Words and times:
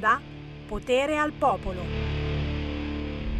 onda 0.00 0.20
Potere 0.66 1.18
al 1.18 1.32
Popolo. 1.32 2.18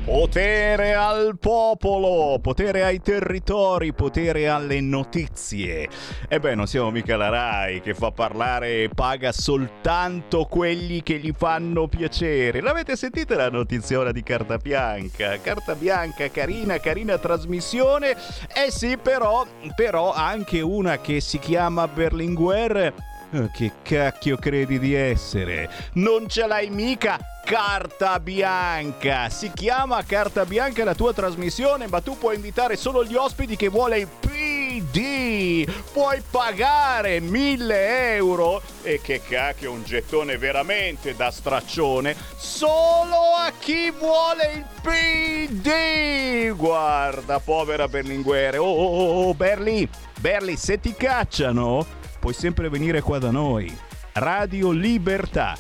Potere 0.03 0.95
al 0.95 1.39
popolo, 1.39 2.39
potere 2.41 2.83
ai 2.83 3.01
territori, 3.01 3.93
potere 3.93 4.49
alle 4.49 4.81
notizie. 4.81 5.89
E 6.27 6.41
beh, 6.41 6.55
non 6.55 6.67
siamo 6.67 6.91
mica 6.91 7.17
la 7.17 7.29
RAI 7.29 7.81
che 7.81 7.95
fa 7.95 8.11
parlare 8.11 8.83
e 8.83 8.91
paga 8.93 9.31
soltanto 9.31 10.47
quelli 10.47 11.03
che 11.03 11.19
gli 11.19 11.33
fanno 11.37 11.87
piacere. 11.87 12.61
L'avete 12.61 12.97
sentita 12.97 13.37
la 13.37 13.51
notizia 13.51 14.11
di 14.11 14.23
Carta 14.23 14.57
Bianca? 14.57 15.39
Carta 15.39 15.75
Bianca, 15.77 16.29
carina, 16.31 16.79
carina 16.79 17.19
trasmissione. 17.19 18.17
Eh 18.53 18.71
sì, 18.71 18.97
però, 18.97 19.47
però 19.77 20.13
anche 20.13 20.61
una 20.61 20.99
che 20.99 21.21
si 21.21 21.39
chiama 21.39 21.87
Berlinguer 21.87 23.10
che 23.53 23.73
cacchio 23.83 24.37
credi 24.37 24.79
di 24.79 24.95
essere? 24.95 25.71
Non 25.95 26.29
ce 26.29 26.47
l'hai 26.47 26.69
mica 26.71 27.19
carta 27.45 28.19
bianca. 28.21 29.29
Si 29.29 29.51
chiama 29.53 30.05
carta 30.05 30.45
bianca 30.45 30.85
la 30.85 30.95
tua 30.95 31.13
trasmissione, 31.13 31.87
ma 31.87 32.01
tu 32.01 32.19
puoi 32.19 32.37
invitare 32.37 32.77
solo 32.77 33.05
gli 33.05 33.15
ospiti 33.15 33.57
che 33.57 33.69
vuole 33.69 33.99
il 33.99 34.09
PD. 34.09 35.69
Puoi 35.93 36.23
pagare 36.31 37.21
1000 37.21 38.15
euro 38.15 38.63
e 38.83 39.01
che 39.03 39.21
cacchio, 39.21 39.73
un 39.73 39.85
gettone 39.85 40.39
veramente 40.39 41.15
da 41.15 41.31
straccione 41.31 42.15
solo 42.37 43.35
a 43.37 43.53
chi 43.59 43.91
vuole 43.91 44.53
il 44.55 44.65
PD. 44.83 46.51
Guarda, 46.57 47.41
povera 47.41 47.89
Berlinguere. 47.89 48.59
Oh, 48.59 48.65
oh, 48.65 48.87
oh, 48.87 49.29
oh 49.29 49.35
Berli, 49.35 49.89
Berli, 50.21 50.57
se 50.57 50.81
ti 50.81 50.95
cacciano 50.95 51.99
puoi 52.21 52.35
sempre 52.35 52.69
venire 52.69 53.01
qua 53.01 53.19
da 53.19 53.31
noi. 53.31 53.75
Radio 54.13 54.71
Libertà. 54.71 55.57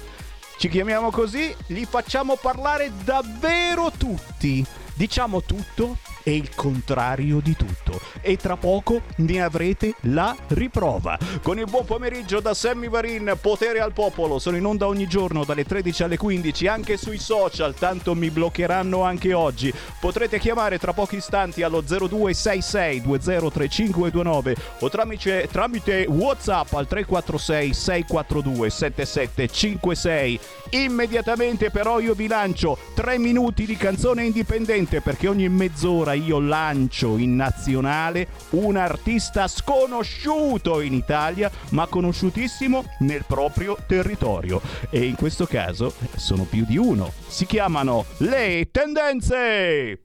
Ci 0.58 0.68
chiamiamo 0.68 1.10
così, 1.10 1.54
li 1.68 1.86
facciamo 1.86 2.36
parlare 2.36 2.92
davvero 3.02 3.90
tutti. 3.96 4.64
Diciamo 4.94 5.40
tutto 5.42 5.96
e 6.22 6.34
il 6.34 6.54
contrario 6.54 7.40
di 7.40 7.56
tutto. 7.56 8.00
E 8.20 8.36
tra 8.36 8.56
poco 8.56 9.02
ne 9.16 9.42
avrete 9.42 9.94
la 10.02 10.36
riprova. 10.48 11.18
Con 11.42 11.58
il 11.58 11.66
buon 11.66 11.84
pomeriggio 11.84 12.40
da 12.40 12.54
Sammy 12.54 12.88
Varin, 12.88 13.36
Potere 13.40 13.80
al 13.80 13.92
Popolo. 13.92 14.38
Sono 14.38 14.56
in 14.56 14.64
onda 14.64 14.86
ogni 14.86 15.06
giorno 15.06 15.44
dalle 15.44 15.64
13 15.64 16.02
alle 16.04 16.16
15 16.16 16.66
anche 16.66 16.96
sui 16.96 17.18
social, 17.18 17.74
tanto 17.74 18.14
mi 18.14 18.30
bloccheranno 18.30 19.02
anche 19.02 19.32
oggi. 19.32 19.72
Potrete 20.00 20.38
chiamare 20.38 20.78
tra 20.78 20.92
pochi 20.92 21.16
istanti 21.16 21.62
allo 21.62 21.80
0266 21.80 23.02
203529 23.02 24.56
o 24.80 24.88
tramite, 24.88 25.48
tramite 25.50 26.06
WhatsApp 26.08 26.72
al 26.74 26.86
346 26.86 27.74
642 27.74 28.70
7756. 28.70 30.40
Immediatamente 30.70 31.70
però 31.70 31.98
io 31.98 32.14
vi 32.14 32.26
lancio 32.26 32.78
3 32.94 33.18
minuti 33.18 33.64
di 33.64 33.76
canzone 33.76 34.24
indipendente 34.24 35.00
perché 35.00 35.28
ogni 35.28 35.48
mezz'ora 35.48 36.09
io 36.12 36.40
lancio 36.40 37.16
in 37.16 37.36
nazionale 37.36 38.28
un 38.50 38.76
artista 38.76 39.48
sconosciuto 39.48 40.80
in 40.80 40.94
Italia 40.94 41.50
ma 41.70 41.86
conosciutissimo 41.86 42.84
nel 43.00 43.24
proprio 43.26 43.76
territorio 43.86 44.60
e 44.90 45.04
in 45.04 45.14
questo 45.14 45.46
caso 45.46 45.94
sono 46.16 46.44
più 46.44 46.64
di 46.64 46.76
uno. 46.76 47.12
Si 47.26 47.46
chiamano 47.46 48.04
Le 48.18 48.68
Tendenze! 48.70 50.04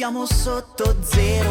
Siamo 0.00 0.24
sotto 0.24 0.96
zero, 1.02 1.50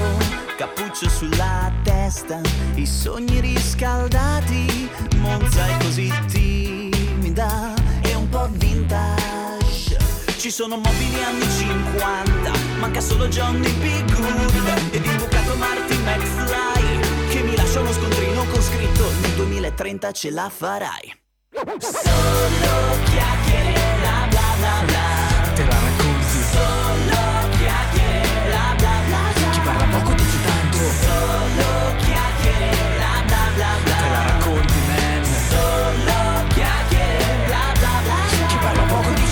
cappuccio 0.57 1.07
sulla 1.07 1.71
testa, 1.83 2.41
i 2.73 2.87
sogni 2.87 3.39
riscaldati, 3.41 4.89
Monza 5.17 5.67
è 5.67 5.77
così 5.83 6.11
timida 6.25 7.75
e 8.01 8.15
un 8.15 8.27
po' 8.27 8.47
vintage. 8.53 9.99
Ci 10.35 10.49
sono 10.49 10.77
mobili 10.77 11.23
anni 11.23 11.47
50, 11.47 12.51
manca 12.79 12.99
solo 13.01 13.27
Johnny 13.27 13.71
B. 13.71 14.15
Good 14.15 14.93
ed 14.95 15.05
imbucato 15.05 15.55
Martin 15.55 16.01
McFly 16.01 17.29
che 17.29 17.43
mi 17.43 17.55
lascia 17.55 17.81
uno 17.81 17.93
scontrino 17.93 18.45
con 18.45 18.61
scritto 18.63 19.11
nel 19.21 19.33
2030 19.33 20.11
ce 20.11 20.31
la 20.31 20.49
farai. 20.49 21.21
Solo 21.53 22.97
chiacchiere, 23.11 23.79
bla 23.99 24.25
bla 24.27 24.83
bla. 24.87 25.53
Te 25.53 25.65
la 25.65 25.69
racconti. 25.69 26.08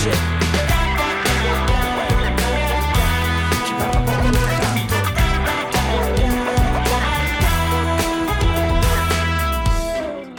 Tanto. 0.09 0.37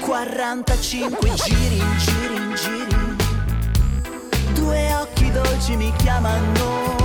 45 0.08 1.34
giri, 1.34 1.82
giri, 1.98 2.54
giri. 2.54 3.16
Due 4.54 4.94
occhi 4.94 5.30
dolci 5.30 5.76
mi 5.76 5.92
chiamano. 5.98 6.96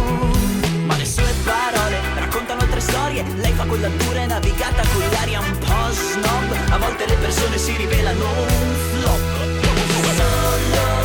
Ma 0.85 0.95
le 0.97 1.05
sue 1.05 1.31
parole 1.43 1.99
raccontano 2.15 2.61
altre 2.61 2.79
storie. 2.79 3.23
Lei 3.35 3.51
fa 3.53 3.65
quella 3.65 3.89
dura 3.89 4.23
e 4.23 4.25
navigata 4.25 4.81
con 4.93 5.03
l'aria 5.11 5.39
un 5.39 5.57
po' 5.59 5.91
snob. 5.91 6.71
A 6.71 6.77
volte 6.77 7.05
le 7.05 7.15
persone 7.15 7.57
si 7.57 7.75
rivelano 7.75 8.25
un 8.25 8.75
flop. 8.91 9.43
Solo 10.15 11.02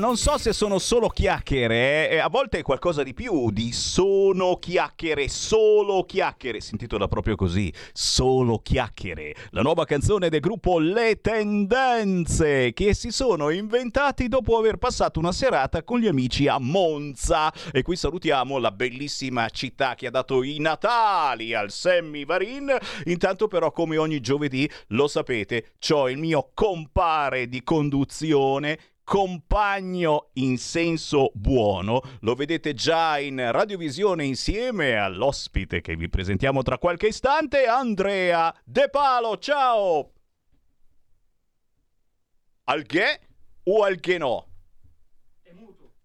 non 0.00 0.16
so, 0.16 0.38
se 0.38 0.54
sono 0.54 0.78
solo 0.78 1.08
chiacchiere, 1.08 2.08
eh. 2.08 2.18
a 2.18 2.30
volte 2.30 2.58
è 2.58 2.62
qualcosa 2.62 3.02
di 3.02 3.12
più 3.12 3.50
di 3.50 3.70
sono 3.70 4.56
chiacchiere, 4.56 5.28
solo 5.28 6.04
chiacchiere, 6.04 6.60
si 6.60 6.70
intitola 6.72 7.06
proprio 7.06 7.36
così, 7.36 7.70
solo 7.92 8.60
chiacchiere, 8.60 9.34
la 9.50 9.60
nuova 9.60 9.84
canzone 9.84 10.30
del 10.30 10.40
gruppo 10.40 10.78
Le 10.78 11.20
Tendenze 11.20 12.72
che 12.72 12.94
si 12.94 13.10
sono 13.10 13.50
inventati 13.50 14.28
dopo 14.28 14.56
aver 14.56 14.78
passato 14.78 15.18
una 15.18 15.32
serata 15.32 15.82
con 15.82 16.00
gli 16.00 16.06
amici 16.06 16.48
a 16.48 16.58
Monza 16.58 17.52
e 17.70 17.82
qui 17.82 17.94
salutiamo 17.94 18.56
la 18.56 18.72
bellissima 18.72 19.50
città 19.50 19.94
che 19.96 20.06
ha 20.06 20.10
dato 20.10 20.42
i 20.42 20.58
Natali 20.60 21.52
al 21.52 21.70
Sammy 21.70 22.24
Varin, 22.24 22.74
intanto 23.04 23.48
però 23.48 23.70
come 23.70 23.98
ogni 23.98 24.20
giovedì 24.20 24.68
lo 24.88 25.06
sapete, 25.08 25.72
c'ho 25.78 26.08
il 26.08 26.16
mio 26.16 26.52
compare 26.54 27.48
di 27.48 27.62
conduzione 27.62 28.78
compagno 29.10 30.28
in 30.34 30.56
senso 30.56 31.32
buono, 31.34 32.00
lo 32.20 32.34
vedete 32.36 32.74
già 32.74 33.18
in 33.18 33.44
radiovisione 33.50 34.22
insieme 34.24 34.94
all'ospite 34.94 35.80
che 35.80 35.96
vi 35.96 36.08
presentiamo 36.08 36.62
tra 36.62 36.78
qualche 36.78 37.08
istante, 37.08 37.64
Andrea 37.64 38.54
De 38.64 38.88
Palo. 38.88 39.36
Ciao! 39.38 40.12
Al 42.66 42.84
che 42.84 43.18
o 43.64 43.82
al 43.82 43.98
che 43.98 44.16
no? 44.16 44.46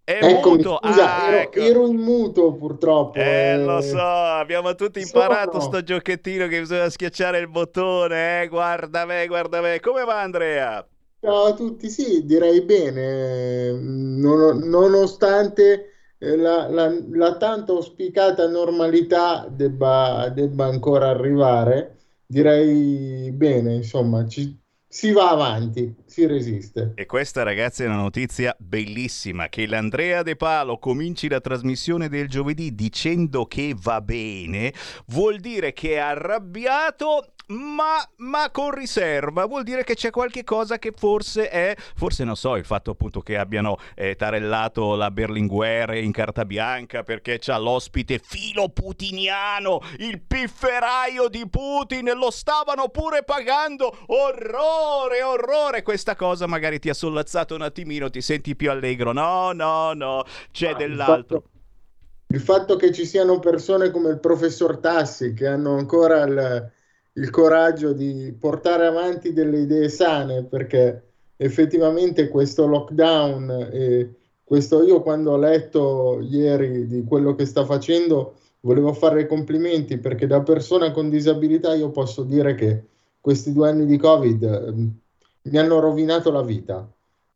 È 0.04 0.18
Eccomi, 0.19 0.57
muto. 0.57 0.80
scusa, 0.81 1.16
Ah, 1.16 1.28
ero, 1.28 1.38
ecco. 1.38 1.60
ero 1.60 1.88
in 1.88 1.98
muto 1.98 2.54
purtroppo. 2.54 3.19
Eh, 3.19 3.56
lo 3.57 3.78
eh. 3.78 3.81
so, 3.84 4.00
abbiamo 4.02 4.74
tutti 4.74 5.00
imparato 5.00 5.60
Sono. 5.60 5.74
sto 5.74 5.84
giochettino 5.84 6.48
che 6.48 6.60
bisogna 6.60 6.90
schiacciare 6.90 7.38
il 7.38 7.50
bottone, 7.50 8.42
eh? 8.42 8.48
Guarda 8.48 9.06
me, 9.06 9.28
guarda 9.28 9.62
me. 9.62 9.80
Come 9.80 10.04
va 10.06 10.22
Andrea? 10.22 10.88
Ciao 11.25 11.45
a 11.45 11.54
tutti, 11.56 11.89
sì, 11.89 12.24
direi 12.25 12.62
bene, 12.62 13.72
non- 13.72 14.60
nonostante 14.60 16.13
eh, 16.19 16.36
la, 16.38 16.68
la- 16.69 16.88
la 17.10 17.38
tanto 17.38 17.75
auspicata 17.77 18.48
normalità 18.48 19.48
debba, 19.50 20.30
debba 20.30 20.66
ancora 20.66 21.10
arrivare, 21.10 21.98
direi 22.25 23.31
bene, 23.31 23.74
insomma, 23.75 24.27
ci- 24.27 24.56
si 24.88 25.12
va 25.12 25.31
avanti, 25.31 25.95
si 26.06 26.25
resiste. 26.27 26.98
E 26.98 27.06
questa 27.06 27.44
ragazzi 27.44 27.83
è 27.83 27.88
una 27.88 27.98
notizia 27.98 28.56
bellissima, 28.57 29.50
che 29.50 29.68
l'Andrea 29.68 30.24
De 30.24 30.38
Palo 30.38 30.78
cominci 30.78 31.28
la 31.28 31.42
trasmissione 31.42 32.07
del 32.07 32.30
giovedì 32.30 32.74
dicendo 32.74 33.45
che 33.48 33.75
va 33.78 34.00
bene, 34.00 34.74
vuol 35.07 35.42
dire 35.42 35.74
che 35.74 35.95
è 35.95 35.98
arrabbiato 35.98 37.33
ma, 37.47 38.07
ma, 38.18 38.50
con 38.51 38.71
riserva 38.71 39.45
vuol 39.45 39.63
dire 39.63 39.83
che 39.83 39.95
c'è 39.95 40.09
qualche 40.09 40.44
cosa 40.44 40.80
che 40.80 40.94
forse 40.95 41.50
è, 41.50 41.75
forse 41.95 42.24
non 42.24 42.36
so, 42.36 42.56
il 42.56 42.65
fatto 42.65 42.92
appunto 42.92 43.21
che 43.21 43.38
abbiano 43.38 43.77
eh, 43.95 44.15
tarellato 44.15 44.95
la 44.95 45.12
Berlinguer 45.12 45.95
in 45.95 46.12
carta 46.12 46.45
bianca 46.45 47.03
perché 47.03 47.38
c'ha 47.39 47.57
l'ospite 47.57 48.19
filo 48.19 48.69
putiniano, 48.69 49.81
il 49.97 50.21
pifferaio 50.21 51.27
di 51.27 51.47
Putin, 51.47 52.12
lo 52.15 52.31
stavano 52.31 52.89
pure 52.89 53.24
pagando, 53.24 53.95
orrore, 54.07 55.21
orrore, 55.21 55.83
questa 55.83 56.15
cosa 56.15 56.47
magari 56.47 56.80
ti 56.80 56.89
ha 56.89 56.94
sollazzato 56.94 57.56
un 57.56 57.62
attimino, 57.62 58.09
ti 58.09 58.21
senti 58.21 58.56
più 58.56 58.71
allegro, 58.71 59.12
no, 59.12 59.51
no, 59.51 59.94
no, 59.94 60.24
c'è 60.51 60.71
ah, 60.71 60.75
dell'altro. 60.75 61.36
Il 61.38 61.44
fatto, 61.44 61.50
il 62.27 62.42
fatto 62.42 62.75
che 62.75 62.92
ci 62.92 63.06
siano 63.06 63.39
persone 63.39 63.92
come 63.92 64.09
il 64.09 64.19
professor 64.19 64.77
Tassi 64.77 65.33
che 65.33 65.47
hanno 65.47 65.77
ancora 65.77 66.24
il 66.24 66.71
il 67.18 67.30
coraggio 67.30 67.94
di 67.94 68.34
portare 68.38 68.86
avanti 68.86 69.34
delle 69.34 69.60
idee 69.60 69.90
sane 69.90 70.44
perché 70.44 71.04
effettivamente 71.38 72.28
questo 72.28 72.66
lockdown 72.68 73.70
e 73.72 74.14
questo 74.44 74.84
io 74.84 75.02
quando 75.02 75.32
ho 75.32 75.38
letto 75.38 76.20
ieri 76.22 76.88
di 76.88 77.04
quello 77.04 77.36
che 77.36 77.46
sta 77.46 77.66
facendo 77.66 78.36
volevo 78.62 78.94
fare 78.94 79.28
complimenti 79.28 79.98
perché 79.98 80.28
da 80.28 80.42
persona 80.42 80.92
con 80.92 81.10
disabilità 81.10 81.74
io 81.74 81.90
posso 81.92 82.24
dire 82.24 82.56
che 82.56 82.84
questi 83.22 83.54
due 83.54 83.70
anni 83.70 83.86
di 83.86 83.98
covid 83.98 84.44
eh, 84.44 84.74
mi 85.50 85.58
hanno 85.58 85.80
rovinato 85.80 86.32
la 86.32 86.42
vita. 86.42 86.88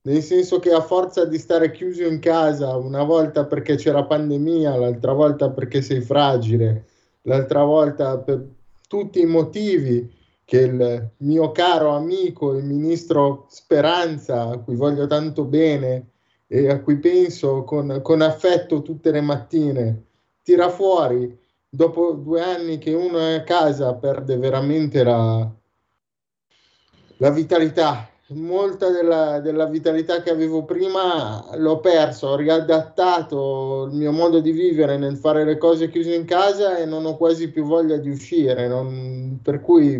Nel 0.01 0.21
senso 0.21 0.59
che 0.59 0.71
a 0.71 0.81
forza 0.81 1.25
di 1.25 1.37
stare 1.37 1.71
chiuso 1.71 2.03
in 2.03 2.19
casa 2.19 2.75
una 2.75 3.03
volta 3.03 3.45
perché 3.45 3.75
c'era 3.75 4.03
pandemia 4.03 4.75
l'altra 4.75 5.13
volta 5.13 5.49
perché 5.49 5.81
sei 5.81 6.01
fragile 6.01 6.85
l'altra 7.23 7.63
volta 7.63 8.17
per, 8.17 8.47
tutti 8.89 9.21
i 9.21 9.27
motivi 9.27 10.11
che 10.43 10.61
il 10.61 11.11
mio 11.17 11.51
caro 11.51 11.91
amico, 11.91 12.55
il 12.55 12.65
ministro 12.65 13.45
Speranza, 13.49 14.49
a 14.49 14.57
cui 14.57 14.75
voglio 14.75 15.05
tanto 15.05 15.45
bene 15.45 16.07
e 16.47 16.71
a 16.71 16.79
cui 16.81 16.97
penso 16.97 17.63
con, 17.63 17.99
con 18.01 18.21
affetto 18.21 18.81
tutte 18.81 19.11
le 19.11 19.21
mattine, 19.21 20.05
tira 20.41 20.69
fuori, 20.69 21.37
dopo 21.69 22.13
due 22.13 22.41
anni 22.41 22.79
che 22.79 22.91
uno 22.95 23.19
è 23.19 23.35
a 23.35 23.43
casa, 23.43 23.93
perde 23.93 24.37
veramente 24.37 25.03
la, 25.03 25.47
la 27.17 27.29
vitalità 27.29 28.09
molta 28.29 28.89
della, 28.89 29.39
della, 29.39 29.65
vitalità 29.65 30.21
che 30.21 30.29
avevo 30.29 30.63
prima 30.63 31.45
l'ho 31.55 31.79
perso, 31.79 32.27
ho 32.27 32.35
riadattato 32.35 33.87
il 33.91 33.97
mio 33.97 34.11
modo 34.11 34.39
di 34.39 34.51
vivere 34.51 34.97
nel 34.97 35.17
fare 35.17 35.43
le 35.43 35.57
cose 35.57 35.89
chiuse 35.89 36.13
in 36.13 36.25
casa 36.25 36.77
e 36.77 36.85
non 36.85 37.05
ho 37.05 37.17
quasi 37.17 37.49
più 37.49 37.63
voglia 37.63 37.97
di 37.97 38.09
uscire, 38.09 38.67
non, 38.67 39.39
per 39.41 39.61
cui 39.61 39.93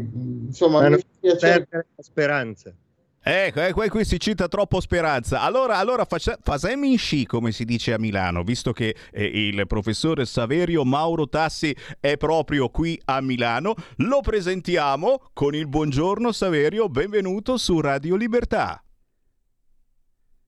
insomma 0.47 0.81
Ma 0.81 0.89
mi 0.89 1.03
piace 1.19 1.67
la 1.71 1.83
speranza. 1.97 2.73
Ecco, 3.21 3.59
ecco, 3.59 3.87
qui 3.89 4.05
si 4.05 4.17
cita 4.17 4.47
troppo 4.47 4.79
speranza. 4.79 5.41
Allora, 5.41 5.77
allora 5.77 6.05
fasemi 6.05 6.91
in 6.91 6.97
sci, 6.97 7.25
come 7.25 7.51
si 7.51 7.65
dice 7.65 7.93
a 7.93 7.99
Milano, 7.99 8.43
visto 8.43 8.71
che 8.71 8.95
eh, 9.11 9.25
il 9.25 9.67
professore 9.67 10.25
Saverio 10.25 10.85
Mauro 10.85 11.27
Tassi 11.27 11.75
è 11.99 12.15
proprio 12.15 12.69
qui 12.69 12.99
a 13.05 13.19
Milano. 13.19 13.75
Lo 13.97 14.21
presentiamo 14.21 15.29
con 15.33 15.53
il 15.53 15.67
buongiorno 15.67 16.31
Saverio, 16.31 16.87
benvenuto 16.87 17.57
su 17.57 17.81
Radio 17.81 18.15
Libertà. 18.15 18.81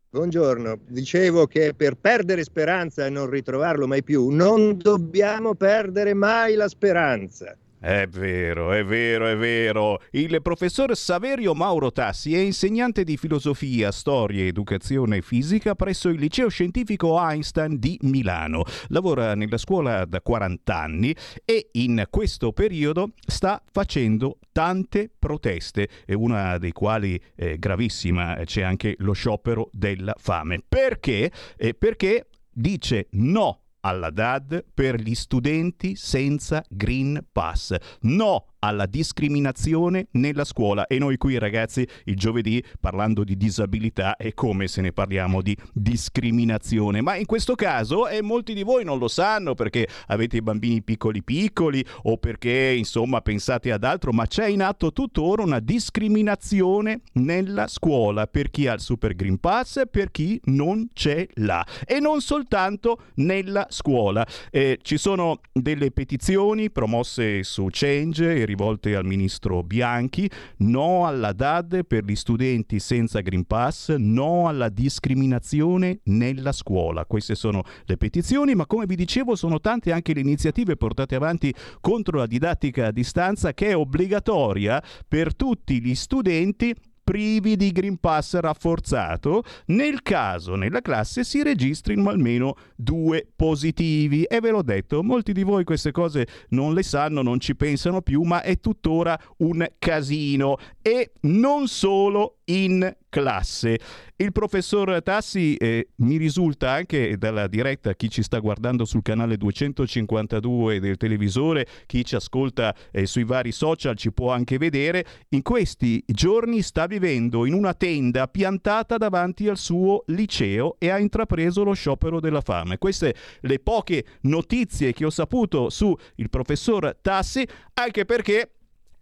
Buongiorno, 0.09 0.79
dicevo 0.88 1.47
che 1.47 1.73
per 1.73 1.95
perdere 1.95 2.44
speranza 2.44 3.06
e 3.06 3.09
non 3.09 3.29
ritrovarlo 3.29 3.88
mai 3.88 4.03
più, 4.03 4.29
non 4.29 4.77
dobbiamo 4.77 5.56
perdere 5.56 6.13
mai 6.13 6.56
la 6.56 6.68
speranza. 6.68 7.56
È 7.81 8.06
vero, 8.06 8.74
è 8.74 8.86
vero, 8.86 9.25
è 9.25 9.36
vero. 9.36 10.00
Il 10.12 10.39
professor 10.44 10.95
Saverio 10.95 11.56
Mauro 11.56 11.92
Tassi 11.92 12.36
è 12.36 12.38
insegnante 12.38 13.04
di 13.04 13.18
filosofia, 13.18 13.92
storia 13.92 14.44
e 14.44 14.48
educazione 14.50 15.24
fisica 15.24 15.74
presso 15.74 16.10
il 16.10 16.19
liceo 16.19 16.48
scientifico 16.48 17.19
Einstein 17.19 17.80
di 17.80 17.98
Milano. 18.04 18.66
Lavora 18.89 19.33
nella 19.33 19.57
scuola 19.57 20.06
da 20.06 20.22
40 20.22 20.78
anni 20.78 21.16
e 21.44 21.69
in 21.72 22.06
questo 22.12 22.51
periodo 22.51 23.13
sta 23.25 23.60
facendo 23.72 24.38
tante 24.51 25.10
proteste, 25.18 25.89
una 26.10 26.60
dei 26.60 26.74
quali 26.74 27.19
è 27.33 27.57
gravissima, 27.57 28.42
c'è 28.45 28.62
anche 28.62 28.94
lo 29.00 29.13
sciopero 29.13 29.69
della 29.72 30.13
fame. 30.19 30.62
Perché? 30.69 31.31
Eh, 31.57 31.74
perché 31.74 32.28
dice 32.54 33.07
no 33.13 33.60
alla 33.81 34.10
DAD 34.10 34.66
per 34.74 35.00
gli 35.00 35.16
studenti 35.16 35.95
senza 35.95 36.63
Green 36.68 37.25
Pass. 37.31 37.75
No 38.01 38.50
alla 38.63 38.85
discriminazione 38.85 40.07
nella 40.11 40.43
scuola. 40.43 40.87
E 40.87 40.97
noi 40.99 41.17
qui 41.17 41.37
ragazzi 41.37 41.87
il 42.05 42.15
giovedì 42.15 42.63
parlando 42.79 43.23
di 43.23 43.37
disabilità 43.37 44.15
è 44.15 44.33
come 44.33 44.67
se 44.67 44.81
ne 44.81 44.91
parliamo 44.91 45.41
di 45.41 45.55
discriminazione. 45.73 47.01
Ma 47.01 47.15
in 47.15 47.25
questo 47.25 47.55
caso 47.55 48.07
e 48.07 48.21
molti 48.21 48.53
di 48.53 48.63
voi 48.63 48.83
non 48.83 48.97
lo 48.97 49.07
sanno 49.07 49.53
perché 49.53 49.87
avete 50.07 50.41
bambini 50.41 50.81
piccoli 50.81 51.23
piccoli 51.23 51.83
o 52.03 52.17
perché 52.17 52.73
insomma 52.77 53.21
pensate 53.21 53.71
ad 53.71 53.83
altro 53.83 54.11
ma 54.11 54.27
c'è 54.27 54.47
in 54.47 54.61
atto 54.61 54.91
tuttora 54.91 55.43
una 55.43 55.59
discriminazione 55.59 57.01
nella 57.13 57.67
scuola 57.67 58.27
per 58.27 58.49
chi 58.49 58.67
ha 58.67 58.73
il 58.73 58.79
Super 58.79 59.15
Green 59.15 59.39
Pass 59.39 59.81
per 59.89 60.11
chi 60.11 60.39
non 60.45 60.87
ce 60.93 61.29
l'ha. 61.35 61.65
E 61.85 61.99
non 61.99 62.21
soltanto 62.21 63.01
nella 63.15 63.65
scuola. 63.69 64.25
Eh, 64.51 64.79
ci 64.81 64.97
sono 64.97 65.39
delle 65.51 65.91
petizioni 65.91 66.69
promosse 66.69 67.43
su 67.43 67.67
Change 67.71 68.45
rivolte 68.51 68.95
al 68.95 69.06
ministro 69.06 69.63
Bianchi, 69.63 70.30
no 70.57 71.07
alla 71.07 71.31
DAD 71.31 71.86
per 71.86 72.03
gli 72.03 72.15
studenti 72.15 72.80
senza 72.80 73.21
Green 73.21 73.45
Pass, 73.45 73.95
no 73.98 74.48
alla 74.48 74.69
discriminazione 74.69 76.00
nella 76.06 76.52
scuola. 76.52 77.06
Queste 77.06 77.35
sono 77.35 77.64
le 77.85 77.97
petizioni, 77.97 78.54
ma 78.56 78.66
come 78.66 78.85
vi 78.85 78.95
dicevo 78.95 79.35
sono 79.35 79.59
tante 79.59 79.92
anche 79.92 80.14
le 80.14 80.19
iniziative 80.19 80.75
portate 80.75 81.16
avanti 81.16 81.54
contro 81.80 82.18
la 82.18 82.28
didattica 82.28 82.87
a 82.87 82.92
distanza 82.92 83.54
che 83.54 83.69
è 83.69 83.75
obbligatoria 83.75 84.83
per 85.07 85.35
tutti 85.35 85.81
gli 85.81 85.95
studenti 85.95 86.75
privi 87.11 87.57
di 87.57 87.73
Green 87.73 87.97
Pass 87.97 88.39
rafforzato 88.39 89.44
nel 89.65 90.01
caso 90.01 90.56
nella 90.56 90.80
classe 90.80 91.25
si 91.25 91.44
registrino 91.44 92.09
almeno 92.09 92.56
due 92.73 93.27
positivi. 93.35 94.23
E 94.23 94.39
ve 94.39 94.51
l'ho 94.51 94.61
detto, 94.61 95.03
molti 95.03 95.33
di 95.33 95.44
voi 95.44 95.65
queste 95.65 95.91
cose 95.91 96.25
non 96.51 96.73
le 96.73 96.83
sanno, 96.83 97.21
non 97.21 97.41
ci 97.41 97.53
pensano 97.53 98.01
più, 98.01 98.21
ma 98.21 98.41
è 98.41 98.61
tuttora 98.61 99.19
un 99.39 99.68
casino. 99.77 100.56
E 100.81 101.11
non 101.23 101.68
solo 101.68 102.37
in 102.45 102.89
classe. 103.11 103.77
Il 104.15 104.31
professor 104.31 105.01
Tassi 105.03 105.56
eh, 105.56 105.89
mi 105.97 106.18
risulta 106.18 106.71
anche 106.71 107.18
dalla 107.18 107.47
diretta, 107.47 107.94
chi 107.94 108.09
ci 108.09 108.23
sta 108.23 108.39
guardando 108.39 108.85
sul 108.85 109.01
canale 109.01 109.35
252 109.35 110.80
del 110.80 110.97
televisore, 110.97 111.68
chi 111.85 112.06
ci 112.06 112.15
ascolta 112.15 112.73
eh, 112.91 113.06
sui 113.06 113.25
vari 113.25 113.51
social 113.51 113.95
ci 113.95 114.11
può 114.11 114.31
anche 114.31 114.57
vedere, 114.57 115.06
in 115.30 115.41
questi 115.41 116.03
giorni 116.07 116.61
sta 116.61 116.87
vivendo 116.87 117.45
in 117.45 117.53
una 117.53 117.73
tenda 117.73 118.27
piantata 118.27 118.97
davanti 118.97 119.47
al 119.47 119.57
suo 119.57 120.03
liceo 120.07 120.77
e 120.80 120.89
ha 120.89 120.97
intrapreso 120.97 121.63
lo 121.63 121.73
sciopero 121.73 122.19
della 122.19 122.41
fame. 122.41 122.77
Queste 122.77 123.13
le 123.41 123.59
poche 123.59 124.06
notizie 124.21 124.94
che 124.94 125.06
ho 125.06 125.09
saputo 125.09 125.69
su 125.69 125.94
il 126.15 126.30
professor 126.30 126.97
Tassi, 127.01 127.45
anche 127.73 128.06
perché 128.06 128.51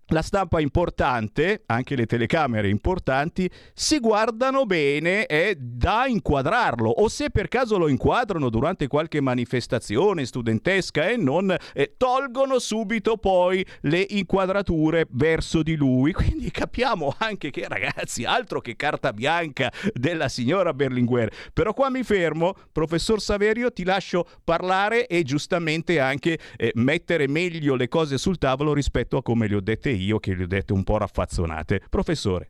la 0.09 0.21
stampa 0.21 0.59
importante, 0.59 1.63
anche 1.67 1.95
le 1.95 2.05
telecamere 2.05 2.67
importanti, 2.69 3.49
si 3.73 3.99
guardano 3.99 4.65
bene 4.65 5.25
e 5.25 5.55
da 5.59 6.07
inquadrarlo 6.07 6.89
o 6.89 7.07
se 7.07 7.29
per 7.29 7.47
caso 7.47 7.77
lo 7.77 7.87
inquadrano 7.87 8.49
durante 8.49 8.87
qualche 8.87 9.21
manifestazione 9.21 10.25
studentesca 10.25 11.07
e 11.07 11.17
non 11.17 11.55
eh, 11.73 11.93
tolgono 11.97 12.59
subito 12.59 13.17
poi 13.17 13.65
le 13.81 14.05
inquadrature 14.09 15.05
verso 15.11 15.61
di 15.61 15.75
lui. 15.75 16.11
Quindi 16.19 16.49
capiamo 16.51 17.13
anche 17.19 17.51
che 17.51 17.67
ragazzi, 17.67 18.23
altro 18.23 18.61
che 18.61 18.75
carta 18.75 19.13
bianca 19.13 19.71
della 19.93 20.27
signora 20.27 20.73
Berlinguer. 20.73 21.31
Però 21.53 21.73
qua 21.73 21.89
mi 21.89 22.03
fermo, 22.03 22.55
professor 22.71 23.21
Saverio, 23.21 23.71
ti 23.71 23.83
lascio 23.83 24.27
parlare 24.43 25.05
e 25.05 25.23
giustamente 25.23 25.99
anche 25.99 26.39
eh, 26.57 26.71
mettere 26.75 27.27
meglio 27.27 27.75
le 27.75 27.87
cose 27.87 28.17
sul 28.17 28.37
tavolo 28.37 28.73
rispetto 28.73 29.17
a 29.17 29.21
come 29.21 29.47
le 29.47 29.55
ho 29.55 29.61
dette 29.61 29.89
io 29.89 29.98
che 30.19 30.35
le 30.35 30.43
ho 30.43 30.47
dette 30.47 30.73
un 30.73 30.83
po' 30.83 30.97
raffazzonate. 30.97 31.81
Professore. 31.89 32.49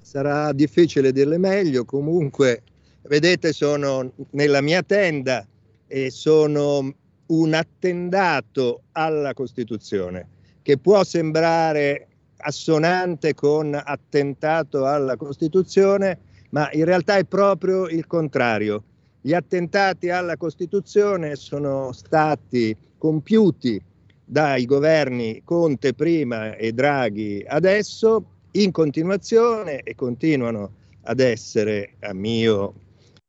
sarà 0.00 0.52
difficile 0.52 1.12
dirle 1.12 1.38
meglio, 1.38 1.84
comunque 1.84 2.62
vedete 3.02 3.52
sono 3.52 4.12
nella 4.30 4.60
mia 4.60 4.82
tenda 4.82 5.46
e 5.86 6.10
sono 6.10 6.94
un 7.26 7.54
attendato 7.54 8.82
alla 8.92 9.34
Costituzione, 9.34 10.28
che 10.62 10.78
può 10.78 11.02
sembrare 11.04 12.06
assonante 12.38 13.34
con 13.34 13.74
attentato 13.74 14.86
alla 14.86 15.16
Costituzione, 15.16 16.18
ma 16.50 16.70
in 16.72 16.84
realtà 16.84 17.16
è 17.16 17.24
proprio 17.24 17.88
il 17.88 18.06
contrario. 18.06 18.84
Gli 19.20 19.34
attentati 19.34 20.10
alla 20.10 20.36
Costituzione 20.36 21.34
sono 21.36 21.92
stati 21.92 22.74
compiuti 22.96 23.82
dai 24.30 24.66
governi 24.66 25.40
Conte 25.42 25.94
prima 25.94 26.54
e 26.54 26.72
Draghi 26.72 27.42
adesso 27.46 28.24
in 28.52 28.70
continuazione 28.70 29.80
e 29.80 29.94
continuano 29.94 30.72
ad 31.02 31.20
essere, 31.20 31.94
a 32.00 32.12
mio 32.12 32.74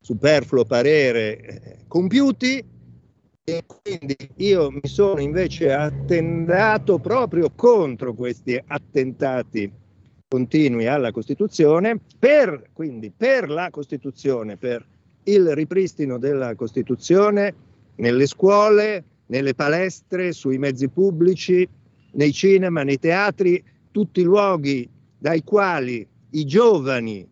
superfluo 0.00 0.64
parere, 0.64 1.38
eh, 1.38 1.76
compiuti. 1.88 2.62
E 3.42 3.64
quindi 3.66 4.16
io 4.36 4.70
mi 4.70 4.82
sono 4.84 5.20
invece 5.20 5.72
attendato 5.72 6.98
proprio 6.98 7.50
contro 7.54 8.12
questi 8.12 8.62
attentati 8.64 9.72
continui 10.28 10.86
alla 10.86 11.10
Costituzione, 11.10 11.98
per, 12.18 12.68
quindi 12.72 13.10
per 13.10 13.48
la 13.48 13.70
Costituzione, 13.70 14.56
per 14.56 14.86
il 15.24 15.54
ripristino 15.54 16.18
della 16.18 16.54
Costituzione 16.54 17.54
nelle 17.96 18.26
scuole, 18.26 19.04
nelle 19.30 19.54
palestre, 19.54 20.32
sui 20.32 20.58
mezzi 20.58 20.88
pubblici, 20.88 21.66
nei 22.12 22.32
cinema, 22.32 22.82
nei 22.82 22.98
teatri, 22.98 23.62
tutti 23.90 24.22
luoghi 24.22 24.88
dai 25.16 25.42
quali 25.42 26.06
i 26.30 26.44
giovani 26.44 27.28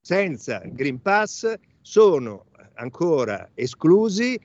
senza 0.00 0.62
Green 0.64 1.00
Pass 1.00 1.52
sono 1.80 2.46
ancora 2.74 3.50
esclusi. 3.54 4.38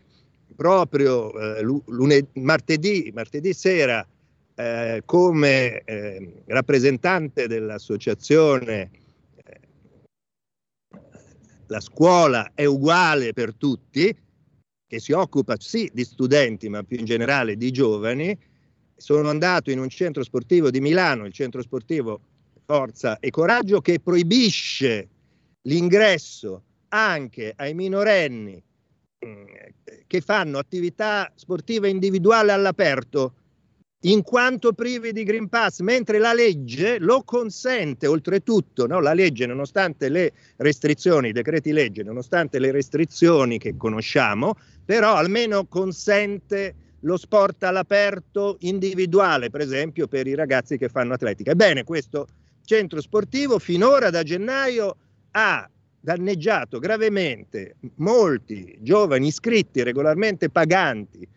Proprio 0.56 1.34
eh, 1.34 1.62
lunedì, 1.86 2.40
martedì, 2.40 3.12
martedì 3.14 3.52
sera, 3.54 4.06
eh, 4.56 5.02
come 5.06 5.82
eh, 5.84 6.44
rappresentante 6.46 7.48
dell'associazione 7.48 8.90
eh, 9.44 9.60
La 11.68 11.82
scuola 11.82 12.52
è 12.54 12.64
uguale 12.64 13.34
per 13.34 13.54
tutti, 13.54 14.16
che 14.88 15.00
si 15.00 15.12
occupa 15.12 15.56
sì 15.60 15.90
di 15.94 16.04
studenti, 16.04 16.70
ma 16.70 16.84
più 16.84 16.98
in 16.98 17.06
generale 17.06 17.58
di 17.58 17.72
giovani, 17.72 18.38
sono 18.96 19.30
andato 19.30 19.72
in 19.72 19.80
un 19.80 19.90
centro 19.90 20.24
sportivo 20.24 20.70
di 20.70 20.80
Milano, 20.80 21.26
il 21.26 21.34
centro 21.34 21.62
sportivo 21.62 22.20
Forza 22.66 23.20
e 23.20 23.30
Coraggio, 23.30 23.82
che 23.82 24.00
proibisce 24.00 25.08
l'ingresso 25.64 26.64
anche 26.90 27.54
ai 27.56 27.74
minorenni 27.74 28.62
mm, 29.26 29.44
che 30.08 30.22
fanno 30.22 30.58
attività 30.58 31.32
sportiva 31.36 31.88
individuale 31.88 32.52
all'aperto 32.52 33.34
in 34.06 34.22
quanto 34.22 34.74
privi 34.74 35.12
di 35.12 35.24
Green 35.24 35.50
Pass, 35.50 35.80
mentre 35.80 36.20
la 36.20 36.34
legge 36.34 37.00
lo 37.00 37.24
consente 37.24 38.06
oltretutto, 38.06 38.86
no? 38.86 39.00
la 39.00 39.14
legge 39.14 39.48
nonostante 39.48 40.10
le 40.10 40.32
restrizioni, 40.58 41.30
i 41.30 41.32
decreti 41.32 41.72
legge, 41.72 42.04
nonostante 42.04 42.60
le 42.60 42.72
restrizioni 42.72 43.58
che 43.58 43.76
conosciamo, 43.76 44.58
però 44.86 45.16
almeno 45.16 45.66
consente 45.66 46.76
lo 47.02 47.18
sport 47.18 47.64
all'aperto 47.64 48.58
individuale, 48.62 49.50
per 49.50 49.62
esempio 49.62 50.08
per 50.08 50.28
i 50.28 50.36
ragazzi 50.36 50.78
che 50.78 50.90
fanno 50.90 51.14
atletica. 51.14 51.52
Ebbene, 51.52 51.84
questo 51.84 52.28
centro 52.64 53.02
sportivo 53.02 53.60
finora 53.60 54.10
da 54.10 54.24
gennaio 54.24 54.98
ha 55.32 55.70
danneggiato 56.00 56.80
gravemente 56.80 57.78
molti 57.96 58.78
giovani 58.80 59.28
iscritti 59.28 59.82
regolarmente 59.82 60.50
paganti 60.50 61.28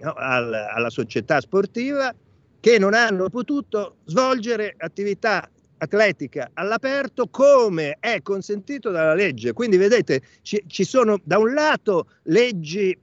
no, 0.00 0.12
al, 0.12 0.52
alla 0.52 0.90
società 0.90 1.40
sportiva 1.40 2.14
che 2.60 2.78
non 2.78 2.94
hanno 2.94 3.28
potuto 3.28 3.96
svolgere 4.04 4.74
attività 4.78 5.50
atletica 5.84 6.50
all'aperto 6.54 7.28
come 7.28 7.96
è 8.00 8.20
consentito 8.22 8.90
dalla 8.90 9.14
legge. 9.14 9.52
Quindi 9.52 9.76
vedete, 9.76 10.22
ci, 10.42 10.62
ci 10.66 10.84
sono 10.84 11.18
da 11.22 11.38
un 11.38 11.54
lato 11.54 12.08
leggi 12.24 12.96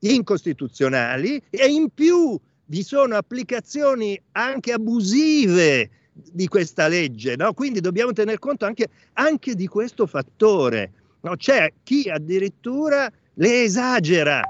incostituzionali 0.00 1.42
e 1.50 1.66
in 1.66 1.88
più 1.92 2.38
vi 2.66 2.82
sono 2.82 3.16
applicazioni 3.16 4.20
anche 4.32 4.72
abusive 4.72 5.90
di 6.12 6.48
questa 6.48 6.88
legge, 6.88 7.36
no? 7.36 7.52
quindi 7.52 7.80
dobbiamo 7.80 8.12
tener 8.12 8.38
conto 8.38 8.64
anche, 8.64 8.88
anche 9.14 9.54
di 9.54 9.66
questo 9.66 10.06
fattore. 10.06 10.92
No? 11.20 11.36
C'è 11.36 11.72
chi 11.82 12.08
addirittura 12.08 13.10
le 13.34 13.62
esagera 13.62 14.40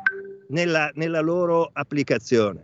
nella, 0.48 0.90
nella 0.94 1.20
loro 1.20 1.68
applicazione. 1.72 2.62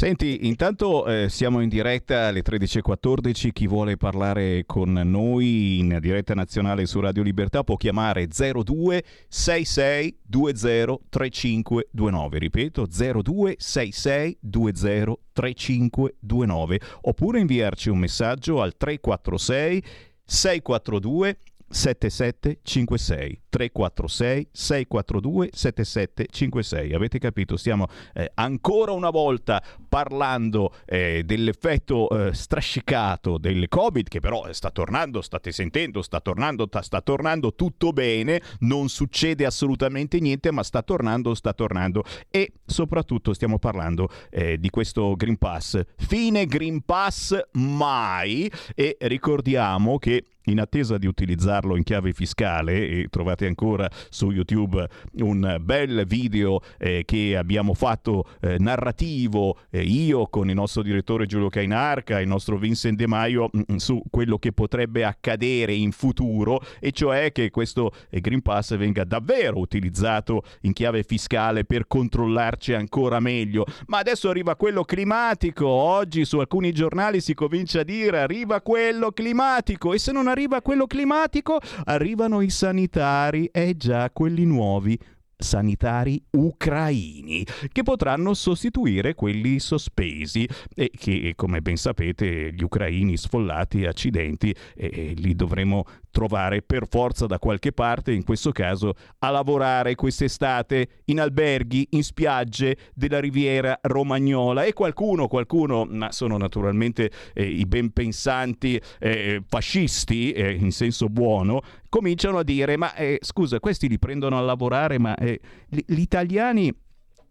Senti, 0.00 0.46
intanto 0.46 1.04
eh, 1.04 1.28
siamo 1.28 1.60
in 1.60 1.68
diretta 1.68 2.28
alle 2.28 2.40
13.14, 2.40 3.50
chi 3.52 3.66
vuole 3.66 3.98
parlare 3.98 4.64
con 4.64 4.92
noi 4.94 5.78
in 5.78 5.98
diretta 6.00 6.32
nazionale 6.32 6.86
su 6.86 7.00
Radio 7.00 7.22
Libertà 7.22 7.64
può 7.64 7.76
chiamare 7.76 8.26
02 8.26 9.04
66 9.28 10.20
20 10.26 11.00
3529, 11.10 12.38
ripeto 12.38 12.86
02 12.86 13.56
66 13.58 14.38
20 14.40 15.18
3529, 15.34 16.80
oppure 17.02 17.40
inviarci 17.40 17.90
un 17.90 17.98
messaggio 17.98 18.62
al 18.62 18.78
346 18.78 19.84
642 20.24 21.38
7756 21.70 23.42
346 23.48 24.48
642 24.52 25.50
7756 25.52 26.92
avete 26.92 27.18
capito? 27.18 27.56
Stiamo 27.56 27.86
eh, 28.14 28.30
ancora 28.34 28.92
una 28.92 29.10
volta 29.10 29.62
parlando 29.88 30.74
eh, 30.84 31.22
dell'effetto 31.24 32.08
eh, 32.08 32.34
strascicato 32.34 33.38
del 33.38 33.68
covid 33.68 34.08
che 34.08 34.20
però 34.20 34.52
sta 34.52 34.70
tornando 34.70 35.20
state 35.22 35.52
sentendo 35.52 36.02
sta 36.02 36.20
tornando 36.20 36.68
ta, 36.68 36.82
sta 36.82 37.00
tornando 37.00 37.54
tutto 37.54 37.92
bene 37.92 38.40
non 38.60 38.88
succede 38.88 39.44
assolutamente 39.44 40.18
niente 40.20 40.50
ma 40.50 40.62
sta 40.62 40.82
tornando 40.82 41.34
sta 41.34 41.52
tornando. 41.52 42.04
E 42.30 42.52
soprattutto 42.64 43.32
stiamo 43.32 43.58
parlando 43.58 44.08
eh, 44.30 44.58
di 44.58 44.70
questo 44.70 45.14
Green 45.14 45.38
Pass. 45.38 45.80
Fine 45.96 46.46
Green 46.46 46.82
Pass 46.84 47.38
mai. 47.52 48.50
E 48.74 48.96
ricordiamo 49.00 49.98
che 49.98 50.24
in 50.50 50.60
attesa 50.60 50.98
di 50.98 51.06
utilizzarlo 51.06 51.76
in 51.76 51.82
chiave 51.82 52.12
fiscale 52.12 52.88
e 52.88 53.06
trovate 53.10 53.46
ancora 53.46 53.88
su 54.08 54.30
YouTube 54.30 54.86
un 55.18 55.58
bel 55.60 56.04
video 56.06 56.60
eh, 56.78 57.02
che 57.04 57.36
abbiamo 57.36 57.74
fatto 57.74 58.26
eh, 58.40 58.56
narrativo 58.58 59.58
eh, 59.70 59.82
io 59.82 60.26
con 60.26 60.48
il 60.48 60.54
nostro 60.54 60.82
direttore 60.82 61.26
Giulio 61.26 61.48
Cainarca, 61.48 62.20
il 62.20 62.28
nostro 62.28 62.56
Vincent 62.58 62.96
De 62.96 63.06
Maio 63.06 63.48
mh, 63.52 63.72
mm, 63.72 63.76
su 63.76 64.02
quello 64.10 64.38
che 64.38 64.52
potrebbe 64.52 65.04
accadere 65.04 65.72
in 65.72 65.92
futuro 65.92 66.60
e 66.80 66.92
cioè 66.92 67.32
che 67.32 67.50
questo 67.50 67.92
eh, 68.10 68.20
Green 68.20 68.42
Pass 68.42 68.76
venga 68.76 69.04
davvero 69.04 69.58
utilizzato 69.58 70.42
in 70.62 70.72
chiave 70.72 71.02
fiscale 71.02 71.64
per 71.64 71.86
controllarci 71.86 72.72
ancora 72.72 73.20
meglio. 73.20 73.64
Ma 73.86 73.98
adesso 73.98 74.28
arriva 74.28 74.56
quello 74.56 74.84
climatico, 74.84 75.66
oggi 75.66 76.24
su 76.24 76.38
alcuni 76.38 76.72
giornali 76.72 77.20
si 77.20 77.34
comincia 77.34 77.80
a 77.80 77.84
dire 77.84 78.20
arriva 78.20 78.60
quello 78.60 79.12
climatico 79.12 79.92
e 79.92 79.98
se 79.98 80.12
non 80.12 80.26
arriva 80.26 80.39
quello 80.62 80.86
climatico, 80.86 81.58
arrivano 81.84 82.40
i 82.40 82.50
sanitari, 82.50 83.46
e 83.46 83.76
già 83.76 84.10
quelli 84.10 84.44
nuovi 84.44 84.98
sanitari 85.40 86.22
ucraini 86.32 87.44
che 87.72 87.82
potranno 87.82 88.34
sostituire 88.34 89.14
quelli 89.14 89.58
sospesi. 89.58 90.46
E 90.74 90.90
che 90.96 91.32
come 91.34 91.60
ben 91.60 91.76
sapete 91.76 92.52
gli 92.52 92.62
ucraini 92.62 93.16
sfollati 93.16 93.84
accidenti 93.86 94.54
eh, 94.76 95.14
li 95.16 95.34
dovremo 95.34 95.84
trovare 96.10 96.62
per 96.62 96.86
forza 96.88 97.26
da 97.26 97.38
qualche 97.38 97.72
parte, 97.72 98.12
in 98.12 98.24
questo 98.24 98.52
caso 98.52 98.94
a 99.18 99.30
lavorare 99.30 99.94
quest'estate 99.94 101.02
in 101.06 101.20
alberghi, 101.20 101.88
in 101.90 102.02
spiagge 102.02 102.76
della 102.94 103.20
riviera 103.20 103.78
romagnola. 103.82 104.64
E 104.64 104.72
qualcuno, 104.72 105.28
qualcuno, 105.28 105.84
ma 105.84 106.12
sono 106.12 106.36
naturalmente 106.36 107.10
eh, 107.34 107.44
i 107.44 107.66
ben 107.66 107.92
pensanti 107.92 108.80
eh, 108.98 109.42
fascisti 109.46 110.32
eh, 110.32 110.52
in 110.52 110.72
senso 110.72 111.08
buono, 111.08 111.62
cominciano 111.88 112.38
a 112.38 112.42
dire 112.42 112.76
ma 112.76 112.94
eh, 112.94 113.18
scusa 113.20 113.60
questi 113.60 113.88
li 113.88 113.98
prendono 113.98 114.38
a 114.38 114.40
lavorare 114.40 114.98
ma 114.98 115.14
eh, 115.16 115.40
gli 115.68 116.00
italiani 116.00 116.72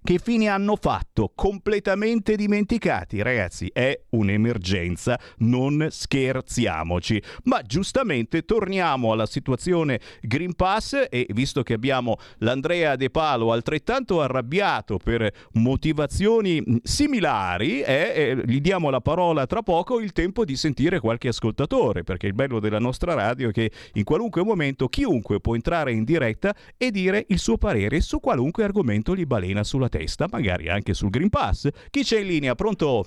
che 0.02 0.18
fine 0.18 0.48
hanno 0.48 0.78
fatto? 0.80 1.32
Completamente 1.36 2.36
dimenticati, 2.36 3.22
ragazzi, 3.22 3.70
è 3.74 4.00
un'emergenza, 4.12 5.20
non 5.40 5.88
scherziamoci. 5.90 7.22
Ma 7.44 7.62
giustamente 7.62 8.44
torniamo 8.44 9.12
alla 9.12 9.26
situazione 9.26 10.00
Green 10.22 10.56
Pass 10.56 11.08
e 11.10 11.28
visto 11.32 11.64
che 11.64 11.74
abbiamo 11.74 12.16
l'Andrea 12.38 12.96
De 12.96 13.10
Palo 13.10 13.52
altrettanto 13.52 14.22
arrabbiato 14.22 14.98
per 14.98 15.32
motivazioni 15.54 16.64
similari, 16.82 17.82
eh, 17.82 18.14
eh, 18.16 18.42
gli 18.46 18.62
diamo 18.62 18.90
la 18.90 19.02
parola 19.02 19.46
tra 19.46 19.62
poco, 19.62 20.00
il 20.00 20.14
tempo 20.14 20.46
di 20.46 20.56
sentire 20.56 21.00
qualche 21.00 21.28
ascoltatore, 21.28 22.04
perché 22.04 22.28
il 22.28 22.34
bello 22.34 22.60
della 22.60 22.80
nostra 22.80 23.14
radio 23.14 23.50
è 23.50 23.52
che 23.52 23.72
in 23.94 24.06
qualunque 24.06 24.44
momento 24.44 24.88
chiunque 24.88 25.42
può 25.42 25.56
entrare 25.56 25.92
in 25.92 26.06
diretta 26.06 26.56
e 26.78 26.90
dire 26.90 27.26
il 27.28 27.40
suo 27.40 27.58
parere 27.58 28.00
su 28.00 28.20
qualunque 28.20 28.64
argomento 28.64 29.14
gli 29.16 29.26
balena 29.26 29.64
sulla 29.64 29.89
testa, 29.90 30.28
magari 30.32 30.70
anche 30.70 30.94
sul 30.94 31.10
Green 31.10 31.30
Pass. 31.30 31.70
Chi 31.90 32.04
c'è 32.04 32.20
in 32.20 32.28
linea? 32.28 32.56
Pronto? 32.56 33.04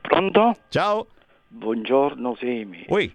Pronto? 0.00 0.56
Ciao. 0.68 1.06
Buongiorno 1.48 2.34
Semi. 2.38 2.84
Oi. 2.88 3.14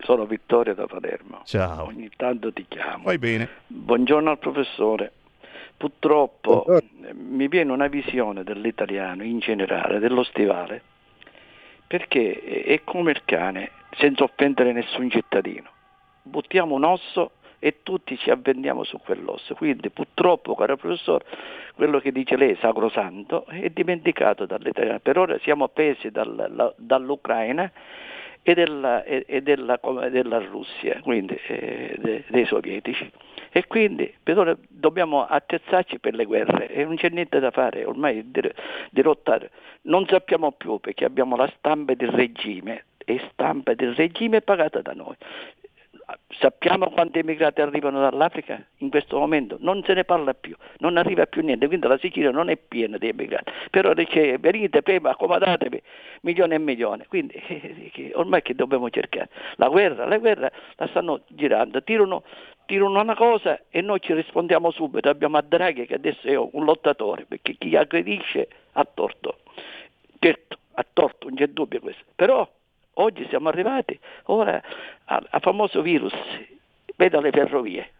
Sono 0.00 0.26
Vittorio 0.26 0.74
da 0.74 0.86
Palermo. 0.86 1.42
Ciao. 1.44 1.86
Ogni 1.86 2.10
tanto 2.16 2.52
ti 2.52 2.64
chiamo. 2.68 3.04
Vai 3.04 3.18
bene. 3.18 3.48
Buongiorno 3.68 4.30
al 4.30 4.38
professore. 4.38 5.12
Purtroppo 5.76 6.64
Buongiorno. 6.66 7.08
mi 7.14 7.48
viene 7.48 7.72
una 7.72 7.86
visione 7.88 8.42
dell'italiano 8.44 9.22
in 9.22 9.38
generale, 9.38 9.98
dello 9.98 10.22
stivale, 10.24 10.82
perché 11.86 12.40
è- 12.40 12.64
è 12.66 12.80
come 12.84 13.10
il 13.12 13.22
cane, 13.24 13.70
senza 13.96 14.24
offendere 14.24 14.72
nessun 14.72 15.10
cittadino. 15.10 15.70
Buttiamo 16.22 16.74
un 16.74 16.84
osso 16.84 17.32
e 17.64 17.76
tutti 17.84 18.18
ci 18.18 18.28
avvendiamo 18.28 18.82
su 18.82 18.98
quell'osso. 18.98 19.54
Quindi 19.54 19.88
purtroppo, 19.90 20.56
caro 20.56 20.76
professore, 20.76 21.24
quello 21.76 22.00
che 22.00 22.10
dice 22.10 22.36
lei, 22.36 22.56
sacrosanto, 22.56 23.46
è 23.46 23.70
dimenticato 23.70 24.46
dall'italiano. 24.46 24.98
Per 24.98 25.16
ora 25.16 25.38
siamo 25.42 25.62
appesi 25.62 26.10
dall'Ucraina 26.10 27.70
e 28.42 28.54
della, 28.54 29.04
e- 29.04 29.42
della- 29.42 29.78
della 30.10 30.38
Russia, 30.40 30.98
quindi 31.02 31.38
eh, 31.46 31.94
de- 31.98 32.24
dei 32.26 32.46
sovietici. 32.46 33.08
E 33.52 33.64
quindi 33.68 34.12
per 34.20 34.38
ora 34.38 34.56
dobbiamo 34.68 35.24
attrezzarci 35.24 36.00
per 36.00 36.14
le 36.14 36.24
guerre 36.24 36.68
e 36.68 36.84
non 36.84 36.96
c'è 36.96 37.10
niente 37.10 37.38
da 37.38 37.52
fare, 37.52 37.84
ormai 37.84 38.28
di, 38.28 38.40
di 38.90 39.02
lottare. 39.02 39.52
Non 39.82 40.04
sappiamo 40.08 40.50
più 40.50 40.80
perché 40.80 41.04
abbiamo 41.04 41.36
la 41.36 41.48
stampa 41.58 41.94
del 41.94 42.08
regime 42.10 42.86
e 43.04 43.20
stampa 43.30 43.74
del 43.74 43.94
regime 43.94 44.40
pagata 44.40 44.80
da 44.82 44.94
noi. 44.94 45.14
Sappiamo 46.38 46.90
quanti 46.90 47.20
immigrati 47.20 47.60
arrivano 47.60 48.00
dall'Africa 48.00 48.60
in 48.78 48.90
questo 48.90 49.18
momento? 49.18 49.56
Non 49.60 49.82
se 49.84 49.94
ne 49.94 50.04
parla 50.04 50.34
più, 50.34 50.56
non 50.78 50.96
arriva 50.96 51.26
più 51.26 51.42
niente, 51.42 51.66
quindi 51.66 51.86
la 51.86 51.98
Sicilia 51.98 52.30
non 52.30 52.48
è 52.48 52.56
piena 52.56 52.98
di 52.98 53.08
immigrati. 53.08 53.52
Però 53.70 53.94
dice 53.94 54.38
venite 54.38 54.82
prima, 54.82 55.10
accomodatevi, 55.10 55.80
milioni 56.22 56.54
e 56.54 56.58
milioni. 56.58 57.04
Quindi 57.06 57.40
ormai 58.14 58.42
che 58.42 58.54
dobbiamo 58.54 58.90
cercare? 58.90 59.28
La 59.56 59.68
guerra, 59.68 60.06
la 60.06 60.18
guerra 60.18 60.50
la 60.76 60.86
stanno 60.88 61.22
girando, 61.28 61.82
tirano, 61.82 62.24
tirano 62.66 63.00
una 63.00 63.14
cosa 63.14 63.60
e 63.70 63.80
noi 63.80 64.00
ci 64.00 64.12
rispondiamo 64.12 64.70
subito. 64.70 65.08
Abbiamo 65.08 65.36
a 65.36 65.42
Draghi 65.42 65.86
che 65.86 65.94
adesso 65.94 66.26
è 66.26 66.36
un 66.36 66.64
lottatore, 66.64 67.24
perché 67.26 67.54
chi 67.56 67.76
aggredisce 67.76 68.48
ha 68.72 68.84
torto. 68.84 69.38
Certo, 70.18 70.58
ha 70.74 70.86
torto, 70.92 71.28
non 71.28 71.36
c'è 71.36 71.46
dubbio 71.48 71.80
questo. 71.80 72.04
Però 72.14 72.48
oggi 72.94 73.26
siamo 73.28 73.48
arrivati 73.48 73.98
ora 74.24 74.60
al, 75.04 75.26
famoso 75.40 75.82
virus, 75.82 76.14
veda 76.96 77.20
le 77.20 77.30
ferrovie. 77.30 77.90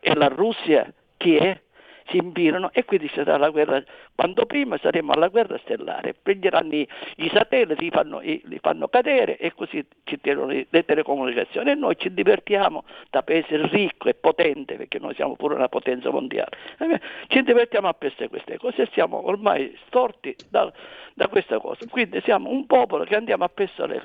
E 0.00 0.14
la 0.14 0.28
Russia 0.28 0.92
chi 1.16 1.36
è? 1.36 1.60
Si 2.06 2.16
imbirano 2.18 2.70
e 2.72 2.84
quindi 2.84 3.08
sarà 3.14 3.36
la 3.38 3.50
guerra. 3.50 3.82
Quanto 4.14 4.46
prima 4.46 4.78
saremo 4.78 5.12
alla 5.12 5.28
guerra 5.28 5.58
stellare, 5.58 6.14
prenderanno 6.14 6.74
i, 6.74 6.88
satelliti, 7.32 7.84
li 7.84 7.90
fanno, 7.90 8.20
li 8.20 8.58
fanno 8.60 8.88
cadere 8.88 9.36
e 9.38 9.52
così 9.54 9.84
ci 10.04 10.20
tirano 10.20 10.46
le, 10.46 10.66
le 10.68 10.84
telecomunicazioni 10.84 11.70
e 11.70 11.74
noi 11.74 11.96
ci 11.96 12.12
divertiamo 12.12 12.84
da 13.10 13.22
paese 13.22 13.56
ricco 13.68 14.08
e 14.08 14.14
potente, 14.14 14.76
perché 14.76 14.98
noi 14.98 15.14
siamo 15.14 15.34
pure 15.36 15.54
una 15.54 15.68
potenza 15.68 16.10
mondiale. 16.10 16.50
Eh, 16.78 17.00
Ci 17.28 17.42
divertiamo 17.42 17.88
a 17.88 17.94
pensare 17.94 18.28
queste 18.28 18.58
cose 18.58 18.82
e 18.82 18.88
siamo 18.92 19.26
ormai 19.26 19.76
storti 19.86 20.36
da, 20.48 20.70
da 21.14 21.28
questa 21.28 21.58
cosa. 21.58 21.86
Quindi 21.88 22.20
siamo 22.22 22.50
un 22.50 22.66
popolo 22.66 23.04
che 23.04 23.16
andiamo 23.16 23.44
a 23.44 23.48
pensare 23.48 24.02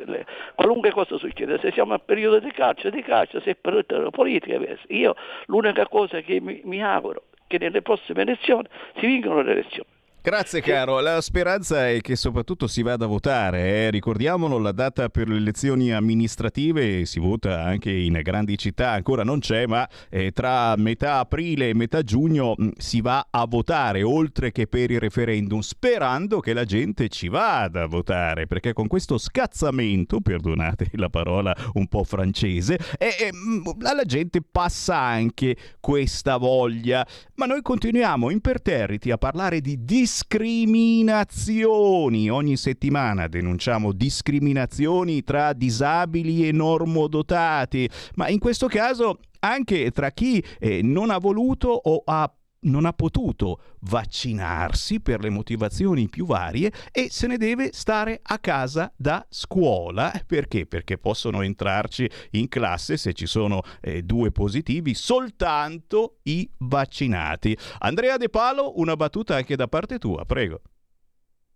qualunque 0.56 0.92
cosa 0.92 1.18
succede, 1.18 1.60
se 1.60 1.72
siamo 1.72 1.94
a 1.94 2.00
periodo 2.00 2.40
di 2.40 2.52
calcio, 2.52 2.90
di 2.90 3.02
calcio, 3.02 3.40
se 3.42 3.52
è 3.52 3.56
periodo 3.56 4.10
politica. 4.10 4.60
Io 4.88 5.16
l'unica 5.46 5.88
cosa 5.88 6.22
che 6.22 6.40
mi, 6.40 6.62
mi 6.64 6.84
auguro 6.84 7.24
che 7.50 7.58
nelle 7.58 7.82
prossime 7.82 8.22
elezioni 8.22 8.68
si 9.00 9.08
vincono 9.08 9.42
le 9.42 9.52
elezioni. 9.52 9.90
Grazie 10.22 10.60
caro, 10.60 11.00
la 11.00 11.22
speranza 11.22 11.88
è 11.88 12.02
che 12.02 12.18
soprattutto 12.18 12.68
si 12.68 12.82
vada 12.82 13.06
a 13.06 13.08
votare, 13.08 13.86
eh. 13.86 13.90
ricordiamolo 13.90 14.58
la 14.58 14.74
data 14.74 15.08
per 15.08 15.30
le 15.30 15.38
elezioni 15.38 15.94
amministrative 15.94 17.06
si 17.06 17.22
vota 17.22 17.64
anche 17.64 17.90
in 17.90 18.20
grandi 18.22 18.58
città, 18.58 18.92
ancora 18.92 19.24
non 19.24 19.40
c'è 19.40 19.66
ma 19.66 19.88
eh, 20.10 20.32
tra 20.32 20.76
metà 20.76 21.20
aprile 21.20 21.70
e 21.70 21.74
metà 21.74 22.02
giugno 22.02 22.54
mh, 22.58 22.72
si 22.76 23.00
va 23.00 23.28
a 23.32 23.46
votare 23.48 24.04
oltre 24.04 24.52
che 24.52 24.68
per 24.68 24.92
il 24.92 25.00
referendum 25.00 25.62
sperando 25.62 26.42
che 26.42 26.52
la 26.52 26.66
gente 26.66 27.08
ci 27.08 27.30
vada 27.30 27.84
a 27.84 27.88
votare 27.88 28.46
perché 28.46 28.74
con 28.74 28.88
questo 28.88 29.18
scazzamento, 29.18 30.20
perdonate 30.20 30.90
la 30.96 31.10
parola 31.10 31.56
un 31.76 31.88
po' 31.88 32.04
francese, 32.04 32.78
eh, 32.98 33.16
eh, 33.22 33.32
mh, 33.32 33.86
alla 33.86 34.04
gente 34.04 34.42
passa 34.42 34.98
anche 34.98 35.56
questa 35.80 36.36
voglia. 36.36 37.08
Ma 37.36 37.46
noi 37.46 37.62
continuiamo 37.62 38.30
imperterriti 38.30 39.12
a 39.12 39.18
parlare 39.18 39.62
di 39.62 39.82
discriminazioni. 40.10 42.32
Ogni 42.32 42.58
settimana 42.58 43.28
denunciamo 43.28 43.92
discriminazioni 43.92 45.24
tra 45.24 45.54
disabili 45.54 46.48
e 46.48 46.52
normodotati, 46.52 47.88
ma 48.16 48.28
in 48.28 48.40
questo 48.40 48.66
caso 48.66 49.20
anche 49.42 49.92
tra 49.92 50.10
chi 50.10 50.44
eh, 50.60 50.82
non 50.82 51.12
ha 51.12 51.20
voluto 51.20 51.70
o 51.70 52.02
ha 52.06 52.28
non 52.62 52.86
ha 52.86 52.94
potuto 52.94 53.60
vaccinarsi 53.82 55.00
per 55.00 55.22
le 55.22 55.30
motivazioni 55.30 56.10
più 56.10 56.26
varie 56.26 56.72
e 56.92 57.08
se 57.10 57.28
ne 57.28 57.38
deve 57.38 57.70
stare 57.72 58.20
a 58.22 58.40
casa 58.40 58.92
da 58.96 59.26
scuola. 59.30 60.12
Perché? 60.26 60.66
Perché 60.66 60.98
possono 60.98 61.42
entrarci 61.42 62.10
in 62.32 62.48
classe 62.48 62.98
se 62.98 63.14
ci 63.14 63.26
sono 63.26 63.62
eh, 63.82 64.02
due 64.04 64.32
positivi 64.32 64.94
soltanto 64.94 66.18
i 66.24 66.50
vaccinati. 66.58 67.58
Andrea 67.80 68.18
De 68.18 68.30
Palo, 68.30 68.80
una 68.80 68.96
battuta 68.96 69.36
anche 69.36 69.56
da 69.56 69.68
parte 69.68 69.98
tua, 69.98 70.26
prego. 70.26 70.62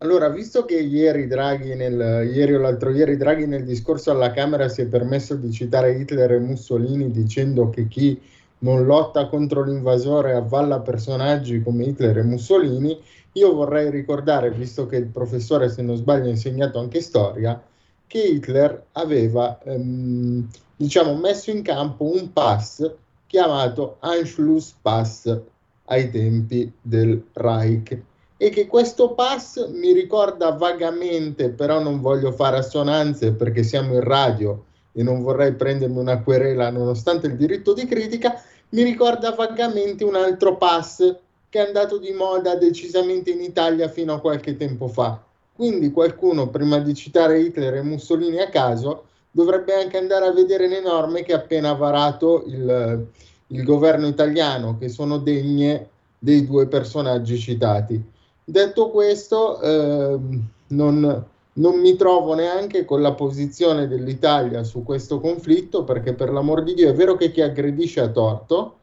Allora, 0.04 0.28
visto 0.28 0.66
che 0.66 0.78
ieri 0.82 1.28
Draghi, 1.28 1.76
nel, 1.76 2.30
ieri 2.30 2.56
o 2.56 2.60
l'altro 2.60 2.90
ieri 2.90 3.16
Draghi 3.16 3.48
nel 3.48 3.64
discorso 3.64 4.12
alla 4.12 4.32
Camera 4.32 4.68
si 4.68 4.82
è 4.82 4.86
permesso 4.86 5.36
di 5.36 5.50
citare 5.50 5.94
Hitler 5.94 6.34
e 6.34 6.40
Mussolini 6.40 7.10
dicendo 7.10 7.70
che 7.70 7.88
chi 7.88 8.20
non 8.64 8.86
lotta 8.86 9.28
contro 9.28 9.64
l'invasore 9.64 10.34
avvalla 10.34 10.80
personaggi 10.80 11.62
come 11.62 11.86
Hitler 11.86 12.18
e 12.18 12.24
Mussolini, 12.24 13.00
io 13.34 13.54
vorrei 13.54 13.90
ricordare, 13.90 14.52
visto 14.52 14.86
che 14.86 14.98
il 14.98 15.08
professore, 15.08 15.70
se 15.70 15.82
non 15.82 15.96
sbaglio, 15.96 16.26
ha 16.26 16.30
insegnato 16.30 16.80
anche 16.80 17.02
storia, 17.02 17.62
che 18.06 18.20
Hitler 18.20 18.86
aveva, 18.94 19.60
ehm, 19.64 20.48
diciamo, 20.76 21.16
messo 21.16 21.50
in 21.52 21.62
campo 21.62 22.06
un 22.06 22.32
pass 22.32 22.90
chiamato 23.28 23.98
Anschlusspass 24.00 25.40
ai 25.86 26.12
tempi 26.12 26.72
del 26.82 27.24
Reich. 27.34 28.00
E 28.38 28.50
che 28.50 28.68
questo 28.68 29.14
pass 29.14 29.68
mi 29.70 29.94
ricorda 29.94 30.52
vagamente, 30.52 31.50
però 31.50 31.82
non 31.82 32.02
voglio 32.02 32.32
fare 32.32 32.58
assonanze 32.58 33.32
perché 33.34 33.64
siamo 33.64 33.94
in 33.94 34.02
radio 34.02 34.64
e 34.92 35.02
non 35.02 35.22
vorrei 35.22 35.54
prendermi 35.54 35.98
una 35.98 36.22
querela 36.22 36.70
nonostante 36.70 37.28
il 37.28 37.36
diritto 37.36 37.74
di 37.74 37.86
critica, 37.86 38.40
mi 38.74 38.84
ricorda 38.84 39.32
vagamente 39.32 40.04
un 40.04 40.16
altro 40.16 40.58
pass 40.58 41.16
che 41.50 41.64
è 41.64 41.66
andato 41.68 42.00
di 42.00 42.12
moda 42.12 42.56
decisamente 42.56 43.30
in 43.30 43.42
Italia 43.42 43.88
fino 43.88 44.14
a 44.14 44.20
qualche 44.20 44.58
tempo 44.58 44.88
fa. 44.88 45.22
Quindi 45.56 45.92
qualcuno, 45.92 46.50
prima 46.50 46.80
di 46.80 46.96
citare 46.96 47.40
Hitler 47.40 47.76
e 47.76 47.82
Mussolini 47.84 48.40
a 48.40 48.50
caso, 48.50 49.06
dovrebbe 49.30 49.76
anche 49.76 49.98
andare 49.98 50.26
a 50.26 50.32
vedere 50.32 50.68
le 50.68 50.82
norme 50.82 51.22
che 51.22 51.34
ha 51.34 51.38
appena 51.38 51.74
varato 51.74 52.44
il, 52.48 53.06
il 53.48 53.64
governo 53.64 54.08
italiano, 54.08 54.78
che 54.80 54.90
sono 54.90 55.20
degne 55.20 55.90
dei 56.18 56.44
due 56.48 56.66
personaggi 56.68 57.38
citati. 57.38 58.02
Detto 58.44 58.90
questo, 58.90 59.62
ehm, 59.62 60.48
non, 60.70 61.26
non 61.54 61.80
mi 61.80 61.96
trovo 61.96 62.34
neanche 62.34 62.84
con 62.86 63.02
la 63.02 63.14
posizione 63.14 63.88
dell'Italia 63.88 64.64
su 64.64 64.84
questo 64.84 65.20
conflitto, 65.20 65.84
perché 65.84 66.14
per 66.14 66.32
l'amor 66.32 66.64
di 66.64 66.74
Dio 66.74 66.90
è 66.90 66.94
vero 66.94 67.16
che 67.16 67.32
chi 67.32 67.42
aggredisce 67.42 68.00
ha 68.00 68.10
torto, 68.10 68.78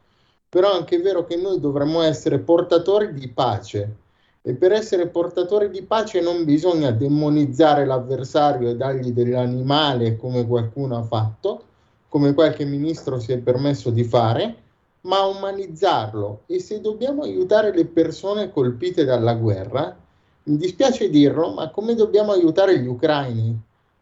però 0.47 0.71
è 0.71 0.75
anche 0.75 0.99
vero 0.99 1.25
che 1.25 1.35
noi 1.35 1.59
dovremmo 1.59 2.01
essere 2.01 2.39
portatori 2.39 3.13
di 3.13 3.27
pace. 3.29 3.95
E 4.43 4.53
per 4.53 4.71
essere 4.71 5.07
portatori 5.07 5.69
di 5.69 5.83
pace 5.83 6.19
non 6.19 6.45
bisogna 6.45 6.91
demonizzare 6.91 7.85
l'avversario 7.85 8.69
e 8.69 8.75
dargli 8.75 9.11
dell'animale 9.11 10.15
come 10.15 10.47
qualcuno 10.47 10.97
ha 10.97 11.03
fatto, 11.03 11.63
come 12.09 12.33
qualche 12.33 12.65
ministro 12.65 13.19
si 13.19 13.31
è 13.33 13.37
permesso 13.37 13.91
di 13.91 14.03
fare, 14.03 14.55
ma 15.01 15.25
umanizzarlo. 15.25 16.41
E 16.47 16.59
se 16.59 16.81
dobbiamo 16.81 17.21
aiutare 17.23 17.73
le 17.73 17.85
persone 17.85 18.51
colpite 18.51 19.05
dalla 19.05 19.35
guerra, 19.35 19.95
mi 20.43 20.57
dispiace 20.57 21.09
dirlo, 21.09 21.51
ma 21.53 21.69
come 21.69 21.93
dobbiamo 21.93 22.31
aiutare 22.31 22.79
gli 22.79 22.87
ucraini 22.87 23.59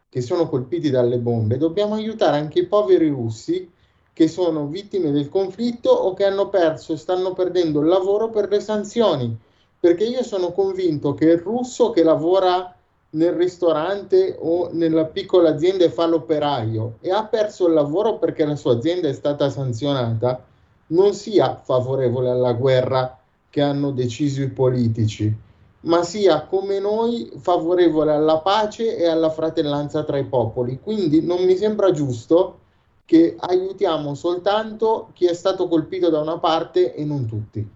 che 0.08 0.20
sono 0.20 0.48
colpiti 0.48 0.90
dalle 0.90 1.18
bombe, 1.18 1.58
dobbiamo 1.58 1.94
aiutare 1.94 2.38
anche 2.38 2.60
i 2.60 2.66
poveri 2.66 3.08
russi 3.08 3.70
che 4.12 4.26
sono 4.28 4.66
vittime 4.66 5.12
del 5.12 5.28
conflitto 5.28 5.90
o 5.90 6.14
che 6.14 6.24
hanno 6.24 6.48
perso, 6.48 6.96
stanno 6.96 7.32
perdendo 7.32 7.80
il 7.80 7.86
lavoro 7.86 8.28
per 8.30 8.48
le 8.48 8.60
sanzioni. 8.60 9.36
Perché 9.78 10.04
io 10.04 10.22
sono 10.22 10.52
convinto 10.52 11.14
che 11.14 11.24
il 11.26 11.38
russo 11.38 11.90
che 11.90 12.02
lavora 12.02 12.74
nel 13.10 13.32
ristorante 13.32 14.36
o 14.38 14.68
nella 14.72 15.06
piccola 15.06 15.50
azienda 15.50 15.84
e 15.84 15.90
fa 15.90 16.06
l'operaio 16.06 16.96
e 17.00 17.10
ha 17.10 17.24
perso 17.24 17.66
il 17.66 17.72
lavoro 17.72 18.18
perché 18.18 18.44
la 18.44 18.56
sua 18.56 18.74
azienda 18.74 19.08
è 19.08 19.12
stata 19.12 19.48
sanzionata, 19.48 20.44
non 20.88 21.14
sia 21.14 21.56
favorevole 21.56 22.30
alla 22.30 22.52
guerra 22.52 23.18
che 23.48 23.62
hanno 23.62 23.90
deciso 23.90 24.42
i 24.42 24.48
politici, 24.48 25.34
ma 25.82 26.02
sia 26.02 26.44
come 26.44 26.78
noi 26.78 27.30
favorevole 27.38 28.12
alla 28.12 28.38
pace 28.38 28.96
e 28.96 29.06
alla 29.06 29.30
fratellanza 29.30 30.04
tra 30.04 30.18
i 30.18 30.26
popoli. 30.26 30.80
Quindi 30.82 31.24
non 31.24 31.42
mi 31.44 31.56
sembra 31.56 31.90
giusto 31.90 32.58
che 33.04 33.36
aiutiamo 33.38 34.14
soltanto 34.14 35.10
chi 35.14 35.26
è 35.26 35.34
stato 35.34 35.68
colpito 35.68 36.10
da 36.10 36.20
una 36.20 36.38
parte 36.38 36.94
e 36.94 37.04
non 37.04 37.26
tutti. 37.26 37.66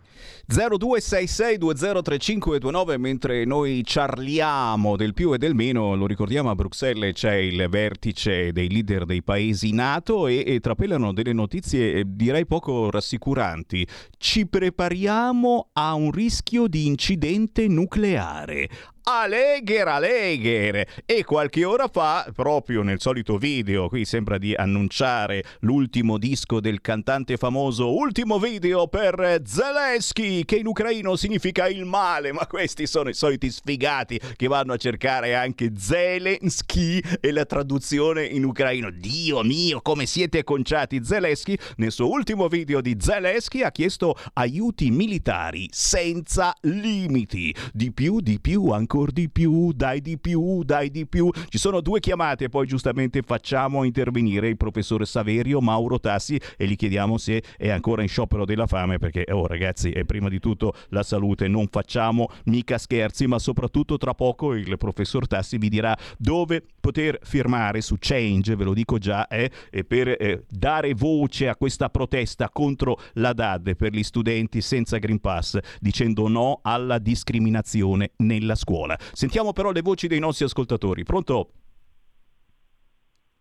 0266203529 0.47 2.99
mentre 2.99 3.47
noi 3.47 3.83
ciarliamo 3.83 4.95
del 4.97 5.15
più 5.15 5.33
e 5.33 5.39
del 5.39 5.55
meno, 5.55 5.95
lo 5.95 6.07
ricordiamo 6.07 6.51
a 6.51 6.55
Bruxelles 6.55 7.15
c'è 7.15 7.33
il 7.35 7.67
vertice 7.71 8.53
dei 8.53 8.69
leader 8.69 9.07
dei 9.07 9.23
paesi 9.23 9.73
NATO 9.73 10.27
e, 10.27 10.45
e 10.47 10.61
trapelano 10.61 11.15
delle 11.15 11.33
notizie 11.33 11.95
eh, 11.95 12.05
direi 12.07 12.45
poco 12.47 12.91
rassicuranti. 12.91 13.87
Ci 14.19 14.47
prepariamo 14.47 15.69
a 15.73 15.95
un 15.95 16.11
rischio 16.11 16.67
di 16.67 16.87
incidente 16.87 17.67
nucleare. 17.67 18.69
Alegher, 19.07 19.87
Alegher. 19.87 21.03
E 21.05 21.25
qualche 21.25 21.67
ora 21.67 21.89
fa, 21.89 22.27
proprio 22.35 22.81
nel 22.81 23.03
solito 23.03 23.37
video, 23.37 23.87
qui 23.89 24.07
sembra 24.07 24.39
di 24.39 24.55
annunciare 24.55 25.45
l'ultimo 25.61 26.17
disco 26.17 26.59
del 26.59 26.81
cantante 26.81 27.37
famoso, 27.37 27.95
ultimo 27.95 28.39
video 28.39 28.89
per 28.89 29.43
Zelensky, 29.45 30.47
che 30.47 30.57
in 30.57 30.67
ucraino 30.67 31.17
significa 31.17 31.69
il 31.69 31.85
male, 31.85 32.33
ma 32.33 32.47
questi 32.47 32.87
sono 32.87 33.11
i 33.11 33.15
soliti 33.15 33.51
sfigati 33.51 34.19
che 34.37 34.47
vanno 34.47 34.73
a 34.73 34.79
cercare 34.79 35.35
anche 35.35 35.73
Zelensky 35.77 36.99
e 37.21 37.31
la 37.31 37.45
traduzione 37.45 38.25
in 38.25 38.45
ucraino. 38.45 38.91
Dio 38.91 39.43
mio, 39.43 39.83
come 39.83 40.07
siete 40.07 40.45
conciati! 40.45 41.05
Zelensky, 41.05 41.59
nel 41.77 41.93
suo 41.93 42.09
ultimo 42.09 42.49
video 42.49 42.81
di 42.81 42.97
Zelensky, 42.99 43.61
ha 43.61 43.71
chiesto 43.71 44.17
aiuti 44.33 44.91
militari 44.91 45.69
senza 45.71 46.55
limiti. 46.63 47.55
Di 47.71 47.93
più, 47.93 48.21
di 48.21 48.41
più, 48.41 48.71
ancora 48.71 48.93
ancora 48.95 49.11
di 49.13 49.29
più, 49.29 49.73
dai 49.73 50.01
di 50.01 50.19
più, 50.19 50.63
dai 50.63 50.89
di 50.89 51.05
più. 51.07 51.29
Ci 51.49 51.59
sono 51.59 51.81
due 51.81 51.99
chiamate, 51.99 52.49
poi 52.49 52.67
giustamente 52.67 53.23
facciamo 53.23 53.83
intervenire 53.83 54.49
il 54.49 54.57
professore 54.57 55.05
Saverio 55.05 55.61
Mauro 55.61 55.99
Tassi 55.99 56.41
e 56.57 56.67
gli 56.67 56.77
chiediamo 56.77 57.19
se 57.19 57.43
è 57.57 57.71
ancora 57.71 58.03
in 58.03 58.09
sciopero 58.09 58.45
della 58.45 58.69
fame 58.69 58.99
perché, 58.99 59.27
oh 59.33 59.49
ragazzi, 59.49 59.91
è 59.91 60.05
prima 60.05 60.29
di 60.29 60.39
tutto 60.39 60.75
la 60.91 61.03
salute, 61.03 61.49
non 61.49 61.67
facciamo 61.69 62.29
mica 62.45 62.79
scherzi, 62.79 63.27
ma 63.27 63.41
soprattutto 63.41 63.97
tra 63.97 64.15
poco 64.15 64.55
il 64.55 64.79
professor 64.79 65.27
Tassi 65.27 65.59
vi 65.59 65.69
dirà 65.69 65.97
dove 66.17 66.63
poter 66.81 67.19
firmare 67.23 67.81
su 67.81 67.97
Change, 67.99 68.55
ve 68.55 68.65
lo 68.65 68.75
dico 68.75 68.99
già, 68.99 69.27
eh, 69.27 69.51
per 69.89 70.09
eh, 70.09 70.45
dare 70.49 70.95
voce 70.95 71.49
a 71.49 71.57
questa 71.57 71.89
protesta 71.89 72.49
contro 72.49 72.99
la 73.15 73.33
DAD 73.33 73.75
per 73.75 73.93
gli 73.93 74.05
studenti 74.05 74.61
senza 74.61 74.99
Green 74.99 75.19
Pass, 75.19 75.59
dicendo 75.81 76.29
no 76.29 76.61
alla 76.63 76.99
discriminazione 76.99 78.13
nella 78.19 78.55
scuola 78.55 78.84
scuola. 78.85 78.97
Sentiamo 79.13 79.53
però 79.53 79.73
le 79.73 79.81
voci 79.81 80.07
dei 80.07 80.19
nostri 80.19 80.45
ascoltatori. 80.45 81.03
Pronto? 81.03 81.49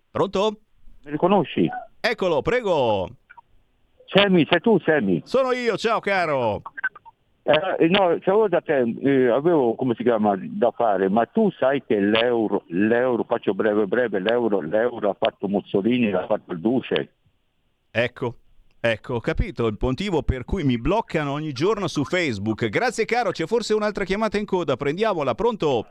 Pronto? 0.10 0.60
Mi 1.04 1.12
riconosci? 1.12 1.70
Eccolo, 2.00 2.42
prego. 2.42 3.10
Sammy, 4.06 4.46
sei 4.50 4.62
tu 4.62 4.80
Sammy? 4.80 5.22
Sono 5.26 5.52
io, 5.52 5.76
ciao 5.78 6.00
caro. 6.00 6.62
Eh, 7.44 7.88
no, 7.90 8.18
c'avevo 8.22 8.48
da 8.48 8.62
te, 8.62 8.80
eh, 9.02 9.28
avevo 9.28 9.76
come 9.76 9.96
si 9.96 10.04
chiama 10.04 10.38
da 10.40 10.72
fare, 10.72 11.10
ma 11.10 11.26
tu 11.26 11.52
sai 11.52 11.84
che 11.84 12.00
l'euro, 12.00 12.64
l'euro, 12.68 13.26
faccio 13.26 13.54
breve 13.54 13.86
breve, 13.86 14.20
l'euro, 14.20 14.62
l'euro 14.62 15.10
ha 15.10 15.16
fatto 15.20 15.50
Mussolini, 15.50 16.10
l'ha 16.10 16.26
fatto 16.26 16.54
il 16.54 16.60
Duce. 16.62 17.10
Ecco, 17.92 18.36
Ecco, 18.86 19.14
ho 19.14 19.20
capito 19.22 19.68
il 19.68 19.78
motivo 19.80 20.24
per 20.24 20.44
cui 20.44 20.66
mi 20.66 20.78
bloccano 20.78 21.32
ogni 21.32 21.54
giorno 21.54 21.88
su 21.88 22.04
Facebook. 22.04 22.68
Grazie 22.68 23.06
caro, 23.06 23.32
c'è 23.32 23.46
forse 23.46 23.74
un'altra 23.74 24.04
chiamata 24.04 24.38
in 24.38 24.46
coda, 24.46 24.76
prendiamola, 24.76 25.34
pronto? 25.36 25.86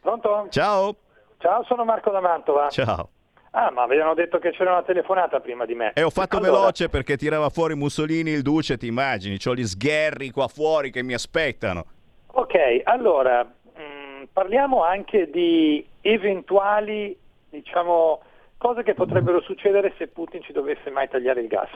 Pronto? 0.00 0.46
Ciao. 0.48 0.96
Ciao, 1.36 1.62
sono 1.64 1.84
Marco 1.84 2.10
da 2.10 2.20
Mantova. 2.20 2.70
Ciao. 2.70 3.10
Ah, 3.50 3.70
ma 3.70 3.82
avevano 3.82 4.14
detto 4.14 4.38
che 4.38 4.52
c'era 4.52 4.70
una 4.72 4.82
telefonata 4.82 5.40
prima 5.40 5.66
di 5.66 5.74
me. 5.74 5.92
E 5.92 6.02
ho 6.02 6.08
fatto 6.08 6.38
allora... 6.38 6.52
veloce 6.52 6.88
perché 6.88 7.18
tirava 7.18 7.50
fuori 7.50 7.74
Mussolini 7.74 8.30
il 8.30 8.40
duce, 8.40 8.78
ti 8.78 8.86
immagini? 8.86 9.36
Ho 9.44 9.54
gli 9.54 9.66
sgherri 9.66 10.30
qua 10.30 10.48
fuori 10.48 10.90
che 10.90 11.02
mi 11.02 11.12
aspettano. 11.12 11.84
Ok, 12.28 12.80
allora, 12.84 13.44
mh, 13.44 13.80
mm, 13.82 14.22
parliamo 14.32 14.82
anche 14.84 15.28
di 15.28 15.86
eventuali, 16.00 17.14
diciamo, 17.50 18.22
cose 18.58 18.82
che 18.82 18.94
potrebbero 18.94 19.40
succedere 19.40 19.94
se 19.96 20.08
Putin 20.08 20.42
ci 20.42 20.52
dovesse 20.52 20.90
mai 20.90 21.08
tagliare 21.08 21.40
il 21.40 21.48
gas. 21.48 21.70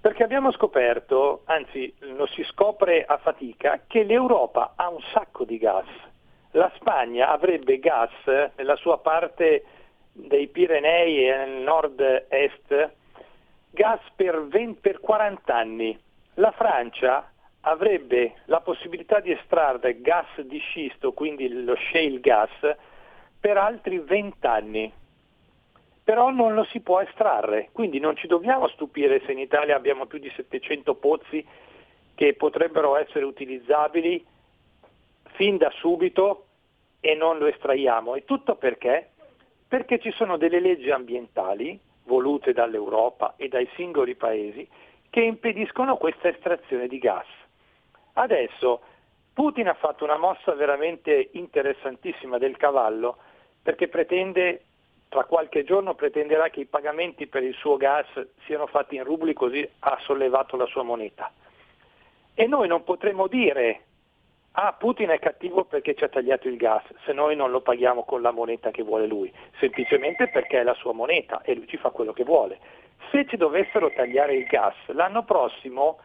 Perché 0.00 0.24
abbiamo 0.24 0.50
scoperto, 0.50 1.42
anzi 1.44 1.94
lo 2.00 2.26
si 2.26 2.42
scopre 2.44 3.04
a 3.04 3.18
fatica, 3.18 3.82
che 3.86 4.02
l'Europa 4.02 4.72
ha 4.74 4.88
un 4.88 5.00
sacco 5.12 5.44
di 5.44 5.58
gas. 5.58 5.86
La 6.52 6.70
Spagna 6.74 7.28
avrebbe 7.28 7.78
gas 7.78 8.10
nella 8.56 8.76
sua 8.76 8.98
parte 8.98 9.64
dei 10.12 10.48
Pirenei 10.48 11.28
e 11.28 11.44
nord-est, 11.46 12.90
gas 13.70 14.00
per, 14.16 14.46
20, 14.48 14.80
per 14.80 14.98
40 15.00 15.54
anni. 15.54 15.98
La 16.34 16.50
Francia 16.50 17.30
avrebbe 17.60 18.34
la 18.46 18.60
possibilità 18.60 19.20
di 19.20 19.30
estrarre 19.30 20.00
gas 20.00 20.40
di 20.40 20.58
scisto, 20.58 21.12
quindi 21.12 21.62
lo 21.62 21.76
shale 21.76 22.18
gas, 22.18 22.50
per 23.38 23.56
altri 23.56 23.98
20 23.98 24.46
anni 24.46 24.92
però 26.04 26.30
non 26.30 26.54
lo 26.54 26.64
si 26.64 26.80
può 26.80 27.00
estrarre, 27.00 27.68
quindi 27.72 28.00
non 28.00 28.16
ci 28.16 28.26
dobbiamo 28.26 28.68
stupire 28.68 29.22
se 29.24 29.32
in 29.32 29.38
Italia 29.38 29.76
abbiamo 29.76 30.06
più 30.06 30.18
di 30.18 30.30
700 30.34 30.94
pozzi 30.96 31.46
che 32.14 32.34
potrebbero 32.34 32.96
essere 32.96 33.24
utilizzabili 33.24 34.24
fin 35.34 35.56
da 35.56 35.70
subito 35.70 36.46
e 37.00 37.14
non 37.14 37.38
lo 37.38 37.46
estraiamo. 37.46 38.14
E 38.14 38.24
tutto 38.24 38.56
perché? 38.56 39.10
Perché 39.68 39.98
ci 39.98 40.10
sono 40.12 40.36
delle 40.36 40.60
leggi 40.60 40.90
ambientali 40.90 41.78
volute 42.04 42.52
dall'Europa 42.52 43.34
e 43.36 43.48
dai 43.48 43.68
singoli 43.74 44.14
paesi 44.14 44.68
che 45.08 45.20
impediscono 45.20 45.96
questa 45.96 46.28
estrazione 46.28 46.88
di 46.88 46.98
gas. 46.98 47.26
Adesso 48.14 48.82
Putin 49.32 49.68
ha 49.68 49.74
fatto 49.74 50.04
una 50.04 50.18
mossa 50.18 50.52
veramente 50.54 51.30
interessantissima 51.32 52.38
del 52.38 52.56
cavallo 52.56 53.16
perché 53.62 53.88
pretende 53.88 54.64
tra 55.12 55.24
qualche 55.24 55.62
giorno 55.62 55.94
pretenderà 55.94 56.48
che 56.48 56.60
i 56.60 56.64
pagamenti 56.64 57.26
per 57.26 57.42
il 57.42 57.52
suo 57.52 57.76
gas 57.76 58.06
siano 58.46 58.66
fatti 58.66 58.96
in 58.96 59.04
rubli 59.04 59.34
così 59.34 59.68
ha 59.80 59.98
sollevato 60.00 60.56
la 60.56 60.64
sua 60.64 60.82
moneta. 60.82 61.30
E 62.32 62.46
noi 62.46 62.66
non 62.66 62.82
potremo 62.82 63.26
dire 63.26 63.82
ah 64.52 64.72
Putin 64.72 65.10
è 65.10 65.18
cattivo 65.18 65.64
perché 65.64 65.94
ci 65.94 66.04
ha 66.04 66.08
tagliato 66.08 66.48
il 66.48 66.56
gas 66.56 66.82
se 67.04 67.12
noi 67.12 67.36
non 67.36 67.50
lo 67.50 67.60
paghiamo 67.60 68.04
con 68.04 68.22
la 68.22 68.30
moneta 68.30 68.70
che 68.70 68.82
vuole 68.82 69.06
lui, 69.06 69.30
semplicemente 69.60 70.28
perché 70.28 70.60
è 70.60 70.62
la 70.62 70.74
sua 70.74 70.94
moneta 70.94 71.42
e 71.42 71.56
lui 71.56 71.66
ci 71.66 71.76
fa 71.76 71.90
quello 71.90 72.14
che 72.14 72.24
vuole. 72.24 72.58
Se 73.10 73.26
ci 73.26 73.36
dovessero 73.36 73.92
tagliare 73.92 74.34
il 74.34 74.46
gas 74.46 74.74
l'anno 74.86 75.24
prossimo 75.24 75.98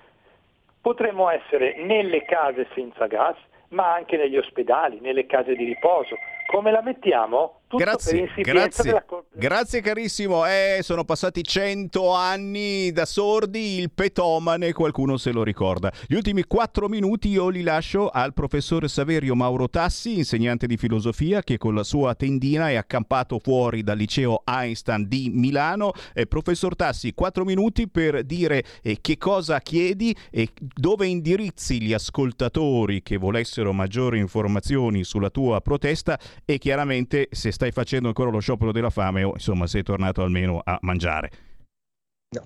potremmo 0.82 1.30
essere 1.30 1.78
nelle 1.78 2.26
case 2.26 2.68
senza 2.74 3.08
gas, 3.08 3.38
ma 3.70 3.94
anche 3.94 4.18
negli 4.18 4.38
ospedali, 4.38 5.00
nelle 5.00 5.26
case 5.26 5.56
di 5.56 5.64
riposo. 5.64 6.16
Come 6.48 6.72
la 6.72 6.82
mettiamo? 6.82 7.62
Grazie, 7.70 8.32
grazie, 8.38 9.04
grazie 9.34 9.82
carissimo. 9.82 10.46
Eh, 10.46 10.80
sono 10.84 11.04
passati 11.04 11.44
cento 11.44 12.14
anni 12.14 12.94
da 12.94 13.06
sordi, 13.06 13.80
il 13.80 13.92
petomane, 13.92 14.72
qualcuno 14.72 15.18
se 15.18 15.32
lo 15.32 15.44
ricorda. 15.44 15.92
Gli 16.08 16.16
ultimi 16.16 16.44
quattro 16.44 16.88
minuti 16.88 17.28
io 17.28 17.50
li 17.50 17.64
lascio 17.64 18.08
al 18.08 18.34
professore 18.34 18.88
Saverio 18.88 19.36
Mauro 19.36 19.70
Tassi, 19.70 20.18
insegnante 20.18 20.66
di 20.66 20.78
filosofia, 20.78 21.44
che 21.44 21.58
con 21.58 21.76
la 21.76 21.84
sua 21.84 22.16
tendina 22.16 22.70
è 22.70 22.76
accampato 22.76 23.38
fuori 23.40 23.84
dal 23.84 23.98
liceo 23.98 24.44
Einstein 24.46 25.06
di 25.06 25.30
Milano. 25.34 25.92
Eh, 26.14 26.26
professor 26.26 26.74
Tassi, 26.74 27.14
quattro 27.14 27.44
minuti 27.44 27.90
per 27.90 28.24
dire 28.24 28.64
eh, 28.82 29.00
che 29.02 29.18
cosa 29.18 29.60
chiedi 29.60 30.16
e 30.32 30.50
dove 30.58 31.06
indirizzi 31.06 31.82
gli 31.82 31.92
ascoltatori 31.92 33.04
che 33.04 33.18
volessero 33.18 33.74
maggiori 33.74 34.20
informazioni 34.20 35.04
sulla 35.04 35.30
tua 35.30 35.60
protesta 35.60 36.18
e 36.46 36.58
chiaramente 36.60 37.28
se 37.32 37.56
stai 37.58 37.72
facendo 37.72 38.08
ancora 38.08 38.30
lo 38.30 38.38
sciopero 38.38 38.72
della 38.72 38.92
fame 38.92 39.24
o 39.24 39.32
insomma 39.34 39.66
sei 39.66 39.82
tornato 39.82 40.22
almeno 40.22 40.62
a 40.64 40.78
mangiare. 40.82 41.32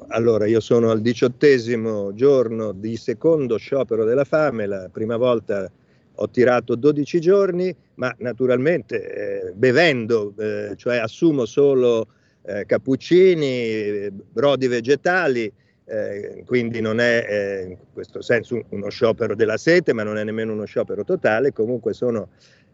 Allora, 0.10 0.46
io 0.46 0.62
sono 0.62 0.90
al 0.90 1.02
diciottesimo 1.02 2.14
giorno 2.14 2.72
di 2.72 2.96
secondo 2.96 3.58
sciopero 3.58 4.06
della 4.06 4.24
fame, 4.24 4.68
la 4.68 4.90
prima 4.90 5.18
volta 5.18 5.70
ho 6.16 6.30
tirato 6.30 6.76
12 6.76 7.20
giorni, 7.20 7.76
ma 7.96 8.14
naturalmente 8.20 9.50
eh, 9.50 9.52
bevendo, 9.54 10.34
eh, 10.38 10.76
cioè 10.78 10.98
assumo 10.98 11.46
solo 11.46 12.08
eh, 12.44 12.66
cappuccini, 12.66 14.10
brodi 14.12 14.68
vegetali, 14.68 15.52
eh, 15.84 16.44
quindi 16.46 16.80
non 16.80 17.02
è 17.02 17.26
eh, 17.28 17.64
in 17.72 17.78
questo 17.92 18.22
senso 18.22 18.64
uno 18.70 18.88
sciopero 18.88 19.36
della 19.36 19.58
sete, 19.58 19.92
ma 19.92 20.04
non 20.04 20.18
è 20.18 20.24
nemmeno 20.24 20.54
uno 20.54 20.66
sciopero 20.66 21.04
totale, 21.04 21.52
comunque 21.52 21.92
sono 21.94 22.30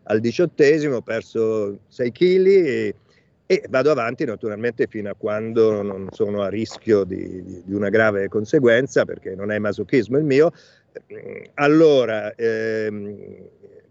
al 0.07 0.19
diciottesimo, 0.19 0.97
ho 0.97 1.01
perso 1.01 1.79
6 1.87 2.11
kg 2.11 2.45
e, 2.47 2.95
e, 3.45 3.63
vado 3.69 3.91
avanti 3.91 4.25
naturalmente 4.25 4.87
fino 4.87 5.09
a 5.09 5.15
quando 5.15 5.81
non 5.81 6.07
sono 6.11 6.41
a 6.41 6.49
rischio 6.49 7.03
di, 7.03 7.43
di, 7.43 7.61
di 7.65 7.73
una 7.73 7.89
grave 7.89 8.27
conseguenza, 8.27 9.05
perché 9.05 9.35
non 9.35 9.51
è 9.51 9.59
masochismo 9.59 10.17
il 10.17 10.23
mio. 10.23 10.51
Allora, 11.55 12.33
ehm, 12.33 13.15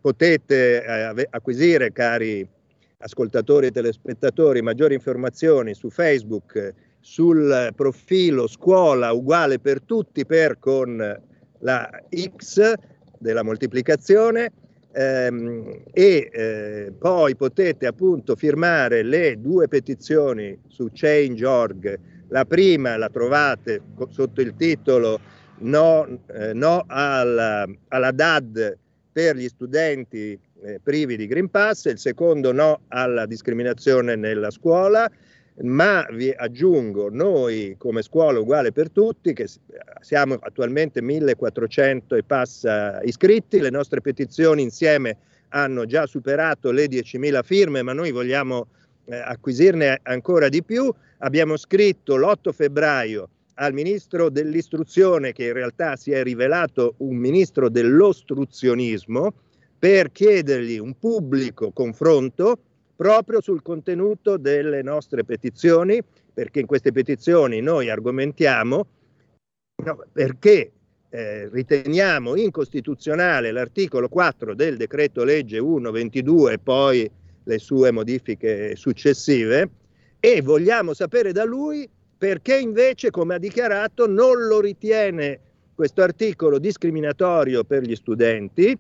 potete 0.01 0.85
eh, 0.85 1.29
acquisire, 1.31 1.93
cari 1.93 2.47
ascoltatori 2.99 3.67
e 3.67 3.71
telespettatori, 3.71 4.63
maggiori 4.63 4.95
informazioni 4.95 5.75
su 5.75 5.91
Facebook, 5.91 6.75
sul 7.01 7.73
profilo 7.77 8.49
scuola 8.49 9.13
uguale 9.13 9.61
per 9.61 9.83
tutti 9.83 10.27
per 10.27 10.59
con 10.59 11.21
la 11.61 12.03
X 12.09 12.73
della 13.19 13.45
moltiplicazione 13.45 14.51
ehm, 14.97 15.83
e 15.93 16.31
eh, 16.33 16.93
poi 16.99 17.37
potete 17.37 17.87
appunto 17.87 18.35
firmare 18.35 19.03
le 19.03 19.39
due 19.39 19.69
petizioni 19.69 20.59
su 20.67 20.89
Change.org. 20.93 21.99
La 22.29 22.45
prima 22.45 22.97
la 22.97 23.11
trovate 23.11 23.83
sotto 24.09 24.41
il 24.41 24.55
titolo 24.57 25.21
No, 25.59 26.07
eh, 26.35 26.53
no 26.53 26.85
alla, 26.87 27.67
alla, 27.89 28.11
DAD 28.11 28.77
per 29.11 29.37
gli 29.37 29.49
studenti 29.49 30.39
eh, 30.63 30.81
privi 30.83 31.17
di 31.17 31.27
Green 31.27 31.49
Pass, 31.49 31.87
il 31.87 31.99
secondo 31.99 32.53
no 32.53 32.81
alla 32.89 33.25
discriminazione 33.25 34.17
nella 34.17 34.51
scuola 34.51 35.11
ma 35.63 36.07
vi 36.11 36.31
aggiungo 36.31 37.09
noi 37.11 37.77
come 37.79 38.03
scuola 38.03 38.39
uguale 38.39 38.73
per 38.73 38.91
tutti, 38.91 39.33
che 39.33 39.49
siamo 40.01 40.35
attualmente 40.41 41.01
1400 41.01 42.15
e 42.15 42.23
passa 42.23 43.01
iscritti, 43.03 43.61
le 43.61 43.71
nostre 43.71 44.01
petizioni 44.01 44.63
insieme 44.63 45.17
hanno 45.51 45.87
già 45.87 46.07
superato 46.07 46.71
le 46.71 46.87
10.000 46.87 47.43
firme, 47.43 47.83
ma 47.83 47.93
noi 47.93 48.11
vogliamo 48.11 48.67
eh, 49.07 49.17
acquisirne 49.17 50.01
ancora 50.03 50.49
di 50.49 50.63
più. 50.63 50.93
Abbiamo 51.19 51.57
scritto 51.57 52.17
l'8 52.17 52.53
febbraio 52.53 53.29
al 53.55 53.73
ministro 53.73 54.29
dell'istruzione, 54.29 55.33
che 55.33 55.45
in 55.45 55.53
realtà 55.55 55.97
si 55.97 56.11
è 56.11 56.23
rivelato 56.23 56.95
un 56.99 57.17
ministro 57.17 57.71
dell'ostruzionismo, 57.71 59.33
per 59.79 60.11
chiedergli 60.11 60.79
un 60.79 60.99
pubblico 60.99 61.71
confronto 61.71 62.59
proprio 62.97 63.41
sul 63.41 63.63
contenuto 63.63 64.39
delle 64.39 64.83
nostre 64.83 65.25
petizioni, 65.25 66.03
perché 66.33 66.61
in 66.61 66.67
queste 66.67 66.93
petizioni 66.93 67.61
noi 67.61 67.91
argomentiamo 67.91 68.87
no, 69.85 70.05
perché 70.13 70.73
eh, 71.11 71.49
riteniamo 71.49 72.37
incostituzionale 72.37 73.53
l'articolo 73.53 74.09
4 74.09 74.55
del 74.55 74.77
decreto 74.77 75.23
legge 75.25 75.59
122 75.59 76.53
e 76.55 76.59
poi 76.59 77.11
le 77.45 77.59
sue 77.59 77.91
modifiche 77.93 78.75
successive 78.75 79.71
e 80.19 80.43
vogliamo 80.43 80.95
sapere 80.95 81.33
da 81.33 81.45
lui 81.45 81.89
perché 82.19 82.59
invece, 82.59 83.11
come 83.11 83.35
ha 83.35 83.39
dichiarato, 83.39 84.07
non 84.07 84.47
lo 84.47 84.61
ritiene 84.61 85.41
questo 85.75 86.03
articolo 86.03 86.59
discriminatorio 86.59 87.63
per 87.63 87.83
gli 87.83 87.95
studenti 87.95 88.77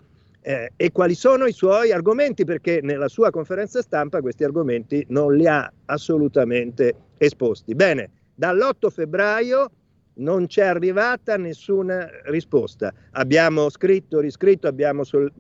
eh, 0.46 0.70
e 0.76 0.92
quali 0.92 1.16
sono 1.16 1.46
i 1.46 1.52
suoi 1.52 1.90
argomenti, 1.90 2.44
perché 2.44 2.78
nella 2.80 3.08
sua 3.08 3.30
conferenza 3.30 3.82
stampa 3.82 4.20
questi 4.20 4.44
argomenti 4.44 5.04
non 5.08 5.34
li 5.34 5.48
ha 5.48 5.68
assolutamente 5.86 6.94
esposti. 7.18 7.74
Bene, 7.74 8.10
dall'8 8.32 8.88
febbraio 8.88 9.70
non 10.18 10.46
c'è 10.46 10.64
arrivata 10.64 11.36
nessuna 11.36 12.08
risposta. 12.26 12.94
Abbiamo 13.12 13.68
scritto, 13.70 14.20
riscritto, 14.20 14.68
abbiamo 14.68 15.02
sol- 15.02 15.32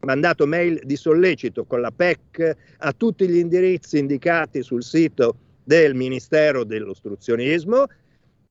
mandato 0.00 0.48
mail 0.48 0.80
di 0.82 0.96
sollecito 0.96 1.64
con 1.64 1.80
la 1.80 1.92
PEC 1.92 2.56
a 2.78 2.92
tutti 2.92 3.28
gli 3.28 3.36
indirizzi 3.36 3.98
indicati 3.98 4.64
sul 4.64 4.82
sito 4.82 5.36
del 5.62 5.94
Ministero 5.94 6.64
dell'Ostruzionismo 6.64 7.86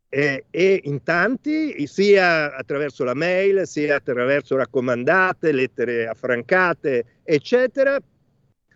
eh, 0.10 0.46
e 0.50 0.82
in 0.86 1.04
tanti, 1.04 1.86
sia 1.88 2.56
attraverso 2.56 3.04
la 3.04 3.14
mail, 3.14 3.68
sia 3.68 3.98
attraverso 3.98 4.56
raccomandate, 4.56 5.52
lettere 5.52 6.08
affrancate, 6.08 7.06
eccetera. 7.24 8.00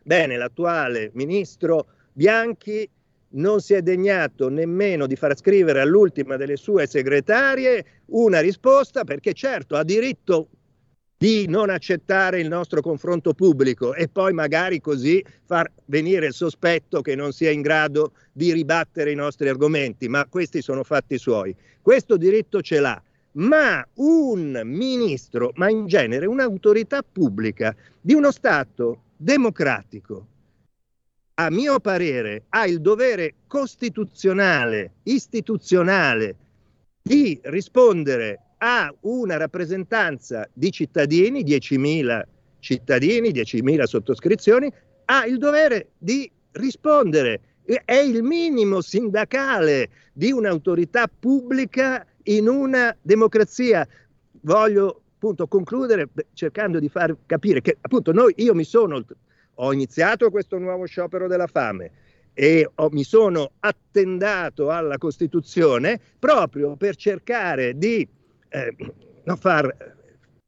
Bene, 0.04 0.38
l'attuale 0.38 1.10
ministro 1.13 1.88
Bianchi 2.13 2.88
non 3.30 3.62
si 3.62 3.74
è 3.74 3.82
degnato 3.82 4.50
nemmeno 4.50 5.08
di 5.08 5.15
far 5.15 5.36
scrivere 5.36 5.82
all'ultima 5.82 6.38
delle 6.38 6.56
sue 6.56 6.86
segretarie 6.86 8.02
una 8.08 8.39
risposta 8.39 9.04
perché 9.04 9.34
certo 9.34 9.76
ha 9.76 9.84
diritto 9.84 10.50
di 11.24 11.48
non 11.48 11.70
accettare 11.70 12.42
il 12.42 12.50
nostro 12.50 12.82
confronto 12.82 13.34
pubblico 13.34 13.94
e 13.94 14.10
poi 14.10 14.34
magari 14.34 14.82
così 14.82 15.24
far 15.46 15.72
venire 15.86 16.26
il 16.26 16.34
sospetto 16.34 17.00
che 17.00 17.16
non 17.16 17.32
sia 17.32 17.50
in 17.50 17.62
grado 17.62 18.12
di 18.34 18.52
ribattere 18.52 19.14
i 19.14 19.16
nostri 19.16 19.48
argomenti, 19.48 20.10
ma 20.10 20.26
questi 20.26 20.62
sono 20.62 20.84
fatti 20.84 21.18
suoi. 21.18 21.56
Questo 21.82 22.18
diritto 22.18 22.62
ce 22.62 22.82
l'ha, 22.82 23.02
ma 23.36 23.88
un 23.94 24.64
ministro, 24.66 25.54
ma 25.56 25.70
in 25.70 25.88
genere 25.88 26.26
un'autorità 26.26 27.02
pubblica 27.10 27.74
di 28.02 28.14
uno 28.14 28.30
Stato 28.30 29.04
democratico, 29.16 30.28
a 31.36 31.50
mio 31.50 31.80
parere, 31.80 32.48
ha 32.50 32.66
il 32.66 32.82
dovere 32.82 33.36
costituzionale, 33.48 34.96
istituzionale, 35.04 36.36
di 37.02 37.40
rispondere 37.44 38.53
ha 38.65 38.93
una 39.02 39.36
rappresentanza 39.36 40.47
di 40.54 40.71
cittadini, 40.71 41.43
10.000 41.43 42.23
cittadini, 42.60 43.30
10.000 43.32 43.84
sottoscrizioni, 43.84 44.71
ha 45.06 45.26
il 45.26 45.38
dovere 45.38 45.89
di 45.97 46.32
rispondere. 46.52 47.41
È 47.65 47.93
il 47.93 48.23
minimo 48.23 48.80
sindacale 48.80 49.89
di 50.13 50.32
un'autorità 50.32 51.08
pubblica 51.08 52.06
in 52.23 52.47
una 52.47 52.95
democrazia. 53.02 53.86
Voglio 54.41 55.02
appunto 55.15 55.45
concludere 55.47 56.08
cercando 56.32 56.80
di 56.80 56.88
far 56.88 57.13
capire 57.26 57.60
che 57.60 57.78
appunto 57.82 58.13
noi, 58.13 58.34
io 58.38 58.54
mi 58.54 58.63
sono, 58.63 59.04
ho 59.56 59.73
iniziato 59.73 60.30
questo 60.30 60.58
nuovo 60.58 60.86
sciopero 60.86 61.28
della 61.28 61.47
fame, 61.47 61.91
e 62.34 62.69
ho, 62.73 62.89
mi 62.91 63.04
sono 63.04 63.52
attendato 63.60 64.69
alla 64.69 64.97
Costituzione 64.97 65.99
proprio 66.17 66.78
per 66.78 66.95
cercare 66.95 67.78
di 67.78 68.08
eh, 68.54 68.76
no, 69.24 69.36
far 69.36 69.76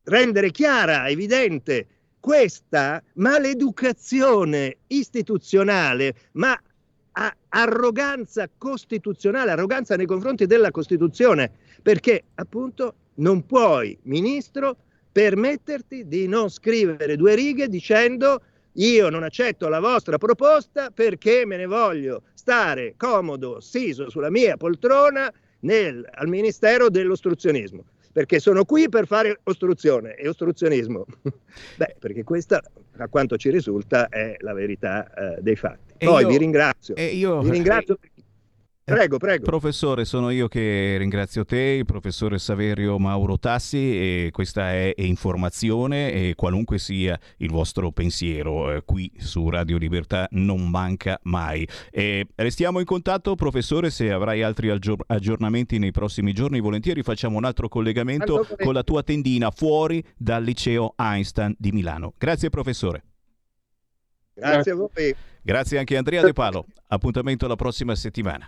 rendere 0.04 0.52
chiara, 0.52 1.10
evidente 1.10 1.88
questa 2.20 3.02
maleducazione 3.14 4.78
istituzionale, 4.88 6.16
ma 6.34 6.60
arroganza 7.50 8.50
costituzionale, 8.58 9.52
arroganza 9.52 9.96
nei 9.96 10.06
confronti 10.06 10.46
della 10.46 10.72
Costituzione, 10.72 11.50
perché 11.82 12.24
appunto 12.36 12.96
non 13.16 13.46
puoi, 13.46 13.98
ministro, 14.04 14.76
permetterti 15.12 16.08
di 16.08 16.28
non 16.28 16.50
scrivere 16.50 17.16
due 17.16 17.36
righe 17.36 17.70
dicendo 17.70 18.42
io 18.74 19.10
non 19.10 19.24
accetto 19.24 19.70
la 19.70 19.80
vostra 19.80 20.18
proposta 20.18 20.92
perché 20.92 21.46
me 21.46 21.56
ne 21.56 21.66
voglio 21.66 22.24
stare 22.34 22.96
comodo, 22.98 23.62
siso 23.62 24.10
sulla 24.10 24.30
mia 24.30 24.58
poltrona 24.58 25.32
nel, 25.60 26.06
al 26.12 26.28
Ministero 26.28 26.90
dell'ostruzionismo 26.90 27.86
perché 28.16 28.40
sono 28.40 28.64
qui 28.64 28.88
per 28.88 29.08
fare 29.08 29.42
ostruzione 29.44 30.16
e 30.16 30.30
ostruzionismo. 30.30 31.06
Beh, 31.76 31.98
perché 32.00 32.24
questa, 32.24 32.64
a 32.96 33.10
quanto 33.10 33.36
ci 33.36 33.50
risulta, 33.50 34.08
è 34.08 34.38
la 34.40 34.54
verità 34.54 35.36
eh, 35.36 35.42
dei 35.42 35.58
fatti. 35.58 36.06
Poi 36.06 36.22
io, 36.22 36.28
vi 36.30 36.38
ringrazio. 36.38 36.96
Io, 36.96 37.42
vi 37.42 37.50
ringrazio. 37.50 37.98
Eh, 38.15 38.15
Prego, 38.86 39.18
prego. 39.18 39.46
Professore, 39.46 40.06
sono 40.06 40.30
io 40.30 40.48
che 40.48 40.98
ringrazio 41.00 41.44
te, 41.44 41.58
il 41.58 41.86
professore 41.86 42.38
Saverio 42.38 43.00
Mauro 43.00 43.40
Tassi, 43.40 43.78
e 43.78 44.30
questa 44.32 44.74
è 44.74 44.94
informazione 44.98 46.12
e 46.12 46.36
qualunque 46.36 46.78
sia 46.78 47.20
il 47.38 47.50
vostro 47.50 47.90
pensiero, 47.90 48.72
eh, 48.72 48.84
qui 48.86 49.12
su 49.18 49.50
Radio 49.50 49.80
Libertà 49.80 50.28
non 50.34 50.70
manca 50.70 51.20
mai. 51.24 51.68
E 51.90 52.28
restiamo 52.36 52.78
in 52.78 52.86
contatto, 52.86 53.34
professore, 53.34 53.90
se 53.90 54.12
avrai 54.12 54.44
altri 54.44 54.70
aggiornamenti 54.70 55.80
nei 55.80 55.90
prossimi 55.90 56.32
giorni, 56.32 56.60
volentieri 56.60 57.02
facciamo 57.02 57.38
un 57.38 57.46
altro 57.46 57.68
collegamento 57.68 58.36
allora, 58.36 58.56
con 58.64 58.74
la 58.76 58.84
tua 58.84 59.02
tendina 59.02 59.50
fuori 59.50 60.06
dal 60.16 60.44
liceo 60.44 60.94
Einstein 60.96 61.56
di 61.58 61.72
Milano. 61.72 62.14
Grazie, 62.20 62.52
professore. 62.52 63.04
Grazie 64.36 64.74
a 64.74 64.76
voi. 64.76 65.16
Grazie 65.42 65.80
anche 65.80 65.96
a 65.96 65.98
Andrea 65.98 66.22
De 66.22 66.34
Palo. 66.34 66.68
Appuntamento 66.90 67.48
la 67.48 67.56
prossima 67.56 67.96
settimana. 67.96 68.48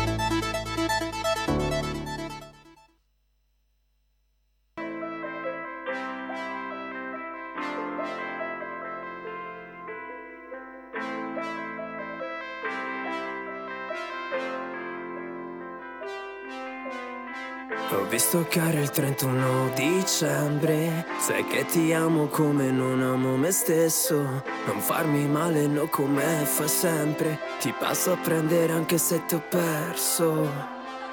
Caro 18.31 18.79
il 18.79 18.89
31 18.89 19.71
dicembre. 19.75 21.05
Sai 21.19 21.45
che 21.47 21.65
ti 21.65 21.91
amo 21.91 22.27
come 22.27 22.71
non 22.71 23.01
amo 23.01 23.35
me 23.35 23.51
stesso. 23.51 24.15
Non 24.15 24.79
farmi 24.79 25.27
male, 25.27 25.67
no 25.67 25.87
come 25.87 26.23
fai 26.45 26.69
sempre. 26.69 27.37
Ti 27.59 27.73
passo 27.77 28.13
a 28.13 28.15
prendere 28.15 28.71
anche 28.71 28.97
se 28.97 29.25
ti 29.25 29.35
ho 29.35 29.43
perso. 29.49 30.27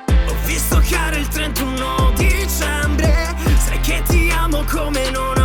Ho 0.06 0.34
visto 0.44 0.80
caro 0.88 1.16
il 1.16 1.26
31 1.26 2.12
dicembre. 2.14 3.34
Sai 3.66 3.80
che 3.80 4.00
ti 4.06 4.30
amo 4.30 4.62
come 4.70 5.10
non 5.10 5.37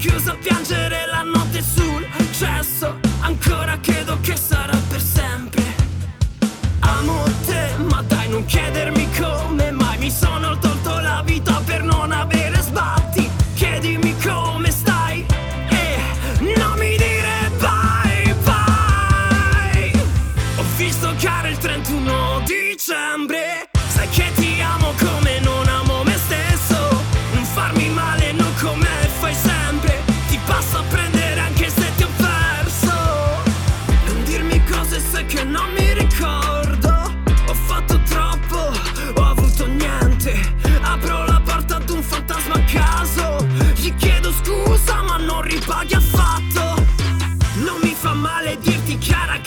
chiuso 0.00 0.30
a 0.30 0.36
piangere 0.36 1.04
la 1.06 1.22
notte 1.22 1.62
sul 1.62 2.06
cesso. 2.32 2.98
Ancora 3.20 3.78
credo 3.80 4.18
che 4.22 4.34
sarà 4.34 4.76
per 4.88 5.00
sempre. 5.00 5.62
Amo 6.80 7.22
te, 7.44 7.74
ma 7.76 8.02
dai 8.02 8.30
non 8.30 8.44
chiedermi 8.46 9.06
come 9.18 9.70
mai. 9.70 9.98
Mi 9.98 10.10
sono 10.10 10.58
tolto 10.58 10.69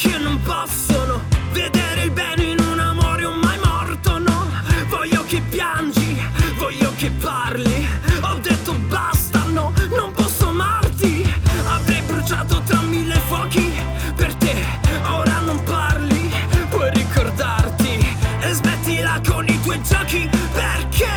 che 0.04 0.18
non 0.18 0.38
possono 0.42 1.22
vedere 1.54 2.04
il 2.04 2.12
bene 2.12 2.44
in 2.44 2.60
un 2.60 2.78
amore 2.78 3.26
mai 3.28 3.58
morto, 3.63 4.18
no? 4.20 4.52
Voglio 4.89 5.24
che 5.24 5.42
piangi, 5.50 6.22
voglio 6.58 6.92
che 6.98 7.10
parli. 7.10 7.88
Ho 8.20 8.38
detto 8.39 8.74
basta, 8.89 9.44
no, 9.48 9.72
non 9.96 10.12
posso 10.12 10.50
amarti. 10.50 11.34
Avrei 11.68 12.02
bruciato 12.02 12.62
tra 12.63 12.82
mille 12.82 13.16
fuochi 13.28 13.72
per 14.16 14.36
te, 14.36 14.66
ora 15.08 15.39
non 15.39 15.63
parli. 15.63 16.30
Puoi 16.70 16.89
ricordarti 16.92 18.18
e 18.42 18.52
smettila 18.52 19.22
con 19.26 19.48
i 19.48 19.62
tuoi 19.62 19.82
giochi 19.84 20.30
perché 20.52 21.13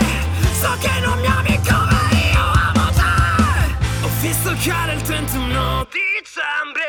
so 0.61 0.77
che 0.79 1.01
non 1.01 1.18
mi 1.18 1.27
ami 1.27 1.61
come 1.66 1.99
io 2.33 2.44
amo 2.68 2.90
te. 2.92 4.05
Ho 4.05 4.11
visto 4.20 4.55
chiaro 4.61 4.92
il 4.92 5.03
31 5.03 5.88
dicembre 5.90 6.86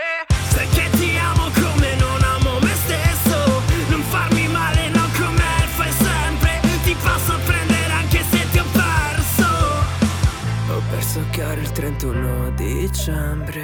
dicembre 13.08 13.57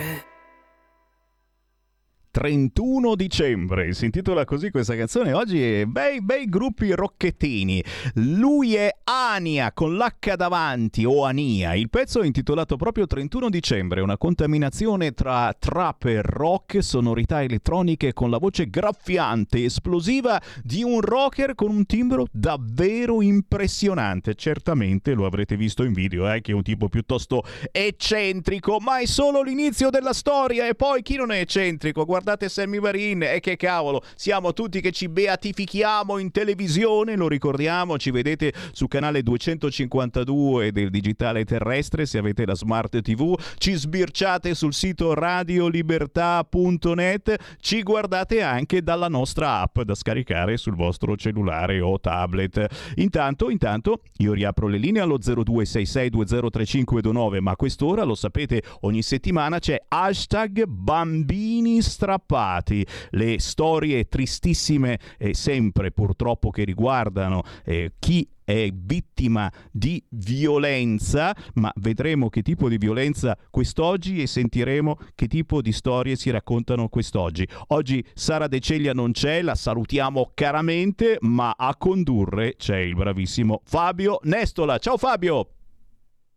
31 2.33 3.13
dicembre, 3.13 3.93
si 3.93 4.05
intitola 4.05 4.43
così 4.43 4.71
questa 4.71 4.95
canzone. 4.95 5.33
Oggi 5.33 5.61
è 5.61 5.85
bei, 5.85 6.19
bei 6.19 6.49
gruppi 6.49 6.91
rocchettini. 6.91 7.83
Lui 8.15 8.73
è 8.73 8.89
Ania 9.03 9.71
con 9.71 9.95
l'H 9.95 10.35
davanti 10.35 11.05
o 11.05 11.25
Ania. 11.25 11.75
Il 11.75 11.91
pezzo 11.91 12.21
è 12.21 12.25
intitolato 12.25 12.75
proprio 12.75 13.05
31 13.05 13.51
dicembre, 13.51 14.01
una 14.01 14.17
contaminazione 14.17 15.11
tra 15.11 15.55
trap 15.57 16.05
e 16.05 16.23
rock, 16.23 16.81
sonorità 16.81 17.43
elettroniche 17.43 18.13
con 18.13 18.31
la 18.31 18.39
voce 18.39 18.67
graffiante, 18.67 19.65
esplosiva 19.65 20.41
di 20.63 20.81
un 20.81 21.01
rocker 21.01 21.53
con 21.53 21.69
un 21.69 21.85
timbro 21.85 22.25
davvero 22.31 23.21
impressionante. 23.21 24.33
Certamente 24.33 25.13
lo 25.13 25.27
avrete 25.27 25.55
visto 25.55 25.83
in 25.83 25.93
video, 25.93 26.27
eh, 26.33 26.41
che 26.41 26.51
è 26.51 26.55
un 26.55 26.63
tipo 26.63 26.89
piuttosto 26.89 27.43
eccentrico, 27.71 28.79
ma 28.79 28.97
è 28.97 29.05
solo 29.05 29.43
l'inizio 29.43 29.91
della 29.91 30.13
storia 30.13 30.67
e 30.67 30.73
poi 30.73 31.03
chi 31.03 31.15
non 31.15 31.31
è 31.31 31.39
eccentrico? 31.39 32.03
Guardate 32.03 32.21
Sammy 32.47 32.79
Varin 32.79 33.23
e 33.23 33.39
che 33.39 33.55
cavolo, 33.55 34.03
siamo 34.15 34.53
tutti 34.53 34.81
che 34.81 34.91
ci 34.91 35.09
beatifichiamo 35.09 36.17
in 36.17 36.31
televisione, 36.31 37.15
lo 37.15 37.27
ricordiamo, 37.27 37.97
ci 37.97 38.11
vedete 38.11 38.53
su 38.71 38.87
canale 38.87 39.23
252 39.23 40.71
del 40.71 40.89
digitale 40.89 41.45
terrestre 41.45 42.05
se 42.05 42.17
avete 42.17 42.45
la 42.45 42.55
smart 42.55 43.01
TV, 43.01 43.37
ci 43.57 43.73
sbirciate 43.73 44.55
sul 44.55 44.73
sito 44.73 45.13
radiolibertà.net, 45.13 47.35
ci 47.59 47.83
guardate 47.83 48.41
anche 48.41 48.81
dalla 48.81 49.07
nostra 49.07 49.61
app 49.61 49.79
da 49.81 49.95
scaricare 49.95 50.57
sul 50.57 50.75
vostro 50.75 51.15
cellulare 51.15 51.79
o 51.81 51.99
tablet. 51.99 52.91
Intanto, 52.95 53.49
intanto 53.49 54.01
io 54.17 54.33
riapro 54.33 54.67
le 54.67 54.77
linee 54.77 55.01
allo 55.01 55.17
0266203529, 55.17 57.39
ma 57.39 57.51
a 57.51 57.55
quest'ora 57.55 58.03
lo 58.03 58.15
sapete, 58.15 58.61
ogni 58.81 59.01
settimana 59.01 59.59
c'è 59.59 59.81
hashtag 59.87 60.65
bambini 60.65 61.81
strappati, 62.13 62.85
le 63.11 63.39
storie 63.39 64.07
tristissime 64.07 64.99
eh, 65.17 65.33
sempre 65.33 65.91
purtroppo 65.91 66.51
che 66.51 66.63
riguardano 66.63 67.43
eh, 67.65 67.93
chi 67.97 68.27
è 68.45 68.69
vittima 68.73 69.51
di 69.71 70.03
violenza, 70.09 71.33
ma 71.53 71.71
vedremo 71.77 72.29
che 72.29 72.41
tipo 72.41 72.67
di 72.67 72.77
violenza 72.77 73.37
quest'oggi 73.49 74.21
e 74.21 74.27
sentiremo 74.27 74.97
che 75.15 75.27
tipo 75.27 75.61
di 75.61 75.71
storie 75.71 76.15
si 76.17 76.29
raccontano 76.29 76.89
quest'oggi. 76.89 77.47
Oggi 77.67 78.05
Sara 78.13 78.47
De 78.47 78.59
Ceglia 78.59 78.93
non 78.93 79.13
c'è, 79.13 79.41
la 79.41 79.55
salutiamo 79.55 80.31
caramente, 80.33 81.17
ma 81.21 81.55
a 81.57 81.75
condurre 81.77 82.55
c'è 82.57 82.77
il 82.77 82.95
bravissimo 82.95 83.61
Fabio 83.63 84.19
Nestola. 84.23 84.77
Ciao 84.77 84.97
Fabio! 84.97 85.49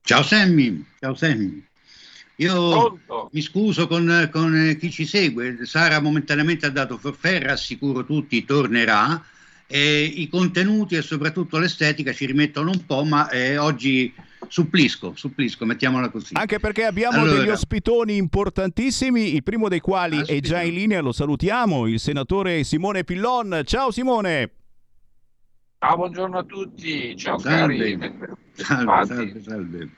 Ciao 0.03 0.23
Sammy, 0.23 0.85
ciao 1.01 1.15
Sammy. 1.15 1.67
Io 2.37 2.99
mi 3.31 3.41
scuso 3.41 3.87
con, 3.87 4.29
con 4.33 4.77
chi 4.79 4.91
ci 4.91 5.07
segue, 5.07 5.59
Sara 5.63 6.01
momentaneamente 6.01 6.67
ha 6.67 6.71
dato 6.71 6.99
forfè, 6.99 7.41
rassicuro 7.41 8.05
tutti, 8.05 8.45
tornerà. 8.45 9.25
E 9.69 10.05
I 10.05 10.29
contenuti 10.29 10.95
e 10.95 11.03
soprattutto 11.03 11.59
l'estetica 11.59 12.13
ci 12.13 12.27
rimettono 12.27 12.71
un 12.71 12.85
po', 12.87 13.03
ma 13.05 13.29
eh, 13.31 13.57
oggi 13.59 14.13
Supplisco, 14.49 15.13
supplisco, 15.17 15.65
mettiamola 15.65 16.09
così. 16.09 16.35
Anche 16.35 16.61
perché 16.61 16.85
abbiamo 16.85 17.23
Allora. 17.23 17.39
degli 17.39 17.49
ospitoni 17.49 18.17
importantissimi, 18.17 19.35
il 19.35 19.43
primo 19.43 19.69
dei 19.69 19.81
quali 19.81 20.23
è 20.25 20.41
già 20.41 20.63
in 20.63 20.75
linea, 20.75 21.01
lo 21.01 21.13
salutiamo, 21.13 21.87
il 21.87 21.99
senatore 21.99 22.65
Simone 22.65 23.05
Pillon. 23.05 23.63
Ciao 23.65 23.91
Simone! 23.91 24.51
Ah, 25.79 25.97
buongiorno 25.97 26.39
a 26.39 26.45
tutti, 26.45 27.17
ciao 27.17 27.39
Salve. 27.39 27.97
cari. 27.97 28.13
Salve, 28.53 29.05
salve, 29.07 29.43
salve. 29.43 29.91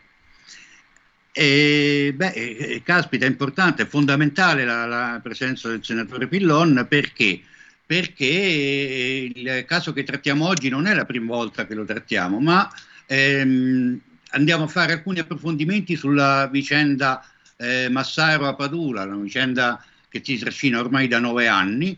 E, 1.41 2.15
beh, 2.17 2.33
eh, 2.33 2.83
caspita, 2.83 3.25
è 3.25 3.29
importante, 3.29 3.83
è 3.83 3.87
fondamentale 3.87 4.65
la, 4.65 4.87
la 4.87 5.21
presenza 5.23 5.69
del 5.69 5.85
senatore 5.85 6.27
Pillon 6.27 6.85
perché? 6.89 7.41
Perché 7.87 8.25
eh, 8.25 9.33
il 9.33 9.65
caso 9.65 9.93
che 9.93 10.03
trattiamo 10.03 10.49
oggi 10.49 10.69
non 10.69 10.89
è 10.89 10.95
la 10.95 11.05
prima 11.05 11.33
volta 11.33 11.65
che 11.65 11.77
lo 11.77 11.85
trattiamo, 11.85 12.41
ma 12.41 12.69
ehm, 13.07 14.01
andiamo 14.31 14.65
a 14.65 14.67
fare 14.67 14.95
alcuni 14.95 15.21
approfondimenti 15.21 15.95
sulla 15.95 16.49
vicenda 16.51 17.25
eh, 17.57 17.89
Massaro 17.89 18.49
a 18.49 18.57
Padula, 18.57 19.05
una 19.05 19.23
vicenda 19.23 19.81
che 20.09 20.21
si 20.25 20.39
trascina 20.39 20.81
ormai 20.81 21.07
da 21.07 21.21
nove 21.21 21.47
anni 21.47 21.97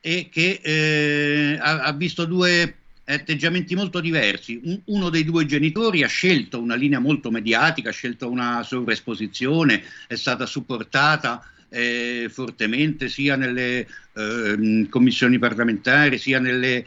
e 0.00 0.28
che 0.32 0.60
eh, 0.60 1.56
ha, 1.60 1.82
ha 1.82 1.92
visto 1.92 2.24
due 2.24 2.79
atteggiamenti 3.14 3.74
molto 3.74 4.00
diversi. 4.00 4.60
Un- 4.64 4.80
uno 4.86 5.10
dei 5.10 5.24
due 5.24 5.46
genitori 5.46 6.02
ha 6.02 6.08
scelto 6.08 6.60
una 6.60 6.74
linea 6.74 6.98
molto 6.98 7.30
mediatica, 7.30 7.90
ha 7.90 7.92
scelto 7.92 8.30
una 8.30 8.62
sovraesposizione, 8.62 9.82
è 10.06 10.14
stata 10.14 10.46
supportata 10.46 11.42
eh, 11.68 12.28
fortemente 12.30 13.08
sia 13.08 13.36
nelle 13.36 13.86
ehm, 14.14 14.88
commissioni 14.88 15.38
parlamentari, 15.38 16.18
sia 16.18 16.38
nelle 16.38 16.84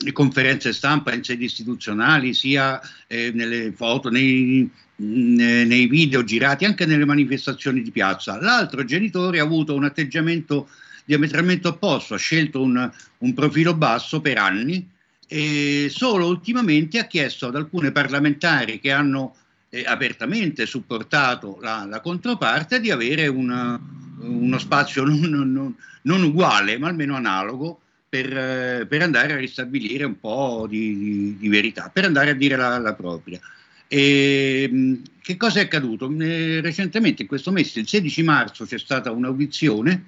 le 0.00 0.12
conferenze 0.12 0.72
stampa 0.72 1.12
in 1.12 1.24
sedi 1.24 1.44
istituzionali, 1.44 2.32
sia 2.34 2.80
eh, 3.06 3.32
nelle 3.34 3.72
foto, 3.72 4.10
nei, 4.10 4.70
nei 4.96 5.86
video 5.86 6.22
girati, 6.24 6.64
anche 6.64 6.86
nelle 6.86 7.04
manifestazioni 7.04 7.82
di 7.82 7.90
piazza. 7.90 8.40
L'altro 8.40 8.84
genitore 8.84 9.40
ha 9.40 9.42
avuto 9.42 9.74
un 9.74 9.84
atteggiamento 9.84 10.68
diametralmente 11.08 11.68
opposto, 11.68 12.12
ha 12.12 12.18
scelto 12.18 12.60
un, 12.60 12.90
un 13.18 13.32
profilo 13.32 13.72
basso 13.74 14.20
per 14.20 14.36
anni 14.36 14.86
e 15.26 15.88
solo 15.90 16.26
ultimamente 16.26 16.98
ha 16.98 17.06
chiesto 17.06 17.46
ad 17.46 17.56
alcune 17.56 17.92
parlamentari 17.92 18.78
che 18.78 18.90
hanno 18.92 19.34
eh, 19.70 19.84
apertamente 19.86 20.66
supportato 20.66 21.58
la, 21.62 21.86
la 21.88 22.00
controparte 22.00 22.78
di 22.78 22.90
avere 22.90 23.26
una- 23.26 23.80
uno 24.20 24.58
spazio 24.58 25.02
non, 25.04 25.18
non- 25.20 25.74
non 26.02 26.22
uguale, 26.22 26.76
ma 26.76 26.88
almeno 26.88 27.16
analogo, 27.16 27.80
per, 28.06 28.36
eh, 28.36 28.86
per 28.86 29.00
andare 29.00 29.32
a 29.32 29.36
ristabilire 29.36 30.04
un 30.04 30.20
po' 30.20 30.66
di, 30.68 30.94
di- 30.98 31.36
di 31.38 31.48
verità, 31.48 31.88
per 31.90 32.04
andare 32.04 32.30
a 32.30 32.34
dire 32.34 32.56
la, 32.56 32.76
la 32.78 32.92
propria. 32.92 33.40
E, 33.86 34.68
mh, 34.70 35.02
che 35.22 35.38
cosa 35.38 35.60
è 35.60 35.62
accaduto? 35.62 36.14
Eh, 36.20 36.60
recentemente, 36.60 37.22
in 37.22 37.28
questo 37.28 37.50
mese, 37.50 37.80
il 37.80 37.88
16 37.88 38.22
marzo, 38.22 38.66
c'è 38.66 38.78
stata 38.78 39.10
un'audizione, 39.10 40.04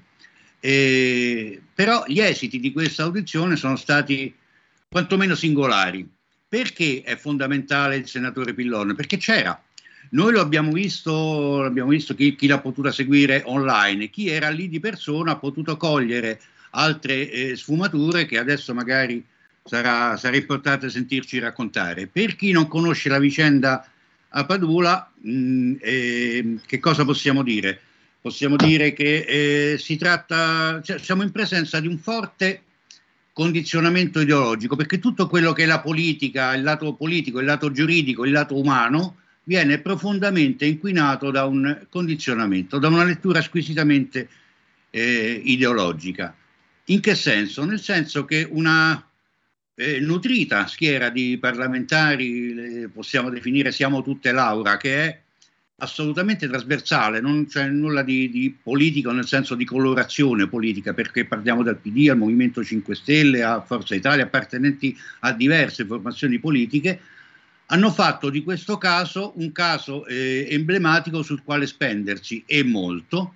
eh, 0.60 1.60
però 1.74 2.04
gli 2.06 2.20
esiti 2.20 2.60
di 2.60 2.72
questa 2.72 3.04
audizione 3.04 3.56
sono 3.56 3.76
stati 3.76 4.32
quantomeno 4.88 5.34
singolari. 5.34 6.08
Perché 6.48 7.02
è 7.04 7.16
fondamentale 7.16 7.96
il 7.96 8.08
senatore 8.08 8.54
Pillon? 8.54 8.94
Perché 8.94 9.16
c'era. 9.16 9.60
Noi 10.10 10.32
lo 10.32 10.40
abbiamo 10.40 10.72
visto, 10.72 11.60
l'abbiamo 11.62 11.90
visto 11.90 12.14
chi, 12.14 12.34
chi 12.34 12.48
l'ha 12.48 12.58
potuta 12.58 12.90
seguire 12.90 13.42
online, 13.46 14.10
chi 14.10 14.28
era 14.28 14.48
lì 14.48 14.68
di 14.68 14.80
persona 14.80 15.32
ha 15.32 15.36
potuto 15.36 15.76
cogliere 15.76 16.40
altre 16.70 17.30
eh, 17.30 17.56
sfumature 17.56 18.26
che 18.26 18.38
adesso 18.38 18.74
magari 18.74 19.24
sarà, 19.62 20.16
sarà 20.16 20.36
importante 20.36 20.90
sentirci 20.90 21.38
raccontare. 21.38 22.08
Per 22.08 22.34
chi 22.34 22.50
non 22.50 22.66
conosce 22.66 23.08
la 23.08 23.20
vicenda 23.20 23.88
a 24.30 24.44
Padula, 24.44 25.12
mh, 25.20 25.74
eh, 25.80 26.56
che 26.66 26.80
cosa 26.80 27.04
possiamo 27.04 27.44
dire? 27.44 27.80
Possiamo 28.20 28.56
dire 28.56 28.92
che 28.92 29.72
eh, 29.72 29.78
si 29.78 29.96
tratta, 29.96 30.82
cioè, 30.82 30.98
siamo 30.98 31.22
in 31.22 31.32
presenza 31.32 31.80
di 31.80 31.86
un 31.86 31.96
forte 31.98 32.62
condizionamento 33.32 34.20
ideologico, 34.20 34.76
perché 34.76 34.98
tutto 34.98 35.26
quello 35.26 35.52
che 35.52 35.62
è 35.62 35.66
la 35.66 35.80
politica, 35.80 36.52
il 36.54 36.62
lato 36.62 36.94
politico, 36.94 37.38
il 37.38 37.46
lato 37.46 37.70
giuridico, 37.70 38.26
il 38.26 38.32
lato 38.32 38.58
umano, 38.58 39.16
viene 39.44 39.80
profondamente 39.80 40.66
inquinato 40.66 41.30
da 41.30 41.46
un 41.46 41.86
condizionamento, 41.88 42.78
da 42.78 42.88
una 42.88 43.04
lettura 43.04 43.40
squisitamente 43.40 44.28
eh, 44.90 45.40
ideologica. 45.42 46.36
In 46.86 47.00
che 47.00 47.14
senso? 47.14 47.64
Nel 47.64 47.80
senso 47.80 48.26
che 48.26 48.46
una 48.50 49.02
eh, 49.74 49.98
nutrita 50.00 50.66
schiera 50.66 51.08
di 51.08 51.38
parlamentari, 51.38 52.86
possiamo 52.92 53.30
definire 53.30 53.72
siamo 53.72 54.02
tutte 54.02 54.32
Laura, 54.32 54.76
che 54.76 55.04
è 55.04 55.20
assolutamente 55.80 56.46
trasversale, 56.48 57.20
non 57.20 57.46
c'è 57.46 57.66
nulla 57.68 58.02
di, 58.02 58.30
di 58.30 58.54
politico 58.62 59.10
nel 59.12 59.26
senso 59.26 59.54
di 59.54 59.64
colorazione 59.64 60.46
politica, 60.46 60.94
perché 60.94 61.24
parliamo 61.24 61.62
dal 61.62 61.78
PD, 61.78 62.08
al 62.08 62.18
Movimento 62.18 62.62
5 62.62 62.94
Stelle, 62.94 63.42
a 63.42 63.60
Forza 63.60 63.94
Italia, 63.94 64.24
appartenenti 64.24 64.96
a 65.20 65.32
diverse 65.32 65.84
formazioni 65.84 66.38
politiche, 66.38 67.00
hanno 67.66 67.90
fatto 67.90 68.30
di 68.30 68.42
questo 68.42 68.78
caso 68.78 69.32
un 69.36 69.52
caso 69.52 70.06
eh, 70.06 70.46
emblematico 70.50 71.22
sul 71.22 71.42
quale 71.42 71.66
spendersi 71.66 72.42
e 72.46 72.64
molto, 72.64 73.34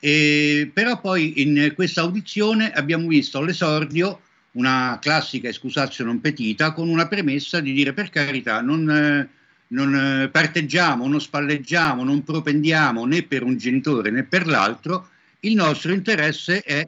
e, 0.00 0.70
però 0.72 1.00
poi 1.00 1.42
in 1.42 1.72
questa 1.74 2.02
audizione 2.02 2.72
abbiamo 2.72 3.08
visto 3.08 3.38
all'esordio 3.38 4.20
una 4.52 4.98
classica 5.00 5.48
excusatio 5.48 6.04
non 6.04 6.20
petita 6.20 6.72
con 6.72 6.88
una 6.88 7.06
premessa 7.06 7.60
di 7.60 7.72
dire 7.72 7.92
per 7.92 8.10
carità 8.10 8.60
non, 8.60 8.88
eh, 8.90 9.28
non 9.68 9.94
eh, 9.94 10.28
parteggiamo, 10.28 11.06
non 11.06 11.20
spalleggiamo, 11.20 12.04
non 12.04 12.22
propendiamo 12.22 13.04
né 13.04 13.22
per 13.22 13.42
un 13.42 13.56
genitore 13.56 14.10
né 14.10 14.24
per 14.24 14.46
l'altro, 14.46 15.08
il 15.40 15.54
nostro 15.54 15.92
interesse 15.92 16.62
è 16.62 16.86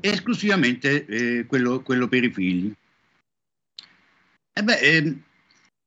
esclusivamente 0.00 1.04
eh, 1.06 1.46
quello, 1.46 1.80
quello 1.82 2.08
per 2.08 2.24
i 2.24 2.32
figli. 2.32 2.72
E 4.52 4.62
beh, 4.62 4.78
ehm, 4.78 5.22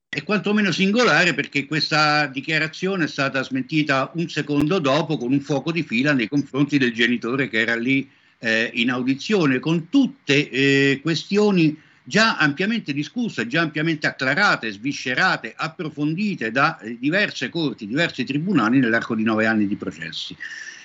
è 0.08 0.22
quantomeno 0.24 0.70
singolare 0.70 1.34
perché 1.34 1.66
questa 1.66 2.26
dichiarazione 2.26 3.04
è 3.04 3.08
stata 3.08 3.42
smentita 3.42 4.10
un 4.14 4.28
secondo 4.28 4.78
dopo 4.78 5.16
con 5.16 5.32
un 5.32 5.40
fuoco 5.40 5.72
di 5.72 5.82
fila 5.82 6.12
nei 6.12 6.28
confronti 6.28 6.78
del 6.78 6.92
genitore 6.92 7.48
che 7.48 7.60
era 7.60 7.76
lì 7.76 8.08
eh, 8.38 8.70
in 8.74 8.90
audizione, 8.90 9.58
con 9.58 9.88
tutte 9.88 10.50
eh, 10.50 11.00
questioni 11.02 11.78
già 12.04 12.36
ampiamente 12.36 12.92
discusse, 12.92 13.46
già 13.46 13.60
ampiamente 13.60 14.06
acclarate, 14.06 14.70
sviscerate, 14.70 15.54
approfondite 15.56 16.50
da 16.50 16.78
eh, 16.78 16.96
diverse 16.98 17.48
corti, 17.48 17.86
diversi 17.86 18.24
tribunali 18.24 18.78
nell'arco 18.78 19.14
di 19.14 19.22
nove 19.22 19.46
anni 19.46 19.66
di 19.66 19.76
processi. 19.76 20.36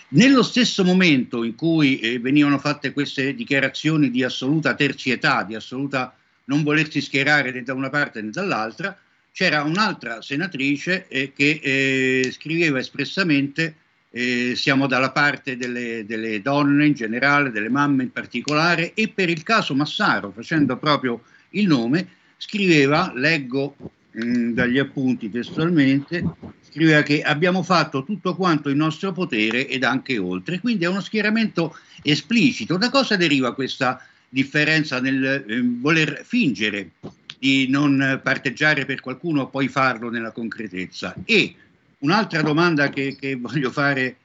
Nello 0.09 0.43
stesso 0.43 0.83
momento 0.85 1.43
in 1.43 1.55
cui 1.55 1.99
eh, 1.99 2.19
venivano 2.19 2.59
fatte 2.59 2.93
queste 2.93 3.35
dichiarazioni 3.35 4.09
di 4.09 4.23
assoluta 4.23 4.73
terzietà, 4.73 5.43
di 5.43 5.55
assoluta 5.55 6.15
non 6.45 6.63
volersi 6.63 7.01
schierare 7.01 7.51
né 7.51 7.63
da 7.63 7.73
una 7.73 7.89
parte 7.89 8.21
né 8.21 8.29
dall'altra, 8.29 8.97
c'era 9.33 9.63
un'altra 9.63 10.21
senatrice 10.21 11.07
eh, 11.09 11.33
che 11.33 11.59
eh, 11.61 12.31
scriveva 12.31 12.79
espressamente 12.79 13.75
eh, 14.09 14.53
siamo 14.55 14.87
dalla 14.87 15.11
parte 15.11 15.57
delle, 15.57 16.05
delle 16.05 16.41
donne 16.41 16.85
in 16.87 16.93
generale, 16.93 17.51
delle 17.51 17.69
mamme 17.69 18.03
in 18.03 18.11
particolare, 18.11 18.93
e 18.93 19.09
per 19.09 19.29
il 19.29 19.43
caso 19.43 19.75
Massaro, 19.75 20.31
facendo 20.31 20.77
proprio 20.77 21.21
il 21.51 21.67
nome, 21.67 22.07
scriveva, 22.37 23.11
leggo 23.15 23.75
mh, 24.11 24.51
dagli 24.51 24.79
appunti 24.79 25.29
testualmente, 25.29 26.23
scriveva 26.69 27.01
che 27.01 27.21
abbiamo 27.21 27.63
fatto 27.63 28.03
tutto 28.03 28.35
quanto 28.35 28.69
in 28.69 28.77
nostro 28.77 29.11
potere 29.11 29.67
ed 29.67 29.83
anche 29.83 30.17
oltre. 30.17 30.59
Quindi 30.59 30.85
è 30.85 30.87
uno 30.87 31.01
schieramento 31.01 31.75
esplicito. 32.03 32.77
Da 32.77 32.89
cosa 32.89 33.15
deriva 33.15 33.53
questa 33.53 33.99
differenza 34.29 34.99
nel 34.99 35.45
eh, 35.47 35.61
voler 35.63 36.21
fingere 36.23 36.91
di 37.39 37.67
non 37.69 38.19
parteggiare 38.23 38.85
per 38.85 38.99
qualcuno 38.99 39.43
e 39.43 39.49
poi 39.51 39.67
farlo 39.67 40.09
nella 40.09 40.31
concretezza? 40.31 41.15
E 41.25 41.55
un'altra 41.99 42.41
domanda 42.41 42.89
che, 42.89 43.15
che 43.19 43.35
voglio 43.35 43.71
fare 43.71 44.17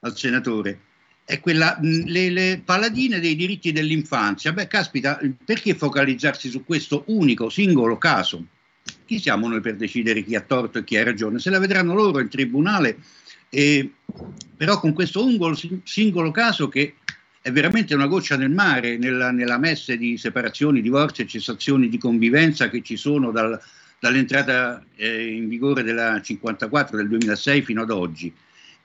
al 0.00 0.16
senatore 0.16 0.80
è 1.24 1.40
quella, 1.40 1.76
le, 1.80 2.30
le 2.30 2.62
paladine 2.64 3.18
dei 3.18 3.34
diritti 3.34 3.72
dell'infanzia. 3.72 4.52
Beh, 4.52 4.68
caspita, 4.68 5.20
perché 5.44 5.74
focalizzarsi 5.74 6.48
su 6.48 6.64
questo 6.64 7.02
unico, 7.08 7.48
singolo 7.48 7.98
caso? 7.98 8.44
Chi 9.04 9.18
siamo 9.18 9.48
noi 9.48 9.60
per 9.60 9.74
decidere 9.74 10.22
chi 10.22 10.36
ha 10.36 10.40
torto 10.40 10.78
e 10.78 10.84
chi 10.84 10.96
ha 10.96 11.02
ragione? 11.02 11.40
Se 11.40 11.50
la 11.50 11.58
vedranno 11.58 11.94
loro 11.94 12.20
in 12.20 12.28
tribunale, 12.28 12.98
eh, 13.50 13.90
però 14.56 14.78
con 14.78 14.92
questo 14.92 15.24
ungolo, 15.24 15.58
singolo 15.82 16.30
caso 16.30 16.68
che 16.68 16.94
è 17.40 17.50
veramente 17.50 17.94
una 17.94 18.06
goccia 18.06 18.36
nel 18.36 18.50
mare 18.50 18.96
nella, 18.96 19.32
nella 19.32 19.58
messe 19.58 19.96
di 19.96 20.16
separazioni, 20.16 20.80
divorzi 20.80 21.22
e 21.22 21.26
cessazioni 21.26 21.88
di 21.88 21.98
convivenza 21.98 22.68
che 22.68 22.82
ci 22.82 22.96
sono 22.96 23.32
dal, 23.32 23.60
dall'entrata 24.06 24.84
eh, 24.94 25.34
in 25.34 25.48
vigore 25.48 25.82
della 25.82 26.20
54 26.20 26.96
del 26.96 27.08
2006 27.08 27.62
fino 27.62 27.82
ad 27.82 27.90
oggi. 27.90 28.32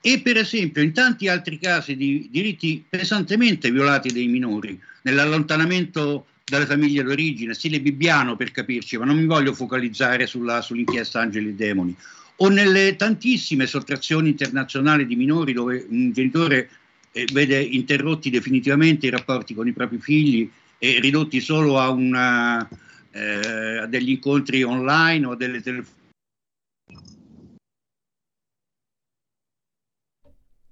E 0.00 0.20
per 0.20 0.36
esempio 0.36 0.82
in 0.82 0.92
tanti 0.92 1.28
altri 1.28 1.58
casi 1.58 1.96
di 1.96 2.28
diritti 2.30 2.84
pesantemente 2.88 3.70
violati 3.70 4.12
dai 4.12 4.26
minori, 4.26 4.78
nell'allontanamento 5.02 6.26
dalle 6.44 6.66
famiglie 6.66 7.04
d'origine, 7.04 7.54
stile 7.54 7.80
Bibbiano 7.80 8.34
per 8.34 8.50
capirci, 8.50 8.98
ma 8.98 9.04
non 9.04 9.16
mi 9.16 9.26
voglio 9.26 9.54
focalizzare 9.54 10.26
sulla, 10.26 10.60
sull'inchiesta 10.60 11.20
Angeli 11.20 11.50
e 11.50 11.54
Demoni, 11.54 11.96
o 12.36 12.48
nelle 12.48 12.96
tantissime 12.96 13.66
sottrazioni 13.66 14.30
internazionali 14.30 15.06
di 15.06 15.14
minori 15.14 15.52
dove 15.52 15.86
un 15.88 16.10
genitore 16.12 16.68
eh, 17.12 17.26
vede 17.32 17.60
interrotti 17.60 18.28
definitivamente 18.28 19.06
i 19.06 19.10
rapporti 19.10 19.54
con 19.54 19.68
i 19.68 19.72
propri 19.72 19.98
figli 19.98 20.50
e 20.78 20.98
ridotti 20.98 21.40
solo 21.40 21.78
a, 21.78 21.90
una, 21.90 22.68
eh, 23.12 23.78
a 23.78 23.86
degli 23.86 24.10
incontri 24.10 24.62
online 24.62 25.26
o 25.26 25.30
a 25.32 25.36
delle 25.36 25.60
telefonate 25.60 26.00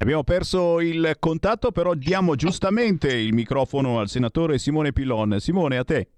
Abbiamo 0.03 0.25
perso 0.25 0.81
il 0.81 1.17
contatto, 1.19 1.73
però 1.73 1.93
diamo 1.93 2.35
giustamente 2.35 3.15
il 3.15 3.35
microfono 3.35 4.01
al 4.01 4.09
senatore 4.09 4.59
Simone 4.59 4.95
Pillon. 4.95 5.39
Simone, 5.41 5.77
a 5.77 5.85
te. 5.85 6.09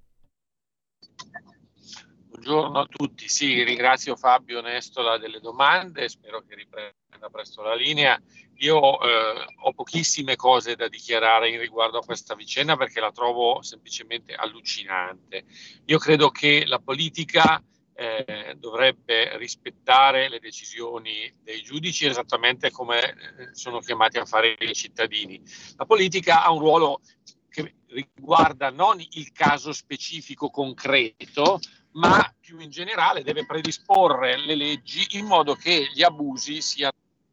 Buongiorno 2.43 2.80
a 2.80 2.86
tutti, 2.86 3.28
sì, 3.28 3.62
ringrazio 3.62 4.16
Fabio 4.16 4.61
Nestola 4.61 5.16
delle 5.16 5.38
domande, 5.38 6.09
spero 6.09 6.40
che 6.40 6.57
riprenda 6.57 7.30
presto 7.30 7.62
la 7.62 7.76
linea. 7.76 8.20
Io 8.57 9.01
eh, 9.01 9.47
ho 9.62 9.72
pochissime 9.72 10.34
cose 10.34 10.74
da 10.74 10.88
dichiarare 10.88 11.51
in 11.51 11.61
riguardo 11.61 11.99
a 11.99 12.05
questa 12.05 12.34
vicenda 12.34 12.76
perché 12.76 12.99
la 12.99 13.12
trovo 13.12 13.62
semplicemente 13.62 14.34
allucinante. 14.34 15.45
Io 15.84 15.99
credo 15.99 16.30
che 16.30 16.64
la 16.66 16.80
politica 16.80 17.62
eh, 17.95 18.57
dovrebbe 18.59 19.36
rispettare 19.36 20.28
le 20.28 20.40
decisioni 20.40 21.32
dei 21.45 21.62
giudici 21.62 22.07
esattamente 22.07 22.72
come 22.72 23.03
eh, 23.03 23.14
sono 23.53 23.78
chiamati 23.78 24.18
a 24.18 24.24
fare 24.24 24.57
i 24.59 24.74
cittadini. 24.74 25.40
La 25.76 25.86
politica 25.86 26.43
ha 26.43 26.51
un 26.51 26.59
ruolo 26.59 27.01
che 27.49 27.76
riguarda 27.86 28.70
non 28.70 28.99
il 28.99 29.30
caso 29.30 29.72
specifico 29.72 30.51
concreto, 30.51 31.61
ma 31.93 32.32
più 32.40 32.59
in 32.59 32.70
generale 32.70 33.22
deve 33.22 33.45
predisporre 33.47 34.38
le 34.38 34.55
leggi 34.55 35.07
in 35.18 35.26
modo 35.26 35.55
che 35.55 35.88
gli 35.93 36.03
abusi 36.03 36.61
siano 36.61 36.93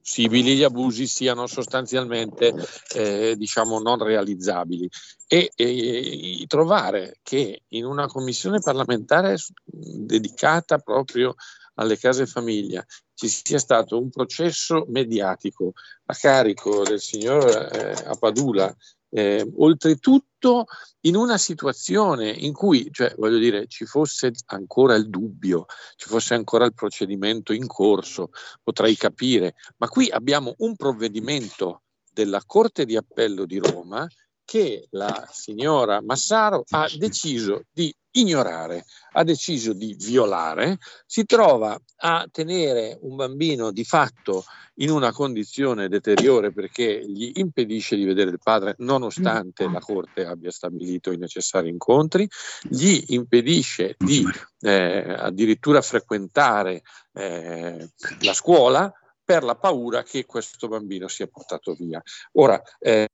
possibili, 0.10 0.56
gli 0.56 0.64
abusi 0.64 1.06
siano 1.06 1.46
sostanzialmente 1.46 2.54
eh, 2.96 3.36
diciamo 3.38 3.80
non 3.80 4.04
realizzabili. 4.04 4.90
E, 5.28 5.52
e, 5.56 6.46
trovare 6.48 7.20
che 7.22 7.62
in 7.68 7.86
una 7.86 8.08
commissione 8.08 8.60
parlamentare 8.60 9.36
dedicata 9.64 10.80
proprio 10.80 11.36
alle 11.76 11.98
case 11.98 12.26
famiglia 12.26 12.84
ci 13.14 13.28
sia 13.28 13.60
stato 13.60 14.00
un 14.00 14.10
processo 14.10 14.86
mediatico 14.88 15.74
a 16.06 16.16
carico 16.16 16.84
del 16.84 17.00
signor 17.00 17.48
eh, 17.72 17.92
Apadula 18.06 18.76
eh, 19.10 19.48
oltretutto 19.58 20.66
in 21.02 21.16
una 21.16 21.38
situazione 21.38 22.30
in 22.30 22.54
cui, 22.54 22.90
cioè, 22.92 23.14
voglio 23.18 23.38
dire, 23.38 23.68
ci 23.68 23.86
fosse 23.86 24.32
ancora 24.48 24.96
il 24.96 25.10
dubbio, 25.10 25.66
ci 25.96 26.08
fosse 26.08 26.34
ancora 26.34 26.66
il 26.66 26.74
procedimento 26.74 27.54
in 27.54 27.68
corso, 27.68 28.32
potrei 28.64 28.96
capire, 28.96 29.56
ma 29.78 29.88
qui 29.88 30.10
abbiamo 30.10 30.56
un 30.60 30.76
provvedimento 30.76 31.84
della 32.12 32.42
Corte 32.46 32.86
di 32.86 32.96
Appello 32.96 33.46
di 33.46 33.60
Roma 33.60 34.08
che 34.50 34.88
la 34.94 35.30
signora 35.32 36.02
Massaro 36.02 36.64
ha 36.70 36.90
deciso 36.98 37.66
di 37.72 37.96
ignorare, 38.14 38.84
ha 39.12 39.24
deciso 39.24 39.74
di 39.74 39.96
violare, 39.96 40.80
si 41.06 41.24
trova 41.26 41.80
a 41.98 42.28
tenere 42.32 42.98
un 43.02 43.16
bambino 43.16 43.70
di 43.70 43.84
fatto 43.84 44.44
in 44.78 44.90
una 44.90 45.12
condizione 45.12 45.88
deteriore 45.88 46.52
perché 46.52 47.00
gli 47.06 47.34
impedisce 47.36 47.96
di 47.96 48.06
vedere 48.06 48.32
il 48.32 48.40
padre 48.44 48.74
nonostante 48.80 49.70
la 49.70 49.80
Corte 49.80 50.26
abbia 50.26 50.50
stabilito 50.50 51.12
i 51.12 51.18
necessari 51.18 51.70
incontri, 51.70 52.28
gli 52.64 53.04
impedisce 53.10 53.98
di 54.00 54.26
eh, 54.62 55.14
addirittura 55.16 55.84
frequentare 55.84 56.82
eh, 57.14 57.88
la 58.22 58.34
scuola 58.34 58.92
per 59.24 59.44
la 59.44 59.54
paura 59.54 60.02
che 60.02 60.26
questo 60.26 60.68
bambino 60.68 61.08
sia 61.08 61.28
portato 61.28 61.76
via. 61.78 62.02
Ora, 62.32 62.60
eh, 62.80 63.10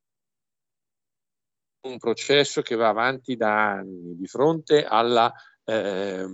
un 1.86 1.98
processo 1.98 2.62
che 2.62 2.76
va 2.76 2.90
avanti 2.90 3.36
da 3.36 3.72
anni 3.72 4.16
di 4.16 4.28
fronte 4.28 4.86
alla 4.86 5.34
eh, 5.64 6.26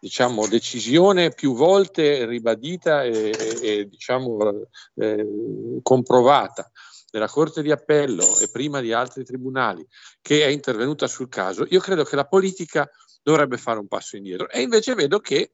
diciamo, 0.00 0.46
decisione 0.46 1.30
più 1.30 1.54
volte 1.54 2.26
ribadita 2.26 3.02
e, 3.04 3.32
e 3.62 3.88
diciamo, 3.88 4.68
eh, 4.96 5.26
comprovata 5.82 6.70
della 7.10 7.28
Corte 7.28 7.62
di 7.62 7.70
Appello 7.70 8.38
e 8.38 8.50
prima 8.50 8.80
di 8.80 8.92
altri 8.92 9.24
tribunali 9.24 9.86
che 10.20 10.44
è 10.44 10.48
intervenuta 10.48 11.06
sul 11.06 11.28
caso, 11.28 11.66
io 11.70 11.80
credo 11.80 12.04
che 12.04 12.16
la 12.16 12.26
politica 12.26 12.88
dovrebbe 13.22 13.56
fare 13.56 13.78
un 13.78 13.88
passo 13.88 14.16
indietro. 14.16 14.48
E 14.50 14.60
invece 14.60 14.94
vedo 14.94 15.20
che 15.20 15.52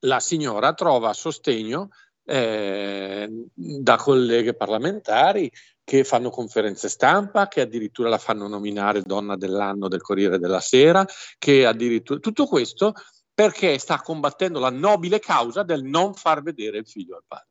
la 0.00 0.20
signora 0.20 0.74
trova 0.74 1.12
sostegno 1.14 1.88
eh, 2.26 3.28
da 3.54 3.96
colleghe 3.96 4.54
parlamentari 4.54 5.50
che 5.84 6.02
fanno 6.02 6.30
conferenze 6.30 6.88
stampa, 6.88 7.46
che 7.46 7.60
addirittura 7.60 8.08
la 8.08 8.18
fanno 8.18 8.48
nominare 8.48 9.02
donna 9.02 9.36
dell'anno 9.36 9.88
del 9.88 10.00
Corriere 10.00 10.38
della 10.38 10.60
Sera, 10.60 11.06
che 11.38 11.66
addirittura 11.66 12.18
tutto 12.18 12.46
questo 12.46 12.94
perché 13.34 13.78
sta 13.78 14.00
combattendo 14.00 14.58
la 14.58 14.70
nobile 14.70 15.18
causa 15.18 15.62
del 15.62 15.82
non 15.82 16.14
far 16.14 16.42
vedere 16.42 16.78
il 16.78 16.86
figlio 16.86 17.16
al 17.16 17.24
padre. 17.26 17.48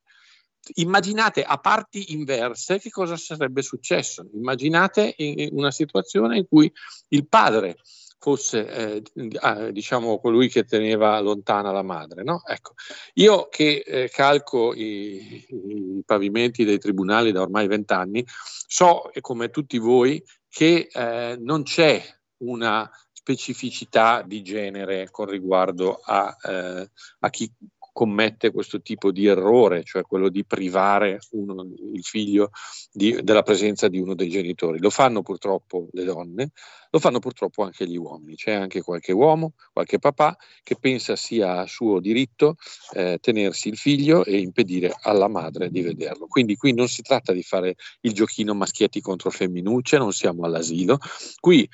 Immaginate 0.76 1.44
a 1.44 1.58
parti 1.58 2.14
inverse 2.14 2.80
che 2.80 2.90
cosa 2.90 3.18
sarebbe 3.18 3.62
successo. 3.62 4.26
Immaginate 4.34 5.14
una 5.52 5.72
situazione 5.72 6.38
in 6.38 6.48
cui 6.48 6.72
il 7.10 7.28
padre 7.28 7.76
fosse 8.24 8.66
eh, 8.66 9.04
ah, 9.42 9.70
diciamo 9.70 10.18
colui 10.18 10.48
che 10.48 10.64
teneva 10.64 11.20
lontana 11.20 11.74
la 11.74 11.84
madre. 11.84 12.24
No? 12.24 12.42
Ecco, 12.46 12.72
io 13.16 13.50
che 13.50 13.84
eh, 13.86 14.10
calco 14.10 14.74
i, 14.74 15.46
i, 15.50 16.04
pavimenti 16.06 16.64
dei 16.64 16.80
tribunali 16.80 17.34
da 17.34 17.42
ormai 17.42 17.68
vent'anni, 17.68 18.26
so, 18.26 19.12
come 19.20 19.50
tutti 19.50 19.78
voi, 19.78 20.24
che 20.48 20.88
eh, 20.90 21.36
non 21.38 21.64
c'è 21.64 22.02
una 22.44 22.90
specificità 23.12 24.22
di 24.22 24.42
genere 24.42 25.10
con 25.12 25.26
riguardo 25.26 26.00
a, 26.02 26.34
eh, 26.44 26.90
a 27.20 27.30
chi 27.30 27.52
commette 27.94 28.52
questo 28.52 28.82
tipo 28.82 29.12
di 29.12 29.28
errore, 29.28 29.84
cioè 29.84 30.02
quello 30.02 30.28
di 30.28 30.44
privare 30.44 31.20
uno, 31.32 31.64
il 31.94 32.04
figlio 32.04 32.50
di, 32.92 33.20
della 33.22 33.44
presenza 33.44 33.88
di 33.88 34.00
uno 34.00 34.16
dei 34.16 34.30
genitori. 34.30 34.80
Lo 34.80 34.90
fanno 34.90 35.22
purtroppo 35.22 35.88
le 35.92 36.04
donne, 36.04 36.50
lo 36.90 37.00
fanno 37.00 37.20
purtroppo 37.20 37.64
anche 37.64 37.88
gli 37.88 37.96
uomini. 37.96 38.36
C'è 38.36 38.52
anche 38.52 38.82
qualche 38.82 39.12
uomo, 39.14 39.54
qualche 39.72 40.00
papà 40.00 40.36
che 40.64 40.76
pensa 40.76 41.16
sia 41.16 41.66
suo 41.68 42.00
diritto 42.00 42.56
eh, 42.94 43.20
tenersi 43.22 43.70
il 43.70 43.78
figlio 43.78 44.26
e 44.26 44.40
impedire 44.40 44.94
alla 45.04 45.28
madre 45.28 45.70
di 45.70 45.82
vederlo. 45.82 46.26
Quindi 46.28 46.56
qui 46.56 46.74
non 46.74 46.90
si 46.90 47.04
tratta 47.04 47.32
di 47.32 47.44
fare 47.44 47.76
il 48.02 48.14
giochino 48.14 48.56
maschietti 48.56 49.02
contro 49.02 49.30
femminucce, 49.30 49.98
non 49.98 50.12
siamo 50.12 50.44
all'asilo. 50.44 50.98
Qui 51.40 51.70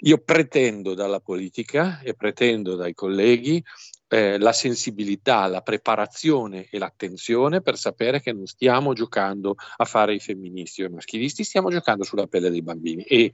io 0.00 0.18
pretendo 0.18 0.94
dalla 0.94 1.20
politica 1.20 2.00
e 2.00 2.14
pretendo 2.14 2.76
dai 2.76 2.92
colleghi 2.92 3.64
eh, 4.08 4.38
la 4.38 4.52
sensibilità, 4.52 5.46
la 5.46 5.62
preparazione 5.62 6.68
e 6.70 6.78
l'attenzione 6.78 7.60
per 7.60 7.76
sapere 7.76 8.20
che 8.20 8.32
non 8.32 8.46
stiamo 8.46 8.92
giocando 8.92 9.56
a 9.76 9.84
fare 9.84 10.14
i 10.14 10.20
femministi 10.20 10.82
o 10.82 10.86
i 10.86 10.90
maschilisti, 10.90 11.44
stiamo 11.44 11.70
giocando 11.70 12.04
sulla 12.04 12.26
pelle 12.26 12.50
dei 12.50 12.62
bambini. 12.62 13.02
E 13.02 13.32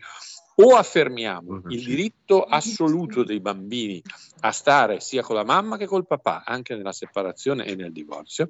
o 0.54 0.76
affermiamo 0.76 1.62
il 1.68 1.82
diritto 1.82 2.44
assoluto 2.44 3.24
dei 3.24 3.40
bambini 3.40 4.02
a 4.40 4.52
stare 4.52 5.00
sia 5.00 5.22
con 5.22 5.36
la 5.36 5.44
mamma 5.44 5.76
che 5.76 5.86
col 5.86 6.06
papà, 6.06 6.44
anche 6.44 6.76
nella 6.76 6.92
separazione 6.92 7.64
e 7.64 7.74
nel 7.74 7.92
divorzio, 7.92 8.48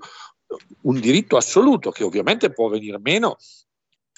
un 0.82 0.98
diritto 0.98 1.36
assoluto 1.36 1.90
che 1.90 2.04
ovviamente 2.04 2.50
può 2.50 2.68
venire 2.68 2.98
meno 2.98 3.36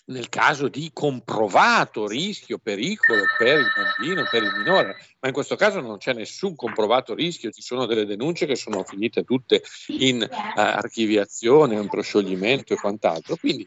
nel 0.07 0.29
caso 0.29 0.69
di 0.69 0.91
comprovato 0.93 2.07
rischio, 2.07 2.59
pericolo 2.59 3.27
per 3.39 3.59
il 3.59 3.71
bambino, 3.75 4.27
per 4.31 4.43
il 4.43 4.53
minore, 4.57 4.97
ma 5.21 5.29
in 5.29 5.35
questo 5.35 5.57
caso 5.57 5.81
non 5.81 5.97
c'è 5.97 6.13
nessun 6.13 6.55
comprovato 6.55 7.15
rischio, 7.15 7.51
ci 7.51 7.63
sono 7.63 7.87
delle 7.87 8.05
denunce 8.05 8.47
che 8.47 8.57
sono 8.57 8.85
finite 8.85 9.25
tutte 9.25 9.63
in 9.89 10.21
uh, 10.21 10.59
archiviazione, 10.59 11.77
in 11.77 11.89
proscioglimento 11.89 12.75
e 12.75 12.77
quant'altro. 12.77 13.37
Quindi 13.37 13.67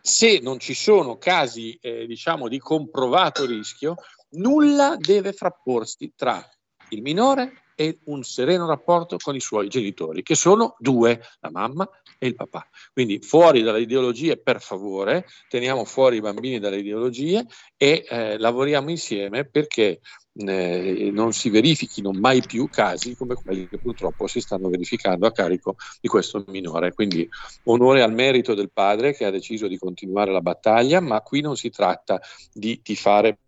se 0.00 0.38
non 0.40 0.58
ci 0.58 0.72
sono 0.72 1.18
casi 1.18 1.78
eh, 1.80 2.06
diciamo 2.06 2.48
di 2.48 2.58
comprovato 2.58 3.44
rischio, 3.44 3.96
nulla 4.30 4.96
deve 4.96 5.32
frapporsi 5.32 6.12
tra 6.16 6.42
il 6.90 7.02
minore 7.02 7.64
e 7.80 8.00
un 8.04 8.22
sereno 8.22 8.66
rapporto 8.66 9.16
con 9.16 9.34
i 9.34 9.40
suoi 9.40 9.68
genitori, 9.68 10.22
che 10.22 10.34
sono 10.34 10.76
due, 10.78 11.18
la 11.40 11.50
mamma 11.50 11.88
e 12.18 12.26
il 12.26 12.34
papà. 12.34 12.68
Quindi 12.92 13.20
fuori 13.20 13.62
dalle 13.62 13.80
ideologie, 13.80 14.36
per 14.36 14.60
favore, 14.60 15.24
teniamo 15.48 15.86
fuori 15.86 16.18
i 16.18 16.20
bambini 16.20 16.58
dalle 16.58 16.80
ideologie 16.80 17.46
e 17.78 18.04
eh, 18.06 18.36
lavoriamo 18.36 18.90
insieme 18.90 19.46
perché 19.46 20.00
eh, 20.34 21.10
non 21.10 21.32
si 21.32 21.48
verifichino 21.48 22.10
mai 22.12 22.42
più 22.42 22.68
casi 22.68 23.16
come 23.16 23.34
quelli 23.34 23.66
che 23.66 23.78
purtroppo 23.78 24.26
si 24.26 24.42
stanno 24.42 24.68
verificando 24.68 25.26
a 25.26 25.32
carico 25.32 25.76
di 26.02 26.08
questo 26.08 26.44
minore. 26.48 26.92
Quindi 26.92 27.26
onore 27.64 28.02
al 28.02 28.12
merito 28.12 28.52
del 28.52 28.70
padre 28.70 29.14
che 29.14 29.24
ha 29.24 29.30
deciso 29.30 29.66
di 29.66 29.78
continuare 29.78 30.32
la 30.32 30.42
battaglia, 30.42 31.00
ma 31.00 31.22
qui 31.22 31.40
non 31.40 31.56
si 31.56 31.70
tratta 31.70 32.20
di 32.52 32.82
tifare 32.82 33.38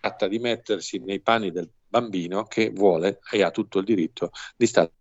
tratta 0.00 0.26
di 0.26 0.38
mettersi 0.38 0.96
nei 1.00 1.20
panni 1.20 1.50
del 1.50 1.68
bambino 1.90 2.44
che 2.44 2.70
vuole 2.72 3.18
e 3.30 3.42
ha 3.42 3.50
tutto 3.50 3.80
il 3.80 3.84
diritto 3.84 4.30
di 4.56 4.66
stare 4.66 4.92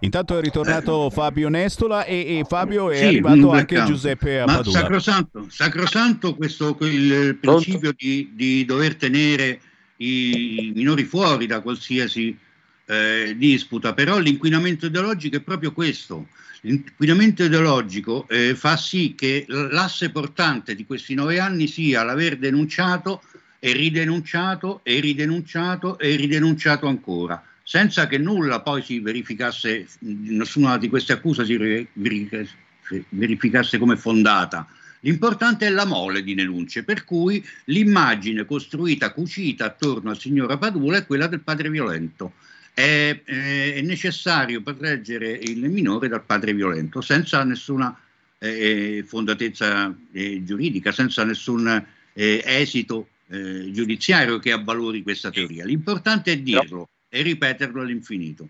Intanto 0.00 0.36
è 0.36 0.40
ritornato 0.42 1.08
Fabio 1.10 1.48
Nestola 1.48 2.04
e, 2.04 2.38
e 2.38 2.44
Fabio 2.46 2.90
è 2.90 2.98
Sì, 2.98 3.04
arrivato 3.04 3.50
anche. 3.50 3.82
Giuseppe 3.84 4.42
Ma 4.44 4.54
Apadula. 4.54 4.78
sacrosanto, 4.78 5.46
sacrosanto 5.48 6.34
questo 6.34 6.76
il 6.80 7.36
principio 7.40 7.92
di, 7.96 8.32
di 8.34 8.64
dover 8.64 8.96
tenere 8.96 9.60
i 9.98 10.72
minori 10.74 11.04
fuori 11.04 11.46
da 11.46 11.60
qualsiasi 11.60 12.36
eh, 12.86 13.34
disputa, 13.36 13.94
però 13.94 14.18
l'inquinamento 14.18 14.86
ideologico 14.86 15.36
è 15.36 15.40
proprio 15.40 15.72
questo. 15.72 16.28
L'inquinamento 16.62 17.44
ideologico 17.44 18.26
eh, 18.28 18.54
fa 18.54 18.76
sì 18.76 19.14
che 19.14 19.44
l'asse 19.48 20.10
portante 20.10 20.74
di 20.74 20.84
questi 20.84 21.14
nove 21.14 21.38
anni 21.38 21.68
sia 21.68 22.02
l'aver 22.02 22.36
denunciato 22.38 23.22
e 23.66 23.72
ridenunciato 23.72 24.78
e 24.84 25.00
ridenunciato 25.00 25.98
e 25.98 26.14
ridenunciato 26.14 26.86
ancora, 26.86 27.42
senza 27.64 28.06
che 28.06 28.16
nulla 28.16 28.60
poi 28.60 28.80
si 28.80 29.00
verificasse, 29.00 29.88
nessuna 29.98 30.78
di 30.78 30.88
queste 30.88 31.14
accuse 31.14 31.44
si 31.44 31.88
verificasse, 33.08 33.78
come 33.78 33.96
fondata. 33.96 34.68
L'importante 35.00 35.66
è 35.66 35.70
la 35.70 35.84
mole 35.84 36.22
di 36.22 36.34
denunce, 36.34 36.84
per 36.84 37.02
cui 37.02 37.44
l'immagine 37.64 38.44
costruita, 38.44 39.10
cucita 39.10 39.64
attorno 39.64 40.10
al 40.10 40.18
signor 40.20 40.56
Padula 40.58 40.98
è 40.98 41.06
quella 41.06 41.26
del 41.26 41.40
padre 41.40 41.68
violento. 41.68 42.34
È, 42.72 43.20
è- 43.24 43.80
necessario 43.80 44.62
proteggere 44.62 45.32
il 45.32 45.68
minore 45.68 46.06
dal 46.06 46.22
padre 46.22 46.54
violento, 46.54 47.00
senza 47.00 47.42
nessuna 47.42 47.98
eh, 48.38 49.04
fondatezza 49.04 49.92
eh, 50.12 50.44
giuridica, 50.44 50.92
senza 50.92 51.24
nessun 51.24 51.84
eh, 52.12 52.42
esito 52.46 53.08
eh, 53.28 53.70
giudiziario 53.72 54.38
che 54.38 54.52
avvalori 54.52 55.02
questa 55.02 55.30
teoria. 55.30 55.64
L'importante 55.64 56.32
è 56.32 56.38
dirlo 56.38 56.90
e 57.08 57.22
ripeterlo 57.22 57.80
all'infinito. 57.80 58.48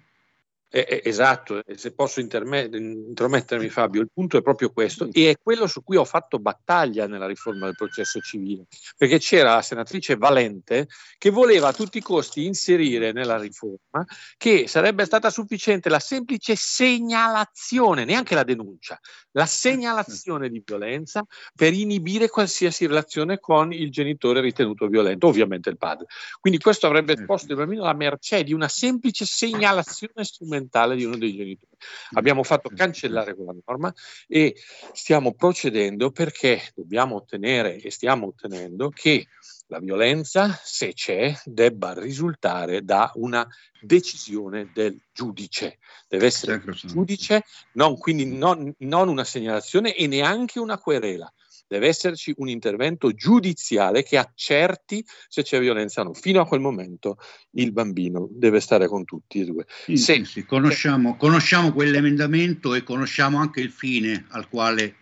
Eh, 0.69 0.85
eh, 0.89 1.03
esatto, 1.05 1.63
se 1.77 1.95
posso 1.95 2.19
interme- 2.19 2.69
intromettermi 2.73 3.69
Fabio, 3.69 4.01
il 4.01 4.11
punto 4.13 4.37
è 4.37 4.43
proprio 4.43 4.73
questo 4.73 5.09
e 5.13 5.31
è 5.31 5.37
quello 5.41 5.69
su 5.69 5.85
cui 5.85 5.95
ho 5.95 6.05
fatto 6.05 6.41
battaglia 6.41 7.07
nella 7.07 7.27
riforma 7.27 7.67
del 7.67 7.77
processo 7.77 8.19
civile, 8.21 8.67
perché 8.97 9.19
c'era 9.19 9.55
la 9.55 9.63
senatrice 9.63 10.17
Valente 10.17 10.89
che 11.19 11.31
voleva 11.31 11.69
a 11.69 11.73
tutti 11.73 11.99
i 11.99 12.03
costi 12.03 12.47
inserire 12.47 13.13
nella 13.13 13.39
riforma 13.39 14.05
che 14.37 14.67
sarebbe 14.67 15.05
stata 15.05 15.31
sufficiente 15.31 15.89
la 15.89 16.01
semplice 16.01 16.57
segnalazione, 16.57 18.05
neanche 18.05 18.35
la 18.35 18.43
denuncia, 18.43 18.99
la 19.33 19.47
segnalazione 19.47 20.49
di 20.51 20.61
violenza 20.65 21.25
per 21.55 21.75
inibire 21.75 22.29
qualsiasi 22.29 22.87
relazione 22.87 23.39
con 23.39 23.73
il 23.73 23.91
genitore 23.93 24.41
ritenuto 24.41 24.89
violento, 24.89 25.29
ovviamente 25.29 25.71
il 25.71 25.79
padre. 25.79 26.07
Quindi 26.41 26.59
questo 26.59 26.89
avrebbe 26.89 27.13
esposto 27.13 27.53
il 27.53 27.59
bambino 27.59 27.83
alla 27.83 27.95
mercé 27.95 28.43
di 28.43 28.53
una 28.53 28.69
semplice 28.69 29.25
segnalazione 29.25 30.25
strumentale 30.25 30.55
di 30.61 31.05
uno 31.05 31.17
dei 31.17 31.35
genitori. 31.35 31.77
Abbiamo 32.13 32.43
fatto 32.43 32.71
cancellare 32.75 33.35
quella 33.35 33.55
norma 33.65 33.93
e 34.27 34.57
stiamo 34.93 35.35
procedendo 35.35 36.11
perché 36.11 36.61
dobbiamo 36.75 37.17
ottenere 37.17 37.77
e 37.77 37.91
stiamo 37.91 38.27
ottenendo 38.27 38.91
che 38.91 39.27
la 39.69 39.79
violenza, 39.81 40.59
se 40.63 40.93
c'è, 40.93 41.37
debba 41.45 41.93
risultare 41.95 42.85
da 42.85 43.11
una 43.17 43.47
decisione 43.81 44.71
del 44.73 45.01
giudice. 45.13 45.79
Deve 46.09 46.27
essere 46.27 46.63
il 46.65 46.81
giudice, 46.85 47.45
non, 47.73 47.99
quindi 47.99 48.27
non, 48.27 48.73
non 48.79 49.09
una 49.09 49.25
segnalazione 49.25 49.95
e 49.95 50.07
neanche 50.07 50.61
una 50.61 50.79
querela. 50.79 51.33
Deve 51.69 51.89
esserci 51.89 52.33
un 52.37 52.49
intervento 52.49 53.13
giudiziale 53.13 54.03
che 54.03 54.19
accerti 54.19 55.05
se 55.29 55.43
c'è 55.43 55.59
violenza 55.61 56.03
o 56.03 56.05
no. 56.05 56.15
Fino 56.15 56.41
a 56.41 56.47
quel 56.47 56.61
momento 56.61 57.19
il 57.53 57.73
bambino 57.73 58.29
deve 58.31 58.61
stare 58.61 58.87
con 58.87 59.05
tutti 59.05 59.41
e 59.41 59.45
due. 59.45 59.67
Sì, 59.85 59.97
Se- 59.97 60.15
sì, 60.17 60.25
sì, 60.25 60.45
Conosciamo, 60.45 61.17
conosciamo 61.17 61.73
quell'emendamento 61.73 62.75
e 62.75 62.83
conosciamo 62.83 63.39
anche 63.39 63.61
il 63.61 63.71
fine 63.71 64.27
al 64.31 64.49
quale 64.49 64.95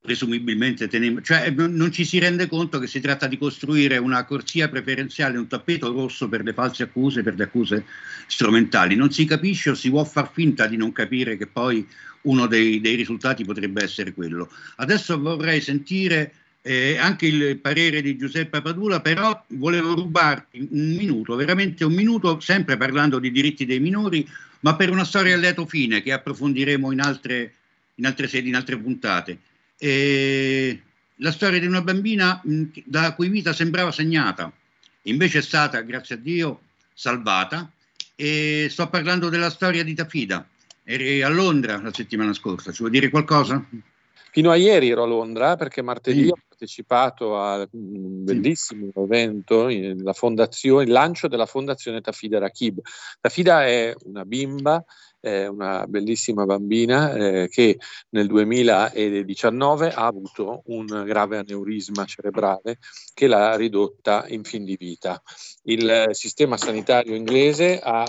presumibilmente 0.00 0.88
tenemos, 0.88 1.24
cioè 1.24 1.50
non 1.50 1.74
non 1.74 1.92
ci 1.92 2.04
si 2.04 2.18
rende 2.18 2.46
conto 2.46 2.78
che 2.78 2.86
si 2.86 3.00
tratta 3.00 3.26
di 3.26 3.36
costruire 3.36 3.98
una 3.98 4.24
corsia 4.24 4.68
preferenziale, 4.68 5.38
un 5.38 5.46
tappeto 5.46 5.92
rosso 5.92 6.28
per 6.28 6.42
le 6.42 6.52
false 6.52 6.84
accuse, 6.84 7.22
per 7.22 7.34
le 7.36 7.44
accuse 7.44 7.84
strumentali. 8.26 8.94
Non 8.94 9.10
si 9.10 9.24
capisce 9.24 9.70
o 9.70 9.74
si 9.74 9.90
può 9.90 10.04
far 10.04 10.30
finta 10.32 10.66
di 10.66 10.76
non 10.76 10.92
capire 10.92 11.36
che 11.36 11.46
poi 11.46 11.86
uno 12.22 12.46
dei, 12.46 12.80
dei 12.80 12.94
risultati 12.94 13.44
potrebbe 13.44 13.82
essere 13.82 14.12
quello. 14.12 14.50
Adesso 14.76 15.18
vorrei 15.18 15.60
sentire 15.60 16.32
eh, 16.62 16.96
anche 16.96 17.26
il 17.26 17.58
parere 17.58 18.02
di 18.02 18.16
Giuseppe 18.16 18.60
Padula, 18.60 19.00
però 19.00 19.44
volevo 19.48 19.94
rubarti 19.94 20.68
un 20.70 20.94
minuto, 20.96 21.34
veramente 21.36 21.84
un 21.84 21.94
minuto, 21.94 22.40
sempre 22.40 22.76
parlando 22.76 23.18
di 23.18 23.30
diritti 23.30 23.64
dei 23.64 23.80
minori, 23.80 24.28
ma 24.60 24.76
per 24.76 24.90
una 24.90 25.04
storia 25.04 25.34
a 25.34 25.38
lieto 25.38 25.66
fine 25.66 26.02
che 26.02 26.12
approfondiremo 26.12 26.90
in 26.92 27.00
altre, 27.00 27.54
in 27.96 28.06
altre 28.06 28.28
sedi, 28.28 28.48
in 28.48 28.56
altre 28.56 28.76
puntate. 28.76 29.38
E 29.78 30.82
la 31.16 31.32
storia 31.32 31.60
di 31.60 31.66
una 31.66 31.82
bambina 31.82 32.40
mh, 32.42 32.64
la 32.90 33.14
cui 33.14 33.28
vita 33.28 33.52
sembrava 33.52 33.92
segnata, 33.92 34.52
invece 35.02 35.38
è 35.38 35.42
stata, 35.42 35.80
grazie 35.80 36.16
a 36.16 36.18
Dio, 36.18 36.60
salvata. 36.92 37.70
E 38.14 38.66
sto 38.68 38.88
parlando 38.88 39.28
della 39.28 39.50
storia 39.50 39.84
di 39.84 39.94
Tafida. 39.94 40.44
Eri 40.82 41.22
a 41.22 41.28
Londra 41.28 41.80
la 41.80 41.92
settimana 41.92 42.32
scorsa, 42.32 42.72
ci 42.72 42.78
vuoi 42.78 42.90
dire 42.90 43.10
qualcosa? 43.10 43.64
Fino 44.30 44.50
a 44.50 44.56
ieri 44.56 44.90
ero 44.90 45.04
a 45.04 45.06
Londra 45.06 45.56
perché 45.56 45.82
martedì 45.82 46.24
Sì. 46.24 46.28
ho 46.28 46.36
partecipato 46.48 47.38
a 47.38 47.66
un 47.72 48.24
bellissimo 48.24 48.90
evento, 48.96 49.68
in- 49.68 50.02
la 50.02 50.12
fondazione, 50.12 50.84
il 50.84 50.90
lancio 50.90 51.28
della 51.28 51.46
fondazione 51.46 52.00
Tafida 52.00 52.38
Rakib. 52.38 52.80
Tafida 53.20 53.66
è 53.66 53.94
una 54.04 54.24
bimba, 54.24 54.84
una 55.20 55.86
bellissima 55.86 56.44
bambina 56.44 57.12
eh, 57.14 57.48
che 57.48 57.78
nel 58.10 58.26
2019 58.26 59.92
ha 59.92 60.06
avuto 60.06 60.62
un 60.66 60.86
grave 61.04 61.38
aneurisma 61.38 62.04
cerebrale 62.04 62.78
che 63.14 63.26
l'ha 63.26 63.56
ridotta 63.56 64.26
in 64.28 64.44
fin 64.44 64.64
di 64.64 64.76
vita. 64.76 65.20
Il 65.64 65.88
eh, 65.88 66.14
sistema 66.14 66.56
sanitario 66.56 67.14
inglese 67.14 67.80
ha 67.80 68.04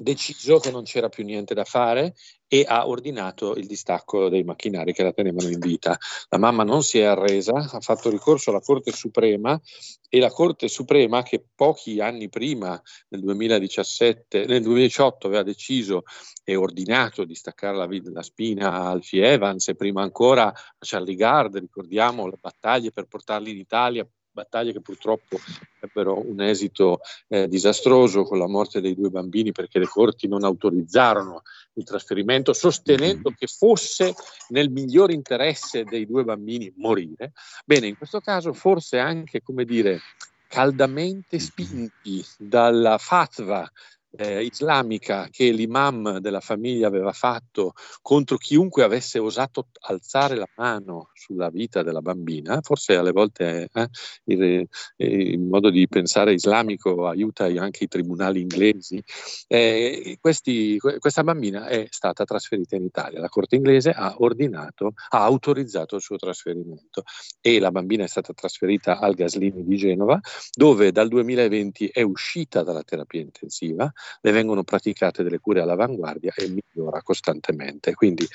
deciso 0.00 0.58
che 0.58 0.70
non 0.70 0.84
c'era 0.84 1.08
più 1.08 1.24
niente 1.24 1.54
da 1.54 1.64
fare 1.64 2.14
e 2.46 2.64
ha 2.66 2.86
ordinato 2.86 3.56
il 3.56 3.66
distacco 3.66 4.28
dei 4.28 4.44
macchinari 4.44 4.92
che 4.92 5.02
la 5.02 5.12
tenevano 5.12 5.48
in 5.48 5.58
vita. 5.58 5.98
La 6.30 6.38
mamma 6.38 6.62
non 6.62 6.82
si 6.82 6.98
è 6.98 7.04
arresa, 7.04 7.54
ha 7.54 7.80
fatto 7.80 8.08
ricorso 8.08 8.50
alla 8.50 8.60
Corte 8.60 8.92
Suprema 8.92 9.60
e 10.08 10.18
la 10.18 10.30
Corte 10.30 10.68
Suprema 10.68 11.22
che 11.22 11.44
pochi 11.54 12.00
anni 12.00 12.28
prima, 12.28 12.80
nel 13.08 13.20
2017, 13.20 14.46
nel 14.46 14.62
2018 14.62 15.26
aveva 15.26 15.42
deciso 15.42 16.04
e 16.44 16.56
ordinato 16.56 17.24
di 17.24 17.34
staccare 17.34 17.76
la, 17.76 17.88
la 18.10 18.22
spina 18.22 18.72
a 18.72 18.90
Alfie 18.90 19.30
Evans 19.30 19.68
e 19.68 19.74
prima 19.74 20.02
ancora 20.02 20.46
a 20.46 20.54
Charlie 20.78 21.16
Gard, 21.16 21.58
ricordiamo 21.58 22.26
le 22.26 22.38
battaglie 22.40 22.92
per 22.92 23.06
portarli 23.06 23.50
in 23.50 23.58
Italia, 23.58 24.08
battaglie 24.38 24.72
che 24.72 24.80
purtroppo 24.80 25.38
ebbero 25.80 26.24
un 26.24 26.40
esito 26.40 27.00
eh, 27.28 27.48
disastroso 27.48 28.22
con 28.22 28.38
la 28.38 28.46
morte 28.46 28.80
dei 28.80 28.94
due 28.94 29.10
bambini 29.10 29.50
perché 29.50 29.78
le 29.78 29.86
corti 29.86 30.28
non 30.28 30.44
autorizzarono 30.44 31.42
il 31.74 31.84
trasferimento 31.84 32.52
sostenendo 32.52 33.32
che 33.36 33.46
fosse 33.46 34.14
nel 34.48 34.70
miglior 34.70 35.10
interesse 35.10 35.84
dei 35.84 36.06
due 36.06 36.24
bambini 36.24 36.72
morire. 36.76 37.32
Bene, 37.64 37.88
in 37.88 37.96
questo 37.96 38.20
caso 38.20 38.52
forse 38.52 38.98
anche, 38.98 39.42
come 39.42 39.64
dire, 39.64 40.00
caldamente 40.48 41.38
spinti 41.38 42.24
dalla 42.38 42.96
fatwa 42.98 43.70
eh, 44.16 44.42
islamica 44.44 45.28
che 45.30 45.50
l'imam 45.50 46.18
della 46.18 46.40
famiglia 46.40 46.86
aveva 46.86 47.12
fatto 47.12 47.72
contro 48.00 48.36
chiunque 48.36 48.82
avesse 48.82 49.18
osato 49.18 49.68
alzare 49.80 50.36
la 50.36 50.48
mano 50.56 51.10
sulla 51.14 51.50
vita 51.50 51.82
della 51.82 52.00
bambina, 52.00 52.60
forse 52.62 52.96
alle 52.96 53.12
volte 53.12 53.68
eh, 53.72 53.88
il, 54.24 54.66
il 54.96 55.40
modo 55.40 55.70
di 55.70 55.86
pensare 55.88 56.32
islamico 56.32 57.06
aiuta 57.06 57.44
anche 57.44 57.84
i 57.84 57.88
tribunali 57.88 58.40
inglesi. 58.40 59.02
Eh, 59.46 60.16
questi- 60.20 60.78
que- 60.78 60.98
questa 60.98 61.22
bambina 61.22 61.66
è 61.66 61.86
stata 61.90 62.24
trasferita 62.24 62.76
in 62.76 62.84
Italia, 62.84 63.20
la 63.20 63.28
Corte 63.28 63.56
inglese 63.56 63.90
ha 63.90 64.14
ordinato, 64.18 64.92
ha 65.10 65.22
autorizzato 65.22 65.96
il 65.96 66.02
suo 66.02 66.16
trasferimento 66.16 67.02
e 67.40 67.58
la 67.58 67.70
bambina 67.70 68.04
è 68.04 68.08
stata 68.08 68.32
trasferita 68.32 68.98
al 68.98 69.14
Gaslini 69.14 69.64
di 69.64 69.76
Genova, 69.76 70.18
dove 70.54 70.92
dal 70.92 71.08
2020 71.08 71.88
è 71.88 72.02
uscita 72.02 72.62
dalla 72.62 72.82
terapia 72.82 73.20
intensiva, 73.20 73.92
le 74.20 74.32
vengono 74.32 74.64
praticate 74.64 75.22
delle 75.22 75.38
cure 75.38 75.60
all'avanguardia 75.60 76.32
e 76.36 76.48
migliora 76.48 77.02
costantemente. 77.02 77.94
Quindi 77.94 78.26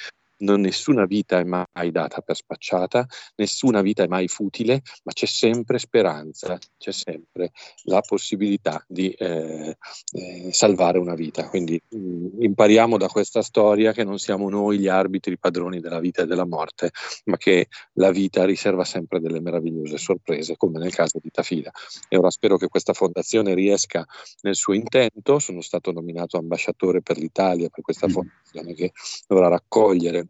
non, 0.44 0.62
nessuna 0.62 1.06
vita 1.06 1.40
è 1.40 1.44
mai 1.44 1.92
data 1.92 2.22
per 2.22 2.36
spacciata, 2.36 3.06
nessuna 3.36 3.82
vita 3.82 4.04
è 4.04 4.08
mai 4.08 4.28
futile, 4.28 4.82
ma 5.04 5.12
c'è 5.12 5.26
sempre 5.26 5.80
speranza, 5.80 6.58
c'è 6.78 6.92
sempre 6.92 7.52
la 7.84 8.02
possibilità 8.02 8.84
di 8.88 9.10
eh, 9.12 9.76
eh, 10.12 10.50
salvare 10.52 11.00
una 11.00 11.16
vita. 11.16 11.48
Quindi 11.50 11.82
mh, 11.90 11.98
mm, 11.98 12.42
impariamo 12.42 12.98
da 12.98 13.08
questa 13.08 13.42
storia 13.42 13.92
che 13.92 14.04
non 14.04 14.20
siamo 14.20 14.50
noi 14.50 14.80
gli 14.80 14.88
arbitri 14.88 15.38
padroni 15.38 15.80
della 15.80 16.00
vita 16.00 16.24
e 16.24 16.26
della 16.26 16.46
morte, 16.46 16.92
ma 17.26 17.38
che 17.38 17.68
la 17.94 18.12
vita 18.12 18.46
riserva 18.46 18.84
sempre 18.84 19.20
delle 19.20 19.40
meravigliose 19.40 19.98
sorprese, 19.98 20.58
come 20.58 20.80
nel 20.80 20.94
caso 20.94 21.20
di 21.22 21.30
Tafida. 21.32 21.72
E 22.10 22.18
ora 22.18 22.30
spero 22.30 22.58
che 22.58 22.68
questa 22.68 22.94
fondazione 22.94 23.54
riesca 23.54 24.06
nel 24.42 24.56
suo 24.56 24.74
intento. 24.74 25.40
Sono 25.40 25.62
stato 25.62 25.92
nominato 25.92 26.38
ambasciatore 26.38 27.02
per 27.02 27.18
l'Italia 27.18 27.70
per 27.70 27.84
questa 27.84 28.08
mm. 28.08 28.12
Fondazione 28.54 28.74
che 28.76 28.92
dovrà 29.28 29.48
raccogliere 29.48 30.28